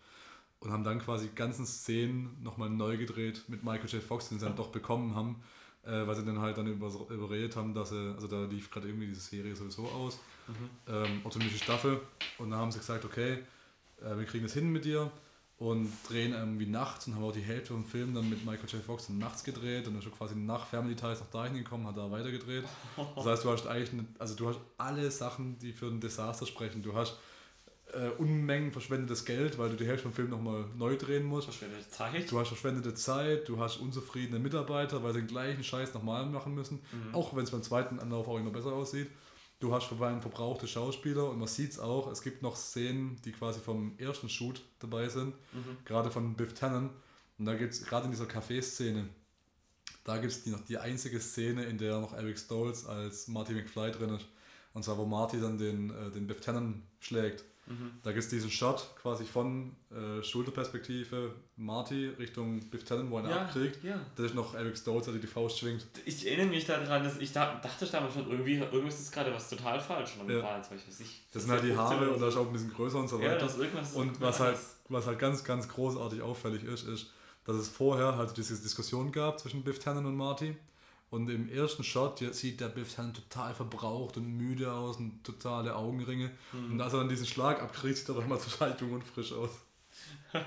Und 0.60 0.72
haben 0.72 0.84
dann 0.84 1.00
quasi 1.00 1.28
die 1.28 1.36
ganzen 1.36 1.66
Szenen 1.66 2.38
nochmal 2.44 2.70
neu 2.70 2.98
gedreht 2.98 3.44
mit 3.48 3.64
Michael 3.64 3.90
J. 3.90 4.02
Fox, 4.02 4.30
den 4.30 4.40
sie 4.40 4.46
dann 4.46 4.56
doch 4.56 4.70
bekommen 4.70 5.16
haben 5.16 5.38
äh, 5.84 6.06
weil 6.06 6.16
sie 6.16 6.26
dann 6.26 6.40
halt 6.40 6.58
dann 6.58 6.68
über, 6.68 6.88
überredet 7.10 7.56
haben, 7.56 7.74
dass 7.74 7.90
sie, 7.90 8.14
also 8.14 8.28
da 8.28 8.46
lief 8.46 8.70
gerade 8.70 8.88
irgendwie 8.88 9.08
diese 9.08 9.22
Serie 9.22 9.56
sowieso 9.56 9.88
aus, 9.88 10.20
mhm. 10.48 10.70
ähm, 10.88 11.22
zumindest 11.30 11.60
die 11.60 11.64
Staffel, 11.64 12.02
und 12.38 12.52
dann 12.52 12.60
haben 12.60 12.72
sie 12.72 12.80
gesagt, 12.80 13.06
okay, 13.06 13.40
äh, 14.02 14.18
wir 14.18 14.26
kriegen 14.26 14.44
das 14.44 14.54
hin 14.54 14.70
mit 14.70 14.86
dir 14.86 15.12
und 15.62 15.92
drehen 16.10 16.34
irgendwie 16.34 16.66
nachts 16.66 17.06
und 17.06 17.14
haben 17.14 17.24
auch 17.24 17.32
die 17.32 17.42
Hälfte 17.42 17.74
vom 17.74 17.86
Film 17.86 18.16
dann 18.16 18.28
mit 18.28 18.44
Michael 18.44 18.68
J. 18.68 18.82
Fox 18.82 19.10
nachts 19.10 19.44
gedreht 19.44 19.86
und 19.86 19.94
dann 19.94 20.02
schon 20.02 20.12
quasi 20.12 20.36
nach 20.36 20.66
Family 20.66 20.96
Ties 20.96 21.20
noch 21.20 21.30
dahin 21.30 21.54
gekommen, 21.54 21.86
hat 21.86 21.96
da 21.96 22.10
weiter 22.10 22.32
gedreht. 22.32 22.64
Das 23.16 23.26
heißt, 23.28 23.44
du 23.44 23.52
hast 23.52 23.68
eigentlich, 23.68 23.94
eine, 23.94 24.06
also 24.18 24.34
du 24.34 24.50
hast 24.50 24.60
alle 24.80 25.12
Sachen, 25.12 25.60
die 25.60 25.72
für 25.72 25.86
ein 25.86 26.02
Desaster 26.02 26.48
sprechen. 26.48 26.82
Du 26.82 26.96
hast 26.96 27.16
äh, 27.94 28.10
Unmengen 28.18 28.72
verschwendetes 28.72 29.24
Geld, 29.24 29.60
weil 29.60 29.70
du 29.70 29.76
die 29.76 29.86
Hälfte 29.86 30.02
vom 30.02 30.14
Film 30.14 30.32
nochmal 30.32 30.66
neu 30.76 30.98
drehen 30.98 31.26
musst. 31.26 31.46
Verschwendete 31.46 31.88
Zeit. 31.92 32.32
Du 32.32 32.40
hast 32.40 32.48
verschwendete 32.48 32.96
Zeit, 32.96 33.48
du 33.48 33.60
hast 33.60 33.78
unzufriedene 33.78 34.40
Mitarbeiter, 34.40 35.04
weil 35.04 35.14
sie 35.14 35.20
den 35.20 35.28
gleichen 35.28 35.64
Scheiß 35.64 35.94
nochmal 35.94 36.26
machen 36.26 36.56
müssen, 36.56 36.80
mhm. 36.92 37.14
auch 37.14 37.36
wenn 37.36 37.44
es 37.44 37.52
beim 37.52 37.62
zweiten 37.62 38.00
Anlauf 38.00 38.28
auch 38.28 38.40
immer 38.40 38.50
besser 38.50 38.74
aussieht. 38.74 39.12
Du 39.62 39.74
hast 39.74 39.86
vorbei 39.86 40.10
einen 40.10 40.22
verbrauchte 40.22 40.68
Schauspieler 40.68 41.30
und 41.30 41.40
man 41.40 41.48
sieht 41.48 41.72
es 41.72 41.80
auch, 41.80 42.12
es 42.12 42.22
gibt 42.22 42.42
noch 42.42 42.56
Szenen, 42.56 43.22
die 43.24 43.32
quasi 43.32 43.60
vom 43.60 43.98
ersten 44.00 44.28
Shoot 44.28 44.62
dabei 44.80 45.08
sind, 45.08 45.36
mhm. 45.54 45.78
gerade 45.86 46.12
von 46.12 46.36
Biff 46.36 46.54
Tannen. 46.54 46.90
Und 47.38 47.46
da 47.46 47.54
gibt 47.54 47.72
es 47.74 47.86
gerade 47.86 48.06
in 48.06 48.12
dieser 48.12 48.26
Café-Szene, 48.26 49.08
da 50.04 50.18
gibt 50.18 50.34
es 50.34 50.44
die, 50.44 50.50
noch 50.50 50.62
die 50.62 50.78
einzige 50.78 51.20
Szene, 51.20 51.66
in 51.66 51.78
der 51.78 52.00
noch 52.00 52.14
Eric 52.14 52.40
Stolz 52.40 52.86
als 52.86 53.28
Marty 53.28 53.54
McFly 53.54 53.92
drin 53.92 54.16
ist. 54.16 54.26
Und 54.74 54.84
zwar, 54.84 54.98
wo 54.98 55.06
Marty 55.06 55.40
dann 55.40 55.58
den, 55.58 55.92
äh, 55.92 56.10
den 56.12 56.26
Biff 56.26 56.42
Tannen 56.42 56.84
schlägt. 57.00 57.44
Mhm. 57.72 57.92
Da 58.04 58.12
gibt 58.12 58.24
es 58.24 58.30
diesen 58.30 58.52
Shot 58.52 58.96
quasi 59.02 59.26
von 59.26 59.76
äh, 59.90 60.24
Schulterperspektive 60.24 61.34
Marty 61.56 62.08
Richtung 62.20 62.60
Biff 62.70 62.84
Tannen, 62.84 63.10
wo 63.10 63.20
er 63.20 63.30
ja, 63.30 63.42
abkriegt. 63.44 63.84
Ja. 63.84 64.00
Da 64.16 64.26
ist 64.26 64.36
noch 64.36 64.54
Eric 64.56 64.78
Stoltz, 64.78 65.06
der 65.06 65.16
die 65.16 65.28
Faust 65.28 65.60
schwingt. 65.60 65.86
Ich 66.06 66.28
erinnere 66.28 66.48
mich 66.48 66.66
daran, 66.66 67.04
dass 67.04 67.18
ich 67.18 67.32
da, 67.32 67.60
dachte 67.62 67.86
damals 67.86 68.14
schon, 68.14 68.30
irgendwie, 68.30 68.58
irgendwas 68.58 69.00
ist 69.00 69.12
gerade 69.12 69.34
was 69.34 69.50
total 69.50 69.80
falsch. 69.80 70.18
Und 70.20 70.30
ja. 70.30 70.58
jetzt, 70.58 70.72
ich, 70.72 71.02
ich, 71.02 71.28
das 71.32 71.44
sind 71.44 71.52
halt 71.52 71.64
die 71.64 71.76
Haare 71.76 72.12
und 72.12 72.22
da 72.22 72.28
ist 72.28 72.38
auch 72.38 72.48
ein 72.48 72.54
bisschen 72.54 72.74
größer 72.74 73.00
und 73.00 73.08
so 73.08 73.20
weiter. 73.20 73.34
Ja, 73.34 73.38
das 73.38 73.58
irgendwas 73.58 73.94
und 73.94 74.20
was 74.22 74.40
halt, 74.40 74.58
was 74.90 75.08
halt 75.08 75.20
ganz, 75.20 75.44
ganz 75.44 75.68
großartig 75.68 76.22
auffällig 76.22 76.64
ist, 76.64 76.88
ist, 76.88 77.12
dass 77.46 77.56
es 77.56 77.70
vorher 77.70 78.18
halt 78.18 78.36
diese 78.38 78.56
Diskussion 78.62 79.12
gab 79.12 79.40
zwischen 79.40 79.64
Biff 79.64 79.80
Tannen 79.80 80.06
und 80.06 80.16
Marty. 80.16 80.56
Und 81.12 81.30
im 81.30 81.50
ersten 81.50 81.84
Shot 81.84 82.20
sieht 82.20 82.62
der 82.62 82.70
Biff 82.70 82.96
dann 82.96 83.14
total 83.14 83.54
verbraucht 83.54 84.16
und 84.16 84.26
müde 84.38 84.72
aus 84.72 84.96
und 84.96 85.26
totale 85.26 85.76
Augenringe. 85.76 86.32
Mhm. 86.54 86.72
Und 86.72 86.82
als 86.82 86.94
er 86.94 87.00
dann 87.00 87.10
diesen 87.10 87.28
Schlag 87.28 87.62
abkriegt, 87.62 87.98
sieht 87.98 88.10
er 88.10 88.16
doch 88.16 88.26
mal 88.26 88.38
total 88.40 88.78
jung 88.80 88.94
und 88.94 89.04
frisch 89.04 89.34
aus. 89.34 89.50
da 90.32 90.40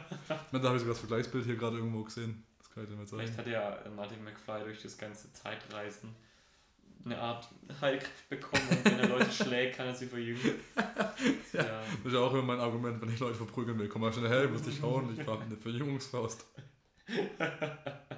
habe 0.63 0.77
ich 0.77 0.81
sogar 0.81 0.95
das 0.95 1.01
Vergleichsbild 1.01 1.45
hier 1.45 1.57
gerade 1.57 1.77
irgendwo 1.77 2.03
gesehen. 2.03 2.43
Das 2.59 2.71
kann 2.71 2.85
ich 2.85 2.89
dir 2.89 2.97
mal 2.97 3.07
zeigen. 3.07 3.23
Vielleicht 3.23 3.39
hat 3.39 3.47
ja 3.47 3.79
Martin 3.95 4.25
McFly 4.25 4.65
durch 4.65 4.83
das 4.83 4.97
ganze 4.97 5.31
Zeitreisen 5.35 6.17
eine 7.05 7.19
Art 7.19 7.47
Heilkraft 7.83 8.29
bekommen 8.31 8.67
und 8.71 8.85
wenn 8.87 9.01
er 9.01 9.09
Leute 9.09 9.31
schlägt, 9.45 9.77
kann 9.77 9.89
er 9.89 9.95
sie 9.95 10.07
verjüngen. 10.07 10.55
ja, 11.53 11.63
ja. 11.63 11.83
Das 12.03 12.13
ist 12.13 12.19
auch 12.19 12.33
immer 12.33 12.43
mein 12.43 12.61
Argument, 12.61 13.03
wenn 13.03 13.13
ich 13.13 13.21
Leute 13.21 13.35
verprügeln 13.35 13.79
will. 13.79 13.89
Komm 13.89 14.01
mal 14.01 14.11
schnell 14.15 14.31
her, 14.31 14.45
ich 14.45 14.51
muss 14.51 14.63
dich 14.63 14.81
hauen, 14.81 15.15
ich 15.15 15.23
fahre 15.23 15.43
eine 15.43 15.59
Verjüngungsfaust. 15.59 16.47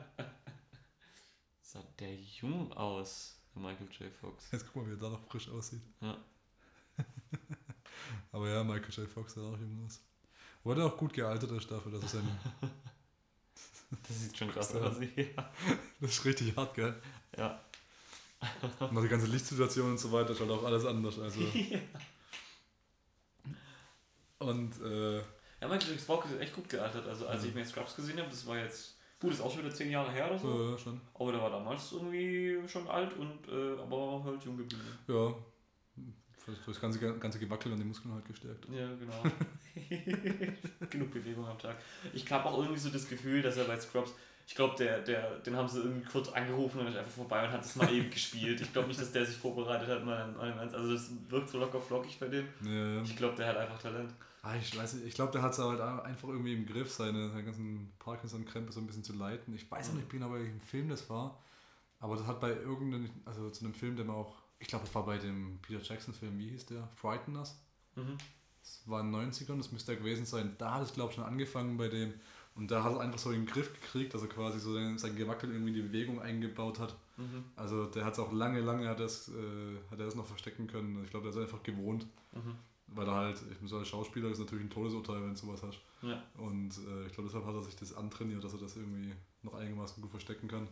sah 1.76 1.84
der 1.98 2.14
jung 2.14 2.72
aus, 2.72 3.36
Michael 3.54 3.88
J. 3.98 4.12
Fox. 4.12 4.50
Jetzt 4.52 4.66
guck 4.66 4.76
mal, 4.76 4.86
wie 4.88 4.94
er 4.94 4.98
da 4.98 5.10
noch 5.10 5.22
frisch 5.28 5.48
aussieht. 5.48 5.82
Ja. 6.00 6.16
Aber 8.32 8.48
ja, 8.48 8.64
Michael 8.64 8.90
J. 8.90 9.08
Fox 9.08 9.34
sah 9.34 9.42
auch 9.42 9.58
jung 9.58 9.84
aus. 9.84 10.00
Wurde 10.64 10.84
auch 10.84 10.96
gut 10.96 11.12
gealtert, 11.12 11.50
der 11.50 11.60
Staffel, 11.60 11.92
das 11.92 12.04
ist 12.04 12.16
ein. 12.16 12.38
das 14.08 14.20
sieht 14.20 14.36
schon 14.36 14.50
krass 14.50 14.74
aus, 14.76 14.96
ja. 15.00 15.50
Das 16.00 16.10
ist 16.10 16.24
richtig 16.24 16.56
hart, 16.56 16.74
gell? 16.74 16.94
Ja. 17.36 17.60
Und 18.80 19.02
die 19.02 19.08
ganze 19.08 19.26
Lichtsituation 19.26 19.92
und 19.92 19.98
so 19.98 20.12
weiter 20.12 20.30
ist 20.30 20.40
halt 20.40 20.50
auch 20.50 20.64
alles 20.64 20.84
anders. 20.84 21.18
Also. 21.18 21.40
ja. 21.40 21.78
Und, 24.38 24.80
äh. 24.82 25.18
Ja, 25.18 25.68
Michael 25.68 25.92
J. 25.92 26.00
Fox 26.00 26.30
ist 26.30 26.40
echt 26.40 26.54
gut 26.54 26.68
gealtert. 26.68 27.06
Also, 27.06 27.26
als 27.26 27.42
ja. 27.42 27.48
ich 27.48 27.54
mir 27.54 27.64
Scrubs 27.64 27.96
gesehen 27.96 28.18
habe, 28.18 28.28
das 28.28 28.46
war 28.46 28.58
jetzt 28.58 28.95
Gut, 29.18 29.32
ist 29.32 29.40
auch 29.40 29.50
schon 29.50 29.64
wieder 29.64 29.74
zehn 29.74 29.90
Jahre 29.90 30.12
her 30.12 30.26
oder 30.28 30.38
so. 30.38 30.70
Ja, 30.70 30.78
schon. 30.78 31.00
Aber 31.14 31.32
der 31.32 31.40
war 31.40 31.50
damals 31.50 31.92
irgendwie 31.92 32.58
schon 32.68 32.86
alt 32.86 33.12
und 33.16 33.48
äh, 33.48 33.80
aber 33.80 34.22
halt 34.24 34.44
jung 34.44 34.56
geblieben. 34.56 34.82
Ja. 35.08 35.34
Das 36.64 36.80
ganze, 36.80 37.00
ganze 37.18 37.38
Gewackel 37.40 37.72
an 37.72 37.78
den 37.78 37.88
Muskeln 37.88 38.14
halt 38.14 38.24
gestärkt. 38.24 38.66
Ja, 38.70 38.88
genau. 38.94 39.22
Genug 40.90 41.10
Bewegung 41.10 41.44
am 41.44 41.58
Tag. 41.58 41.76
Ich 42.12 42.30
habe 42.30 42.44
auch 42.44 42.58
irgendwie 42.58 42.78
so 42.78 42.88
das 42.90 43.08
Gefühl, 43.08 43.42
dass 43.42 43.56
er 43.56 43.64
bei 43.64 43.76
Scrubs, 43.80 44.14
ich 44.46 44.54
glaube, 44.54 44.76
der, 44.78 45.00
der, 45.00 45.40
den 45.40 45.56
haben 45.56 45.66
sie 45.66 45.80
irgendwie 45.80 46.06
kurz 46.06 46.28
angerufen 46.28 46.80
und 46.80 46.86
ist 46.86 46.96
einfach 46.96 47.10
vorbei 47.10 47.44
und 47.44 47.50
hat 47.50 47.64
das 47.64 47.74
mal 47.74 47.92
eben 47.92 48.10
gespielt. 48.10 48.60
Ich 48.60 48.72
glaube 48.72 48.86
nicht, 48.86 49.00
dass 49.00 49.10
der 49.10 49.26
sich 49.26 49.36
vorbereitet 49.36 49.88
hat. 49.88 50.04
Mal, 50.04 50.32
also 50.72 50.92
das 50.92 51.10
wirkt 51.28 51.48
so 51.48 51.58
locker 51.58 51.80
flockig 51.80 52.20
bei 52.20 52.28
dem. 52.28 52.46
Ja. 52.64 53.02
Ich 53.02 53.16
glaube, 53.16 53.34
der 53.34 53.48
hat 53.48 53.56
einfach 53.56 53.82
Talent. 53.82 54.12
Ah, 54.46 54.54
ich 54.54 54.78
weiß 54.78 54.94
nicht, 54.94 55.06
ich 55.06 55.14
glaube, 55.14 55.32
der 55.32 55.42
hat 55.42 55.54
es 55.54 55.58
halt 55.58 55.80
einfach 55.80 56.28
irgendwie 56.28 56.54
im 56.54 56.66
Griff, 56.66 56.92
seine, 56.92 57.30
seine 57.30 57.44
ganzen 57.44 57.92
Parkinson-Krempe 57.98 58.70
so 58.70 58.78
ein 58.78 58.86
bisschen 58.86 59.02
zu 59.02 59.12
leiten. 59.12 59.52
Ich 59.56 59.68
weiß 59.68 59.90
auch 59.90 59.94
nicht 59.94 60.08
genau, 60.08 60.28
bei 60.28 60.38
welchem 60.38 60.60
Film 60.60 60.88
das 60.88 61.10
war, 61.10 61.42
aber 61.98 62.14
das 62.14 62.28
hat 62.28 62.40
bei 62.40 62.50
irgendeinem, 62.50 63.10
also 63.24 63.50
zu 63.50 63.64
einem 63.64 63.74
Film, 63.74 63.96
der 63.96 64.04
man 64.04 64.14
auch, 64.14 64.36
ich 64.60 64.68
glaube, 64.68 64.84
das 64.84 64.94
war 64.94 65.04
bei 65.04 65.18
dem 65.18 65.58
Peter 65.62 65.82
Jackson-Film, 65.82 66.38
wie 66.38 66.50
hieß 66.50 66.66
der? 66.66 66.86
Frighteners? 66.94 67.60
Mhm. 67.96 68.18
Das 68.62 68.82
war 68.86 69.00
in 69.00 69.10
den 69.12 69.32
90ern, 69.32 69.56
das 69.56 69.72
müsste 69.72 69.92
er 69.92 69.98
gewesen 69.98 70.26
sein. 70.26 70.54
Da 70.58 70.74
hat 70.74 70.82
es, 70.82 70.92
glaube 70.92 71.10
ich, 71.10 71.16
schon 71.16 71.24
angefangen 71.24 71.76
bei 71.76 71.88
dem. 71.88 72.14
Und 72.54 72.70
da 72.70 72.84
hat 72.84 72.92
er 72.92 73.00
einfach 73.00 73.18
so 73.18 73.32
den 73.32 73.46
Griff 73.46 73.72
gekriegt, 73.72 74.14
dass 74.14 74.22
er 74.22 74.28
quasi 74.28 74.60
so 74.60 74.74
sein, 74.74 74.96
sein 74.96 75.16
Gewackel 75.16 75.50
irgendwie 75.50 75.70
in 75.70 75.74
die 75.74 75.82
Bewegung 75.82 76.22
eingebaut 76.22 76.78
hat. 76.78 76.94
Mhm. 77.16 77.42
Also 77.56 77.86
der 77.86 78.04
hat 78.04 78.12
es 78.12 78.20
auch 78.20 78.32
lange, 78.32 78.60
lange 78.60 78.88
hat, 78.88 79.00
das, 79.00 79.28
äh, 79.28 79.90
hat 79.90 79.98
er 79.98 80.06
es 80.06 80.14
noch 80.14 80.26
verstecken 80.26 80.68
können. 80.68 81.02
Ich 81.04 81.10
glaube, 81.10 81.24
der 81.24 81.36
ist 81.36 81.42
einfach 81.42 81.64
gewohnt. 81.64 82.06
Mhm. 82.32 82.56
Weil 82.88 83.06
er 83.06 83.14
halt, 83.14 83.40
ich 83.50 83.58
bin 83.58 83.68
so 83.68 83.78
als 83.78 83.88
Schauspieler, 83.88 84.30
ist 84.30 84.38
natürlich 84.38 84.64
ein 84.64 84.70
Todesurteil, 84.70 85.20
wenn 85.22 85.30
du 85.30 85.36
sowas 85.36 85.62
hast. 85.62 85.80
Ja. 86.02 86.22
Und 86.38 86.70
äh, 86.78 87.06
ich 87.06 87.12
glaube, 87.12 87.28
deshalb 87.28 87.44
hat 87.44 87.54
er 87.54 87.62
sich 87.62 87.76
das 87.76 87.94
antrainiert, 87.94 88.44
dass 88.44 88.52
er 88.52 88.60
das 88.60 88.76
irgendwie 88.76 89.12
noch 89.42 89.54
einigermaßen 89.54 90.00
gut 90.00 90.10
verstecken 90.10 90.48
kann. 90.48 90.68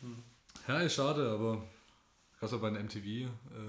Mhm. 0.00 0.22
Ja, 0.66 0.80
ist 0.80 0.94
schade, 0.94 1.28
aber 1.30 1.62
gerade 2.38 2.58
bei 2.58 2.70
den 2.70 2.86
MTV 2.86 3.06
äh, 3.06 3.28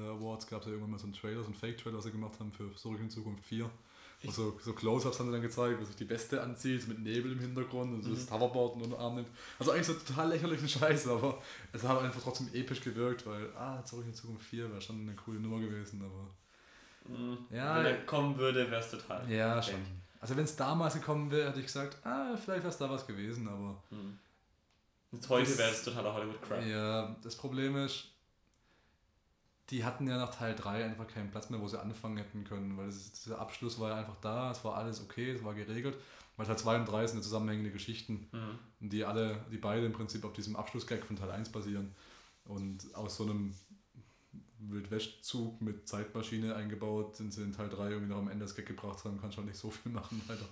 Awards 0.09 0.47
gab 0.47 0.61
es 0.61 0.67
ja 0.67 0.71
irgendwann 0.71 0.91
mal 0.91 0.99
so 0.99 1.05
einen 1.05 1.13
Trailer, 1.13 1.41
so 1.41 1.47
einen 1.47 1.55
Fake-Trailer, 1.55 1.97
was 1.97 2.05
sie 2.05 2.11
gemacht 2.11 2.39
haben 2.39 2.51
für 2.51 2.73
Zurück 2.75 2.99
in 2.99 3.09
Zukunft 3.09 3.45
4. 3.45 3.69
Und 4.23 4.33
so, 4.33 4.59
so 4.63 4.73
Close-Ups 4.73 5.19
haben 5.19 5.27
sie 5.27 5.31
dann 5.31 5.41
gezeigt, 5.41 5.81
wo 5.81 5.85
sich 5.85 5.95
die 5.95 6.07
Weste 6.07 6.41
anzieht, 6.43 6.87
mit 6.87 6.99
Nebel 6.99 7.31
im 7.31 7.39
Hintergrund 7.39 7.93
und 7.93 8.03
so 8.03 8.13
das 8.13 8.29
Hoverboard 8.29 8.75
unter 8.75 8.89
den 8.89 8.95
Arm 8.95 9.15
nimmt. 9.15 9.29
Also 9.57 9.71
eigentlich 9.71 9.87
so 9.87 9.93
total 9.93 10.29
lächerlichen 10.29 10.69
Scheiß, 10.69 11.07
aber 11.07 11.41
es 11.73 11.83
hat 11.83 11.99
einfach 11.99 12.21
trotzdem 12.21 12.47
episch 12.53 12.81
gewirkt, 12.81 13.25
weil, 13.25 13.51
ah, 13.55 13.83
zurück 13.83 14.05
in 14.05 14.13
Zukunft 14.13 14.45
4 14.45 14.69
wäre 14.69 14.81
schon 14.81 15.01
eine 15.01 15.15
coole 15.15 15.39
Nummer 15.39 15.59
gewesen, 15.59 16.03
aber. 16.03 16.29
Mhm. 17.07 17.37
Ja, 17.49 17.77
Wenn 17.77 17.85
er 17.85 18.05
kommen 18.05 18.37
würde, 18.37 18.69
wäre 18.69 18.81
es 18.81 18.91
total. 18.91 19.29
Ja, 19.29 19.53
perfekt. 19.53 19.77
schon. 19.77 20.01
Also 20.19 20.37
wenn 20.37 20.43
es 20.43 20.55
damals 20.55 20.93
gekommen 20.93 21.31
wäre, 21.31 21.49
hätte 21.49 21.59
ich 21.59 21.65
gesagt, 21.65 21.97
ah, 22.05 22.35
vielleicht 22.37 22.61
wäre 22.63 22.69
es 22.69 22.77
da 22.77 22.89
was 22.89 23.07
gewesen, 23.07 23.47
aber. 23.47 23.81
Mhm. 23.89 24.17
Jetzt 25.13 25.27
heute 25.29 25.57
wäre 25.57 25.71
es 25.71 25.83
totaler 25.83 26.13
Hollywood-Crap. 26.13 26.65
Ja, 26.65 27.15
das 27.23 27.35
Problem 27.35 27.75
ist, 27.75 28.05
die 29.69 29.83
hatten 29.83 30.07
ja 30.07 30.17
nach 30.17 30.33
Teil 30.35 30.55
3 30.55 30.85
einfach 30.85 31.07
keinen 31.07 31.31
Platz 31.31 31.49
mehr, 31.49 31.59
wo 31.59 31.67
sie 31.67 31.79
anfangen 31.81 32.17
hätten 32.17 32.43
können, 32.43 32.77
weil 32.77 32.85
das, 32.87 33.11
dieser 33.13 33.39
Abschluss 33.39 33.79
war 33.79 33.89
ja 33.89 33.95
einfach 33.97 34.17
da, 34.21 34.51
es 34.51 34.63
war 34.63 34.75
alles 34.77 35.01
okay, 35.01 35.31
es 35.31 35.43
war 35.43 35.53
geregelt. 35.53 35.97
Weil 36.37 36.45
Teil 36.45 36.57
2 36.57 36.75
und 36.77 36.85
3 36.85 37.07
sind 37.07 37.17
ja 37.17 37.23
zusammenhängende 37.23 37.71
Geschichten, 37.71 38.27
Mhm. 38.31 38.59
die 38.89 39.03
alle, 39.05 39.43
die 39.51 39.57
beide 39.57 39.85
im 39.85 39.91
Prinzip 39.93 40.23
auf 40.23 40.33
diesem 40.33 40.55
Abschlussgag 40.55 41.03
von 41.05 41.15
Teil 41.17 41.31
1 41.31 41.49
basieren. 41.51 41.93
Und 42.45 42.93
aus 42.95 43.17
so 43.17 43.23
einem 43.23 43.53
Wildwestzug 44.69 45.61
mit 45.61 45.87
Zeitmaschine 45.87 46.55
eingebaut, 46.55 47.15
sind 47.17 47.33
sie 47.33 47.41
in 47.43 47.51
Teil 47.53 47.69
3 47.69 47.89
irgendwie 47.91 48.09
noch 48.11 48.19
am 48.19 48.27
Ende 48.29 48.45
gebracht 48.45 49.03
haben, 49.05 49.19
kann 49.19 49.31
schon 49.31 49.45
nicht 49.45 49.57
so 49.57 49.69
viel 49.71 49.91
machen, 49.91 50.21
leider. 50.27 50.45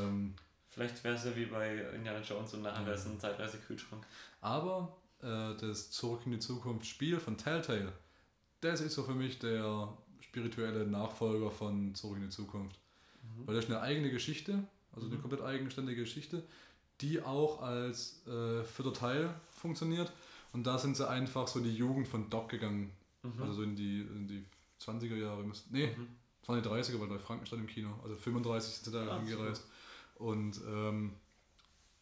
ähm, 0.00 0.34
Vielleicht 0.70 1.02
wäre 1.04 1.14
es 1.14 1.24
ja 1.24 1.34
wie 1.34 1.46
bei 1.46 1.76
Indiana 1.94 2.20
Jones 2.20 2.52
und 2.54 2.62
nachher 2.62 2.84
wäre 2.84 2.96
es 2.96 3.06
ein 3.06 3.18
Zeitreise-Kühlschrank. 3.18 4.04
Aber 4.42 4.96
äh, 5.22 5.54
das 5.56 5.90
Zurück 5.90 6.20
in 6.26 6.32
die 6.32 6.38
Zukunft 6.38 6.86
Spiel 6.86 7.18
von 7.18 7.36
Telltale, 7.38 7.92
das 8.60 8.80
ist 8.80 8.94
so 8.94 9.02
für 9.02 9.14
mich 9.14 9.38
der 9.38 9.88
spirituelle 10.20 10.86
Nachfolger 10.86 11.50
von 11.50 11.94
Zurück 11.94 12.16
in 12.18 12.24
die 12.24 12.28
Zukunft. 12.30 12.78
Weil 13.44 13.54
das 13.54 13.64
ist 13.64 13.70
eine 13.70 13.80
eigene 13.80 14.10
Geschichte, 14.10 14.62
also 14.92 15.06
eine 15.06 15.16
Mhm. 15.16 15.20
komplett 15.22 15.42
eigenständige 15.42 16.02
Geschichte, 16.02 16.42
die 17.00 17.22
auch 17.22 17.60
als 17.62 18.26
äh, 18.26 18.62
vierter 18.64 18.92
Teil 18.92 19.34
funktioniert. 19.50 20.12
Und 20.52 20.66
da 20.66 20.78
sind 20.78 20.96
sie 20.96 21.08
einfach 21.08 21.48
so 21.48 21.60
die 21.60 21.74
Jugend 21.74 22.06
von 22.08 22.30
Doc 22.30 22.48
gegangen. 22.48 22.90
Mhm. 23.34 23.42
Also 23.42 23.54
so 23.54 23.62
in 23.62 23.74
die, 23.76 24.00
in 24.00 24.28
die 24.28 24.44
20er 24.80 25.16
Jahre. 25.16 25.42
müssten- 25.44 25.72
Nee, 25.72 25.88
Mhm. 25.96 26.08
das 26.40 26.48
waren 26.48 26.62
die 26.62 26.68
30er, 26.68 27.00
weil 27.00 27.08
bei 27.08 27.18
Frankenstein 27.18 27.60
im 27.60 27.66
Kino. 27.66 27.90
Also 28.02 28.16
35 28.16 28.74
sind 28.74 28.84
sie 28.84 28.92
da 28.92 29.06
Ah, 29.10 29.18
hingereist. 29.20 29.66
Und 30.16 30.60
ähm, 30.68 31.12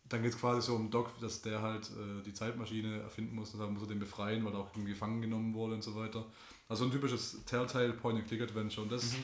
dann 0.08 0.22
geht 0.22 0.32
es 0.34 0.38
quasi 0.38 0.60
so 0.66 0.74
um 0.76 0.90
Doc, 0.90 1.18
dass 1.20 1.40
der 1.42 1.62
halt 1.62 1.90
äh, 1.90 2.22
die 2.24 2.34
Zeitmaschine 2.34 3.00
erfinden 3.00 3.34
muss 3.34 3.54
und 3.54 3.60
dann 3.60 3.72
muss 3.72 3.82
er 3.82 3.88
den 3.88 3.98
befreien, 3.98 4.44
weil 4.44 4.52
er 4.52 4.58
auch 4.60 4.72
gefangen 4.72 5.20
genommen 5.22 5.54
wurde 5.54 5.74
und 5.74 5.82
so 5.82 5.94
weiter. 5.94 6.26
Also 6.68 6.84
ein 6.84 6.90
typisches 6.92 7.44
Telltale 7.46 7.92
Point-and-Click-Adventure. 7.94 8.82
Und 8.82 8.92
das, 8.92 9.12
Mhm. 9.14 9.22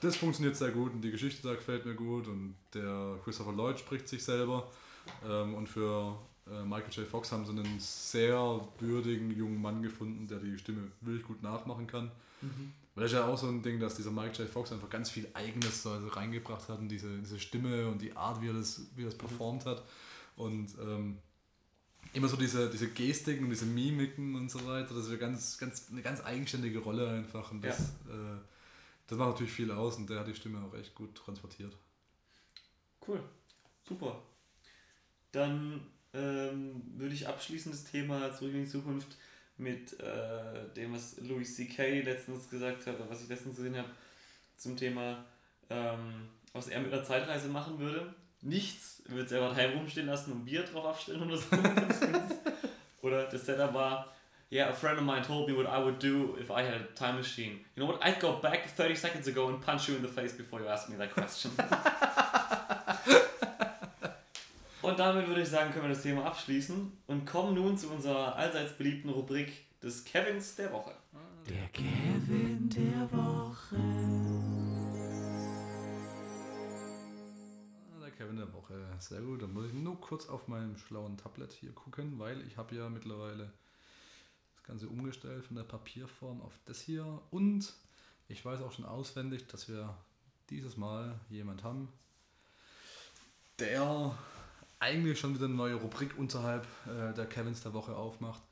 das 0.00 0.16
funktioniert 0.16 0.56
sehr 0.56 0.70
gut 0.72 0.92
und 0.92 1.02
die 1.02 1.10
Geschichte 1.12 1.46
da 1.46 1.54
gefällt 1.54 1.86
mir 1.86 1.94
gut 1.94 2.26
und 2.26 2.54
der 2.74 3.18
Christopher 3.24 3.52
Lloyd 3.52 3.78
spricht 3.78 4.08
sich 4.08 4.22
selber. 4.24 4.68
Ähm, 5.24 5.54
und 5.54 5.68
für 5.68 6.16
Michael 6.46 6.92
J. 6.92 7.06
Fox 7.06 7.30
haben 7.30 7.46
sie 7.46 7.52
einen 7.52 7.78
sehr 7.78 8.60
würdigen 8.78 9.30
jungen 9.30 9.60
Mann 9.60 9.82
gefunden, 9.82 10.26
der 10.26 10.38
die 10.38 10.58
Stimme 10.58 10.90
wirklich 11.00 11.24
gut 11.24 11.42
nachmachen 11.42 11.86
kann. 11.86 12.10
Mhm. 12.40 12.72
Weil 12.94 13.04
das 13.04 13.12
ist 13.12 13.18
ja 13.18 13.26
auch 13.26 13.38
so 13.38 13.46
ein 13.48 13.62
Ding, 13.62 13.80
dass 13.80 13.94
dieser 13.94 14.10
Michael 14.10 14.44
J. 14.44 14.48
Fox 14.48 14.72
einfach 14.72 14.90
ganz 14.90 15.08
viel 15.08 15.28
Eigenes 15.32 15.82
so 15.82 15.90
also 15.90 16.08
reingebracht 16.08 16.68
hat 16.68 16.78
und 16.78 16.88
diese, 16.88 17.18
diese 17.18 17.40
Stimme 17.40 17.88
und 17.88 18.02
die 18.02 18.14
Art, 18.14 18.42
wie 18.42 18.48
er 18.48 18.54
das, 18.54 18.82
wie 18.96 19.02
er 19.02 19.06
das 19.06 19.16
performt 19.16 19.64
hat. 19.64 19.82
Und 20.36 20.74
ähm, 20.78 21.18
immer 22.12 22.28
so 22.28 22.36
diese, 22.36 22.68
diese 22.68 22.90
Gestiken 22.90 23.44
und 23.44 23.50
diese 23.50 23.64
Mimiken 23.64 24.34
und 24.34 24.50
so 24.50 24.66
weiter, 24.66 24.94
das 24.94 25.06
ist 25.06 25.12
ja 25.12 25.16
ganz, 25.16 25.56
ganz, 25.58 25.88
eine 25.90 26.02
ganz 26.02 26.22
eigenständige 26.22 26.80
Rolle 26.80 27.08
einfach. 27.08 27.50
Und 27.50 27.64
das, 27.64 27.80
äh, 27.80 28.38
das 29.06 29.16
macht 29.16 29.30
natürlich 29.30 29.52
viel 29.52 29.70
aus 29.70 29.96
und 29.96 30.10
der 30.10 30.20
hat 30.20 30.28
die 30.28 30.34
Stimme 30.34 30.62
auch 30.62 30.74
echt 30.74 30.94
gut 30.94 31.14
transportiert. 31.14 31.74
Cool. 33.06 33.22
Super. 33.88 34.20
Dann 35.32 35.80
ähm, 36.14 36.82
würde 36.96 37.14
ich 37.14 37.26
abschließen 37.26 37.72
das 37.72 37.84
Thema 37.84 38.32
Zurück 38.32 38.54
in 38.54 38.64
die 38.64 38.70
Zukunft 38.70 39.16
mit 39.56 39.98
äh, 40.00 40.74
dem, 40.76 40.94
was 40.94 41.16
Louis 41.20 41.54
C.K. 41.56 42.00
letztens 42.02 42.48
gesagt 42.48 42.86
hat, 42.86 42.96
oder 42.96 43.08
was 43.08 43.22
ich 43.22 43.28
letztens 43.28 43.56
gesehen 43.56 43.76
habe, 43.76 43.88
zum 44.56 44.76
Thema, 44.76 45.24
ähm, 45.70 46.28
was 46.52 46.68
er 46.68 46.80
mit 46.80 46.92
einer 46.92 47.04
Zeitreise 47.04 47.48
machen 47.48 47.78
würde. 47.78 48.14
Nichts, 48.42 49.02
er 49.06 49.14
würde 49.14 49.28
selber 49.28 49.48
daheim 49.50 49.78
rumstehen 49.78 50.06
lassen 50.06 50.32
und 50.32 50.44
Bier 50.44 50.64
drauf 50.64 50.84
abstellen 50.86 51.22
oder 51.22 51.36
so. 51.36 51.56
oder 53.02 53.26
das 53.26 53.46
Setup 53.46 53.72
war, 53.72 54.12
yeah, 54.50 54.68
a 54.68 54.72
friend 54.72 54.98
of 54.98 55.04
mine 55.04 55.22
told 55.22 55.48
me 55.48 55.56
what 55.56 55.66
I 55.66 55.82
would 55.82 56.02
do 56.02 56.36
if 56.38 56.50
I 56.50 56.62
had 56.62 56.74
a 56.74 56.94
time 56.94 57.16
machine. 57.16 57.60
You 57.74 57.82
know 57.82 57.86
what, 57.86 58.02
I'd 58.04 58.20
go 58.20 58.40
back 58.40 58.68
30 58.68 58.96
seconds 58.96 59.28
ago 59.28 59.48
and 59.48 59.60
punch 59.60 59.88
you 59.88 59.96
in 59.96 60.02
the 60.02 60.08
face 60.08 60.32
before 60.32 60.60
you 60.60 60.68
ask 60.68 60.88
me 60.88 60.96
that 60.96 61.14
question. 61.14 61.52
Und 64.82 64.98
damit 64.98 65.28
würde 65.28 65.42
ich 65.42 65.48
sagen, 65.48 65.70
können 65.70 65.84
wir 65.84 65.94
das 65.94 66.02
Thema 66.02 66.24
abschließen 66.24 66.92
und 67.06 67.24
kommen 67.24 67.54
nun 67.54 67.78
zu 67.78 67.88
unserer 67.88 68.34
allseits 68.34 68.76
beliebten 68.76 69.10
Rubrik 69.10 69.52
des 69.80 70.04
Kevins 70.04 70.56
der 70.56 70.72
Woche. 70.72 70.92
Der 71.48 71.68
Kevin 71.68 72.68
der 72.68 73.12
Woche. 73.12 73.76
Der 78.02 78.10
Kevin 78.10 78.36
der 78.36 78.52
Woche, 78.52 78.74
sehr 78.98 79.20
gut. 79.20 79.42
Dann 79.42 79.52
muss 79.52 79.66
ich 79.66 79.72
nur 79.72 80.00
kurz 80.00 80.28
auf 80.28 80.48
meinem 80.48 80.76
schlauen 80.76 81.16
Tablet 81.16 81.52
hier 81.52 81.72
gucken, 81.72 82.18
weil 82.18 82.44
ich 82.48 82.56
habe 82.56 82.74
ja 82.74 82.88
mittlerweile 82.88 83.52
das 84.56 84.64
Ganze 84.64 84.88
umgestellt 84.88 85.44
von 85.44 85.54
der 85.54 85.64
Papierform 85.64 86.42
auf 86.42 86.58
das 86.64 86.80
hier. 86.80 87.22
Und 87.30 87.72
ich 88.26 88.44
weiß 88.44 88.60
auch 88.60 88.72
schon 88.72 88.84
auswendig, 88.84 89.46
dass 89.46 89.68
wir 89.68 89.96
dieses 90.50 90.76
Mal 90.76 91.20
jemand 91.30 91.62
haben, 91.62 91.88
der 93.60 94.18
eigentlich 94.82 95.18
schon 95.18 95.34
wieder 95.34 95.46
eine 95.46 95.54
neue 95.54 95.74
Rubrik 95.74 96.18
unterhalb 96.18 96.66
äh, 96.86 97.14
der 97.14 97.26
Kevins 97.26 97.62
der 97.62 97.72
Woche 97.72 97.94
aufmacht. 97.94 98.42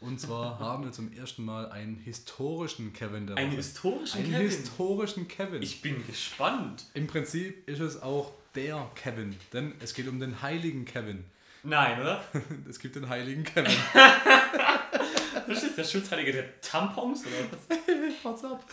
Und 0.00 0.20
zwar 0.20 0.58
haben 0.58 0.84
wir 0.84 0.92
zum 0.92 1.12
ersten 1.12 1.44
Mal 1.44 1.70
einen 1.70 1.96
historischen 1.96 2.92
Kevin 2.92 3.26
der 3.26 3.36
Woche. 3.36 3.44
Einen 3.44 3.56
historischen 3.56 4.18
einen 4.18 4.32
Kevin. 4.32 4.46
historischen 4.46 5.28
Kevin. 5.28 5.62
Ich 5.62 5.80
bin 5.80 6.06
gespannt. 6.06 6.84
Im 6.94 7.06
Prinzip 7.06 7.68
ist 7.68 7.80
es 7.80 8.02
auch 8.02 8.32
der 8.54 8.90
Kevin, 8.94 9.36
denn 9.52 9.74
es 9.80 9.94
geht 9.94 10.08
um 10.08 10.18
den 10.18 10.42
heiligen 10.42 10.84
Kevin. 10.84 11.24
Nein, 11.62 12.00
oder? 12.00 12.24
Es 12.68 12.78
gibt 12.78 12.96
den 12.96 13.08
heiligen 13.08 13.44
Kevin. 13.44 13.72
Das 15.46 15.62
ist 15.62 15.78
der 15.78 15.84
Schutzheilige 15.84 16.32
der 16.32 16.60
Tampons 16.60 17.22
oder 17.24 17.36
was? 17.52 18.24
What's 18.24 18.42
up? 18.42 18.64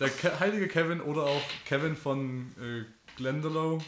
Der 0.00 0.08
Ke 0.08 0.40
heilige 0.40 0.66
Kevin 0.66 1.00
oder 1.00 1.22
auch 1.22 1.42
Kevin 1.66 1.94
von 1.94 2.50
äh, 2.60 2.84
Glendalough 3.16 3.80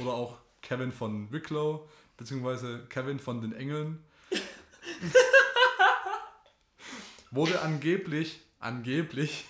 oder 0.00 0.14
auch 0.14 0.38
Kevin 0.62 0.92
von 0.92 1.30
Wicklow, 1.32 1.88
beziehungsweise 2.16 2.86
Kevin 2.88 3.18
von 3.18 3.40
den 3.40 3.52
Engeln. 3.52 4.04
Wurde 7.30 7.60
angeblich, 7.60 8.40
angeblich 8.58 9.44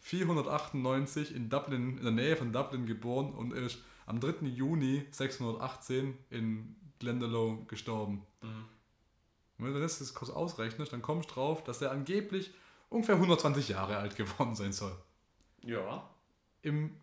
498 0.00 1.34
in 1.34 1.48
Dublin, 1.48 1.96
in 1.98 2.02
der 2.02 2.12
Nähe 2.12 2.36
von 2.36 2.52
Dublin 2.52 2.86
geboren 2.86 3.32
und 3.32 3.52
ist 3.52 3.78
am 4.06 4.20
3. 4.20 4.46
Juni 4.46 5.06
618 5.10 6.16
in 6.30 6.76
Glendalough 6.98 7.66
gestorben. 7.68 8.26
Mhm. 8.42 8.64
Und 9.58 9.66
wenn 9.66 9.74
du 9.74 9.80
das 9.80 10.00
jetzt 10.00 10.14
kurz 10.14 10.30
ausrechnest, 10.30 10.92
dann 10.92 11.02
kommst 11.02 11.30
du 11.30 11.34
drauf, 11.34 11.64
dass 11.64 11.80
er 11.80 11.90
angeblich 11.90 12.52
ungefähr 12.90 13.14
120 13.14 13.68
Jahre 13.68 13.96
alt 13.96 14.16
geworden 14.16 14.54
sein 14.54 14.72
soll. 14.72 14.96
Ja, 15.62 16.08
Im 16.62 16.96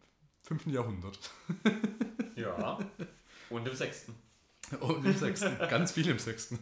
5. 0.44 0.68
Jahrhundert. 0.68 1.32
ja. 2.42 2.80
Und 3.50 3.68
im 3.68 3.76
sechsten. 3.76 4.16
Und 4.80 5.06
im 5.06 5.16
6. 5.16 5.42
Ganz 5.70 5.92
viel 5.92 6.08
im 6.08 6.20
6. 6.20 6.54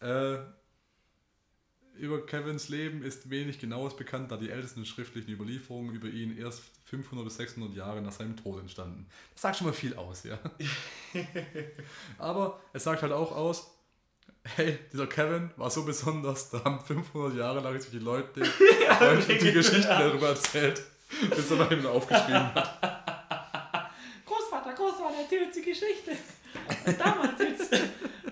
Äh, 0.00 0.36
über 1.96 2.26
Kevins 2.26 2.68
Leben 2.68 3.02
ist 3.02 3.30
wenig 3.30 3.60
Genaues 3.60 3.96
bekannt, 3.96 4.32
da 4.32 4.36
die 4.36 4.50
ältesten 4.50 4.84
schriftlichen 4.84 5.32
Überlieferungen 5.32 5.94
über 5.94 6.08
ihn 6.08 6.36
erst 6.36 6.62
500 6.86 7.24
bis 7.24 7.36
600 7.36 7.74
Jahre 7.74 8.02
nach 8.02 8.12
seinem 8.12 8.36
Tod 8.36 8.60
entstanden. 8.60 9.06
Das 9.32 9.42
sagt 9.42 9.56
schon 9.56 9.68
mal 9.68 9.72
viel 9.72 9.94
aus, 9.94 10.24
ja. 10.24 10.38
Aber 12.18 12.60
es 12.72 12.82
sagt 12.82 13.02
halt 13.02 13.12
auch 13.12 13.30
aus, 13.32 13.70
hey, 14.56 14.78
dieser 14.92 15.06
Kevin 15.06 15.50
war 15.56 15.70
so 15.70 15.84
besonders, 15.84 16.50
da 16.50 16.64
haben 16.64 16.80
500 16.80 17.38
Jahre 17.38 17.60
lang 17.60 17.78
sich 17.78 17.90
die 17.90 17.98
Leute, 17.98 18.40
Leute 19.00 19.38
die 19.38 19.52
Geschichten 19.52 19.88
darüber 19.88 20.30
erzählt, 20.30 20.82
bis 21.30 21.50
er 21.50 21.56
mal 21.56 21.72
eben 21.72 21.86
aufgeschrieben 21.86 22.54
hat. 22.54 23.14
Großvater, 24.26 24.74
Großvater 24.74 25.22
erzählt 25.22 25.54
die 25.54 25.62
Geschichte. 25.62 26.10
Damals, 26.98 27.40
als, 27.40 27.70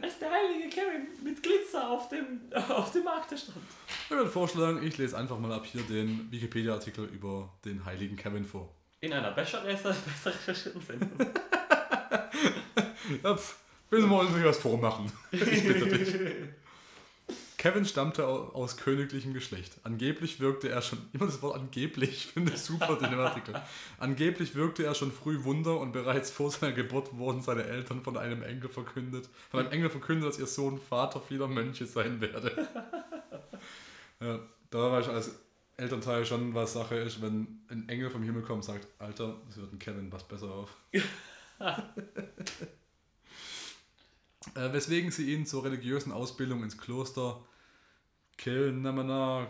als 0.01 0.18
der 0.18 0.30
heilige 0.30 0.68
Kevin 0.68 1.09
mit 1.22 1.43
Glitzer 1.43 1.89
auf 1.91 2.09
dem, 2.09 2.41
auf 2.68 2.93
dem 2.93 3.05
Markt 3.05 3.26
stand. 3.39 3.57
Ich 4.05 4.11
würde 4.11 4.30
vorschlagen, 4.30 4.83
ich 4.83 4.99
lese 4.99 5.16
einfach 5.16 5.39
mal 5.39 5.53
ab 5.53 5.64
hier 5.66 5.83
den 5.83 6.30
Wikipedia-Artikel 6.30 7.07
über 7.07 7.53
den 7.64 7.85
heiligen 7.85 8.16
Kevin 8.16 8.45
vor. 8.45 8.74
In 9.01 9.12
einer 9.12 9.33
besser, 9.33 9.61
besser, 9.62 9.95
recherchierten 10.24 10.80
Sendung. 10.80 11.11
Ja, 13.22 13.37
pf, 13.37 13.57
willst 13.91 14.05
du 14.05 14.09
mal 14.09 14.45
was 14.45 14.59
vormachen? 14.59 15.11
Ich 15.33 15.41
bitte 15.41 15.87
dich. 15.87 16.14
Kevin 17.63 17.85
stammte 17.85 18.27
au- 18.27 18.49
aus 18.55 18.77
königlichem 18.77 19.35
Geschlecht. 19.35 19.77
Angeblich 19.85 20.41
wirkte 20.41 20.69
er 20.69 20.83
schon, 20.83 20.99
immer 21.13 21.27
das 21.27 21.43
Wort 21.43 21.55
angeblich, 21.55 22.27
finde 22.27 22.55
ich 22.55 22.61
super 22.61 22.99
in 23.01 23.09
dem 23.11 23.21
Artikel. 23.21 23.55
Angeblich 24.01 24.57
wirkte 24.57 24.83
er 24.85 24.97
schon 24.97 25.13
früh 25.13 25.45
Wunder 25.45 25.79
und 25.79 25.93
bereits 25.93 26.33
vor 26.33 26.51
seiner 26.51 26.73
Geburt 26.73 27.17
wurden 27.17 27.41
seine 27.41 27.63
Eltern 27.63 28.03
von 28.03 28.17
einem 28.17 28.43
Engel 28.43 28.69
verkündet, 28.69 29.29
von 29.53 29.61
einem 29.61 29.71
Engel 29.71 29.91
verkündet, 29.91 30.29
dass 30.29 30.41
ihr 30.41 30.49
Sohn 30.49 30.81
Vater 30.81 31.21
vieler 31.21 31.47
Mönche 31.47 31.87
sein 31.87 32.21
werde. 32.21 32.67
ja, 34.19 34.41
da 34.71 34.79
war 34.79 34.99
ich 34.99 35.07
als 35.07 35.31
Elternteil 35.77 36.27
schon, 36.27 36.55
was 36.55 36.73
Sache 36.73 36.97
ist, 36.97 37.23
wenn 37.23 37.61
ein 37.69 37.89
Engel 37.89 38.11
vom 38.11 38.25
Himmel 38.25 38.43
kommt 38.43 38.57
und 38.57 38.65
sagt, 38.65 38.89
Alter, 38.99 39.37
es 39.49 39.57
wird 39.57 39.73
ein 39.73 39.79
Kevin, 39.79 40.11
pass 40.11 40.27
besser 40.27 40.53
auf. 40.53 40.77
äh, 41.61 41.75
weswegen 44.73 45.13
sie 45.13 45.33
ihn 45.33 45.47
zur 45.47 45.63
religiösen 45.63 46.11
Ausbildung 46.11 46.65
ins 46.65 46.77
Kloster 46.77 47.41
Kilnamana 48.43 49.47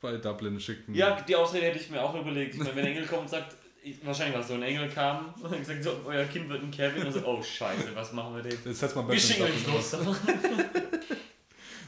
bei 0.00 0.16
Dublin 0.16 0.58
schickten. 0.60 0.94
Ja, 0.94 1.20
die 1.20 1.36
Ausrede 1.36 1.66
hätte 1.66 1.78
ich 1.78 1.90
mir 1.90 2.02
auch 2.02 2.14
überlegt. 2.14 2.54
Ich 2.54 2.60
meine, 2.60 2.74
wenn 2.74 2.84
ein 2.84 2.92
Engel 2.92 3.06
kommt 3.06 3.22
und 3.22 3.30
sagt, 3.30 3.56
ich, 3.82 4.04
wahrscheinlich 4.04 4.34
war 4.34 4.42
es 4.42 4.48
so, 4.48 4.54
ein 4.54 4.62
Engel 4.62 4.88
kam 4.88 5.32
und 5.42 5.58
gesagt, 5.58 5.84
so, 5.84 6.00
euer 6.06 6.24
Kind 6.24 6.48
wird 6.48 6.62
ein 6.62 6.70
Kevin. 6.70 7.06
Und 7.06 7.12
so, 7.12 7.24
oh 7.24 7.42
scheiße, 7.42 7.94
was 7.94 8.12
machen 8.12 8.36
wir 8.36 8.42
denn? 8.42 8.58
Jetzt 8.64 8.80
setzt 8.80 8.96
man 8.96 9.08
Wir 9.08 9.18
schicken 9.18 9.44
aus. 9.44 9.90
Kloster. 9.90 10.16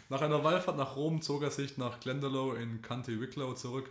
Nach 0.08 0.22
einer 0.22 0.44
Wallfahrt 0.44 0.76
nach 0.76 0.94
Rom 0.94 1.20
zog 1.20 1.42
er 1.42 1.50
sich 1.50 1.78
nach 1.78 1.98
Glendalough 1.98 2.56
in 2.56 2.80
County 2.80 3.20
Wicklow 3.20 3.54
zurück. 3.54 3.90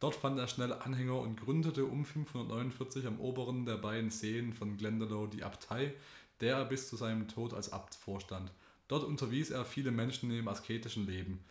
Dort 0.00 0.16
fand 0.16 0.36
er 0.36 0.48
schnell 0.48 0.72
Anhänger 0.72 1.20
und 1.20 1.40
gründete 1.40 1.84
um 1.84 2.04
549 2.04 3.06
am 3.06 3.20
oberen 3.20 3.64
der 3.64 3.76
beiden 3.76 4.10
Seen 4.10 4.52
von 4.52 4.76
Glendalough 4.76 5.30
die 5.30 5.44
Abtei, 5.44 5.94
der 6.40 6.56
er 6.56 6.64
bis 6.64 6.88
zu 6.88 6.96
seinem 6.96 7.28
Tod 7.28 7.54
als 7.54 7.72
Abt 7.72 7.94
vorstand. 7.94 8.50
Dort 8.88 9.04
unterwies 9.04 9.50
er 9.50 9.64
viele 9.64 9.92
Menschen 9.92 10.32
im 10.32 10.48
asketischen 10.48 11.06
Leben. 11.06 11.44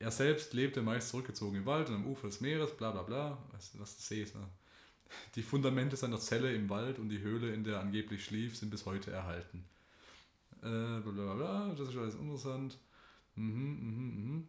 Er 0.00 0.10
selbst 0.10 0.54
lebte 0.54 0.80
meist 0.80 1.08
zurückgezogen 1.08 1.56
im 1.56 1.66
Wald 1.66 1.88
und 1.88 1.96
am 1.96 2.06
Ufer 2.06 2.28
des 2.28 2.40
Meeres, 2.40 2.76
bla 2.76 2.92
bla 2.92 3.02
bla, 3.02 3.38
was, 3.52 3.78
was 3.78 3.96
das 3.96 4.06
See 4.06 4.22
ist. 4.22 4.34
Ne? 4.34 4.46
Die 5.34 5.42
Fundamente 5.42 5.96
seiner 5.96 6.20
Zelle 6.20 6.54
im 6.54 6.68
Wald 6.68 6.98
und 6.98 7.08
die 7.08 7.20
Höhle, 7.20 7.52
in 7.52 7.64
der 7.64 7.74
er 7.74 7.80
angeblich 7.80 8.24
schlief, 8.24 8.56
sind 8.56 8.70
bis 8.70 8.86
heute 8.86 9.10
erhalten. 9.10 9.64
Äh, 10.60 11.00
bla 11.00 11.00
bla 11.00 11.34
bla, 11.34 11.74
das 11.76 11.88
ist 11.88 11.96
alles 11.96 12.14
interessant. 12.14 12.78
Mhm, 13.34 13.52
mhm, 13.52 14.24
mhm. 14.24 14.48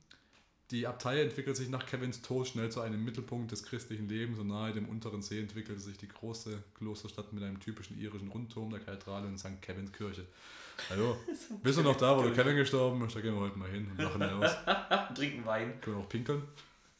Die 0.72 0.86
Abtei 0.86 1.22
entwickelt 1.22 1.58
sich 1.58 1.70
nach 1.70 1.88
Kevins 1.88 2.22
Tod 2.22 2.48
schnell 2.48 2.72
zu 2.72 2.82
einem 2.82 3.04
Mittelpunkt 3.04 3.52
des 3.52 3.64
christlichen 3.64 4.08
Lebens 4.08 4.38
und 4.38 4.48
nahe 4.48 4.72
dem 4.72 4.88
unteren 4.88 5.24
See 5.24 5.40
entwickelte 5.40 5.82
sich 5.82 5.98
die 5.98 6.08
große 6.08 6.62
Klosterstadt 6.76 7.34
mit 7.34 7.44
einem 7.44 7.60
typischen 7.60 8.00
irischen 8.00 8.28
Rundturm, 8.28 8.70
der 8.70 8.80
Kathedrale 8.80 9.28
und 9.28 9.40
St. 9.40 9.62
Kevins 9.62 9.92
Kirche. 9.92 10.28
Hallo, 10.90 11.18
bist 11.64 11.78
du 11.78 11.84
noch 11.84 11.96
da, 11.98 12.18
wo 12.18 12.24
der 12.24 12.34
Kevin 12.34 12.56
gestorben 12.56 13.06
ist? 13.06 13.16
Da 13.16 13.22
gehen 13.22 13.34
wir 13.36 13.42
heute 13.42 13.58
mal 13.58 13.70
hin 13.70 13.90
und 13.92 14.02
lachen 14.02 14.22
aus. 14.44 14.52
Trinken 15.16 15.46
Wein. 15.46 15.80
Können 15.82 15.98
wir 15.98 16.04
auch 16.04 16.10
pinkeln? 16.10 16.44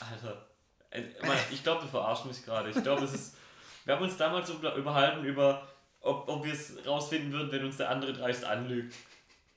Alter. 0.00 0.46
Äh, 0.90 1.02
Mann, 1.26 1.36
Ich 1.50 1.62
glaube, 1.62 1.82
du 1.82 1.88
verarschst 1.88 2.26
mich 2.26 2.44
gerade. 2.44 2.70
Ich 2.70 2.82
glaube, 2.82 3.04
es 3.04 3.12
ist. 3.14 3.36
Wir 3.84 3.94
haben 3.94 4.02
uns 4.04 4.16
damals 4.16 4.48
über- 4.50 4.74
überhalten 4.74 5.24
über, 5.24 5.66
ob, 6.00 6.28
ob 6.28 6.44
wir 6.44 6.52
es 6.52 6.74
rausfinden 6.86 7.32
würden, 7.32 7.50
wenn 7.52 7.64
uns 7.64 7.76
der 7.78 7.90
andere 7.90 8.12
dreist 8.12 8.44
anlügt. 8.44 8.94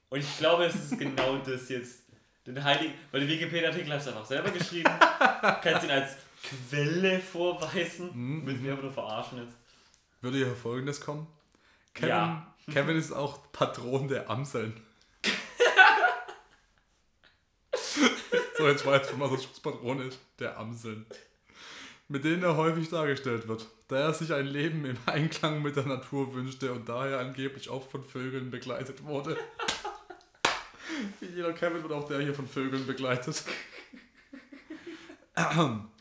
Und 0.10 0.20
ich 0.20 0.38
glaube, 0.38 0.66
es 0.66 0.76
ist 0.76 0.98
genau 1.00 1.38
das 1.38 1.70
jetzt. 1.70 2.00
Den 2.46 2.62
Heiligen, 2.62 2.94
weil 3.12 3.22
den 3.22 3.30
Wikipedia-Artikel 3.30 3.94
hast 3.94 4.06
du 4.08 4.12
einfach 4.12 4.26
selber 4.26 4.50
geschrieben. 4.52 4.92
Kannst 5.62 5.86
ihn 5.86 5.92
als 5.92 6.18
Quelle 6.70 7.20
vorweisen. 7.22 8.10
Mhm, 8.14 8.46
du 8.46 8.52
mich 8.52 8.70
aber 8.72 8.82
nur 8.82 8.92
verarschen 8.92 9.38
jetzt? 9.46 9.56
Würde 10.22 10.38
hier 10.38 10.54
folgendes 10.56 11.00
kommen? 11.00 11.26
Kevin, 11.94 12.10
Ja. 12.10 12.56
Kevin 12.72 12.98
ist 12.98 13.12
auch 13.12 13.52
Patron 13.52 14.08
der 14.08 14.30
Amseln. 14.30 14.80
so, 18.58 18.68
jetzt 18.68 18.86
weiß 18.86 19.12
ich, 19.12 19.20
was 19.20 19.32
der 19.32 19.38
Schutzpatron 19.38 20.08
ist. 20.08 20.20
Der 20.40 20.58
Amseln. 20.58 21.06
Mit 22.08 22.24
denen 22.24 22.44
er 22.44 22.58
häufig 22.58 22.90
dargestellt 22.90 23.48
wird. 23.48 23.68
Da 23.88 23.98
er 23.98 24.14
sich 24.14 24.34
ein 24.34 24.46
Leben 24.46 24.86
im 24.86 24.98
Einklang 25.06 25.62
mit 25.62 25.76
der 25.76 25.86
Natur 25.86 26.34
wünschte 26.34 26.72
und 26.72 26.90
daher 26.90 27.20
angeblich 27.20 27.70
auch 27.70 27.90
von 27.90 28.04
Vögeln 28.04 28.50
begleitet 28.52 29.04
wurde. 29.04 29.38
Wie 31.20 31.28
jeder 31.28 31.54
Kevin 31.54 31.82
wird 31.84 31.92
auch 31.94 32.08
der 32.08 32.22
hier 32.22 32.34
von 32.34 32.48
Vögeln 32.48 32.86
begleitet. 32.88 33.44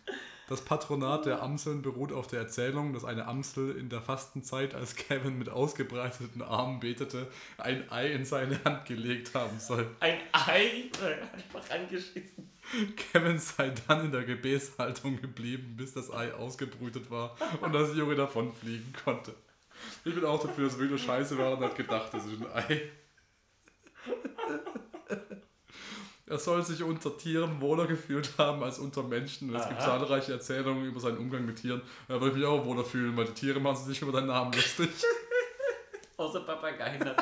Das 0.48 0.60
Patronat 0.62 1.26
der 1.26 1.42
Amseln 1.42 1.82
beruht 1.82 2.12
auf 2.12 2.26
der 2.26 2.40
Erzählung, 2.40 2.92
dass 2.92 3.04
eine 3.04 3.26
Amsel 3.26 3.76
in 3.76 3.88
der 3.88 4.02
Fastenzeit, 4.02 4.74
als 4.74 4.96
Kevin 4.96 5.38
mit 5.38 5.48
ausgebreiteten 5.48 6.42
Armen 6.42 6.80
betete, 6.80 7.28
ein 7.58 7.90
Ei 7.90 8.12
in 8.12 8.24
seine 8.24 8.62
Hand 8.64 8.84
gelegt 8.86 9.34
haben 9.34 9.58
soll. 9.58 9.88
Ein 10.00 10.18
Ei 10.32 10.90
einfach 11.00 11.70
angeschissen. 11.70 12.50
Kevin 12.96 13.38
sei 13.38 13.72
dann 13.86 14.06
in 14.06 14.12
der 14.12 14.24
Gebetshaltung 14.24 15.20
geblieben, 15.20 15.74
bis 15.76 15.94
das 15.94 16.12
Ei 16.12 16.32
ausgebrütet 16.34 17.10
war 17.10 17.36
und 17.60 17.72
das 17.72 17.96
Junge 17.96 18.14
davonfliegen 18.14 18.92
konnte. 19.04 19.34
Ich 20.04 20.14
bin 20.14 20.24
auch 20.24 20.40
dafür, 20.40 20.64
dass 20.64 20.74
es 20.74 20.80
wieder 20.80 20.98
scheiße 20.98 21.38
war 21.38 21.56
und 21.56 21.64
hat 21.64 21.76
gedacht, 21.76 22.12
das 22.12 22.24
ist 22.24 22.40
ein 22.40 22.52
Ei. 22.52 22.82
Er 26.32 26.38
soll 26.38 26.64
sich 26.64 26.82
unter 26.82 27.14
Tieren 27.18 27.60
wohler 27.60 27.86
gefühlt 27.86 28.38
haben 28.38 28.62
als 28.62 28.78
unter 28.78 29.02
Menschen. 29.02 29.50
Und 29.50 29.56
es 29.56 29.68
gibt 29.68 29.80
Aha. 29.82 29.98
zahlreiche 29.98 30.32
Erzählungen 30.32 30.86
über 30.86 30.98
seinen 30.98 31.18
Umgang 31.18 31.44
mit 31.44 31.56
Tieren. 31.56 31.82
Da 32.08 32.14
würde 32.14 32.28
ich 32.28 32.36
mich 32.36 32.46
auch 32.46 32.64
wohler 32.64 32.86
fühlen, 32.86 33.14
weil 33.18 33.26
die 33.26 33.34
Tiere 33.34 33.60
machen 33.60 33.84
sich 33.84 34.00
über 34.00 34.12
deinen 34.12 34.28
Namen 34.28 34.50
lustig. 34.50 34.88
Außer 36.16 36.40
Papageien. 36.40 37.04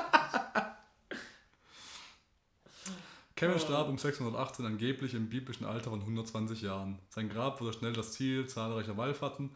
Kevin 3.34 3.58
starb 3.58 3.88
um 3.88 3.98
618 3.98 4.64
angeblich 4.64 5.14
im 5.14 5.28
biblischen 5.28 5.66
Alter 5.66 5.90
von 5.90 5.98
120 6.02 6.62
Jahren. 6.62 7.00
Sein 7.08 7.28
Grab 7.28 7.60
wurde 7.60 7.76
schnell 7.76 7.94
das 7.94 8.12
Ziel 8.12 8.46
zahlreicher 8.46 8.96
Wallfahrten. 8.96 9.50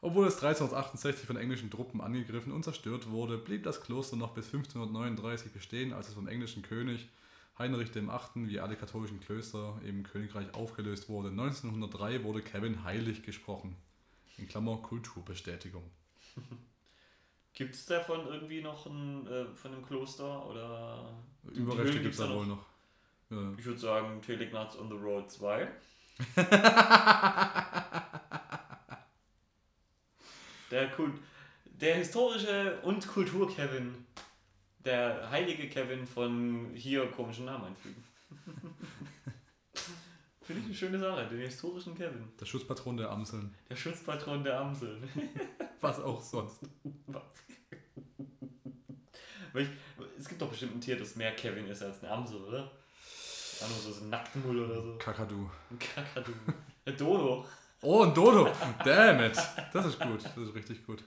Obwohl 0.00 0.26
es 0.26 0.42
1368 0.42 1.28
von 1.28 1.36
englischen 1.36 1.70
Truppen 1.70 2.00
angegriffen 2.00 2.50
und 2.50 2.64
zerstört 2.64 3.08
wurde, 3.08 3.38
blieb 3.38 3.62
das 3.62 3.82
Kloster 3.82 4.16
noch 4.16 4.34
bis 4.34 4.46
1539 4.46 5.52
bestehen, 5.52 5.92
als 5.92 6.08
es 6.08 6.14
vom 6.14 6.26
englischen 6.26 6.62
König 6.62 7.08
Heinrich 7.60 7.94
VIII. 7.94 8.08
wie 8.48 8.58
alle 8.58 8.74
katholischen 8.74 9.20
Klöster 9.20 9.78
im 9.84 10.02
Königreich 10.02 10.54
aufgelöst 10.54 11.10
wurde. 11.10 11.28
1903 11.28 12.24
wurde 12.24 12.40
Kevin 12.40 12.84
heilig 12.84 13.22
gesprochen. 13.22 13.76
In 14.38 14.48
Klammer 14.48 14.78
Kulturbestätigung. 14.78 15.84
Gibt 17.52 17.74
es 17.74 17.84
davon 17.84 18.26
irgendwie 18.26 18.62
noch 18.62 18.86
ein, 18.86 19.26
äh, 19.26 19.44
von 19.54 19.74
einem 19.74 19.84
Kloster? 19.84 20.46
Oder 20.46 21.12
Überreste 21.52 22.00
gibt 22.00 22.14
es 22.14 22.20
da 22.20 22.34
wohl 22.34 22.46
noch. 22.46 22.64
Ja. 23.28 23.52
Ich 23.58 23.64
würde 23.66 23.78
sagen, 23.78 24.22
Telegnaz 24.22 24.78
on 24.78 24.88
the 24.88 24.94
Road 24.94 25.30
2. 25.30 25.68
der, 30.70 30.90
Kult, 30.92 31.14
der 31.66 31.96
historische 31.96 32.80
und 32.82 33.06
Kultur-Kevin. 33.06 34.06
Der 34.84 35.30
heilige 35.30 35.68
Kevin 35.68 36.06
von 36.06 36.70
hier 36.74 37.06
komischen 37.10 37.44
Namen 37.44 37.66
einfügen. 37.66 38.02
Finde 40.42 40.62
ich 40.62 40.66
eine 40.66 40.74
schöne 40.74 40.98
Sache, 40.98 41.26
den 41.26 41.40
historischen 41.40 41.94
Kevin. 41.96 42.32
Der 42.40 42.46
Schutzpatron 42.46 42.96
der 42.96 43.10
Amseln. 43.10 43.54
Der 43.68 43.76
Schutzpatron 43.76 44.42
der 44.42 44.58
Amseln. 44.58 45.08
Was 45.80 46.00
auch 46.00 46.20
sonst. 46.20 46.60
Was? 47.06 47.22
Ich, 49.54 49.68
es 50.18 50.28
gibt 50.28 50.40
doch 50.40 50.48
bestimmt 50.48 50.76
ein 50.76 50.80
Tier, 50.80 50.98
das 50.98 51.16
mehr 51.16 51.34
Kevin 51.36 51.66
ist 51.66 51.82
als 51.82 52.02
eine 52.02 52.12
Amsel, 52.12 52.38
oder? 52.38 52.70
Ahnung, 53.62 53.76
so 53.78 54.04
ein 54.04 54.10
Nacktmull 54.10 54.64
oder 54.64 54.80
so. 54.80 54.96
Kakadu. 54.98 55.50
Ein 55.70 55.78
Kakadu. 55.78 56.32
Ein 56.86 56.96
Dodo. 56.96 57.46
Oh, 57.82 58.02
ein 58.02 58.14
Dodo. 58.14 58.48
Damn 58.84 59.24
it. 59.24 59.38
Das 59.72 59.86
ist 59.86 60.00
gut. 60.00 60.24
Das 60.24 60.36
ist 60.36 60.54
richtig 60.54 60.86
gut. 60.86 61.04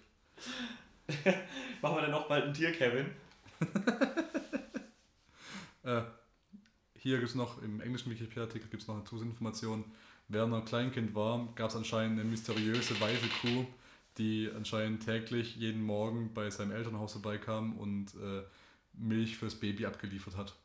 Machen 1.81 1.95
wir 1.95 2.01
dann 2.01 2.11
noch 2.11 2.27
bald 2.27 2.45
ein 2.45 2.53
Tier, 2.53 2.71
Kevin? 2.71 3.11
Äh, 5.85 6.01
hier 6.97 7.17
gibt 7.17 7.27
es 7.27 7.35
noch, 7.35 7.61
im 7.61 7.81
englischen 7.81 8.09
Wikipedia-Artikel 8.09 8.69
gibt 8.69 8.83
es 8.83 8.87
noch 8.87 8.95
eine 8.95 9.03
Zusatzinformation. 9.03 9.83
Während 10.29 10.53
er 10.53 10.61
Kleinkind 10.61 11.13
war, 11.13 11.45
gab 11.55 11.71
es 11.71 11.75
anscheinend 11.75 12.21
eine 12.21 12.29
mysteriöse 12.29 12.97
weiße 13.01 13.27
Kuh, 13.41 13.65
die 14.17 14.49
anscheinend 14.55 15.03
täglich 15.03 15.57
jeden 15.57 15.83
Morgen 15.83 16.33
bei 16.33 16.49
seinem 16.49 16.71
Elternhaus 16.71 17.11
vorbeikam 17.11 17.77
und 17.77 18.13
äh, 18.15 18.43
Milch 18.93 19.35
fürs 19.35 19.55
Baby 19.55 19.85
abgeliefert 19.85 20.37
hat. 20.37 20.55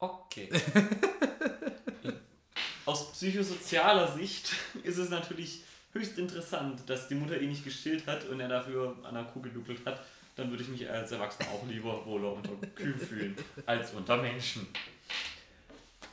Okay. 0.00 0.48
Aus 2.86 3.12
psychosozialer 3.12 4.10
Sicht 4.10 4.50
ist 4.82 4.96
es 4.96 5.10
natürlich 5.10 5.62
höchst 5.92 6.18
interessant, 6.18 6.88
dass 6.88 7.08
die 7.08 7.14
Mutter 7.14 7.38
ihn 7.38 7.50
nicht 7.50 7.64
gestillt 7.64 8.06
hat 8.06 8.24
und 8.24 8.40
er 8.40 8.48
dafür 8.48 8.96
an 9.02 9.14
der 9.14 9.24
Kuh 9.24 9.42
geduckelt 9.42 9.84
hat. 9.84 10.02
Dann 10.40 10.48
würde 10.48 10.62
ich 10.62 10.70
mich 10.70 10.88
als 10.88 11.12
Erwachsener 11.12 11.50
auch 11.50 11.66
lieber 11.68 12.06
wohler 12.06 12.32
unter 12.32 12.66
Kühen 12.68 12.98
fühlen 12.98 13.36
als 13.66 13.92
unter 13.92 14.16
Menschen. 14.16 14.66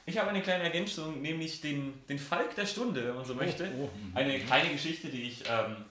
Ich 0.06 0.18
habe 0.18 0.32
eine 0.32 0.42
kleine 0.42 0.66
Ergänzung, 0.66 1.22
nämlich 1.22 1.62
den, 1.62 1.94
den 2.10 2.20
Falk 2.20 2.54
der 2.56 2.66
Stunde, 2.66 3.08
wenn 3.08 3.16
man 3.16 3.24
so 3.24 3.36
möchte. 3.36 3.72
Oh, 3.78 3.84
oh. 3.86 3.90
Eine 4.16 4.38
kleine 4.42 4.72
Geschichte, 4.72 5.08
die 5.08 5.30
ich 5.30 5.46
ähm, 5.50 5.86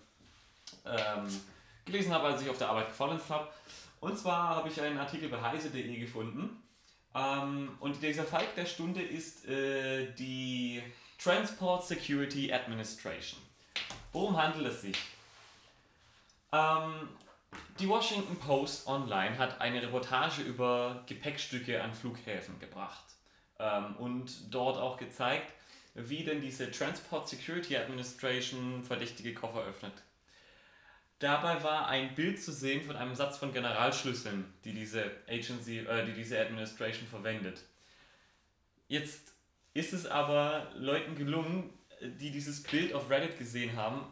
ähm, 0.85 1.41
gelesen 1.87 2.13
habe, 2.13 2.27
als 2.27 2.43
ich 2.43 2.51
auf 2.51 2.59
der 2.59 2.69
Arbeit 2.69 2.89
gefallen 2.89 3.19
habe. 3.27 3.49
Und 4.01 4.19
zwar 4.19 4.57
habe 4.57 4.69
ich 4.69 4.79
einen 4.83 4.99
Artikel 4.99 5.31
bei 5.31 5.41
heise.de 5.41 5.99
gefunden. 5.99 6.63
Ähm, 7.15 7.71
und 7.81 8.03
dieser 8.03 8.25
Falk 8.25 8.55
der 8.55 8.67
Stunde 8.67 9.01
ist 9.01 9.49
äh, 9.49 10.13
die 10.13 10.83
Transport 11.19 11.87
Security 11.87 12.53
Administration. 12.53 13.41
Worum 14.13 14.37
handelt 14.37 14.67
es 14.67 14.83
sich? 14.83 14.99
Die 17.79 17.89
Washington 17.89 18.37
Post 18.39 18.87
Online 18.87 19.37
hat 19.37 19.61
eine 19.61 19.83
Reportage 19.83 20.41
über 20.41 21.05
Gepäckstücke 21.07 21.83
an 21.83 21.93
Flughäfen 21.93 22.59
gebracht 22.59 23.05
ähm, 23.59 23.97
und 23.97 24.55
dort 24.55 24.79
auch 24.79 24.97
gezeigt, 24.97 25.53
wie 25.95 26.25
denn 26.25 26.41
diese 26.41 26.71
Transport 26.71 27.29
Security 27.29 27.77
Administration 27.77 28.83
verdächtige 28.83 29.35
Koffer 29.35 29.63
öffnet. 29.63 29.93
Dabei 31.19 31.63
war 31.63 31.89
ein 31.89 32.15
Bild 32.15 32.43
zu 32.43 32.53
sehen 32.53 32.83
von 32.83 32.97
einem 32.97 33.15
Satz 33.15 33.39
von 33.39 33.53
Generalschlüsseln, 33.53 34.53
die 34.65 34.73
diese 34.73 35.11
Agency, 35.29 35.81
äh, 35.81 36.07
die 36.07 36.13
diese 36.13 36.41
Administration 36.41 37.09
verwendet. 37.09 37.63
Jetzt 38.89 39.35
ist 39.75 39.93
es 39.93 40.07
aber 40.07 40.71
Leuten 40.77 41.15
gelungen, 41.15 41.73
die 42.01 42.31
dieses 42.31 42.63
Bild 42.63 42.95
auf 42.95 43.11
Reddit 43.11 43.39
gesehen 43.39 43.77
haben, 43.77 44.07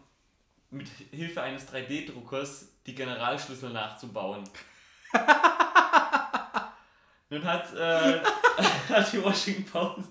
mit 0.70 0.88
Hilfe 1.12 1.42
eines 1.42 1.66
3D-Druckers 1.68 2.73
die 2.86 2.94
Generalschlüssel 2.94 3.70
nachzubauen. 3.70 4.44
Nun 7.30 7.44
hat, 7.44 7.74
äh, 7.74 8.20
hat 8.88 9.12
die 9.12 9.22
Washington 9.22 9.64
Post 9.64 10.10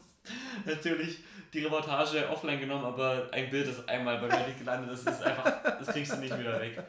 natürlich 0.65 1.19
die 1.53 1.59
Reportage 1.59 2.27
offline 2.29 2.59
genommen, 2.59 2.85
aber 2.85 3.29
ein 3.31 3.49
Bild, 3.49 3.67
das 3.67 3.87
einmal 3.87 4.17
bei 4.17 4.27
Reddit 4.27 4.57
gelandet 4.57 4.91
ist, 4.91 5.07
ist 5.07 5.21
einfach, 5.21 5.61
das 5.63 5.87
kriegst 5.87 6.13
du 6.13 6.17
nicht 6.17 6.37
wieder 6.37 6.59
weg. 6.59 6.81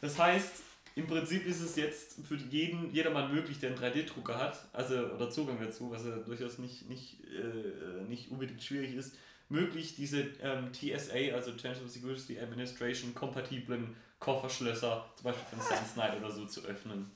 Das 0.00 0.18
heißt, 0.18 0.62
im 0.94 1.06
Prinzip 1.06 1.46
ist 1.46 1.60
es 1.60 1.76
jetzt 1.76 2.26
für 2.26 2.36
jeden, 2.36 2.90
jedermann 2.90 3.32
möglich, 3.32 3.58
der 3.58 3.70
einen 3.70 3.78
3D-Drucker 3.78 4.38
hat, 4.38 4.58
also 4.72 4.94
oder 4.94 5.28
Zugang 5.28 5.58
dazu, 5.60 5.90
was 5.90 6.06
ja 6.06 6.16
durchaus 6.16 6.58
nicht, 6.58 6.88
nicht, 6.88 7.18
äh, 7.24 8.04
nicht 8.08 8.30
unbedingt 8.30 8.62
schwierig 8.62 8.94
ist, 8.94 9.14
möglich, 9.50 9.94
diese 9.94 10.22
ähm, 10.40 10.72
TSA, 10.72 11.34
also 11.34 11.52
Transport 11.52 11.90
Security 11.90 12.40
Administration, 12.40 13.14
kompatiblen 13.14 13.94
Kofferschlösser, 14.18 15.04
zum 15.16 15.24
Beispiel 15.24 15.44
von 15.58 15.60
Sunsnight 15.60 16.16
oder 16.18 16.30
so, 16.30 16.46
zu 16.46 16.62
öffnen. 16.64 17.10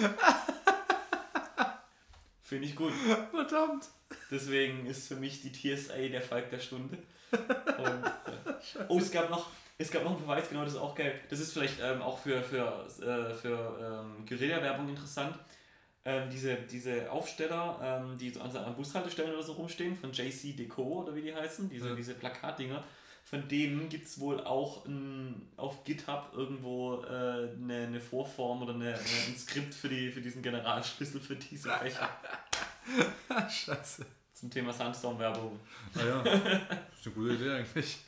Finde 2.42 2.66
ich 2.66 2.74
gut. 2.74 2.92
Verdammt. 3.30 3.88
Deswegen 4.30 4.86
ist 4.86 5.08
für 5.08 5.16
mich 5.16 5.40
die 5.42 5.52
TSA 5.52 6.08
der 6.08 6.22
Falk 6.22 6.50
der 6.50 6.58
Stunde. 6.58 6.98
Und, 7.32 8.04
äh, 8.04 8.84
oh, 8.88 8.98
es 8.98 9.12
gab 9.12 9.30
noch, 9.30 9.48
es 9.78 9.90
gab 9.90 10.02
noch 10.02 10.12
einen 10.12 10.20
Beweis, 10.22 10.48
genau, 10.48 10.64
das 10.64 10.72
ist 10.72 10.78
auch 10.80 10.94
geil. 10.96 11.18
Das 11.30 11.38
ist 11.38 11.52
vielleicht 11.52 11.78
ähm, 11.80 12.02
auch 12.02 12.18
für, 12.18 12.42
für, 12.42 12.86
äh, 13.00 13.32
für 13.34 14.02
ähm, 14.04 14.26
Guerilla-Werbung 14.26 14.88
interessant. 14.88 15.38
Ähm, 16.04 16.28
diese, 16.30 16.56
diese 16.56 17.10
Aufsteller, 17.12 17.78
ähm, 17.82 18.18
die 18.18 18.30
so 18.30 18.40
an, 18.40 18.56
an 18.56 18.74
Bushaltestellen 18.74 19.32
oder 19.32 19.42
so 19.42 19.52
rumstehen, 19.52 19.94
von 19.96 20.12
JC 20.12 20.56
Deco 20.56 21.02
oder 21.02 21.14
wie 21.14 21.22
die 21.22 21.34
heißen, 21.34 21.68
diese, 21.68 21.90
Ja. 21.90 21.94
diese 21.94 22.14
Plakatdinger, 22.14 22.82
von 23.30 23.46
denen 23.46 23.88
gibt 23.88 24.08
es 24.08 24.18
wohl 24.18 24.40
auch 24.40 24.84
ein, 24.86 25.40
auf 25.56 25.84
GitHub 25.84 26.32
irgendwo 26.34 27.04
äh, 27.04 27.48
eine, 27.54 27.86
eine 27.86 28.00
Vorform 28.00 28.60
oder 28.62 28.74
eine, 28.74 28.94
ein 28.94 29.36
Skript 29.38 29.72
für, 29.72 29.88
die, 29.88 30.10
für 30.10 30.20
diesen 30.20 30.42
Generalschlüssel 30.42 31.20
für 31.20 31.36
diese 31.36 31.70
Fächer 31.70 32.10
Scheiße. 33.48 34.04
zum 34.34 34.50
Thema 34.50 34.72
Sandstorm-Werbung. 34.72 35.60
Ah 35.94 36.04
ja, 36.04 36.22
das 36.22 36.34
ist 36.42 37.06
eine 37.06 37.14
gute 37.14 37.34
Idee 37.34 37.50
eigentlich. 37.52 37.98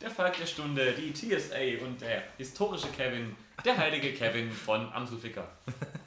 Der 0.00 0.10
Falk 0.10 0.36
der 0.38 0.46
Stunde, 0.46 0.92
die 0.92 1.12
TSA 1.12 1.84
und 1.84 2.00
der 2.00 2.22
historische 2.38 2.88
Kevin, 2.96 3.34
der 3.64 3.76
heilige 3.76 4.12
Kevin 4.12 4.52
von 4.52 4.92
Amselficker. 4.92 5.48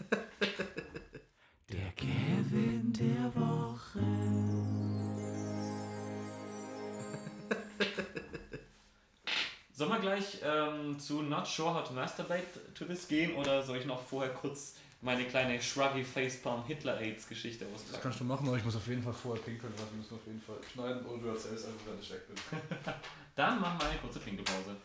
zu 10.99 11.21
Not 11.21 11.47
Sure 11.47 11.73
How 11.73 11.87
to 11.87 11.93
Masturbate 11.93 12.43
to 12.75 12.85
This 12.85 13.07
gehen 13.07 13.35
oder 13.35 13.63
soll 13.63 13.77
ich 13.77 13.85
noch 13.85 14.01
vorher 14.01 14.33
kurz 14.33 14.75
meine 15.01 15.25
kleine 15.25 15.61
Shruggy 15.61 16.03
Facepalm 16.03 16.65
Hitler 16.65 16.97
AIDS 16.97 17.27
Geschichte 17.27 17.65
Das 17.65 17.75
auspacken? 17.75 18.03
kannst 18.03 18.19
du 18.19 18.23
machen, 18.23 18.47
aber 18.47 18.57
ich 18.57 18.65
muss 18.65 18.75
auf 18.75 18.87
jeden 18.87 19.03
Fall 19.03 19.13
vorher 19.13 19.43
pinkeln, 19.43 19.71
weil 19.77 19.85
wir 19.91 19.97
müssen 19.97 20.15
auf 20.15 20.25
jeden 20.25 20.41
Fall 20.41 20.57
schneiden 20.73 21.05
oder 21.05 21.21
du 21.21 21.27
erzählst 21.29 21.65
einfach, 21.67 21.85
wenn 21.91 21.99
ich 21.99 22.11
weg 22.11 22.27
bin. 22.27 22.93
Dann 23.35 23.61
machen 23.61 23.79
wir 23.79 23.89
eine 23.89 23.99
kurze 23.99 24.19
Pinkelpause. 24.19 24.75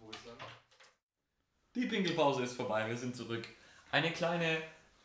Wo 0.00 0.10
ich 0.10 0.18
sagen? 0.18 0.38
Die 1.76 1.86
Pinkelpause 1.86 2.42
ist 2.42 2.54
vorbei, 2.54 2.88
wir 2.88 2.96
sind 2.96 3.14
zurück. 3.14 3.46
Eine 3.92 4.10
kleine 4.10 4.58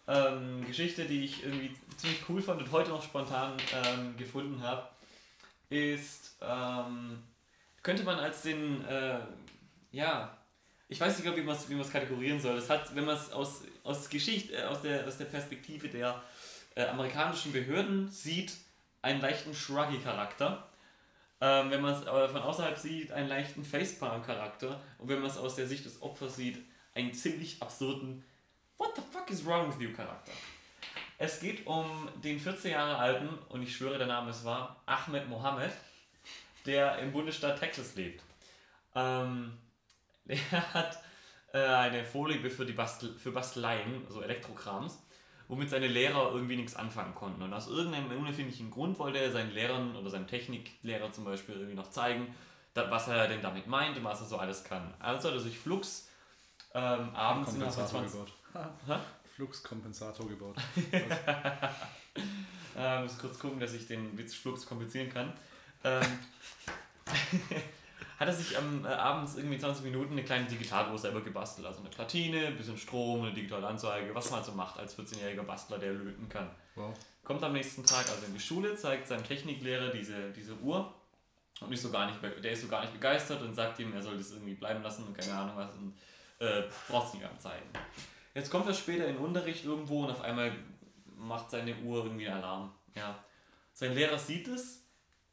ähm, 0.07 0.65
Geschichte, 0.65 1.05
die 1.05 1.25
ich 1.25 1.43
irgendwie 1.43 1.75
ziemlich 1.97 2.27
cool 2.27 2.41
fand 2.41 2.61
und 2.61 2.71
heute 2.71 2.89
noch 2.89 3.03
spontan 3.03 3.53
ähm, 3.73 4.17
gefunden 4.17 4.63
habe, 4.63 4.87
ist, 5.69 6.35
ähm, 6.41 7.21
könnte 7.83 8.03
man 8.03 8.17
als 8.19 8.41
den, 8.41 8.83
äh, 8.85 9.19
ja, 9.91 10.37
ich 10.87 10.99
weiß 10.99 11.19
nicht, 11.19 11.35
wie 11.37 11.41
man 11.41 11.55
es 11.55 11.69
wie 11.69 11.81
kategorieren 11.89 12.39
soll. 12.39 12.55
Das 12.55 12.69
hat, 12.69 12.93
wenn 12.95 13.05
man 13.05 13.15
es 13.15 13.31
aus, 13.31 13.61
aus 13.83 14.09
Geschichte, 14.09 14.55
äh, 14.55 14.63
aus, 14.63 14.81
der, 14.81 15.07
aus 15.07 15.17
der 15.17 15.25
Perspektive 15.25 15.87
der 15.87 16.21
äh, 16.75 16.85
amerikanischen 16.85 17.53
Behörden 17.53 18.09
sieht, 18.09 18.53
einen 19.01 19.21
leichten 19.21 19.53
Shruggy-Charakter. 19.53 20.67
Ähm, 21.39 21.71
wenn 21.71 21.81
man 21.81 21.93
es 21.93 22.05
aber 22.05 22.29
von 22.29 22.41
außerhalb 22.41 22.77
sieht, 22.77 23.11
einen 23.11 23.29
leichten 23.29 23.63
Facepalm-Charakter. 23.63 24.81
Und 24.97 25.07
wenn 25.07 25.19
man 25.19 25.29
es 25.29 25.37
aus 25.37 25.55
der 25.55 25.67
Sicht 25.67 25.85
des 25.85 26.01
Opfers 26.01 26.35
sieht, 26.35 26.59
einen 26.93 27.13
ziemlich 27.13 27.61
absurden 27.61 28.23
What 28.77 28.95
the 28.95 29.01
fuck 29.11 29.29
is 29.29 29.45
wrong 29.45 29.69
with 29.69 29.79
you 29.79 29.93
Charakter. 29.93 30.31
Es 31.17 31.39
geht 31.39 31.67
um 31.67 32.09
den 32.23 32.39
14 32.39 32.71
Jahre 32.71 32.97
alten, 32.97 33.29
und 33.49 33.61
ich 33.61 33.75
schwöre, 33.75 33.97
der 33.97 34.07
Name 34.07 34.31
ist 34.31 34.43
wahr, 34.43 34.81
Ahmed 34.87 35.29
Mohammed, 35.29 35.71
der 36.65 36.97
im 36.97 37.11
Bundesstaat 37.11 37.59
Texas 37.59 37.95
lebt. 37.95 38.23
Ähm, 38.95 39.53
der 40.51 40.73
hat 40.73 40.99
äh, 41.53 41.59
eine 41.59 42.05
Vorliebe 42.05 42.49
für, 42.49 42.65
die 42.65 42.73
Bastel 42.73 43.17
für 43.17 43.31
Basteleien, 43.31 44.03
also 44.07 44.21
Elektrokrams, 44.21 45.01
womit 45.47 45.69
seine 45.69 45.87
Lehrer 45.87 46.31
irgendwie 46.33 46.55
nichts 46.55 46.75
anfangen 46.75 47.15
konnten. 47.15 47.41
Und 47.41 47.53
aus 47.53 47.67
irgendeinem 47.67 48.17
unerfindlichen 48.17 48.71
Grund 48.71 48.99
wollte 48.99 49.19
er 49.19 49.31
seinen 49.31 49.51
Lehrern 49.51 49.95
oder 49.95 50.09
seinem 50.09 50.27
Techniklehrer 50.27 51.11
zum 51.11 51.25
Beispiel 51.25 51.55
irgendwie 51.55 51.75
noch 51.75 51.89
zeigen, 51.89 52.33
was 52.73 53.07
er 53.07 53.27
denn 53.27 53.41
damit 53.41 53.67
meint 53.67 53.97
und 53.97 54.03
was 54.03 54.21
er 54.21 54.27
so 54.27 54.37
alles 54.37 54.63
kann. 54.63 54.93
Also 54.99 55.27
hat 55.27 55.35
er 55.35 55.41
sich 55.41 55.59
flugs 55.59 56.09
ähm, 56.73 57.13
abends 57.13 57.49
Kompensator 57.49 57.87
20... 57.87 58.19
gebaut. 58.19 58.33
Fluxkompensator 59.35 60.27
gebaut. 60.27 60.55
Äh, 62.77 63.01
muss 63.01 63.17
kurz 63.17 63.37
gucken, 63.37 63.59
dass 63.59 63.73
ich 63.73 63.85
den 63.87 64.17
Witz 64.17 64.33
flugs 64.33 64.65
komplizieren 64.65 65.09
kann. 65.09 65.33
Ähm, 65.83 66.01
hat 68.21 68.27
er 68.27 68.35
sich 68.35 68.55
am 68.55 68.85
äh, 68.85 68.89
abends 68.89 69.35
irgendwie 69.35 69.57
20 69.57 69.83
Minuten 69.83 70.11
eine 70.11 70.23
kleine 70.23 70.45
Digitaluhr 70.45 70.95
selber 70.95 71.21
gebastelt. 71.21 71.65
Also 71.65 71.79
eine 71.79 71.89
Platine, 71.89 72.45
ein 72.45 72.55
bisschen 72.55 72.77
Strom, 72.77 73.23
eine 73.23 73.33
digitale 73.33 73.65
Anzeige, 73.65 74.13
was 74.13 74.29
man 74.29 74.37
halt 74.37 74.45
so 74.45 74.51
macht 74.51 74.77
als 74.77 74.95
14-jähriger 74.95 75.41
Bastler, 75.41 75.79
der 75.79 75.93
löten 75.93 76.29
kann. 76.29 76.47
Wow. 76.75 76.93
Kommt 77.23 77.43
am 77.43 77.53
nächsten 77.53 77.83
Tag 77.83 78.07
also 78.07 78.27
in 78.27 78.35
die 78.35 78.39
Schule, 78.39 78.75
zeigt 78.75 79.07
seinem 79.07 79.23
Techniklehrer 79.23 79.89
diese, 79.89 80.29
diese 80.33 80.53
Uhr 80.57 80.93
und 81.61 81.73
ist 81.73 81.81
so 81.81 81.89
gar 81.89 82.05
nicht, 82.05 82.19
der 82.43 82.51
ist 82.51 82.61
so 82.61 82.67
gar 82.67 82.81
nicht 82.81 82.93
begeistert 82.93 83.41
und 83.41 83.55
sagt 83.55 83.79
ihm, 83.79 83.91
er 83.91 84.03
soll 84.03 84.19
das 84.19 84.31
irgendwie 84.33 84.53
bleiben 84.53 84.83
lassen 84.83 85.07
und 85.07 85.17
keine 85.17 85.33
Ahnung 85.33 85.55
was 85.55 85.73
und 85.73 85.97
äh, 86.37 86.65
braucht 86.89 87.07
es 87.07 87.13
nicht 87.15 87.25
anzeigen. 87.25 87.69
Jetzt 88.35 88.51
kommt 88.51 88.67
er 88.67 88.75
später 88.75 89.07
in 89.07 89.15
den 89.15 89.25
Unterricht 89.25 89.65
irgendwo 89.65 90.03
und 90.03 90.11
auf 90.11 90.21
einmal 90.21 90.51
macht 91.17 91.49
seine 91.49 91.75
Uhr 91.77 92.03
irgendwie 92.03 92.27
einen 92.27 92.43
Alarm. 92.43 92.71
Ja. 92.95 93.17
Sein 93.73 93.95
Lehrer 93.95 94.19
sieht 94.19 94.47
es 94.47 94.83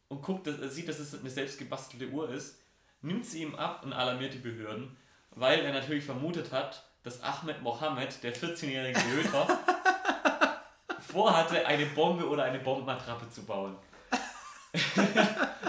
und 0.08 0.22
guckt, 0.22 0.46
dass, 0.46 0.58
er 0.58 0.70
sieht, 0.70 0.88
dass 0.88 0.98
es 0.98 1.20
eine 1.20 1.28
selbst 1.28 1.58
gebastelte 1.58 2.08
Uhr 2.08 2.30
ist, 2.30 2.56
nimmt 3.02 3.26
sie 3.26 3.42
ihm 3.42 3.54
ab 3.54 3.84
und 3.84 3.92
alarmiert 3.92 4.34
die 4.34 4.38
Behörden, 4.38 4.96
weil 5.30 5.60
er 5.60 5.72
natürlich 5.72 6.04
vermutet 6.04 6.52
hat, 6.52 6.84
dass 7.02 7.22
Ahmed 7.22 7.62
Mohammed, 7.62 8.22
der 8.22 8.34
14-jährige 8.34 9.00
Löter, 9.14 9.46
vorhatte, 11.00 11.66
eine 11.66 11.86
Bombe 11.86 12.28
oder 12.28 12.44
eine 12.44 12.58
Bombenattrappe 12.58 13.30
zu 13.30 13.44
bauen. 13.44 13.76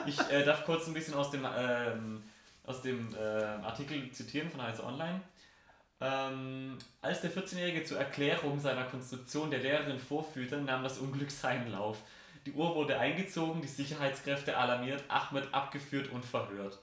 ich 0.06 0.20
äh, 0.30 0.44
darf 0.44 0.66
kurz 0.66 0.88
ein 0.88 0.94
bisschen 0.94 1.14
aus 1.14 1.32
dem, 1.32 1.48
ähm, 1.58 2.24
aus 2.66 2.82
dem 2.82 3.16
äh, 3.16 3.44
Artikel 3.64 4.12
zitieren 4.12 4.50
von 4.50 4.62
Heise 4.62 4.84
Online. 4.84 5.22
Ähm, 6.02 6.78
als 7.02 7.22
der 7.22 7.32
14-Jährige 7.32 7.84
zur 7.84 8.00
Erklärung 8.00 8.60
seiner 8.60 8.86
Konstruktion 8.86 9.52
der 9.52 9.60
Lehrerin 9.60 10.00
vorführte, 10.00 10.58
nahm 10.58 10.84
das 10.84 10.98
Unglück 10.98 11.30
seinen 11.30 11.72
Lauf. 11.72 11.98
Die 12.46 12.54
Uhr 12.54 12.74
wurde 12.76 12.98
eingezogen, 12.98 13.62
die 13.62 13.68
Sicherheitskräfte 13.68 14.58
alarmiert, 14.58 15.04
Ahmed 15.10 15.54
abgeführt 15.54 16.10
und 16.10 16.24
verhört. 16.24 16.80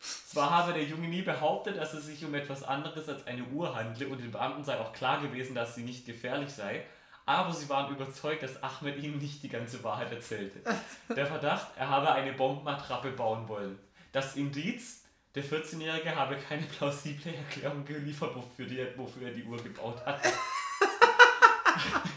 Zwar 0.00 0.50
habe 0.50 0.72
der 0.72 0.84
Junge 0.84 1.08
nie 1.08 1.22
behauptet, 1.22 1.76
dass 1.76 1.92
es 1.92 2.06
sich 2.06 2.24
um 2.24 2.34
etwas 2.34 2.62
anderes 2.62 3.08
als 3.08 3.26
eine 3.26 3.44
Uhr 3.44 3.74
handle 3.74 4.08
und 4.08 4.18
den 4.18 4.30
Beamten 4.30 4.64
sei 4.64 4.78
auch 4.78 4.92
klar 4.92 5.20
gewesen, 5.20 5.54
dass 5.54 5.74
sie 5.74 5.82
nicht 5.82 6.06
gefährlich 6.06 6.50
sei, 6.50 6.84
aber 7.26 7.52
sie 7.52 7.68
waren 7.68 7.94
überzeugt, 7.94 8.42
dass 8.42 8.62
Ahmed 8.62 8.96
ihnen 8.96 9.18
nicht 9.18 9.42
die 9.42 9.48
ganze 9.48 9.84
Wahrheit 9.84 10.10
erzählte. 10.10 10.60
Der 11.14 11.26
Verdacht, 11.26 11.68
er 11.76 11.88
habe 11.88 12.10
eine 12.12 12.32
Bombenattrappe 12.32 13.10
bauen 13.10 13.46
wollen. 13.48 13.78
Das 14.12 14.36
Indiz, 14.36 15.04
der 15.34 15.44
14-Jährige 15.44 16.16
habe 16.16 16.36
keine 16.36 16.62
plausible 16.62 17.32
Erklärung 17.34 17.84
geliefert, 17.84 18.34
wofür, 18.34 18.66
die, 18.66 18.84
wofür 18.96 19.28
er 19.28 19.34
die 19.34 19.44
Uhr 19.44 19.62
gebaut 19.62 20.04
hat. 20.04 20.20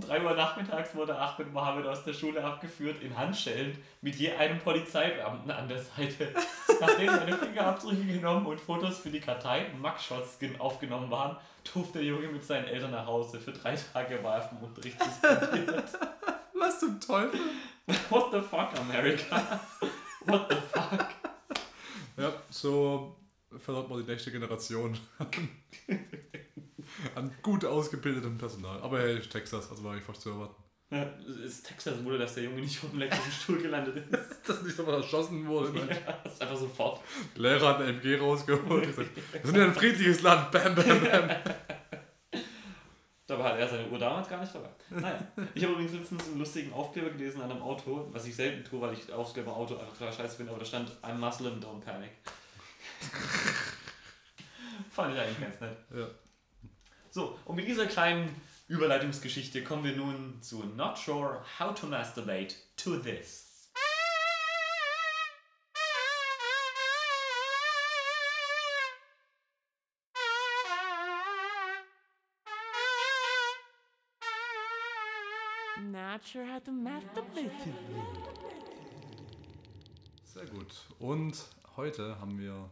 um 0.00 0.06
3 0.08 0.22
Uhr 0.24 0.34
nachmittags 0.34 0.94
wurde 0.94 1.16
Ahmed 1.16 1.52
Mohammed 1.52 1.86
aus 1.86 2.04
der 2.04 2.14
Schule 2.14 2.42
abgeführt, 2.42 3.02
in 3.02 3.16
Handschellen, 3.16 3.76
mit 4.00 4.16
je 4.16 4.32
einem 4.32 4.58
Polizeibeamten 4.58 5.50
an 5.50 5.68
der 5.68 5.78
Seite. 5.78 6.28
Nachdem 6.80 7.08
seine 7.08 7.36
Fingerabdrücke 7.36 8.04
genommen 8.04 8.46
und 8.46 8.58
Fotos 8.60 8.98
für 8.98 9.10
die 9.10 9.20
Kartei 9.20 9.66
Mugshots 9.80 10.38
gen- 10.38 10.58
aufgenommen 10.60 11.10
waren, 11.10 11.36
durfte 11.74 11.98
der 11.98 12.04
Junge 12.08 12.28
mit 12.28 12.44
seinen 12.44 12.66
Eltern 12.66 12.92
nach 12.92 13.06
Hause. 13.06 13.38
Für 13.38 13.52
drei 13.52 13.74
Tage 13.92 14.22
war 14.24 14.36
er 14.36 14.42
vom 14.42 14.58
Unterricht 14.58 14.96
suspendiert. 15.02 15.84
Was 16.54 16.80
zum 16.80 16.98
Teufel? 17.00 17.38
What 18.08 18.32
the 18.32 18.40
fuck, 18.40 18.68
America? 18.78 19.60
What 20.24 20.46
the 20.50 20.56
fuck? 20.72 21.06
Ja, 22.16 22.32
so 22.50 23.16
fördert 23.58 23.88
man 23.88 24.04
die 24.04 24.10
nächste 24.10 24.30
Generation 24.30 24.96
an 27.14 27.34
gut 27.42 27.64
ausgebildetem 27.64 28.38
Personal. 28.38 28.80
Aber 28.82 29.00
hey, 29.00 29.20
Texas, 29.20 29.70
also 29.70 29.84
war 29.84 29.96
ich 29.96 30.02
fast 30.02 30.22
zu 30.22 30.30
erwarten. 30.30 30.62
Ja, 30.92 31.04
ist 31.44 31.66
Texas 31.66 32.02
Wunder, 32.04 32.18
dass 32.18 32.34
der 32.34 32.44
Junge 32.44 32.60
nicht 32.60 32.82
auf 32.82 32.90
dem 32.90 33.00
elektrischen 33.00 33.30
Stuhl 33.30 33.62
gelandet 33.62 33.96
ist. 34.10 34.40
Dass 34.48 34.60
nicht 34.62 34.76
nochmal 34.76 34.96
erschossen 34.96 35.46
wurde. 35.46 35.78
Ja, 35.78 36.18
das 36.24 36.32
ist 36.32 36.42
einfach 36.42 36.56
sofort. 36.56 37.00
Lehrer 37.36 37.68
hat 37.68 37.80
eine 37.80 37.92
MG 37.92 38.16
rausgeholt 38.16 38.86
gesagt, 38.86 39.10
wir 39.32 39.40
sind 39.44 39.56
ja 39.56 39.66
ein 39.66 39.74
friedliches 39.74 40.22
Land. 40.22 40.50
Bam, 40.50 40.74
bam, 40.74 41.00
bam. 41.00 41.30
Dabei 43.28 43.44
hat 43.44 43.58
er 43.60 43.68
seine 43.68 43.88
Uhr 43.88 44.00
damals 44.00 44.28
gar 44.28 44.40
nicht 44.40 44.52
dabei. 44.52 44.70
Naja, 44.90 45.20
ich 45.54 45.62
habe 45.62 45.74
übrigens 45.74 45.92
letztens 45.92 46.26
einen 46.26 46.40
lustigen 46.40 46.72
Aufkleber 46.72 47.10
gelesen 47.10 47.40
an 47.40 47.52
einem 47.52 47.62
Auto, 47.62 48.08
was 48.10 48.26
ich 48.26 48.34
selten 48.34 48.68
tue, 48.68 48.80
weil 48.80 48.92
ich 48.92 49.12
Aufkleber 49.12 49.54
Auto 49.54 49.76
einfach 49.76 49.96
total 49.96 50.12
scheiße 50.12 50.38
finde, 50.38 50.50
aber 50.50 50.58
da 50.58 50.66
stand 50.66 50.90
I'm 51.02 51.18
Muslim, 51.18 51.60
don't 51.60 51.78
panic. 51.78 52.10
Fand 54.90 55.14
ich 55.14 55.20
eigentlich 55.20 55.40
ganz 55.40 55.60
nett. 55.60 55.76
Ja. 55.94 56.08
So, 57.10 57.38
und 57.44 57.56
mit 57.56 57.66
dieser 57.66 57.86
kleinen 57.86 58.40
Überleitungsgeschichte 58.68 59.64
kommen 59.64 59.84
wir 59.84 59.96
nun 59.96 60.40
zu 60.42 60.64
Not 60.64 60.96
Sure 60.96 61.44
How 61.58 61.74
to 61.74 61.86
Masturbate 61.86 62.54
to 62.76 62.96
This. 62.96 63.50
Not 75.90 76.24
sure 76.24 76.44
how 76.44 76.60
to 76.60 76.70
masturbate 76.70 77.50
to 77.64 77.70
Sehr 80.24 80.46
gut. 80.46 80.86
Und 80.98 81.46
heute 81.76 82.20
haben 82.20 82.38
wir 82.38 82.70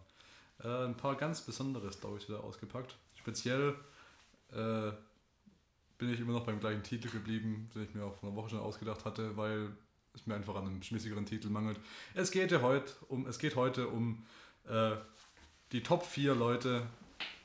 äh, 0.63 0.85
ein 0.85 0.97
paar 0.97 1.17
ganz 1.17 1.41
besondere 1.41 1.93
Storys 1.93 2.29
wieder 2.29 2.43
ausgepackt. 2.43 2.97
Speziell 3.17 3.75
äh, 4.53 4.93
bin 5.99 6.13
ich 6.13 6.21
immer 6.21 6.33
noch 6.33 6.47
beim 6.47 6.61
gleichen 6.61 6.83
Titel 6.83 7.11
geblieben, 7.11 7.71
den 7.75 7.85
ich 7.85 7.95
mir 7.95 8.05
auch 8.05 8.15
vor 8.15 8.29
einer 8.29 8.37
Woche 8.37 8.51
schon 8.51 8.61
ausgedacht 8.61 9.05
hatte, 9.05 9.37
weil 9.37 9.71
es 10.15 10.27
mir 10.27 10.35
einfach 10.35 10.55
an 10.55 10.67
einem 10.67 10.83
schmissigeren 10.83 11.27
Titel 11.27 11.49
mangelt. 11.49 11.79
Es 12.15 12.31
geht, 12.31 12.51
ja 12.51 12.63
heute 12.63 12.93
um, 13.09 13.27
es 13.27 13.39
geht 13.39 13.57
heute 13.57 13.89
um 13.89 14.25
äh, 14.69 14.93
die 15.73 15.83
Top 15.83 16.05
4 16.05 16.35
Leute, 16.35 16.87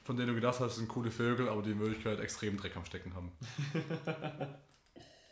von 0.03 0.17
denen 0.17 0.29
du 0.29 0.35
gedacht 0.35 0.59
hast, 0.59 0.75
sind 0.75 0.87
coole 0.87 1.11
Vögel, 1.11 1.49
aber 1.49 1.61
die 1.61 1.71
in 1.71 1.79
Wirklichkeit 1.79 2.19
extrem 2.19 2.57
Dreck 2.57 2.75
am 2.75 2.85
Stecken 2.85 3.13
haben. 3.15 3.31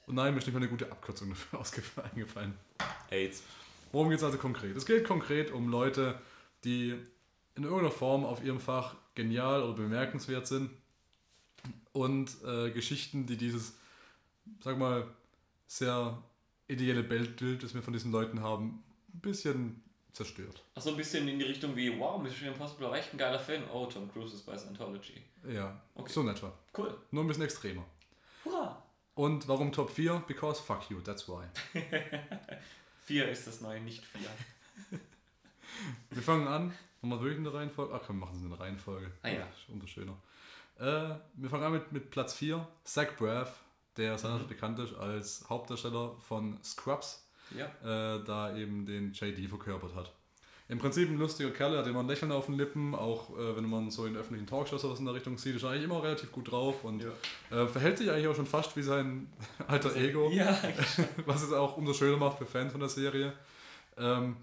Und 0.07 0.15
nein, 0.15 0.33
mir 0.33 0.39
ist 0.39 0.45
nicht 0.45 0.53
mal 0.53 0.59
eine 0.59 0.69
gute 0.69 0.91
Abkürzung 0.91 1.29
dafür 1.29 1.59
ausgefallen, 1.61 2.11
eingefallen. 2.11 2.53
AIDS. 3.09 3.43
Worum 3.91 4.09
geht 4.09 4.17
es 4.17 4.23
also 4.23 4.37
konkret? 4.37 4.75
Es 4.75 4.85
geht 4.85 5.05
konkret 5.05 5.51
um 5.51 5.69
Leute, 5.69 6.19
die 6.63 6.97
in 7.55 7.63
irgendeiner 7.63 7.91
Form 7.91 8.25
auf 8.25 8.43
ihrem 8.43 8.59
Fach 8.59 8.95
genial 9.15 9.63
oder 9.63 9.73
bemerkenswert 9.73 10.47
sind 10.47 10.71
und 11.93 12.37
äh, 12.45 12.71
Geschichten, 12.71 13.25
die 13.25 13.37
dieses, 13.37 13.75
sag 14.63 14.77
mal, 14.77 15.07
sehr 15.67 16.21
ideelle 16.67 17.09
Weltbild, 17.09 17.63
das 17.63 17.73
wir 17.73 17.81
von 17.83 17.93
diesen 17.93 18.11
Leuten 18.11 18.41
haben, 18.41 18.83
ein 19.13 19.19
bisschen 19.19 19.83
zerstört. 20.13 20.63
Ach 20.75 20.81
so 20.81 20.89
ein 20.91 20.97
bisschen 20.97 21.27
in 21.27 21.39
die 21.39 21.45
Richtung 21.45 21.75
wie, 21.75 21.97
wow, 21.99 22.21
Mission 22.21 22.47
Impossible 22.49 22.87
war 22.89 22.97
echt 22.97 23.13
ein 23.13 23.17
geiler 23.17 23.39
Film. 23.39 23.63
Oh, 23.73 23.85
Tom 23.85 24.11
Cruise 24.11 24.35
ist 24.35 24.45
bei 24.45 24.57
Scientology. 24.57 25.21
Ja, 25.49 25.81
Okay. 25.95 26.11
so 26.11 26.21
in 26.21 26.27
etwa. 26.29 26.51
Cool. 26.77 26.97
Nur 27.11 27.23
ein 27.23 27.27
bisschen 27.27 27.43
extremer. 27.43 27.85
Hurra! 28.45 28.81
Und 29.15 29.47
warum 29.47 29.71
Top 29.71 29.89
4? 29.89 30.23
Because 30.27 30.61
fuck 30.61 30.89
you, 30.89 30.99
that's 31.01 31.27
why. 31.27 31.43
Vier 33.05 33.29
ist 33.29 33.47
das 33.47 33.59
neue, 33.61 33.81
nicht 33.81 34.05
vier. 34.05 34.29
Wir 36.11 36.21
fangen 36.21 36.47
an. 36.47 36.73
Machen 37.01 37.11
wir 37.11 37.21
wirklich 37.21 37.37
in 37.39 37.43
der 37.45 37.53
Reihenfolge? 37.53 37.93
Ach 37.95 38.01
komm, 38.05 38.17
wir 38.19 38.25
machen 38.25 38.35
es 38.37 38.43
in 38.43 38.49
der 38.49 38.59
Reihenfolge. 38.59 39.11
Ah 39.23 39.29
ja. 39.29 39.47
Umso 39.69 39.87
schöner. 39.87 40.15
Äh, 40.79 41.15
wir 41.35 41.49
fangen 41.49 41.63
an 41.63 41.73
mit, 41.73 41.91
mit 41.91 42.11
Platz 42.11 42.33
4. 42.35 42.65
Zach 42.83 43.07
Braff, 43.17 43.59
der 43.97 44.17
seinerzeit 44.17 44.47
bekannt 44.47 44.79
ist 44.79 44.93
als 44.95 45.45
Hauptdarsteller 45.49 46.15
von 46.27 46.57
Scrubs, 46.63 47.25
Ja. 47.57 47.65
äh, 48.15 48.23
da 48.23 48.55
eben 48.55 48.85
den 48.85 49.13
JD 49.13 49.47
verkörpert 49.49 49.95
hat. 49.95 50.11
Im 50.69 50.77
Prinzip 50.79 51.09
ein 51.09 51.17
lustiger 51.17 51.49
Kerl, 51.51 51.73
er 51.73 51.79
hat 51.79 51.87
immer 51.87 51.99
ein 51.99 52.07
Lächeln 52.07 52.31
auf 52.31 52.45
den 52.45 52.55
Lippen, 52.55 52.95
auch 52.95 53.31
äh, 53.37 53.57
wenn 53.57 53.69
man 53.69 53.91
so 53.91 54.05
in 54.05 54.15
öffentlichen 54.15 54.47
Talkshows 54.47 54.83
oder 54.85 54.93
was 54.93 54.99
in 54.99 55.05
der 55.05 55.13
Richtung 55.15 55.37
sieht, 55.37 55.55
ist 55.57 55.63
er 55.63 55.71
eigentlich 55.71 55.83
immer 55.83 56.01
relativ 56.01 56.31
gut 56.31 56.49
drauf 56.49 56.85
und 56.85 57.03
äh, 57.49 57.67
verhält 57.67 57.97
sich 57.97 58.09
eigentlich 58.09 58.27
auch 58.27 58.35
schon 58.35 58.45
fast 58.45 58.77
wie 58.77 58.81
sein 58.81 59.27
alter 59.67 59.93
Ego 59.97 60.29
Ja, 60.31 60.57
was 61.25 61.41
es 61.43 61.51
auch 61.51 61.75
umso 61.75 61.93
schöner 61.93 62.15
macht 62.15 62.37
für 62.37 62.45
Fans 62.45 62.71
von 62.71 62.79
der 62.79 62.87
Serie. 62.89 63.33
Ähm, 63.97 64.37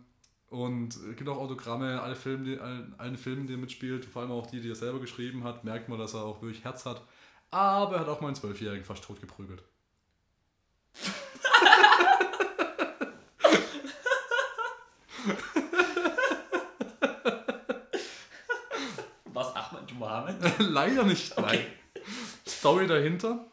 und 0.51 0.97
es 0.97 1.17
gibt 1.17 1.29
auch 1.29 1.37
Autogramme, 1.37 2.01
alle 2.01 2.17
Filme, 2.17 2.45
die, 2.45 2.59
allen, 2.59 2.95
allen 2.99 3.17
Filmen, 3.19 3.47
die 3.47 3.55
er 3.55 3.59
mitspielt, 3.59 4.07
vor 4.07 4.23
allem 4.23 4.31
auch 4.31 4.47
die, 4.47 4.61
die 4.61 4.71
er 4.71 4.75
selber 4.75 4.99
geschrieben 4.99 5.45
hat, 5.45 5.65
merkt 5.65 5.89
man, 5.89 5.99
dass 5.99 6.15
er 6.15 6.23
auch 6.23 6.41
wirklich 6.41 6.65
Herz 6.65 6.87
hat. 6.87 7.03
Aber 7.51 7.97
er 7.97 8.01
hat 8.01 8.09
auch 8.09 8.21
mal 8.21 8.29
einen 8.29 8.37
Zwölfjährigen 8.37 8.85
fast 8.85 9.05
tot 9.05 9.21
geprügelt. 9.21 9.63
was 19.27 19.55
Ahmed 19.55 19.99
Mohammed? 19.99 20.37
Leider 20.59 21.05
nicht. 21.05 21.37
Okay. 21.37 21.67
Nein. 21.95 22.05
Story 22.47 22.87
dahinter. 22.87 23.47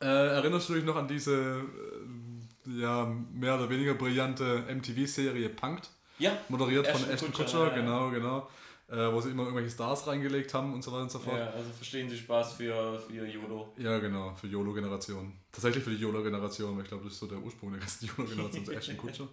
Äh, 0.00 0.06
erinnerst 0.06 0.68
du 0.68 0.74
dich 0.74 0.84
noch 0.84 0.96
an 0.96 1.08
diese 1.08 1.34
äh, 1.34 2.33
ja, 2.66 3.06
mehr 3.32 3.56
oder 3.56 3.70
weniger 3.70 3.94
brillante 3.94 4.64
MTV-Serie 4.74 5.48
Punked? 5.50 5.90
Ja. 6.18 6.36
Moderiert 6.48 6.86
von 6.86 7.00
Ashton 7.00 7.12
Ashton 7.12 7.32
Kutcher, 7.32 7.44
Kutscher, 7.44 7.66
ja, 7.66 7.76
ja. 7.76 7.82
genau, 7.82 8.10
genau. 8.10 8.48
Äh, 8.86 9.12
wo 9.12 9.20
sie 9.20 9.30
immer 9.30 9.44
irgendwelche 9.44 9.70
Stars 9.70 10.06
reingelegt 10.06 10.52
haben 10.52 10.74
und 10.74 10.84
so 10.84 10.92
weiter 10.92 11.04
und 11.04 11.10
so 11.10 11.18
fort. 11.18 11.38
ja. 11.38 11.46
Also 11.50 11.70
verstehen 11.70 12.08
Sie 12.10 12.18
Spaß 12.18 12.52
für, 12.52 12.98
für 12.98 13.26
YOLO. 13.26 13.72
Ja, 13.78 13.98
genau, 13.98 14.34
für 14.34 14.46
YOLO-Generation. 14.46 15.32
Tatsächlich 15.50 15.82
für 15.82 15.90
die 15.90 15.96
YOLO-Generation, 15.96 16.76
weil 16.76 16.82
ich 16.82 16.88
glaube, 16.88 17.04
das 17.04 17.14
ist 17.14 17.20
so 17.20 17.26
der 17.26 17.38
Ursprung 17.38 17.70
der 17.70 17.80
ganzen 17.80 18.06
YOLO-Generation, 18.16 18.64
so 18.66 18.72
Ashton 18.72 18.96
Kutscher. 18.98 19.28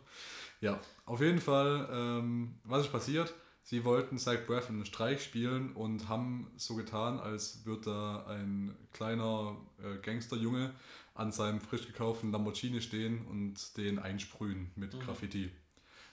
Ja, 0.61 0.79
auf 1.05 1.19
jeden 1.19 1.41
Fall, 1.41 1.89
ähm, 1.91 2.55
was 2.63 2.85
ist 2.85 2.91
passiert? 2.93 3.33
Sie 3.63 3.83
wollten 3.83 4.17
Zach 4.17 4.45
Braff 4.47 4.69
einen 4.69 4.85
Streich 4.85 5.23
spielen 5.23 5.73
und 5.73 6.07
haben 6.07 6.51
so 6.55 6.75
getan, 6.75 7.19
als 7.19 7.65
würde 7.65 7.91
da 7.91 8.25
ein 8.27 8.75
kleiner 8.93 9.57
äh, 9.83 9.97
Gangsterjunge 10.01 10.73
an 11.13 11.31
seinem 11.31 11.59
frisch 11.59 11.87
gekauften 11.87 12.31
Lamborghini 12.31 12.81
stehen 12.81 13.25
und 13.27 13.77
den 13.77 13.99
einsprühen 13.99 14.71
mit 14.75 14.97
Graffiti. 14.99 15.51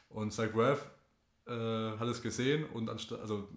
Und 0.09 0.33
Zach 0.33 0.53
Braff 0.53 0.91
äh, 1.47 1.53
hat 1.99 2.09
es 2.09 2.23
gesehen 2.23 2.65
und 2.67 2.91
anstatt, 2.91 3.21
also 3.21 3.49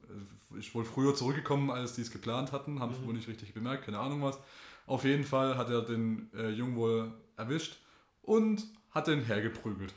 äh, 0.53 0.59
ist 0.59 0.73
wohl 0.75 0.85
früher 0.85 1.15
zurückgekommen, 1.15 1.69
als 1.69 1.93
die 1.93 2.01
es 2.01 2.11
geplant 2.11 2.51
hatten, 2.51 2.79
haben 2.79 2.93
es 2.93 3.03
wohl 3.05 3.13
nicht 3.13 3.27
richtig 3.27 3.53
bemerkt, 3.53 3.85
keine 3.85 3.99
Ahnung 3.99 4.21
was. 4.21 4.39
Auf 4.85 5.03
jeden 5.03 5.23
Fall 5.23 5.57
hat 5.57 5.69
er 5.69 5.81
den 5.81 6.29
äh, 6.33 6.49
Jungen 6.49 6.75
wohl 6.75 7.11
erwischt 7.37 7.77
und 8.21 8.63
hat 8.91 9.07
den 9.07 9.23
hergeprügelt. 9.23 9.93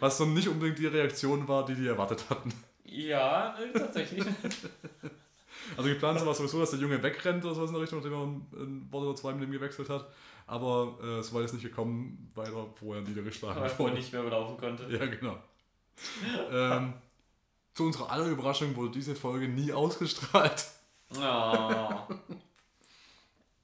Was 0.00 0.18
so 0.18 0.26
nicht 0.26 0.48
unbedingt 0.48 0.78
die 0.78 0.86
Reaktion 0.86 1.48
war, 1.48 1.64
die 1.64 1.74
die 1.74 1.86
erwartet 1.86 2.28
hatten. 2.28 2.52
Ja, 2.84 3.56
äh, 3.58 3.72
tatsächlich. 3.72 4.24
Also 5.76 5.88
geplant 5.88 6.24
war 6.24 6.34
sowieso, 6.34 6.60
dass 6.60 6.70
der 6.70 6.80
Junge 6.80 7.02
wegrennt 7.02 7.44
oder 7.44 7.54
sowas 7.54 7.70
in 7.70 7.74
der 7.74 7.82
Richtung, 7.82 7.98
nachdem 7.98 8.14
er 8.14 8.62
ein, 8.62 8.88
Wort 8.90 9.04
oder 9.04 9.16
zwei 9.16 9.32
mit 9.32 9.44
ihm 9.44 9.52
gewechselt 9.52 9.88
hat. 9.88 10.06
Aber 10.46 10.98
äh, 11.02 11.22
so 11.22 11.34
weit 11.34 11.46
ist 11.46 11.54
nicht 11.54 11.64
gekommen, 11.64 12.30
weil 12.34 12.52
er 12.52 12.66
vorher 12.74 13.02
niedergeschlagen 13.02 13.62
Weil 13.62 13.70
er 13.70 13.78
wurde. 13.78 13.94
nicht 13.94 14.12
mehr 14.12 14.22
laufen 14.22 14.56
konnte. 14.58 14.86
Ja, 14.88 15.06
genau. 15.06 15.38
ähm, 16.50 16.94
zu 17.74 17.84
unserer 17.84 18.10
aller 18.10 18.26
Überraschung 18.26 18.76
wurde 18.76 18.92
diese 18.92 19.16
Folge 19.16 19.48
nie 19.48 19.72
ausgestrahlt. 19.72 20.66
Oh. 21.10 22.14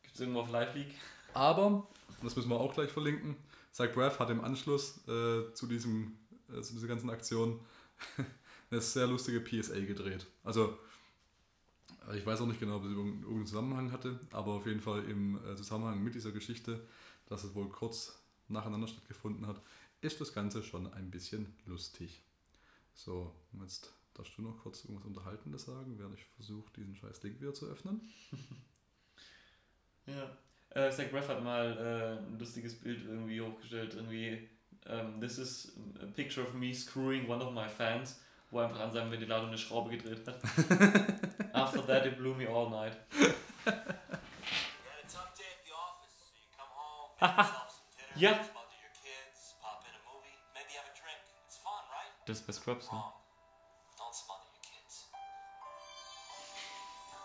Gibt 0.03 0.15
es 0.15 0.21
irgendwo 0.21 0.41
auf 0.41 0.51
Live 0.51 0.75
League? 0.75 0.95
Aber, 1.35 1.67
und 1.67 1.87
das 2.23 2.37
müssen 2.37 2.51
wir 2.51 2.61
auch 2.61 2.75
gleich 2.75 2.91
verlinken, 2.91 3.37
Zach 3.73 3.91
Braff 3.93 4.19
hat 4.19 4.31
im 4.31 4.45
Anschluss 4.45 4.99
äh, 5.09 5.53
zu, 5.55 5.67
diesem, 5.67 6.19
äh, 6.51 6.61
zu 6.61 6.75
dieser 6.75 6.87
ganzen 6.87 7.11
Aktion 7.11 7.59
eine 8.71 8.81
sehr 8.81 9.07
lustige 9.07 9.41
PSA 9.41 9.81
gedreht. 9.81 10.27
Also, 10.45 10.79
ich 12.15 12.27
weiß 12.27 12.41
auch 12.41 12.47
nicht 12.47 12.61
genau, 12.61 12.77
ob 12.77 12.85
es 12.85 12.91
irgendeinen 12.91 13.47
Zusammenhang 13.47 13.93
hatte, 13.93 14.19
aber 14.31 14.53
auf 14.53 14.67
jeden 14.67 14.81
Fall 14.81 15.05
im 15.05 15.37
äh, 15.45 15.57
Zusammenhang 15.57 16.03
mit 16.03 16.15
dieser 16.15 16.33
Geschichte, 16.33 16.81
dass 17.27 17.45
es 17.45 17.55
wohl 17.55 17.69
kurz 17.69 18.19
nacheinander 18.49 18.89
stattgefunden 18.89 19.47
hat, 19.47 19.61
ist 20.01 20.21
das 20.21 20.33
Ganze 20.33 20.63
schon 20.63 20.93
ein 20.93 21.11
bisschen 21.11 21.55
lustig. 21.67 22.23
So, 22.95 23.35
jetzt 23.61 23.93
darfst 24.15 24.37
du 24.37 24.43
noch 24.43 24.59
kurz 24.59 24.85
irgendwas 24.85 25.07
Unterhaltendes 25.07 25.65
sagen, 25.65 25.99
während 25.99 26.19
ich 26.19 26.25
versuche, 26.37 26.71
diesen 26.77 26.97
scheiß 26.97 27.23
Link 27.23 27.41
wieder 27.41 27.55
zu 27.55 27.67
öffnen. 27.67 28.01
Ja. 30.07 30.37
Äh, 30.71 30.91
Zach 30.91 31.11
Braff 31.11 31.29
hat 31.29 31.45
mal 31.45 31.77
äh, 31.79 32.27
ein 32.27 32.39
lustiges 32.39 32.75
Bild 32.75 33.05
irgendwie 33.05 33.41
hochgestellt, 33.41 33.95
irgendwie 33.95 34.49
ähm, 34.87 35.21
This 35.21 35.39
is 35.39 35.73
a 36.01 36.07
picture 36.07 36.45
of 36.45 36.55
me 36.55 36.75
screwing 36.75 37.29
one 37.29 37.41
of 37.41 37.53
my 37.53 37.69
fans, 37.69 38.21
wo 38.53 38.61
er 38.61 38.67
einfach 38.69 38.81
an 38.81 38.93
seinem 38.93 39.11
Ventilator 39.11 39.49
eine 39.49 39.59
Schraube 39.59 39.91
gedreht 39.97 40.25
hat. 40.29 40.37
After 41.55 41.85
that 41.87 42.07
it 42.07 42.17
blew 42.19 42.35
me 42.35 42.47
all 42.47 42.69
night. 42.71 42.93
You 43.17 43.25
had 43.67 43.75
a 43.75 45.09
tough 45.09 45.33
day 45.35 45.49
at 45.51 45.65
the 45.67 45.73
office, 45.73 46.15
so 46.21 46.29
you 46.37 46.47
come 46.55 46.71
home, 46.71 47.11
make 47.21 47.37
yourself 47.37 47.73
some 47.73 47.89
dinner, 47.97 48.15
Yeah. 48.15 48.45
smother 48.45 48.77
your 48.79 48.93
kids, 49.03 49.57
pop 49.61 49.83
in 49.89 49.95
a 49.97 50.03
movie, 50.07 50.37
maybe 50.55 50.73
have 50.79 50.87
a 50.87 50.95
drink. 50.95 51.19
It's 51.49 51.57
fun, 51.59 51.83
right? 51.91 52.13
Das 52.27 52.39
ist 52.41 52.47
bei 52.47 52.53
Scrubs, 52.53 52.93
ne? 52.93 53.03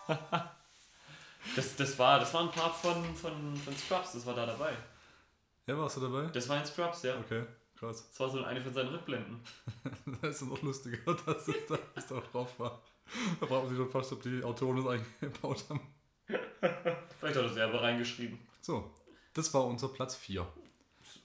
Das, 1.56 1.76
das, 1.76 1.98
war, 1.98 2.20
das 2.20 2.32
war 2.34 2.42
ein 2.42 2.50
Part 2.50 2.74
von, 2.76 3.14
von, 3.16 3.56
von 3.56 3.76
Scrubs, 3.76 4.12
das 4.12 4.24
war 4.26 4.34
da 4.34 4.46
dabei. 4.46 4.76
Ja, 5.66 5.76
warst 5.76 5.96
du 5.96 6.00
dabei? 6.00 6.30
Das 6.30 6.48
war 6.48 6.56
in 6.58 6.64
Scrubs, 6.66 7.02
ja. 7.02 7.16
Okay, 7.18 7.44
krass. 7.78 8.08
Das 8.10 8.20
war 8.20 8.28
so 8.30 8.42
eine 8.44 8.60
von 8.60 8.72
seinen 8.72 8.88
Rückblenden. 8.88 9.40
Das 10.22 10.36
ist 10.42 10.48
noch 10.48 10.60
lustiger, 10.62 11.14
dass 11.14 11.48
es 11.48 11.66
da, 11.68 11.78
dass 11.94 12.06
da 12.08 12.20
drauf 12.20 12.58
war. 12.58 12.82
Da 13.40 13.46
fragt 13.46 13.62
man 13.62 13.68
sich 13.68 13.78
schon 13.78 13.88
fast, 13.90 14.12
ob 14.12 14.22
die 14.22 14.42
Autoren 14.42 14.76
das 14.76 14.86
eingebaut 14.86 15.64
haben. 15.70 15.80
Vielleicht 16.26 17.36
hat 17.36 17.44
er 17.44 17.48
selber 17.48 17.80
reingeschrieben. 17.82 18.38
So, 18.60 18.90
das 19.34 19.52
war 19.54 19.64
unser 19.66 19.88
Platz 19.88 20.16
4. 20.16 20.42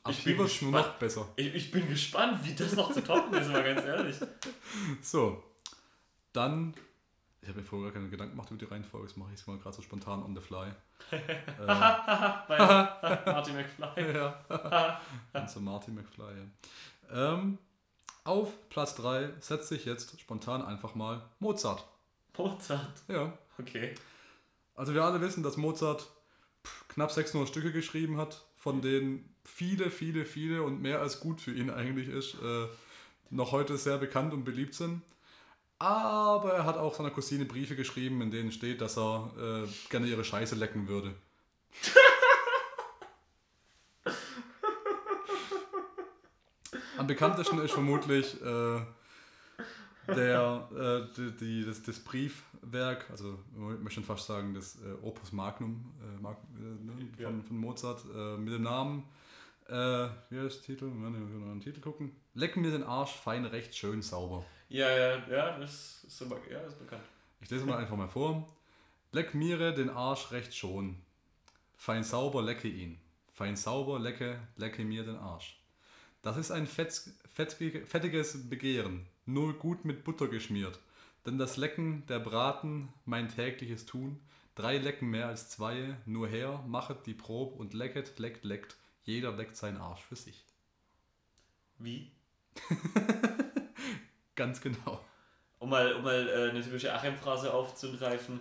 Ab 0.03 0.11
Ich 0.11 0.23
bin 0.23 0.33
es 0.33 0.37
nur 0.61 0.71
gespannt. 0.71 0.73
noch 0.87 0.93
besser. 0.99 1.29
Ich, 1.35 1.53
ich 1.55 1.71
bin 1.71 1.87
gespannt, 1.87 2.39
wie 2.43 2.53
das 2.53 2.75
noch 2.75 2.93
zu 2.93 3.03
toppen 3.03 3.33
ist, 3.33 3.49
mal 3.49 3.63
ganz 3.63 3.83
ehrlich. 3.85 4.15
So, 5.01 5.43
dann, 6.33 6.73
ich 7.43 7.49
habe 7.49 7.59
mir 7.59 7.65
vorher 7.65 7.91
gar 7.91 7.99
keine 7.99 8.09
Gedanken 8.09 8.35
gemacht 8.35 8.49
über 8.51 8.59
die 8.59 8.65
Reihenfolge, 8.65 9.07
das 9.07 9.17
mache 9.17 9.31
ich 9.33 9.39
jetzt 9.39 9.47
mal 9.47 9.57
gerade 9.57 9.75
so 9.75 9.81
spontan 9.81 10.23
on 10.23 10.33
the 10.33 10.41
fly. 10.41 10.71
äh, 11.11 11.65
Martin 13.25 13.55
McFly. 13.55 14.13
ja. 14.13 14.99
Unser 15.33 15.59
Martin 15.59 15.95
McFly, 15.95 16.23
ja. 16.23 17.33
Ähm, 17.33 17.57
auf 18.23 18.69
Platz 18.69 18.95
3 18.95 19.33
setzt 19.41 19.67
sich 19.67 19.83
jetzt 19.83 20.19
spontan 20.21 20.61
einfach 20.61 20.95
mal 20.95 21.21
Mozart. 21.39 21.85
Mozart. 22.37 23.03
Ja. 23.09 23.37
Okay. 23.59 23.93
Also 24.75 24.93
wir 24.93 25.03
alle 25.03 25.19
wissen, 25.19 25.43
dass 25.43 25.57
Mozart 25.57 26.07
knapp 26.87 27.11
600 27.11 27.49
Stücke 27.49 27.73
geschrieben 27.73 28.17
hat, 28.17 28.45
von 28.55 28.81
denen 28.81 29.35
viele, 29.43 29.91
viele, 29.91 30.23
viele 30.23 30.63
und 30.63 30.81
mehr 30.81 31.01
als 31.01 31.19
gut 31.19 31.41
für 31.41 31.51
ihn 31.51 31.69
eigentlich 31.69 32.07
ist, 32.07 32.35
äh, 32.35 32.67
noch 33.29 33.51
heute 33.51 33.77
sehr 33.77 33.97
bekannt 33.97 34.33
und 34.33 34.45
beliebt 34.45 34.75
sind. 34.75 35.01
Aber 35.83 36.53
er 36.53 36.63
hat 36.63 36.77
auch 36.77 36.95
seiner 36.95 37.09
Cousine 37.09 37.43
Briefe 37.43 37.75
geschrieben, 37.75 38.21
in 38.21 38.31
denen 38.31 38.53
steht, 38.53 38.79
dass 38.79 38.97
er 38.97 39.29
äh, 39.37 39.67
gerne 39.89 40.07
ihre 40.07 40.23
Scheiße 40.23 40.55
lecken 40.55 40.87
würde. 40.87 41.13
Am 46.97 47.05
bekanntesten 47.05 47.59
ist 47.59 47.73
vermutlich 47.73 48.41
äh, 48.41 48.79
der, 50.07 50.69
äh, 50.73 51.01
die, 51.17 51.31
die, 51.35 51.65
das, 51.65 51.83
das 51.83 51.99
Briefwerk, 51.99 53.09
also 53.11 53.37
ich 53.75 53.83
möchte 53.83 54.03
fast 54.03 54.27
sagen, 54.27 54.53
das 54.53 54.77
äh, 54.77 54.93
Opus 55.05 55.33
Magnum 55.33 55.91
äh, 55.99 56.21
Mag, 56.21 56.37
äh, 56.55 56.61
ne, 56.85 56.93
von, 57.17 57.43
von 57.43 57.57
Mozart 57.57 58.05
mit 58.39 58.53
dem 58.53 58.63
Namen, 58.63 59.03
äh, 59.69 60.09
wie 60.29 60.39
heißt 60.39 60.57
der 60.57 60.75
Titel? 60.75 60.85
Moment, 60.85 61.15
ich 61.15 61.39
noch 61.39 61.51
einen 61.51 61.61
Titel 61.61 61.81
gucken. 61.81 62.15
Leck 62.33 62.57
mir 62.57 62.71
den 62.71 62.83
Arsch 62.83 63.13
fein, 63.13 63.45
recht 63.45 63.75
schön 63.75 64.01
sauber. 64.01 64.45
Ja, 64.69 64.89
ja, 64.89 65.27
ja, 65.29 65.57
das 65.59 66.03
ist, 66.05 66.21
aber, 66.21 66.39
ja, 66.49 66.59
ist 66.61 66.79
bekannt. 66.79 67.03
Ich 67.41 67.49
lese 67.49 67.65
mal 67.65 67.77
einfach 67.77 67.97
mal 67.97 68.07
vor. 68.07 68.47
Leck 69.11 69.33
mir 69.35 69.71
den 69.71 69.89
Arsch 69.89 70.31
recht 70.31 70.55
schon. 70.55 70.97
Fein 71.75 72.03
sauber 72.03 72.41
lecke 72.41 72.67
ihn. 72.67 72.99
Fein 73.33 73.55
sauber 73.55 73.99
lecke, 73.99 74.39
lecke 74.55 74.83
mir 74.83 75.03
den 75.03 75.17
Arsch. 75.17 75.59
Das 76.21 76.37
ist 76.37 76.51
ein 76.51 76.67
fetz, 76.67 77.11
fettige, 77.31 77.85
fettiges 77.85 78.49
Begehren, 78.49 79.05
nur 79.25 79.53
gut 79.53 79.83
mit 79.85 80.03
Butter 80.03 80.27
geschmiert. 80.27 80.79
Denn 81.25 81.37
das 81.37 81.57
Lecken, 81.57 82.05
der 82.07 82.19
Braten, 82.19 82.89
mein 83.05 83.29
tägliches 83.29 83.85
Tun. 83.85 84.19
Drei 84.55 84.77
Lecken 84.77 85.09
mehr 85.09 85.27
als 85.27 85.49
zwei, 85.49 85.97
nur 86.05 86.27
her, 86.27 86.63
machet 86.67 87.05
die 87.05 87.13
Prob 87.13 87.59
und 87.59 87.73
lecket, 87.73 88.19
leckt, 88.19 88.45
leckt. 88.45 88.77
Jeder 89.03 89.31
leckt 89.33 89.55
seinen 89.55 89.77
Arsch 89.77 90.01
für 90.01 90.15
sich. 90.15 90.45
Wie? 91.77 92.11
Ganz 94.35 94.61
genau. 94.61 95.03
Um 95.59 95.69
mal, 95.69 95.93
um 95.93 96.03
mal 96.03 96.27
äh, 96.27 96.49
eine 96.49 96.61
typische 96.61 96.93
Achim-Phrase 96.93 97.53
aufzugreifen. 97.53 98.39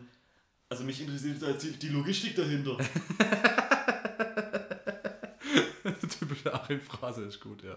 Also 0.68 0.84
mich 0.84 1.00
interessiert 1.00 1.62
die, 1.62 1.78
die 1.78 1.88
Logistik 1.88 2.36
dahinter. 2.36 2.78
Typische 6.18 6.54
Achim-Phrase 6.54 7.24
ist 7.24 7.40
gut, 7.40 7.62
ja. 7.62 7.76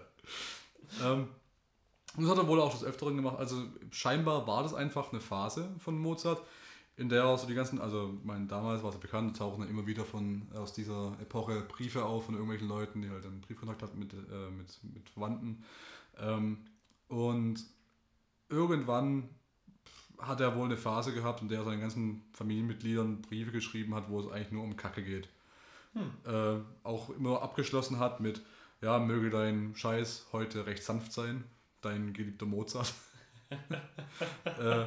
Ähm, 1.02 1.28
das 2.16 2.28
hat 2.30 2.38
er 2.38 2.48
wohl 2.48 2.60
auch 2.60 2.72
des 2.72 2.84
Öfteren 2.84 3.16
gemacht. 3.16 3.38
Also 3.38 3.64
scheinbar 3.90 4.46
war 4.46 4.62
das 4.62 4.72
einfach 4.74 5.12
eine 5.12 5.20
Phase 5.20 5.68
von 5.78 5.98
Mozart, 5.98 6.42
in 6.96 7.08
der 7.08 7.26
auch 7.26 7.38
so 7.38 7.46
die 7.46 7.54
ganzen, 7.54 7.80
also 7.80 8.14
ich 8.18 8.24
meine, 8.24 8.46
damals 8.46 8.82
war 8.82 8.88
es 8.88 8.96
ja 8.96 9.00
bekannt, 9.00 9.36
tauchen 9.36 9.60
dann 9.60 9.70
immer 9.70 9.86
wieder 9.86 10.04
von 10.04 10.48
aus 10.54 10.72
dieser 10.72 11.16
Epoche 11.20 11.60
Briefe 11.62 12.04
auf 12.04 12.24
von 12.24 12.34
irgendwelchen 12.34 12.68
Leuten, 12.68 13.02
die 13.02 13.10
halt 13.10 13.24
dann 13.24 13.40
Briefkontakt 13.42 13.82
hatten 13.82 13.98
mit, 13.98 14.12
äh, 14.14 14.50
mit, 14.50 14.78
mit 14.94 15.10
Verwandten. 15.10 15.62
Ähm, 16.18 16.58
und 17.08 17.64
irgendwann 18.48 19.28
hat 20.18 20.40
er 20.40 20.56
wohl 20.56 20.64
eine 20.64 20.78
Phase 20.78 21.12
gehabt, 21.12 21.42
in 21.42 21.48
der 21.48 21.58
er 21.58 21.64
seinen 21.64 21.80
ganzen 21.80 22.22
Familienmitgliedern 22.32 23.20
Briefe 23.20 23.52
geschrieben 23.52 23.94
hat, 23.94 24.08
wo 24.08 24.20
es 24.20 24.30
eigentlich 24.30 24.52
nur 24.52 24.64
um 24.64 24.76
Kacke 24.76 25.02
geht. 25.02 25.28
Äh, 26.26 26.58
auch 26.82 27.08
immer 27.10 27.40
abgeschlossen 27.40 27.98
hat 27.98 28.20
mit, 28.20 28.42
ja, 28.82 28.98
möge 28.98 29.30
dein 29.30 29.74
Scheiß 29.74 30.26
heute 30.32 30.66
recht 30.66 30.82
sanft 30.82 31.12
sein, 31.12 31.44
dein 31.80 32.12
geliebter 32.12 32.44
Mozart. 32.44 32.92
äh, 34.44 34.86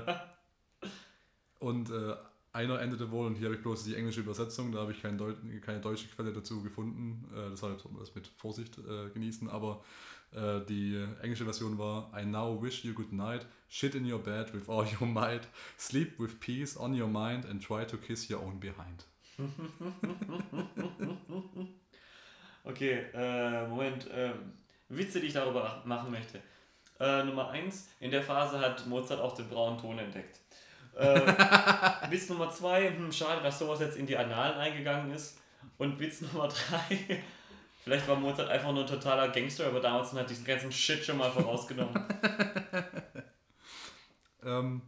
und 1.60 1.90
äh, 1.90 2.16
einer 2.52 2.82
endete 2.82 3.12
wohl, 3.12 3.28
und 3.28 3.36
hier 3.36 3.46
habe 3.46 3.56
ich 3.56 3.62
bloß 3.62 3.84
die 3.84 3.96
englische 3.96 4.22
Übersetzung, 4.22 4.72
da 4.72 4.80
habe 4.80 4.92
ich 4.92 5.02
kein 5.02 5.18
Deut 5.18 5.38
keine 5.62 5.80
deutsche 5.80 6.08
Quelle 6.08 6.34
dazu 6.34 6.64
gefunden, 6.64 7.30
äh, 7.34 7.52
deshalb 7.52 7.80
soll 7.80 7.92
man 7.92 8.02
das 8.02 8.16
mit 8.16 8.28
Vorsicht 8.28 8.78
äh, 8.80 9.10
genießen, 9.14 9.50
aber 9.50 9.84
äh, 10.32 10.62
die 10.68 11.06
englische 11.22 11.44
Version 11.44 11.78
war 11.78 12.12
I 12.18 12.26
now 12.26 12.62
wish 12.62 12.84
you 12.84 12.94
good 12.94 13.14
night, 13.14 13.46
shit 13.70 13.94
in 13.94 14.12
your 14.12 14.20
bed 14.20 14.52
with 14.54 14.68
all 14.68 14.86
your 15.00 15.08
might, 15.08 15.48
sleep 15.78 16.20
with 16.20 16.40
peace 16.40 16.76
on 16.76 17.00
your 17.00 17.08
mind 17.08 17.46
and 17.46 17.64
try 17.64 17.86
to 17.86 17.98
kiss 17.98 18.30
your 18.30 18.42
own 18.42 18.60
behind. 18.60 19.06
Okay, 22.64 23.06
äh, 23.14 23.68
Moment. 23.68 24.10
Äh, 24.12 24.32
Witze, 24.90 25.20
die 25.20 25.28
ich 25.28 25.34
darüber 25.34 25.82
machen 25.86 26.12
möchte. 26.12 26.42
Äh, 27.00 27.24
Nummer 27.24 27.50
1. 27.50 27.90
In 28.00 28.12
der 28.12 28.24
Phase 28.24 28.60
hat 28.60 28.86
Mozart 28.88 29.22
auch 29.22 29.34
den 29.34 29.48
braunen 29.48 29.80
Ton 29.80 30.00
entdeckt. 30.00 30.40
Äh, 31.00 32.12
Witz 32.12 32.30
Nummer 32.30 32.50
2. 32.50 32.96
Hm, 32.96 33.12
schade, 33.12 33.42
dass 33.42 33.60
sowas 33.60 33.80
jetzt 33.80 33.98
in 33.98 34.06
die 34.06 34.18
Annalen 34.18 34.60
eingegangen 34.60 35.12
ist. 35.12 35.38
Und 35.78 36.00
Witz 36.00 36.22
Nummer 36.34 36.48
3. 36.48 37.24
Vielleicht 37.84 38.08
war 38.08 38.18
Mozart 38.18 38.50
einfach 38.50 38.72
nur 38.74 38.82
ein 38.82 38.88
totaler 38.88 39.30
Gangster, 39.30 39.68
aber 39.68 39.80
damals 39.80 40.14
hat 40.14 40.30
diesen 40.30 40.46
ganzen 40.46 40.72
Shit 40.72 41.04
schon 41.04 41.18
mal 41.18 41.32
vorausgenommen. 41.32 42.04
Ähm, 44.42 44.82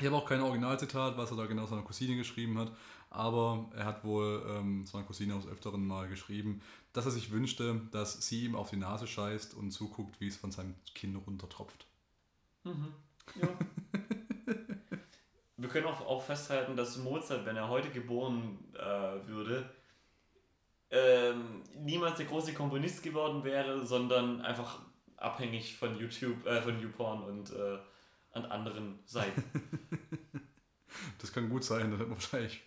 ich 0.00 0.04
habe 0.04 0.16
auch 0.16 0.26
kein 0.26 0.40
Originalzitat, 0.40 1.16
was 1.16 1.30
er 1.30 1.36
da 1.36 1.46
genau 1.46 1.66
seiner 1.66 1.82
Cousine 1.82 2.16
geschrieben 2.16 2.58
hat, 2.58 2.72
aber 3.08 3.70
er 3.72 3.84
hat 3.84 4.02
wohl 4.04 4.44
ähm, 4.48 4.84
seiner 4.84 5.04
Cousine 5.04 5.36
aus 5.36 5.46
Öfteren 5.46 5.86
mal 5.86 6.08
geschrieben, 6.08 6.60
dass 6.92 7.04
er 7.04 7.12
sich 7.12 7.30
wünschte, 7.30 7.82
dass 7.92 8.26
sie 8.26 8.46
ihm 8.46 8.56
auf 8.56 8.70
die 8.70 8.76
Nase 8.76 9.06
scheißt 9.06 9.54
und 9.54 9.70
zuguckt, 9.70 10.20
wie 10.20 10.26
es 10.26 10.36
von 10.36 10.50
seinem 10.50 10.74
Kinn 10.94 11.14
runtertropft. 11.14 11.86
Mhm. 12.64 12.88
Ja. 13.40 13.48
Wir 15.58 15.68
können 15.68 15.86
auch, 15.86 16.00
auch 16.00 16.22
festhalten, 16.22 16.76
dass 16.76 16.96
Mozart, 16.98 17.44
wenn 17.44 17.56
er 17.56 17.68
heute 17.68 17.90
geboren 17.90 18.58
äh, 18.74 19.26
würde, 19.26 19.68
ähm, 20.90 21.62
niemals 21.74 22.16
der 22.16 22.26
große 22.26 22.54
Komponist 22.54 23.02
geworden 23.02 23.44
wäre, 23.44 23.84
sondern 23.84 24.40
einfach 24.40 24.80
abhängig 25.16 25.76
von 25.76 25.98
YouTube, 25.98 26.46
äh, 26.46 26.62
von 26.62 26.80
YouPorn 26.80 27.22
und 27.24 27.50
äh, 27.52 27.78
an 28.32 28.46
anderen 28.46 29.00
Seiten. 29.04 29.44
Das 31.18 31.32
kann 31.32 31.48
gut 31.48 31.64
sein, 31.64 31.90
dann 31.90 32.00
hat 32.00 32.08
man 32.08 32.16
wahrscheinlich, 32.16 32.60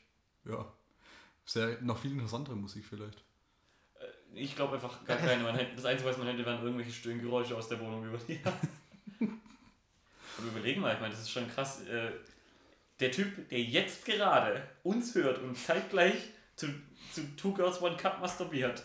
ja, 0.45 0.65
sehr, 1.45 1.81
noch 1.81 1.97
viel 1.97 2.11
interessantere 2.11 2.55
Musik 2.55 2.85
vielleicht. 2.85 3.23
Ich 4.33 4.55
glaube 4.55 4.75
einfach 4.75 5.03
gar 5.05 5.17
keine. 5.17 5.43
Man 5.43 5.55
hätte, 5.55 5.75
das 5.75 5.85
Einzige, 5.85 6.09
was 6.09 6.17
man 6.17 6.27
hätte, 6.27 6.45
wären 6.45 6.63
irgendwelche 6.63 6.91
Stöhngeräusche 6.91 7.57
aus 7.57 7.67
der 7.67 7.79
Wohnung 7.79 8.05
über 8.05 8.17
die. 8.17 8.39
Aber 10.37 10.47
überlegen 10.47 10.81
mal, 10.81 10.93
ich 10.93 11.01
meine, 11.01 11.13
das 11.13 11.23
ist 11.23 11.31
schon 11.31 11.49
krass. 11.49 11.85
Äh, 11.87 12.11
der 13.01 13.11
Typ, 13.11 13.49
der 13.49 13.61
jetzt 13.61 14.05
gerade 14.05 14.61
uns 14.83 15.15
hört 15.15 15.39
und 15.39 15.57
zeitgleich 15.57 16.29
zu, 16.55 16.67
zu 17.11 17.21
Two 17.35 17.53
Girls 17.53 17.81
One 17.81 17.97
Cup 17.97 18.21
masturbiert, 18.21 18.83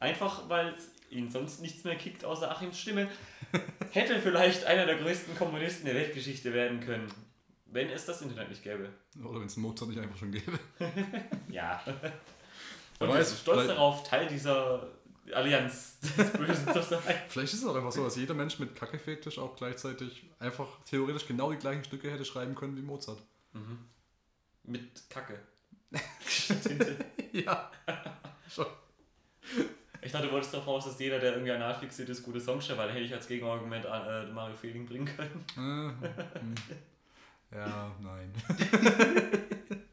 einfach 0.00 0.48
weil 0.48 0.74
es 0.74 0.90
ihn 1.10 1.30
sonst 1.30 1.60
nichts 1.60 1.84
mehr 1.84 1.96
kickt 1.96 2.24
außer 2.24 2.50
Achims 2.50 2.78
Stimme, 2.78 3.08
hätte 3.92 4.20
vielleicht 4.20 4.64
einer 4.64 4.86
der 4.86 4.96
größten 4.96 5.36
Kommunisten 5.36 5.86
der 5.86 5.94
Weltgeschichte 5.94 6.52
werden 6.52 6.80
können, 6.80 7.06
wenn 7.66 7.88
es 7.90 8.04
das 8.04 8.22
Internet 8.22 8.50
nicht 8.50 8.62
gäbe. 8.62 8.90
Oder 9.22 9.40
wenn 9.40 9.46
es 9.46 9.56
Mozart 9.56 9.90
nicht 9.90 10.00
einfach 10.00 10.18
schon 10.18 10.32
gäbe. 10.32 10.58
Ja. 11.48 11.82
Und 12.98 13.08
weiß, 13.08 13.32
ist 13.32 13.40
stolz 13.40 13.66
darauf, 13.66 14.04
Teil 14.04 14.28
dieser 14.28 14.88
Allianz 15.32 15.98
des 16.00 16.30
Bösen 16.30 16.72
zu 16.72 16.82
sein. 16.82 17.00
Vielleicht 17.28 17.52
ist 17.52 17.62
es 17.62 17.66
auch 17.66 17.74
einfach 17.74 17.90
so, 17.90 18.04
dass 18.04 18.16
jeder 18.16 18.34
Mensch 18.34 18.58
mit 18.58 18.76
Kackefetisch 18.76 19.38
auch 19.38 19.56
gleichzeitig 19.56 20.24
einfach 20.38 20.68
theoretisch 20.84 21.26
genau 21.26 21.50
die 21.50 21.58
gleichen 21.58 21.84
Stücke 21.84 22.10
hätte 22.10 22.24
schreiben 22.24 22.54
können 22.54 22.76
wie 22.76 22.82
Mozart. 22.82 23.18
Mit 24.64 25.10
Kacke. 25.10 25.38
Ja. 27.32 27.70
Schon. 28.46 28.66
Ich 30.02 30.12
dachte, 30.12 30.26
du 30.26 30.32
wolltest 30.32 30.52
darauf 30.52 30.66
raus, 30.66 30.84
dass 30.84 30.98
jeder, 30.98 31.18
der 31.18 31.32
irgendwie 31.32 31.52
anal 31.52 31.74
fixiert 31.74 32.08
ist, 32.10 32.22
gute 32.24 32.40
Songs 32.40 32.66
schreibt, 32.66 32.80
weil 32.80 32.90
hätte 32.90 33.04
ich 33.04 33.14
als 33.14 33.26
Gegenargument 33.26 33.84
äh, 33.86 34.26
Mario 34.26 34.54
Fielding 34.54 34.86
bringen 34.86 35.06
können. 35.06 35.96
Äh, 37.52 37.58
hm. 37.58 37.68
ja, 37.70 37.90
nein. 38.00 38.32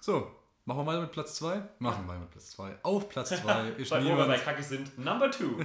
so, 0.00 0.30
machen 0.66 0.78
wir 0.80 0.86
weiter 0.86 1.00
mit 1.00 1.12
Platz 1.12 1.36
2? 1.36 1.62
Machen 1.78 2.04
wir 2.04 2.08
weiter 2.08 2.20
mit 2.20 2.30
Platz 2.30 2.50
2. 2.50 2.78
Auf 2.82 3.08
Platz 3.08 3.30
2 3.30 3.68
ist 3.70 3.90
Weil 3.90 4.04
wo 4.04 4.08
wir 4.08 4.16
bei 4.16 4.22
niemand, 4.24 4.44
Kacke 4.44 4.62
sind, 4.62 4.98
Number 4.98 5.30
Two. 5.30 5.56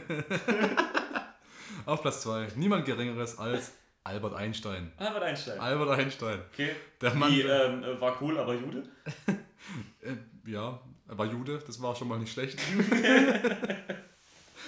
auf 1.86 2.02
Platz 2.02 2.22
2 2.22 2.54
niemand 2.56 2.86
geringeres 2.86 3.38
als 3.38 3.74
Albert 4.10 4.34
Einstein. 4.34 4.92
Albert 4.98 5.22
Einstein. 5.22 5.60
Albert 5.60 6.00
Einstein. 6.00 6.42
Okay. 6.52 6.72
Der 7.00 7.14
Mann, 7.14 7.32
Die 7.32 7.42
ähm, 7.42 7.84
äh, 7.84 8.02
war 8.02 8.20
cool, 8.22 8.40
aber 8.40 8.56
Jude. 8.56 8.84
Äh, 10.02 10.16
ja, 10.50 10.80
er 11.08 11.18
war 11.18 11.26
Jude, 11.26 11.62
das 11.68 11.82
war 11.82 11.94
schon 11.94 12.08
mal 12.08 12.18
nicht 12.18 12.32
schlecht. 12.32 12.58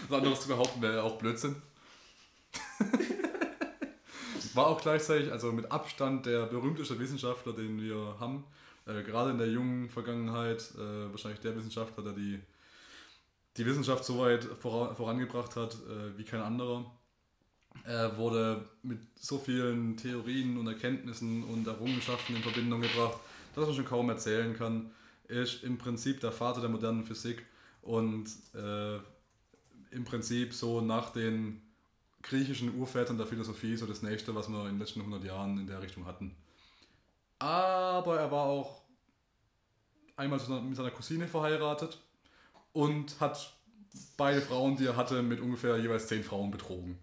Was 0.09 0.17
anderes 0.17 0.41
zu 0.41 0.49
behaupten 0.49 0.81
wäre 0.81 1.01
auch 1.01 1.17
Blödsinn. 1.17 1.55
war 4.53 4.67
auch 4.67 4.81
gleichzeitig, 4.81 5.31
also 5.31 5.53
mit 5.53 5.71
Abstand 5.71 6.25
der 6.25 6.45
berühmteste 6.47 6.99
Wissenschaftler, 6.99 7.53
den 7.53 7.81
wir 7.81 8.17
haben. 8.19 8.43
Äh, 8.85 9.01
gerade 9.01 9.31
in 9.31 9.37
der 9.37 9.47
jungen 9.47 9.89
Vergangenheit, 9.89 10.61
äh, 10.75 11.09
wahrscheinlich 11.09 11.39
der 11.39 11.55
Wissenschaftler, 11.55 12.03
der 12.03 12.13
die, 12.13 12.41
die 13.57 13.65
Wissenschaft 13.65 14.03
so 14.03 14.19
weit 14.19 14.43
vora 14.43 14.93
vorangebracht 14.93 15.55
hat 15.55 15.73
äh, 15.73 16.17
wie 16.17 16.25
kein 16.25 16.41
anderer. 16.41 16.91
Er 17.83 18.17
wurde 18.17 18.67
mit 18.83 18.99
so 19.19 19.37
vielen 19.37 19.97
Theorien 19.97 20.57
und 20.57 20.67
Erkenntnissen 20.67 21.43
und 21.43 21.67
Errungenschaften 21.67 22.35
in 22.35 22.43
Verbindung 22.43 22.81
gebracht, 22.81 23.17
dass 23.55 23.65
man 23.65 23.75
schon 23.75 23.85
kaum 23.85 24.09
erzählen 24.09 24.55
kann. 24.55 24.91
Er 25.27 25.43
ist 25.43 25.63
im 25.63 25.77
Prinzip 25.77 26.19
der 26.19 26.31
Vater 26.31 26.61
der 26.61 26.69
modernen 26.69 27.05
Physik 27.05 27.45
und 27.81 28.29
äh, 28.53 28.97
im 29.91 30.05
Prinzip 30.05 30.53
so 30.53 30.81
nach 30.81 31.09
den 31.09 31.61
griechischen 32.21 32.75
Urvätern 32.75 33.17
der 33.17 33.27
Philosophie 33.27 33.75
so 33.75 33.85
das 33.85 34.01
nächste, 34.03 34.35
was 34.35 34.47
wir 34.47 34.61
in 34.61 34.73
den 34.73 34.79
letzten 34.79 34.99
100 34.99 35.23
Jahren 35.23 35.57
in 35.57 35.67
der 35.67 35.81
Richtung 35.81 36.05
hatten. 36.05 36.35
Aber 37.39 38.19
er 38.19 38.31
war 38.31 38.45
auch 38.45 38.81
einmal 40.15 40.39
mit 40.61 40.75
seiner 40.75 40.91
Cousine 40.91 41.27
verheiratet 41.27 41.99
und 42.73 43.19
hat 43.19 43.53
beide 44.17 44.41
Frauen, 44.41 44.77
die 44.77 44.85
er 44.85 44.95
hatte, 44.95 45.23
mit 45.23 45.39
ungefähr 45.39 45.77
jeweils 45.77 46.07
zehn 46.07 46.23
Frauen 46.23 46.51
betrogen. 46.51 46.99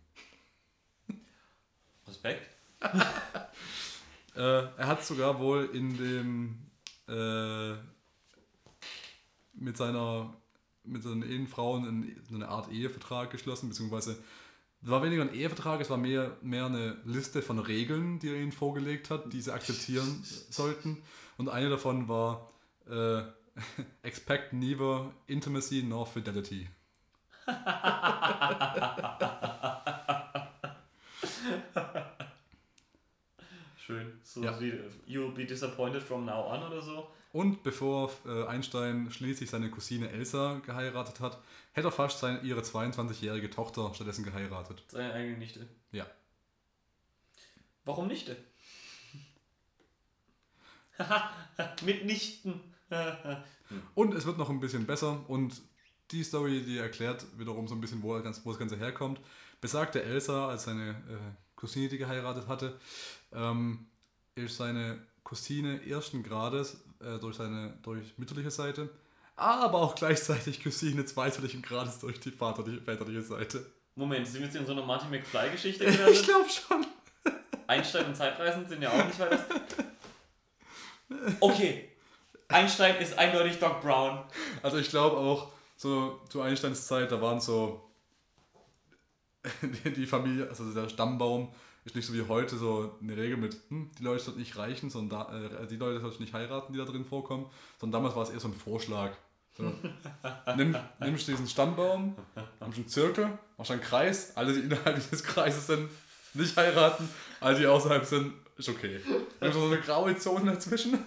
Respekt. 2.08 2.48
Äh, 4.36 4.68
er 4.76 4.86
hat 4.86 5.04
sogar 5.04 5.40
wohl 5.40 5.68
in 5.72 5.96
dem 5.96 6.58
äh, 7.08 7.72
mit 9.54 9.76
seiner 9.76 10.32
mit 10.84 11.02
seinen 11.02 11.22
Ehenfrauen 11.28 12.16
eine 12.32 12.48
Art 12.48 12.70
Ehevertrag 12.70 13.30
geschlossen, 13.30 13.68
beziehungsweise 13.68 14.16
es 14.82 14.90
war 14.90 15.02
weniger 15.02 15.22
ein 15.22 15.34
Ehevertrag, 15.34 15.80
es 15.80 15.90
war 15.90 15.96
mehr, 15.96 16.36
mehr 16.40 16.66
eine 16.66 16.98
Liste 17.04 17.42
von 17.42 17.58
Regeln, 17.58 18.20
die 18.20 18.28
er 18.28 18.36
ihnen 18.40 18.52
vorgelegt 18.52 19.10
hat, 19.10 19.32
die 19.32 19.40
sie 19.40 19.52
akzeptieren 19.52 20.22
sollten. 20.50 21.02
Und 21.36 21.48
eine 21.48 21.68
davon 21.68 22.08
war 22.08 22.50
äh, 22.88 23.22
Expect 24.02 24.52
neither 24.52 25.10
intimacy 25.26 25.82
nor 25.82 26.06
fidelity. 26.06 26.68
Schön. 33.88 34.20
So 34.22 34.44
Ja. 34.44 34.60
wie 34.60 34.70
You'll 35.08 35.32
be 35.32 35.46
disappointed 35.46 36.02
from 36.02 36.26
now 36.26 36.46
on 36.52 36.62
oder 36.62 36.82
so. 36.82 37.08
Und 37.32 37.62
bevor 37.62 38.12
äh, 38.26 38.44
Einstein 38.44 39.10
schließlich 39.10 39.48
seine 39.48 39.70
Cousine 39.70 40.10
Elsa 40.10 40.58
geheiratet 40.58 41.20
hat, 41.20 41.38
hätte 41.72 41.88
er 41.88 41.92
fast 41.92 42.20
seine, 42.20 42.40
ihre 42.42 42.60
22-jährige 42.60 43.48
Tochter 43.48 43.90
stattdessen 43.94 44.24
geheiratet. 44.24 44.84
Seine 44.88 45.14
eigene 45.14 45.38
Nichte. 45.38 45.66
Ja. 45.90 46.06
Warum 47.86 48.08
Nichte? 48.08 48.36
Mitnichten. 51.82 52.60
Und 53.94 54.12
es 54.12 54.26
wird 54.26 54.36
noch 54.36 54.50
ein 54.50 54.60
bisschen 54.60 54.84
besser 54.86 55.24
und 55.28 55.62
die 56.10 56.24
Story, 56.24 56.62
die 56.62 56.78
erklärt 56.78 57.26
wiederum 57.38 57.68
so 57.68 57.74
ein 57.74 57.80
bisschen, 57.80 58.02
wo 58.02 58.18
das 58.18 58.58
Ganze 58.58 58.76
herkommt. 58.76 59.20
Besagte 59.60 60.02
Elsa, 60.02 60.48
als 60.48 60.64
seine 60.64 60.90
äh, 60.90 61.34
Cousine, 61.54 61.88
die 61.88 61.98
geheiratet 61.98 62.46
hatte, 62.46 62.78
ähm, 63.32 63.86
ist 64.34 64.56
seine 64.56 64.98
Cousine 65.24 65.84
ersten 65.86 66.22
Grades 66.22 66.82
äh, 67.00 67.18
durch 67.18 67.36
seine 67.36 67.78
durch 67.82 68.16
mütterliche 68.16 68.50
Seite, 68.50 68.88
aber 69.36 69.78
auch 69.78 69.94
gleichzeitig 69.94 70.62
Cousine 70.62 71.04
zweiterlichen 71.04 71.62
Grades 71.62 71.98
durch 72.00 72.18
die 72.20 72.30
vaterliche, 72.30 72.80
väterliche 72.80 73.22
Seite. 73.22 73.66
Moment, 73.94 74.26
sind 74.26 74.40
wir 74.40 74.46
jetzt 74.46 74.56
in 74.56 74.64
so 74.64 74.72
einer 74.72 74.84
Martin 74.84 75.10
McFly-Geschichte 75.10 75.84
Ich 76.12 76.22
glaube 76.22 76.48
schon. 76.48 76.86
Einstein 77.66 78.06
und 78.06 78.16
Zeitreisen 78.16 78.66
sind 78.66 78.80
ja 78.82 78.90
auch 78.90 79.04
nicht 79.04 79.18
weiter. 79.18 79.44
Okay. 81.40 81.88
Einstein 82.48 82.96
ist 82.96 83.18
eindeutig 83.18 83.58
Doc 83.58 83.82
Brown. 83.82 84.24
Also 84.62 84.78
ich 84.78 84.88
glaube 84.88 85.16
auch, 85.16 85.52
so 85.76 86.20
zu 86.30 86.40
Einsteins 86.40 86.86
Zeit, 86.86 87.12
da 87.12 87.20
waren 87.20 87.40
so 87.40 87.90
die 89.84 90.06
Familie, 90.06 90.48
also 90.48 90.72
der 90.72 90.88
Stammbaum 90.88 91.52
ist 91.88 91.96
nicht 91.96 92.06
so 92.06 92.12
wie 92.12 92.28
heute 92.28 92.58
so 92.58 92.98
eine 93.02 93.16
Regel 93.16 93.38
mit, 93.38 93.56
hm, 93.68 93.90
die 93.98 94.02
Leute 94.02 94.22
sollten 94.22 94.40
nicht 94.40 94.56
reichen, 94.58 94.90
sondern 94.90 95.26
da, 95.30 95.62
äh, 95.62 95.66
die 95.66 95.76
Leute 95.76 96.00
sollten 96.00 96.22
nicht 96.22 96.34
heiraten, 96.34 96.72
die 96.74 96.78
da 96.78 96.84
drin 96.84 97.04
vorkommen, 97.04 97.46
sondern 97.80 98.02
damals 98.02 98.14
war 98.14 98.24
es 98.24 98.30
eher 98.30 98.40
so 98.40 98.48
ein 98.48 98.54
Vorschlag. 98.54 99.12
So, 99.56 99.72
nimm, 100.56 100.76
nimmst 101.00 101.26
diesen 101.26 101.48
Stammbaum, 101.48 102.14
nimmst 102.60 102.78
einen 102.78 102.88
Zirkel, 102.88 103.38
machst 103.56 103.70
einen 103.70 103.80
Kreis, 103.80 104.36
alle, 104.36 104.52
die 104.52 104.60
innerhalb 104.60 104.96
dieses 104.96 105.24
Kreises 105.24 105.66
sind, 105.66 105.88
nicht 106.34 106.56
heiraten, 106.56 107.08
alle, 107.40 107.58
die 107.58 107.66
außerhalb 107.66 108.04
sind, 108.04 108.34
ist 108.58 108.68
okay. 108.68 109.00
Nimmst 109.40 109.58
so 109.58 109.64
eine 109.64 109.80
graue 109.80 110.16
Zone 110.16 110.52
dazwischen 110.52 110.98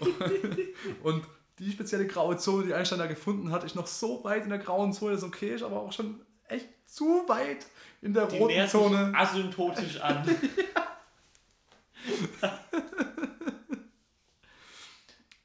und 1.02 1.24
die 1.58 1.70
spezielle 1.70 2.06
graue 2.06 2.38
Zone, 2.38 2.66
die 2.66 2.74
Einstein 2.74 2.98
da 2.98 3.06
gefunden 3.06 3.50
hat, 3.50 3.64
ist 3.64 3.76
noch 3.76 3.86
so 3.86 4.24
weit 4.24 4.44
in 4.44 4.50
der 4.50 4.58
grauen 4.58 4.92
Zone, 4.92 5.12
dass 5.12 5.22
es 5.22 5.28
okay 5.28 5.54
ist, 5.54 5.62
aber 5.62 5.80
auch 5.80 5.92
schon 5.92 6.20
echt 6.48 6.68
zu 6.86 7.24
weit 7.28 7.66
in 8.02 8.12
der 8.14 8.26
Die 8.26 8.38
roten 8.38 8.68
Zone. 8.68 9.12
asymptotisch 9.14 10.00
an. 10.00 10.24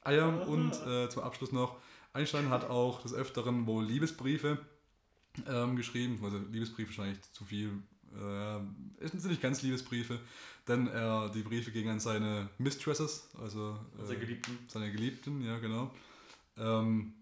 Ja, 0.09 0.27
und 0.27 0.73
äh, 0.87 1.09
zum 1.09 1.23
Abschluss 1.23 1.51
noch, 1.51 1.77
Einstein 2.11 2.49
hat 2.49 2.69
auch 2.69 3.01
des 3.01 3.13
Öfteren 3.13 3.65
wohl 3.65 3.85
Liebesbriefe 3.85 4.57
ähm, 5.47 5.75
geschrieben, 5.75 6.19
also 6.23 6.37
Liebesbriefe 6.51 6.89
wahrscheinlich 6.89 7.21
zu 7.31 7.45
viel, 7.45 7.69
äh, 8.13 8.57
es 8.99 9.11
sind 9.11 9.25
nicht 9.25 9.41
ganz 9.41 9.61
Liebesbriefe, 9.61 10.19
denn 10.67 10.87
er 10.87 11.29
die 11.29 11.43
Briefe 11.43 11.71
gingen 11.71 11.89
an 11.89 11.99
seine 11.99 12.49
Mistresses, 12.57 13.29
also 13.39 13.77
äh, 14.09 14.15
Geliebten. 14.15 14.57
seine 14.67 14.91
Geliebten, 14.91 15.41
ja 15.45 15.59
genau, 15.59 15.91
ähm, 16.57 17.13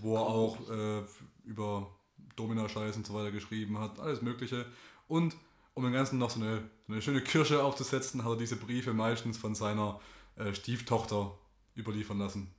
wo 0.00 0.16
er 0.16 0.22
auch 0.22 0.70
äh, 0.70 1.02
über 1.44 1.90
Domina-Scheiß 2.36 2.96
und 2.96 3.06
so 3.06 3.14
weiter 3.14 3.30
geschrieben 3.30 3.78
hat, 3.78 3.98
alles 3.98 4.22
mögliche 4.22 4.66
und 5.08 5.36
um 5.74 5.82
dem 5.84 5.92
Ganzen 5.92 6.18
noch 6.18 6.30
so 6.30 6.40
eine, 6.40 6.62
eine 6.88 7.02
schöne 7.02 7.20
Kirsche 7.20 7.62
aufzusetzen, 7.62 8.22
hat 8.24 8.30
er 8.32 8.36
diese 8.36 8.56
Briefe 8.56 8.92
meistens 8.92 9.36
von 9.38 9.54
seiner 9.54 10.00
äh, 10.36 10.54
Stieftochter 10.54 11.36
überliefern 11.76 12.18
lassen. 12.18 12.54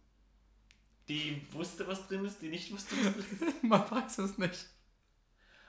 Die 1.07 1.41
wusste, 1.51 1.87
was 1.87 2.07
drin 2.07 2.25
ist, 2.25 2.41
die 2.41 2.49
nicht 2.49 2.71
wusste, 2.73 2.95
was 3.03 3.13
drin 3.13 3.47
ist. 3.47 3.63
Man 3.63 3.89
weiß 3.89 4.17
es 4.19 4.37
nicht. 4.37 4.67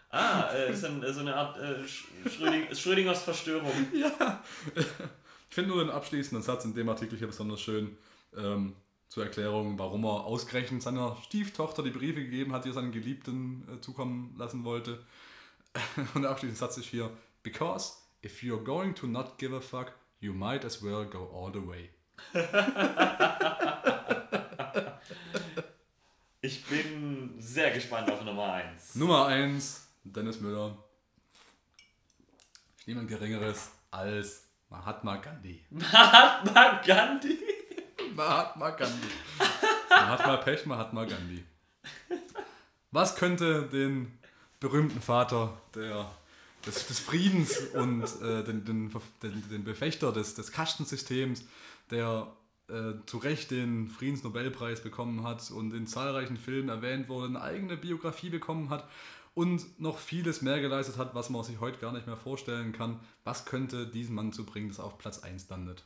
Ah, 0.09 0.51
äh, 0.53 0.73
ist 0.73 0.85
ein, 0.85 1.03
äh, 1.03 1.13
so 1.13 1.21
eine 1.21 1.37
Art 1.37 1.59
äh, 1.59 1.83
Sch- 1.85 2.05
Schröding, 2.29 2.67
Schrödingers 2.75 3.23
Verstörung. 3.23 3.73
Ja. 3.93 4.43
Ich 5.49 5.55
finde 5.55 5.71
nur 5.71 5.85
den 5.85 5.91
abschließenden 5.91 6.43
Satz 6.43 6.65
in 6.65 6.75
dem 6.75 6.89
Artikel 6.89 7.17
hier 7.17 7.29
besonders 7.29 7.61
schön 7.61 7.97
ähm, 8.37 8.75
zur 9.09 9.25
Erklärung, 9.25 9.79
warum 9.79 10.05
er 10.05 10.25
ausgerechnet 10.25 10.83
seiner 10.83 11.17
Stieftochter 11.23 11.83
die 11.83 11.91
Briefe 11.91 12.23
gegeben 12.23 12.53
hat, 12.53 12.65
die 12.65 12.71
er 12.71 12.75
seinen 12.75 12.93
Geliebten 12.93 13.67
äh, 13.69 13.81
zukommen 13.81 14.35
lassen 14.37 14.65
wollte. 14.65 15.05
Und 16.15 16.23
der 16.23 16.31
abschließende 16.31 16.59
Satz 16.59 16.79
ist 16.79 16.87
hier: 16.87 17.11
Because 17.43 17.95
if 18.25 18.43
you're 18.43 18.63
going 18.63 18.95
to 18.95 19.07
not 19.07 19.39
give 19.39 19.55
a 19.55 19.61
fuck, 19.61 19.93
you 20.21 20.33
might 20.33 20.65
as 20.65 20.83
well 20.83 21.05
go 21.05 21.29
all 21.33 21.53
the 21.53 21.67
way. 21.67 21.91
Ich 26.47 26.65
bin 26.67 27.35
sehr 27.41 27.73
gespannt 27.73 28.09
auf 28.09 28.23
Nummer 28.23 28.53
1. 28.53 28.95
Nummer 28.95 29.27
1, 29.27 29.89
Dennis 30.05 30.41
Müller. 30.41 30.79
Niemand 32.87 33.09
Geringeres 33.09 33.73
als 33.91 34.45
Mahatma 34.69 35.17
Gandhi. 35.17 35.65
Mahatma 35.71 36.81
Gandhi. 36.87 37.56
Mahatma 38.15 38.71
Gandhi. 38.71 39.09
Mahatma 39.91 40.37
Pech, 40.39 40.67
Mahatma 40.67 41.05
Gandhi. 41.05 41.45
Was 42.91 43.17
könnte 43.17 43.63
den 43.63 44.19
berühmten 44.61 45.01
Vater 45.01 45.61
der, 45.75 46.11
des, 46.65 46.87
des 46.87 46.99
Friedens 46.99 47.59
und 47.75 48.05
äh, 48.23 48.45
den, 48.45 48.65
den, 48.65 48.93
den, 49.23 49.49
den 49.51 49.65
Befechter 49.65 50.13
des, 50.13 50.35
des 50.35 50.53
Kastensystems, 50.53 51.45
der 51.91 52.29
äh, 52.69 52.95
zu 53.07 53.19
Recht 53.19 53.51
den 53.51 53.89
Friedensnobelpreis 53.89 54.83
bekommen 54.83 55.23
hat 55.23 55.51
und 55.51 55.73
in 55.73 55.87
zahlreichen 55.87 56.37
Filmen 56.37 56.69
erwähnt 56.69 57.09
wurde, 57.09 57.29
eine 57.29 57.43
eigene 57.43 57.77
Biografie 57.77 58.31
bekommen 58.31 58.71
hat 58.71 58.89
und 59.35 59.79
noch 59.79 59.99
vieles 59.99 60.41
mehr 60.41 60.61
geleistet 60.61 60.97
hat, 60.97 61.15
was 61.15 61.29
man 61.29 61.45
sich 61.45 61.61
heute 61.61 61.79
gar 61.79 61.93
nicht 61.93 62.07
mehr 62.07 62.17
vorstellen 62.17 62.73
kann. 62.73 62.99
Was 63.23 63.45
könnte 63.45 63.87
diesen 63.87 64.15
Mann 64.15 64.33
zu 64.33 64.47
bringen, 64.47 64.69
dass 64.69 64.79
er 64.79 64.85
auf 64.85 64.97
Platz 64.97 65.19
1 65.19 65.49
landet? 65.51 65.85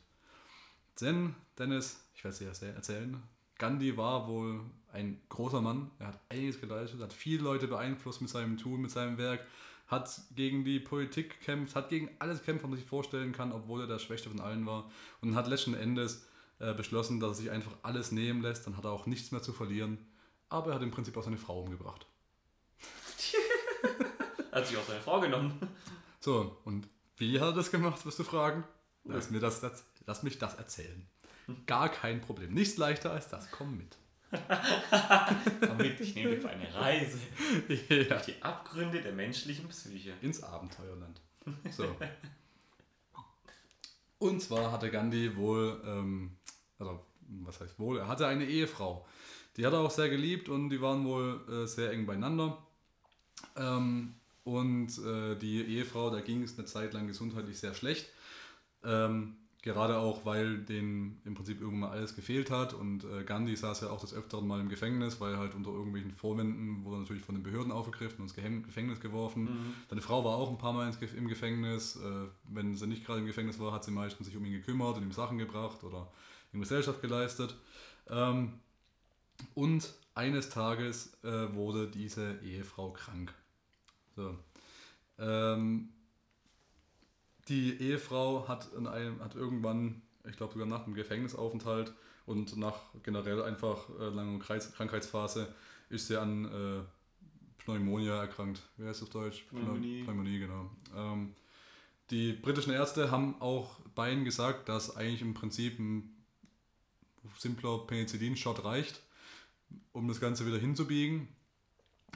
Denn, 1.00 1.34
Dennis, 1.58 2.00
ich 2.20 2.24
werde 2.24 2.50
es 2.50 2.60
dir 2.60 2.68
erzählen, 2.68 3.22
Gandhi 3.56 3.96
war 3.96 4.28
wohl 4.28 4.60
ein 4.92 5.22
großer 5.30 5.62
Mann. 5.62 5.90
Er 5.98 6.08
hat 6.08 6.20
einiges 6.28 6.60
geleistet, 6.60 7.00
hat 7.00 7.14
viele 7.14 7.42
Leute 7.42 7.66
beeinflusst 7.66 8.20
mit 8.20 8.28
seinem 8.28 8.58
Tun, 8.58 8.82
mit 8.82 8.90
seinem 8.90 9.16
Werk, 9.16 9.46
hat 9.86 10.20
gegen 10.36 10.62
die 10.62 10.80
Politik 10.80 11.40
gekämpft, 11.40 11.74
hat 11.74 11.88
gegen 11.88 12.10
alles 12.18 12.40
gekämpft, 12.40 12.62
was 12.62 12.70
man 12.70 12.78
sich 12.78 12.86
vorstellen 12.86 13.32
kann, 13.32 13.52
obwohl 13.52 13.80
er 13.80 13.86
der 13.86 13.98
Schwächste 13.98 14.28
von 14.28 14.40
allen 14.40 14.66
war. 14.66 14.90
Und 15.22 15.34
hat 15.34 15.46
letzten 15.46 15.72
Endes 15.72 16.26
äh, 16.58 16.74
beschlossen, 16.74 17.20
dass 17.20 17.30
er 17.30 17.34
sich 17.36 17.50
einfach 17.50 17.72
alles 17.82 18.12
nehmen 18.12 18.42
lässt. 18.42 18.66
Dann 18.66 18.76
hat 18.76 18.84
er 18.84 18.92
auch 18.92 19.06
nichts 19.06 19.32
mehr 19.32 19.40
zu 19.40 19.54
verlieren. 19.54 19.96
Aber 20.50 20.70
er 20.70 20.74
hat 20.74 20.82
im 20.82 20.90
Prinzip 20.90 21.16
auch 21.16 21.22
seine 21.22 21.38
Frau 21.38 21.62
umgebracht. 21.62 22.06
Hat 24.52 24.66
sich 24.66 24.76
auch 24.76 24.84
seine 24.84 25.00
Frau 25.00 25.20
genommen. 25.20 25.58
So, 26.18 26.58
und 26.64 26.88
wie 27.16 27.38
hat 27.40 27.50
er 27.50 27.54
das 27.54 27.70
gemacht, 27.70 28.04
wirst 28.04 28.18
du 28.18 28.24
fragen? 28.24 28.64
Lass, 29.04 29.30
mir 29.30 29.38
das, 29.38 29.60
das, 29.60 29.84
lass 30.06 30.24
mich 30.24 30.38
das 30.38 30.56
erzählen. 30.56 31.06
Gar 31.66 31.88
kein 31.90 32.20
Problem. 32.20 32.52
Nichts 32.52 32.76
leichter 32.76 33.12
als 33.12 33.28
das. 33.28 33.50
Komm 33.50 33.76
mit. 33.76 33.96
Damit 35.60 36.00
ich 36.00 36.14
nehme 36.14 36.36
dich 36.36 36.44
auf 36.44 36.50
eine 36.50 36.74
Reise 36.74 37.18
ja. 37.88 38.04
durch 38.04 38.22
die 38.22 38.42
Abgründe 38.42 39.00
der 39.00 39.12
menschlichen 39.12 39.68
Psyche. 39.68 40.12
Ins 40.22 40.42
Abenteuerland. 40.42 41.20
So. 41.70 41.96
Und 44.18 44.40
zwar 44.40 44.70
hatte 44.70 44.90
Gandhi 44.90 45.34
wohl, 45.36 45.82
ähm, 45.84 46.36
also 46.78 47.04
was 47.26 47.60
heißt 47.60 47.78
wohl, 47.78 47.98
er 47.98 48.08
hatte 48.08 48.26
eine 48.26 48.44
Ehefrau. 48.44 49.06
Die 49.56 49.66
hat 49.66 49.72
er 49.72 49.80
auch 49.80 49.90
sehr 49.90 50.10
geliebt 50.10 50.48
und 50.48 50.70
die 50.70 50.80
waren 50.80 51.04
wohl 51.04 51.40
äh, 51.48 51.66
sehr 51.66 51.90
eng 51.90 52.06
beieinander. 52.06 52.58
Ähm, 53.56 54.14
und 54.44 54.98
äh, 54.98 55.36
die 55.36 55.62
Ehefrau, 55.62 56.10
da 56.10 56.20
ging 56.20 56.42
es 56.42 56.56
eine 56.56 56.66
Zeit 56.66 56.92
lang 56.92 57.06
gesundheitlich 57.06 57.58
sehr 57.58 57.74
schlecht. 57.74 58.08
Ähm, 58.84 59.36
gerade 59.62 59.98
auch, 59.98 60.24
weil 60.24 60.58
denen 60.58 61.20
im 61.24 61.34
Prinzip 61.34 61.60
irgendwann 61.60 61.90
mal 61.90 61.96
alles 61.96 62.14
gefehlt 62.14 62.50
hat. 62.50 62.72
Und 62.72 63.04
äh, 63.04 63.24
Gandhi 63.24 63.54
saß 63.56 63.82
ja 63.82 63.90
auch 63.90 64.00
des 64.00 64.14
Öfteren 64.14 64.46
mal 64.46 64.60
im 64.60 64.68
Gefängnis, 64.68 65.20
weil 65.20 65.36
halt 65.36 65.54
unter 65.54 65.70
irgendwelchen 65.70 66.12
Vorwänden 66.12 66.84
wurde 66.84 67.00
natürlich 67.00 67.22
von 67.22 67.34
den 67.34 67.42
Behörden 67.42 67.72
aufgegriffen 67.72 68.22
und 68.22 68.36
ins 68.36 68.64
Gefängnis 68.64 69.00
geworfen. 69.00 69.74
Seine 69.88 70.00
Frau 70.00 70.24
war 70.24 70.36
auch 70.36 70.50
ein 70.50 70.58
paar 70.58 70.72
Mal 70.72 70.90
im 71.16 71.28
Gefängnis. 71.28 71.96
Äh, 71.96 72.28
wenn 72.44 72.74
sie 72.74 72.86
nicht 72.86 73.04
gerade 73.04 73.20
im 73.20 73.26
Gefängnis 73.26 73.58
war, 73.58 73.72
hat 73.72 73.84
sie 73.84 73.90
meistens 73.90 74.26
sich 74.26 74.36
um 74.36 74.44
ihn 74.44 74.52
gekümmert 74.52 74.96
und 74.96 75.02
ihm 75.02 75.12
Sachen 75.12 75.38
gebracht 75.38 75.84
oder 75.84 76.10
ihm 76.52 76.60
Gesellschaft 76.60 77.02
geleistet. 77.02 77.54
Ähm, 78.08 78.54
und 79.54 79.92
eines 80.14 80.50
Tages 80.50 81.14
äh, 81.22 81.54
wurde 81.54 81.88
diese 81.88 82.38
Ehefrau 82.42 82.92
krank. 82.92 83.32
So. 84.16 84.36
Ähm, 85.18 85.90
die 87.48 87.80
Ehefrau 87.80 88.46
hat, 88.48 88.72
in 88.76 88.86
einem, 88.86 89.20
hat 89.20 89.34
irgendwann, 89.34 90.02
ich 90.28 90.36
glaube 90.36 90.52
sogar 90.52 90.68
nach 90.68 90.84
dem 90.84 90.94
Gefängnisaufenthalt 90.94 91.92
und 92.26 92.56
nach 92.56 92.78
generell 93.02 93.42
einfach 93.42 93.88
äh, 93.98 94.08
langer 94.08 94.38
Krankheitsphase, 94.38 95.52
ist 95.88 96.06
sie 96.06 96.16
an 96.16 96.44
äh, 96.44 96.82
Pneumonia 97.58 98.20
erkrankt. 98.20 98.62
Wie 98.76 98.86
heißt 98.86 99.00
das 99.00 99.08
auf 99.08 99.12
Deutsch? 99.12 99.42
Pneumonie. 99.50 100.02
Pneumonie, 100.04 100.38
genau. 100.38 100.70
Ähm, 100.94 101.34
die 102.10 102.32
britischen 102.32 102.72
Ärzte 102.72 103.10
haben 103.10 103.40
auch 103.40 103.78
bei 103.94 104.12
ihnen 104.12 104.24
gesagt, 104.24 104.68
dass 104.68 104.96
eigentlich 104.96 105.22
im 105.22 105.34
Prinzip 105.34 105.78
ein 105.78 106.16
simpler 107.36 107.78
Penicillin-Shot 107.86 108.64
reicht, 108.64 109.00
um 109.92 110.08
das 110.08 110.20
Ganze 110.20 110.46
wieder 110.46 110.58
hinzubiegen. 110.58 111.28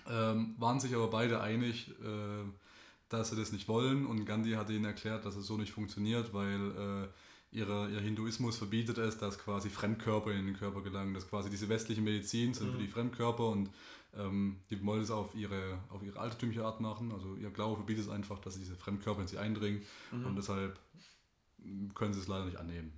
Ähm, 0.09 0.55
waren 0.59 0.81
sich 0.81 0.95
aber 0.95 1.09
beide 1.09 1.41
einig, 1.41 1.91
äh, 2.01 2.45
dass 3.09 3.31
sie 3.31 3.37
das 3.37 3.53
nicht 3.53 3.69
wollen. 3.69 4.07
Und 4.07 4.25
Gandhi 4.25 4.53
hat 4.53 4.71
ihnen 4.71 4.85
erklärt, 4.85 5.25
dass 5.25 5.37
es 5.37 5.47
so 5.47 5.57
nicht 5.57 5.73
funktioniert, 5.73 6.33
weil 6.33 7.05
äh, 7.05 7.57
ihre, 7.57 7.89
ihr 7.91 8.01
Hinduismus 8.01 8.57
verbietet 8.57 8.99
es, 8.99 9.19
dass 9.19 9.39
quasi 9.39 9.71
Fremdkörper 9.71 10.33
in 10.33 10.47
den 10.47 10.57
Körper 10.57 10.83
gelangen, 10.83 11.15
dass 11.15 11.29
quasi 11.29 11.51
diese 11.51 11.69
westliche 11.69 12.01
Medizin 12.01 12.53
sind 12.55 12.73
für 12.73 12.79
die 12.79 12.89
Fremdkörper 12.89 13.49
und 13.49 13.71
ähm, 14.17 14.61
die 14.71 14.85
wollen 14.85 15.03
es 15.03 15.11
auf 15.11 15.35
ihre, 15.35 15.79
auf 15.91 16.03
ihre 16.03 16.19
altertümliche 16.19 16.65
Art 16.65 16.81
machen, 16.81 17.13
also 17.13 17.37
ihr 17.37 17.51
Glaube 17.51 17.77
verbietet 17.77 18.05
es 18.05 18.11
einfach, 18.11 18.39
dass 18.41 18.59
diese 18.59 18.77
Fremdkörper 18.77 19.21
in 19.21 19.29
sie 19.29 19.39
eindringen. 19.39 19.83
Und 20.13 20.37
deshalb 20.37 20.79
können 21.95 22.13
sie 22.13 22.21
es 22.21 22.29
leider 22.29 22.45
nicht 22.45 22.59
annehmen. 22.59 22.93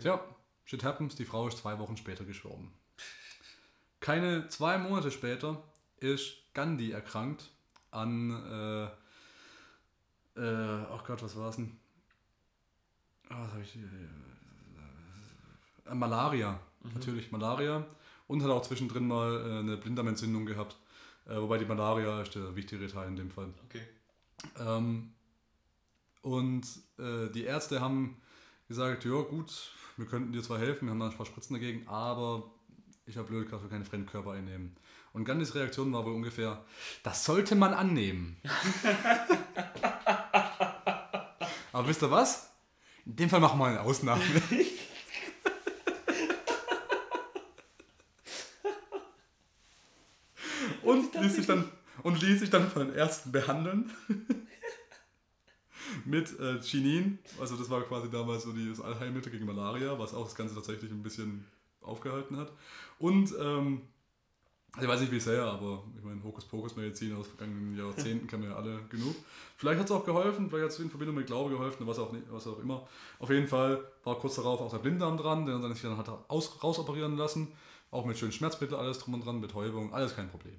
Tja, 0.00 0.22
shit 0.64 0.84
happens, 0.84 1.14
die 1.14 1.24
Frau 1.24 1.48
ist 1.48 1.58
zwei 1.58 1.78
Wochen 1.78 1.96
später 1.96 2.24
gestorben. 2.24 2.72
Keine 4.00 4.48
zwei 4.48 4.78
Monate 4.78 5.10
später 5.10 5.62
ist 5.98 6.36
Gandhi 6.54 6.90
erkrankt 6.90 7.50
an, 7.90 8.30
äh, 8.30 8.88
äh, 10.36 10.84
oh 10.90 11.00
Gott, 11.06 11.22
was 11.22 11.36
war 11.36 11.50
es 11.50 11.56
denn? 11.56 11.76
Ah, 13.28 13.42
was 13.42 13.52
habe 13.52 13.62
ich? 13.62 13.76
Äh, 13.76 13.80
Malaria, 15.94 16.58
natürlich 16.94 17.30
Malaria. 17.30 17.86
Und 18.26 18.42
hat 18.42 18.50
auch 18.50 18.62
zwischendrin 18.62 19.06
mal 19.08 19.36
äh, 19.36 19.58
eine 19.58 19.76
Blinddarmentzündung 19.76 20.46
gehabt. 20.46 20.76
Äh, 21.26 21.36
wobei 21.36 21.58
die 21.58 21.64
Malaria 21.64 22.22
ist 22.22 22.34
der 22.34 22.54
wichtigere 22.54 22.88
Teil 22.88 23.08
in 23.08 23.16
dem 23.16 23.30
Fall. 23.30 23.52
Okay. 23.64 23.82
Ähm, 24.58 25.12
und 26.22 26.66
äh, 26.98 27.28
die 27.30 27.44
Ärzte 27.44 27.80
haben 27.80 28.16
gesagt, 28.68 29.04
ja 29.04 29.20
gut, 29.22 29.72
wir 29.96 30.06
könnten 30.06 30.32
dir 30.32 30.42
zwar 30.42 30.58
helfen, 30.58 30.86
wir 30.86 30.92
haben 30.92 31.00
da 31.00 31.08
ein 31.08 31.16
paar 31.16 31.26
Spritzen 31.26 31.54
dagegen, 31.54 31.86
aber 31.88 32.50
ich 33.06 33.16
habe 33.16 33.28
blöd, 33.28 33.52
dass 33.52 33.62
wir 33.62 33.68
keine 33.68 33.84
Fremdkörper 33.84 34.32
einnehmen. 34.32 34.76
Und 35.12 35.24
Gandhis 35.24 35.54
Reaktion 35.54 35.92
war 35.92 36.04
wohl 36.04 36.14
ungefähr, 36.14 36.64
das 37.02 37.24
sollte 37.24 37.56
man 37.56 37.74
annehmen. 37.74 38.36
aber 41.72 41.88
wisst 41.88 42.02
ihr 42.02 42.10
was? 42.10 42.50
In 43.06 43.16
dem 43.16 43.30
Fall 43.30 43.40
machen 43.40 43.58
wir 43.58 43.66
eine 43.66 43.80
Ausnahme. 43.80 44.22
und 50.82 51.14
ließ 51.14 51.34
sich 51.36 51.46
dann 51.46 51.68
und 52.02 52.20
ließ 52.22 52.40
sich 52.40 52.50
dann 52.50 52.70
von 52.70 52.86
den 52.86 52.96
Ärzten 52.96 53.32
behandeln 53.32 53.90
mit 56.04 56.38
äh, 56.38 56.60
Chinin. 56.62 57.18
Also 57.38 57.56
das 57.56 57.68
war 57.70 57.82
quasi 57.82 58.10
damals 58.10 58.44
so 58.44 58.52
die, 58.52 58.68
das 58.68 58.80
Allheilmittel 58.80 59.32
gegen 59.32 59.46
Malaria, 59.46 59.98
was 59.98 60.14
auch 60.14 60.24
das 60.24 60.34
Ganze 60.34 60.54
tatsächlich 60.54 60.90
ein 60.90 61.02
bisschen 61.02 61.46
aufgehalten 61.80 62.36
hat. 62.36 62.52
Und 62.98 63.34
ähm, 63.40 63.82
ich 64.78 64.86
weiß 64.86 65.00
nicht 65.00 65.12
wie 65.12 65.20
sehr, 65.20 65.42
aber 65.42 65.82
ich 65.96 66.04
meine, 66.04 66.22
Hokuspokus-Medizin 66.22 67.16
aus 67.16 67.26
vergangenen 67.26 67.76
Jahrzehnten 67.76 68.26
kennen 68.26 68.44
wir 68.44 68.50
ja 68.50 68.56
alle 68.56 68.80
genug. 68.88 69.16
Vielleicht 69.56 69.80
hat 69.80 69.86
es 69.86 69.92
auch 69.92 70.04
geholfen, 70.04 70.48
vielleicht 70.48 70.64
hat 70.64 70.72
es 70.72 70.78
in 70.78 70.90
Verbindung 70.90 71.16
mit 71.16 71.26
Glaube 71.26 71.50
geholfen, 71.50 71.86
was 71.86 71.98
auch, 71.98 72.12
nicht, 72.12 72.24
was 72.30 72.46
auch 72.46 72.58
immer. 72.60 72.86
Auf 73.18 73.30
jeden 73.30 73.48
Fall 73.48 73.82
war 74.04 74.18
kurz 74.18 74.36
darauf 74.36 74.60
auch 74.60 74.70
der 74.70 74.78
Blinddarm 74.78 75.16
dran, 75.16 75.46
der 75.46 75.58
dann 75.58 75.72
sich 75.72 75.82
dann 75.82 75.96
hat 75.96 76.08
aus, 76.28 76.62
rausoperieren 76.62 77.16
lassen. 77.16 77.48
Auch 77.90 78.04
mit 78.04 78.16
schönen 78.16 78.32
Schmerzmitteln, 78.32 78.80
alles 78.80 78.98
drum 78.98 79.14
und 79.14 79.26
dran, 79.26 79.40
Betäubung, 79.40 79.92
alles 79.92 80.14
kein 80.14 80.30
Problem. 80.30 80.54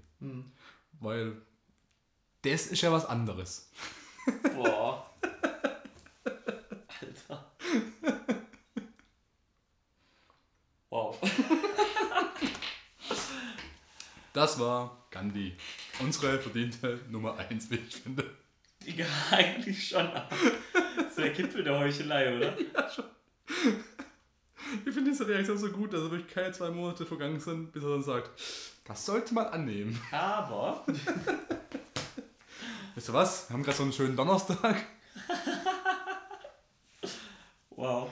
Weil 0.99 1.37
das 2.41 2.67
ist 2.67 2.81
ja 2.81 2.91
was 2.91 3.05
anderes. 3.05 3.71
Boah. 4.55 5.09
Alter. 6.99 7.51
Wow. 10.89 11.17
Das 14.33 14.59
war 14.59 15.05
Gandhi. 15.11 15.55
Unsere 15.99 16.39
verdiente 16.39 17.01
Nummer 17.09 17.37
1, 17.37 17.69
wie 17.69 17.75
ich 17.75 17.97
finde. 17.97 18.23
Digga, 18.85 19.05
eigentlich 19.31 19.89
schon. 19.89 20.09
Das 20.95 21.07
ist 21.09 21.17
der 21.17 21.31
Gipfel 21.31 21.63
der 21.63 21.77
Heuchelei, 21.77 22.37
oder? 22.37 22.57
Ich 24.85 24.93
finde 24.93 25.11
diese 25.11 25.27
Reaktion 25.27 25.57
so 25.57 25.69
gut, 25.69 25.91
dass 25.91 26.09
wirklich 26.09 26.33
keine 26.33 26.53
zwei 26.53 26.69
Monate 26.69 27.05
vergangen 27.05 27.41
sind, 27.41 27.73
bis 27.73 27.83
er 27.83 27.89
dann 27.89 28.03
sagt, 28.03 28.29
das 28.85 29.05
sollte 29.05 29.33
man 29.33 29.47
annehmen. 29.47 29.99
Aber. 30.11 30.85
Wisst 32.95 33.09
ihr 33.09 33.13
was? 33.13 33.49
Wir 33.49 33.55
haben 33.55 33.63
gerade 33.63 33.75
so 33.75 33.83
einen 33.83 33.91
schönen 33.91 34.15
Donnerstag. 34.15 34.85
Wow. 37.71 38.11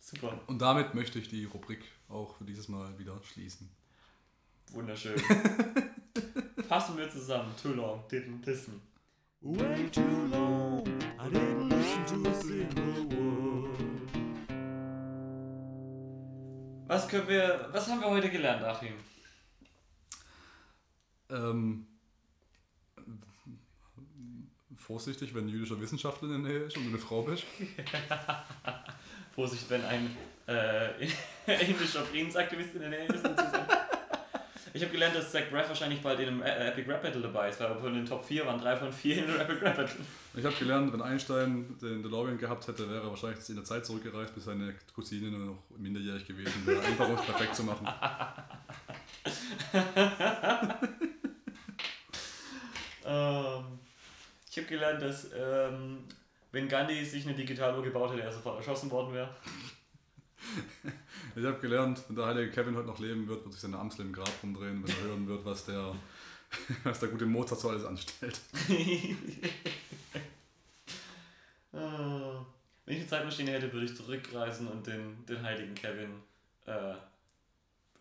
Super. 0.00 0.40
Und 0.46 0.62
damit 0.62 0.94
möchte 0.94 1.18
ich 1.18 1.28
die 1.28 1.44
Rubrik 1.44 1.82
auch 2.08 2.36
für 2.36 2.44
dieses 2.44 2.68
Mal 2.68 2.98
wieder 2.98 3.18
schließen. 3.22 3.68
Wunderschön. 4.72 5.18
Fassen 6.68 6.96
wir 6.96 7.10
zusammen. 7.10 7.54
Too 7.60 7.72
long, 7.72 8.04
didn't 8.10 8.44
listen. 8.44 8.80
Way 9.40 9.88
too 9.90 10.02
long, 10.30 10.86
I 11.18 11.28
didn't 11.30 11.68
listen 11.68 12.04
to 12.06 12.28
a 12.28 12.34
single 12.34 13.04
word. 13.16 13.78
Was 16.88 17.06
können 17.06 17.28
wir, 17.28 17.68
was 17.70 17.86
haben 17.88 18.00
wir 18.00 18.08
heute 18.08 18.30
gelernt, 18.30 18.64
Achim? 18.64 18.94
Ähm, 21.30 21.86
vorsichtig, 24.74 25.34
wenn 25.34 25.44
ein 25.44 25.50
jüdischer 25.50 25.78
Wissenschaftler 25.80 26.30
in 26.30 26.42
der 26.42 26.52
Nähe 26.52 26.64
ist 26.64 26.76
und 26.76 26.84
du 26.84 26.88
eine 26.88 26.98
Frau 26.98 27.22
bist. 27.22 27.44
Vorsicht, 29.34 29.68
wenn 29.68 29.84
ein 29.84 30.16
äh, 30.48 30.88
indischer 31.68 32.02
Friedensaktivist 32.04 32.74
in 32.74 32.80
der 32.80 32.90
Nähe 32.90 33.06
ist. 33.06 33.24
und 33.24 33.36
zusammen- 33.38 33.66
Ich 34.74 34.82
habe 34.82 34.92
gelernt, 34.92 35.16
dass 35.16 35.32
Zach 35.32 35.42
Braff 35.50 35.68
wahrscheinlich 35.68 36.00
bald 36.02 36.20
in 36.20 36.28
einem 36.28 36.42
Epic 36.42 36.88
Rap 36.90 37.02
Battle 37.02 37.22
dabei 37.22 37.48
ist, 37.48 37.58
weil 37.60 37.74
von 37.76 37.94
den 37.94 38.04
Top 38.06 38.24
4 38.24 38.46
waren 38.46 38.60
drei 38.60 38.76
von 38.76 38.92
vier 38.92 39.18
in 39.18 39.24
einem 39.24 39.40
Epic 39.40 39.64
Rap 39.64 39.76
Battle. 39.76 39.96
Ich 40.34 40.44
habe 40.44 40.54
gelernt, 40.54 40.92
wenn 40.92 41.02
Einstein 41.02 41.76
den 41.80 42.02
DeLorean 42.02 42.38
gehabt 42.38 42.68
hätte, 42.68 42.88
wäre 42.88 43.02
er 43.04 43.10
wahrscheinlich 43.10 43.48
in 43.48 43.56
der 43.56 43.64
Zeit 43.64 43.84
zurückgereist, 43.86 44.34
bis 44.34 44.44
seine 44.44 44.74
Cousine 44.94 45.30
nur 45.30 45.46
noch 45.46 45.58
minderjährig 45.78 46.26
gewesen 46.26 46.66
wäre. 46.66 46.80
Einfach 46.82 47.08
um 47.08 47.14
es 47.16 47.22
perfekt 47.24 47.56
zu 47.56 47.64
machen. 47.64 47.88
Ähm, 53.04 53.78
ich 54.50 54.56
habe 54.58 54.66
gelernt, 54.66 55.02
dass 55.02 55.30
ähm, 55.34 56.04
wenn 56.52 56.68
Gandhi 56.68 57.04
sich 57.04 57.24
eine 57.26 57.34
Digitaluhr 57.34 57.82
gebaut 57.82 58.12
hätte, 58.12 58.22
er 58.22 58.32
sofort 58.32 58.58
erschossen 58.58 58.90
worden 58.90 59.14
wäre. 59.14 59.28
Ich 61.36 61.44
habe 61.44 61.58
gelernt, 61.60 62.02
wenn 62.08 62.16
der 62.16 62.26
heilige 62.26 62.50
Kevin 62.50 62.76
heute 62.76 62.86
noch 62.86 62.98
leben 62.98 63.28
wird, 63.28 63.44
wird 63.44 63.52
sich 63.52 63.62
seine 63.62 63.78
Amsel 63.78 64.06
im 64.06 64.12
Grab 64.12 64.30
rumdrehen, 64.42 64.82
wenn 64.82 64.90
er 64.90 65.02
hören 65.02 65.28
wird, 65.28 65.44
was 65.44 65.64
der, 65.66 65.94
was 66.84 67.00
der 67.00 67.10
gute 67.10 67.26
Mozart 67.26 67.60
so 67.60 67.70
alles 67.70 67.84
anstellt. 67.84 68.40
Ah. 71.72 72.44
Wenn 72.84 72.94
ich 72.94 73.00
eine 73.00 73.08
Zeitmaschine 73.08 73.50
hätte, 73.52 73.72
würde 73.72 73.84
ich 73.84 73.94
zurückreisen 73.94 74.66
und 74.66 74.86
den, 74.86 75.24
den 75.26 75.42
heiligen 75.42 75.74
Kevin 75.74 76.22
äh, 76.66 76.94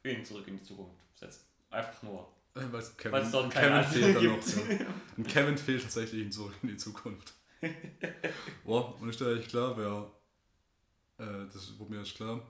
ihn 0.09 0.23
zurück 0.23 0.47
in 0.47 0.57
die 0.57 0.63
Zukunft 0.63 0.95
setzen. 1.13 1.41
Einfach 1.69 2.01
nur. 2.03 2.27
Äh, 2.55 2.61
Weil 2.71 2.79
es 2.79 2.95
Kevin, 2.95 3.31
dort 3.31 3.53
keine 3.53 3.83
Kevin 3.83 3.91
fehlt 3.91 4.15
dann 4.15 4.25
noch. 4.25 4.69
Ja. 4.79 4.85
Und 5.17 5.27
Kevin 5.27 5.57
fehlt 5.57 5.83
tatsächlich 5.83 6.21
in 6.21 6.31
zurück 6.31 6.55
in 6.63 6.69
die 6.69 6.77
Zukunft. 6.77 7.33
Boah, 8.63 8.99
und 9.01 9.09
ist 9.09 9.19
dir 9.19 9.27
eigentlich 9.27 9.49
klar, 9.49 9.75
wer, 9.77 10.09
äh, 11.17 11.45
das 11.53 11.77
wurde 11.79 11.91
mir 11.93 11.99
jetzt 11.99 12.15
klar, 12.15 12.41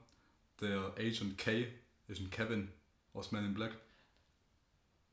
der 0.61 0.93
Agent 0.97 1.37
K 1.37 1.67
ist 2.07 2.19
ein 2.21 2.29
Kevin 2.29 2.71
aus 3.13 3.31
Man 3.31 3.45
in 3.45 3.53
Black. 3.53 3.77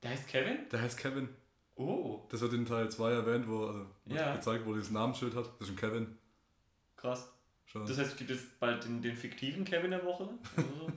Der 0.02 0.10
heißt 0.10 0.28
Kevin? 0.28 0.68
Der 0.70 0.80
heißt 0.82 0.98
Kevin. 0.98 1.28
Oh, 1.76 2.22
Das 2.30 2.40
wird 2.40 2.52
in 2.52 2.66
Teil 2.66 2.90
2 2.90 3.10
erwähnt, 3.12 3.48
wo 3.48 3.66
also 3.66 3.86
wo 4.04 4.14
Ja. 4.14 4.34
gezeigt 4.36 4.64
wurde, 4.64 4.78
dieses 4.78 4.92
Namensschild 4.92 5.34
hat. 5.34 5.46
Das 5.58 5.68
ist 5.68 5.70
ein 5.70 5.76
Kevin. 5.76 6.18
krass. 6.96 7.30
Schon. 7.66 7.86
Das 7.86 7.96
heißt, 7.98 8.16
gibt 8.18 8.30
es 8.30 8.44
bald 8.60 8.84
den, 8.84 9.00
den 9.02 9.16
fiktiven 9.16 9.64
Kevin 9.64 9.90
der 9.90 10.04
Woche? 10.04 10.28
So? 10.56 10.92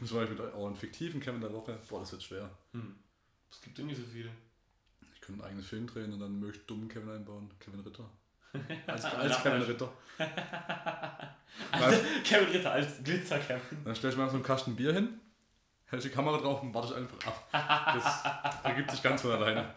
Zum 0.06 0.16
Beispiel 0.18 0.40
auch 0.40 0.66
einen 0.66 0.76
fiktiven 0.76 1.20
Kevin 1.20 1.40
der 1.40 1.52
Woche. 1.52 1.78
Boah, 1.88 2.00
das 2.00 2.12
wird 2.12 2.22
schwer. 2.22 2.48
hm. 2.72 2.94
Es 3.50 3.60
gibt 3.60 3.78
ja 3.78 3.84
nicht 3.84 3.96
so 3.98 4.04
viele. 4.10 4.30
Ich 5.14 5.20
könnte 5.20 5.42
einen 5.42 5.48
eigenen 5.50 5.64
Film 5.64 5.86
drehen 5.86 6.12
und 6.12 6.20
dann 6.20 6.38
möglichst 6.38 6.70
dummen 6.70 6.88
Kevin 6.88 7.10
einbauen. 7.10 7.50
Kevin 7.58 7.80
Ritter. 7.80 8.08
Als, 8.86 9.04
als. 9.14 9.42
Kevin 9.42 9.62
Ritter. 9.62 9.92
Also, 11.70 12.00
Kevin 12.24 12.48
Ritter 12.48 12.72
als 12.72 13.04
Glitzer-Kevin. 13.04 13.84
Dann 13.84 13.94
stellst 13.94 14.16
du 14.16 14.18
mir 14.18 14.24
einfach 14.24 14.32
so 14.32 14.36
einen 14.38 14.44
Kasten 14.44 14.74
Bier 14.74 14.94
hin, 14.94 15.20
hältst 15.86 16.06
die 16.06 16.10
Kamera 16.10 16.38
drauf 16.38 16.62
und 16.62 16.72
wartest 16.72 16.94
einfach 16.94 17.18
ab. 17.26 17.94
Das 17.94 18.64
ergibt 18.64 18.90
sich 18.90 19.02
ganz 19.02 19.20
von 19.20 19.32
alleine. 19.32 19.72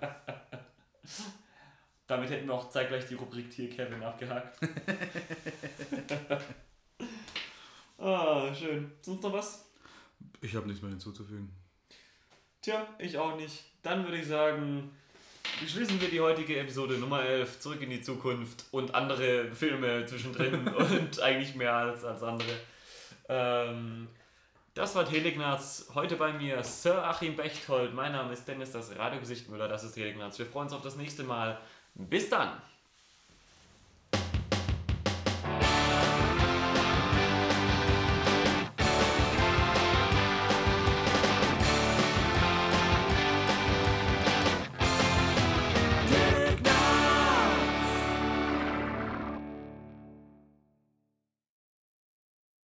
Damit 2.07 2.29
hätten 2.29 2.47
wir 2.47 2.53
auch 2.53 2.69
zeitgleich 2.69 3.05
die 3.07 3.15
Rubrik 3.15 3.51
Tier 3.51 3.69
Kevin 3.69 4.01
abgehakt. 4.03 4.57
ah, 7.97 8.53
schön. 8.53 8.91
Sonst 9.01 9.23
noch 9.23 9.33
was? 9.33 9.69
Ich 10.41 10.55
habe 10.55 10.67
nichts 10.67 10.81
mehr 10.81 10.91
hinzuzufügen. 10.91 11.53
Tja, 12.61 12.87
ich 12.99 13.17
auch 13.17 13.35
nicht. 13.35 13.63
Dann 13.83 14.03
würde 14.05 14.17
ich 14.17 14.27
sagen, 14.27 14.91
beschließen 15.61 15.99
wir 16.01 16.09
die 16.09 16.21
heutige 16.21 16.59
Episode 16.59 16.95
Nummer 16.95 17.23
11, 17.23 17.59
Zurück 17.59 17.81
in 17.81 17.89
die 17.89 18.01
Zukunft 18.01 18.65
und 18.71 18.93
andere 18.93 19.51
Filme 19.53 20.05
zwischendrin 20.05 20.67
und 20.75 21.19
eigentlich 21.19 21.55
mehr 21.55 21.73
als, 21.73 22.03
als 22.03 22.23
andere. 22.23 22.59
Ähm, 23.29 24.07
das 24.73 24.93
war 24.95 25.07
Telegnaz. 25.07 25.89
Heute 25.95 26.17
bei 26.17 26.33
mir 26.33 26.63
Sir 26.63 27.03
Achim 27.03 27.35
Bechtold. 27.35 27.93
Mein 27.93 28.11
Name 28.11 28.33
ist 28.33 28.47
Dennis, 28.47 28.71
das 28.71 28.95
Radiogesicht 28.97 29.49
Müller. 29.49 29.67
Das 29.67 29.83
ist 29.83 29.93
Telegnaz. 29.93 30.37
Wir 30.37 30.45
freuen 30.45 30.65
uns 30.65 30.73
auf 30.73 30.81
das 30.81 30.97
nächste 30.97 31.23
Mal. 31.23 31.57
Bis 31.95 32.29
dann! 32.29 32.61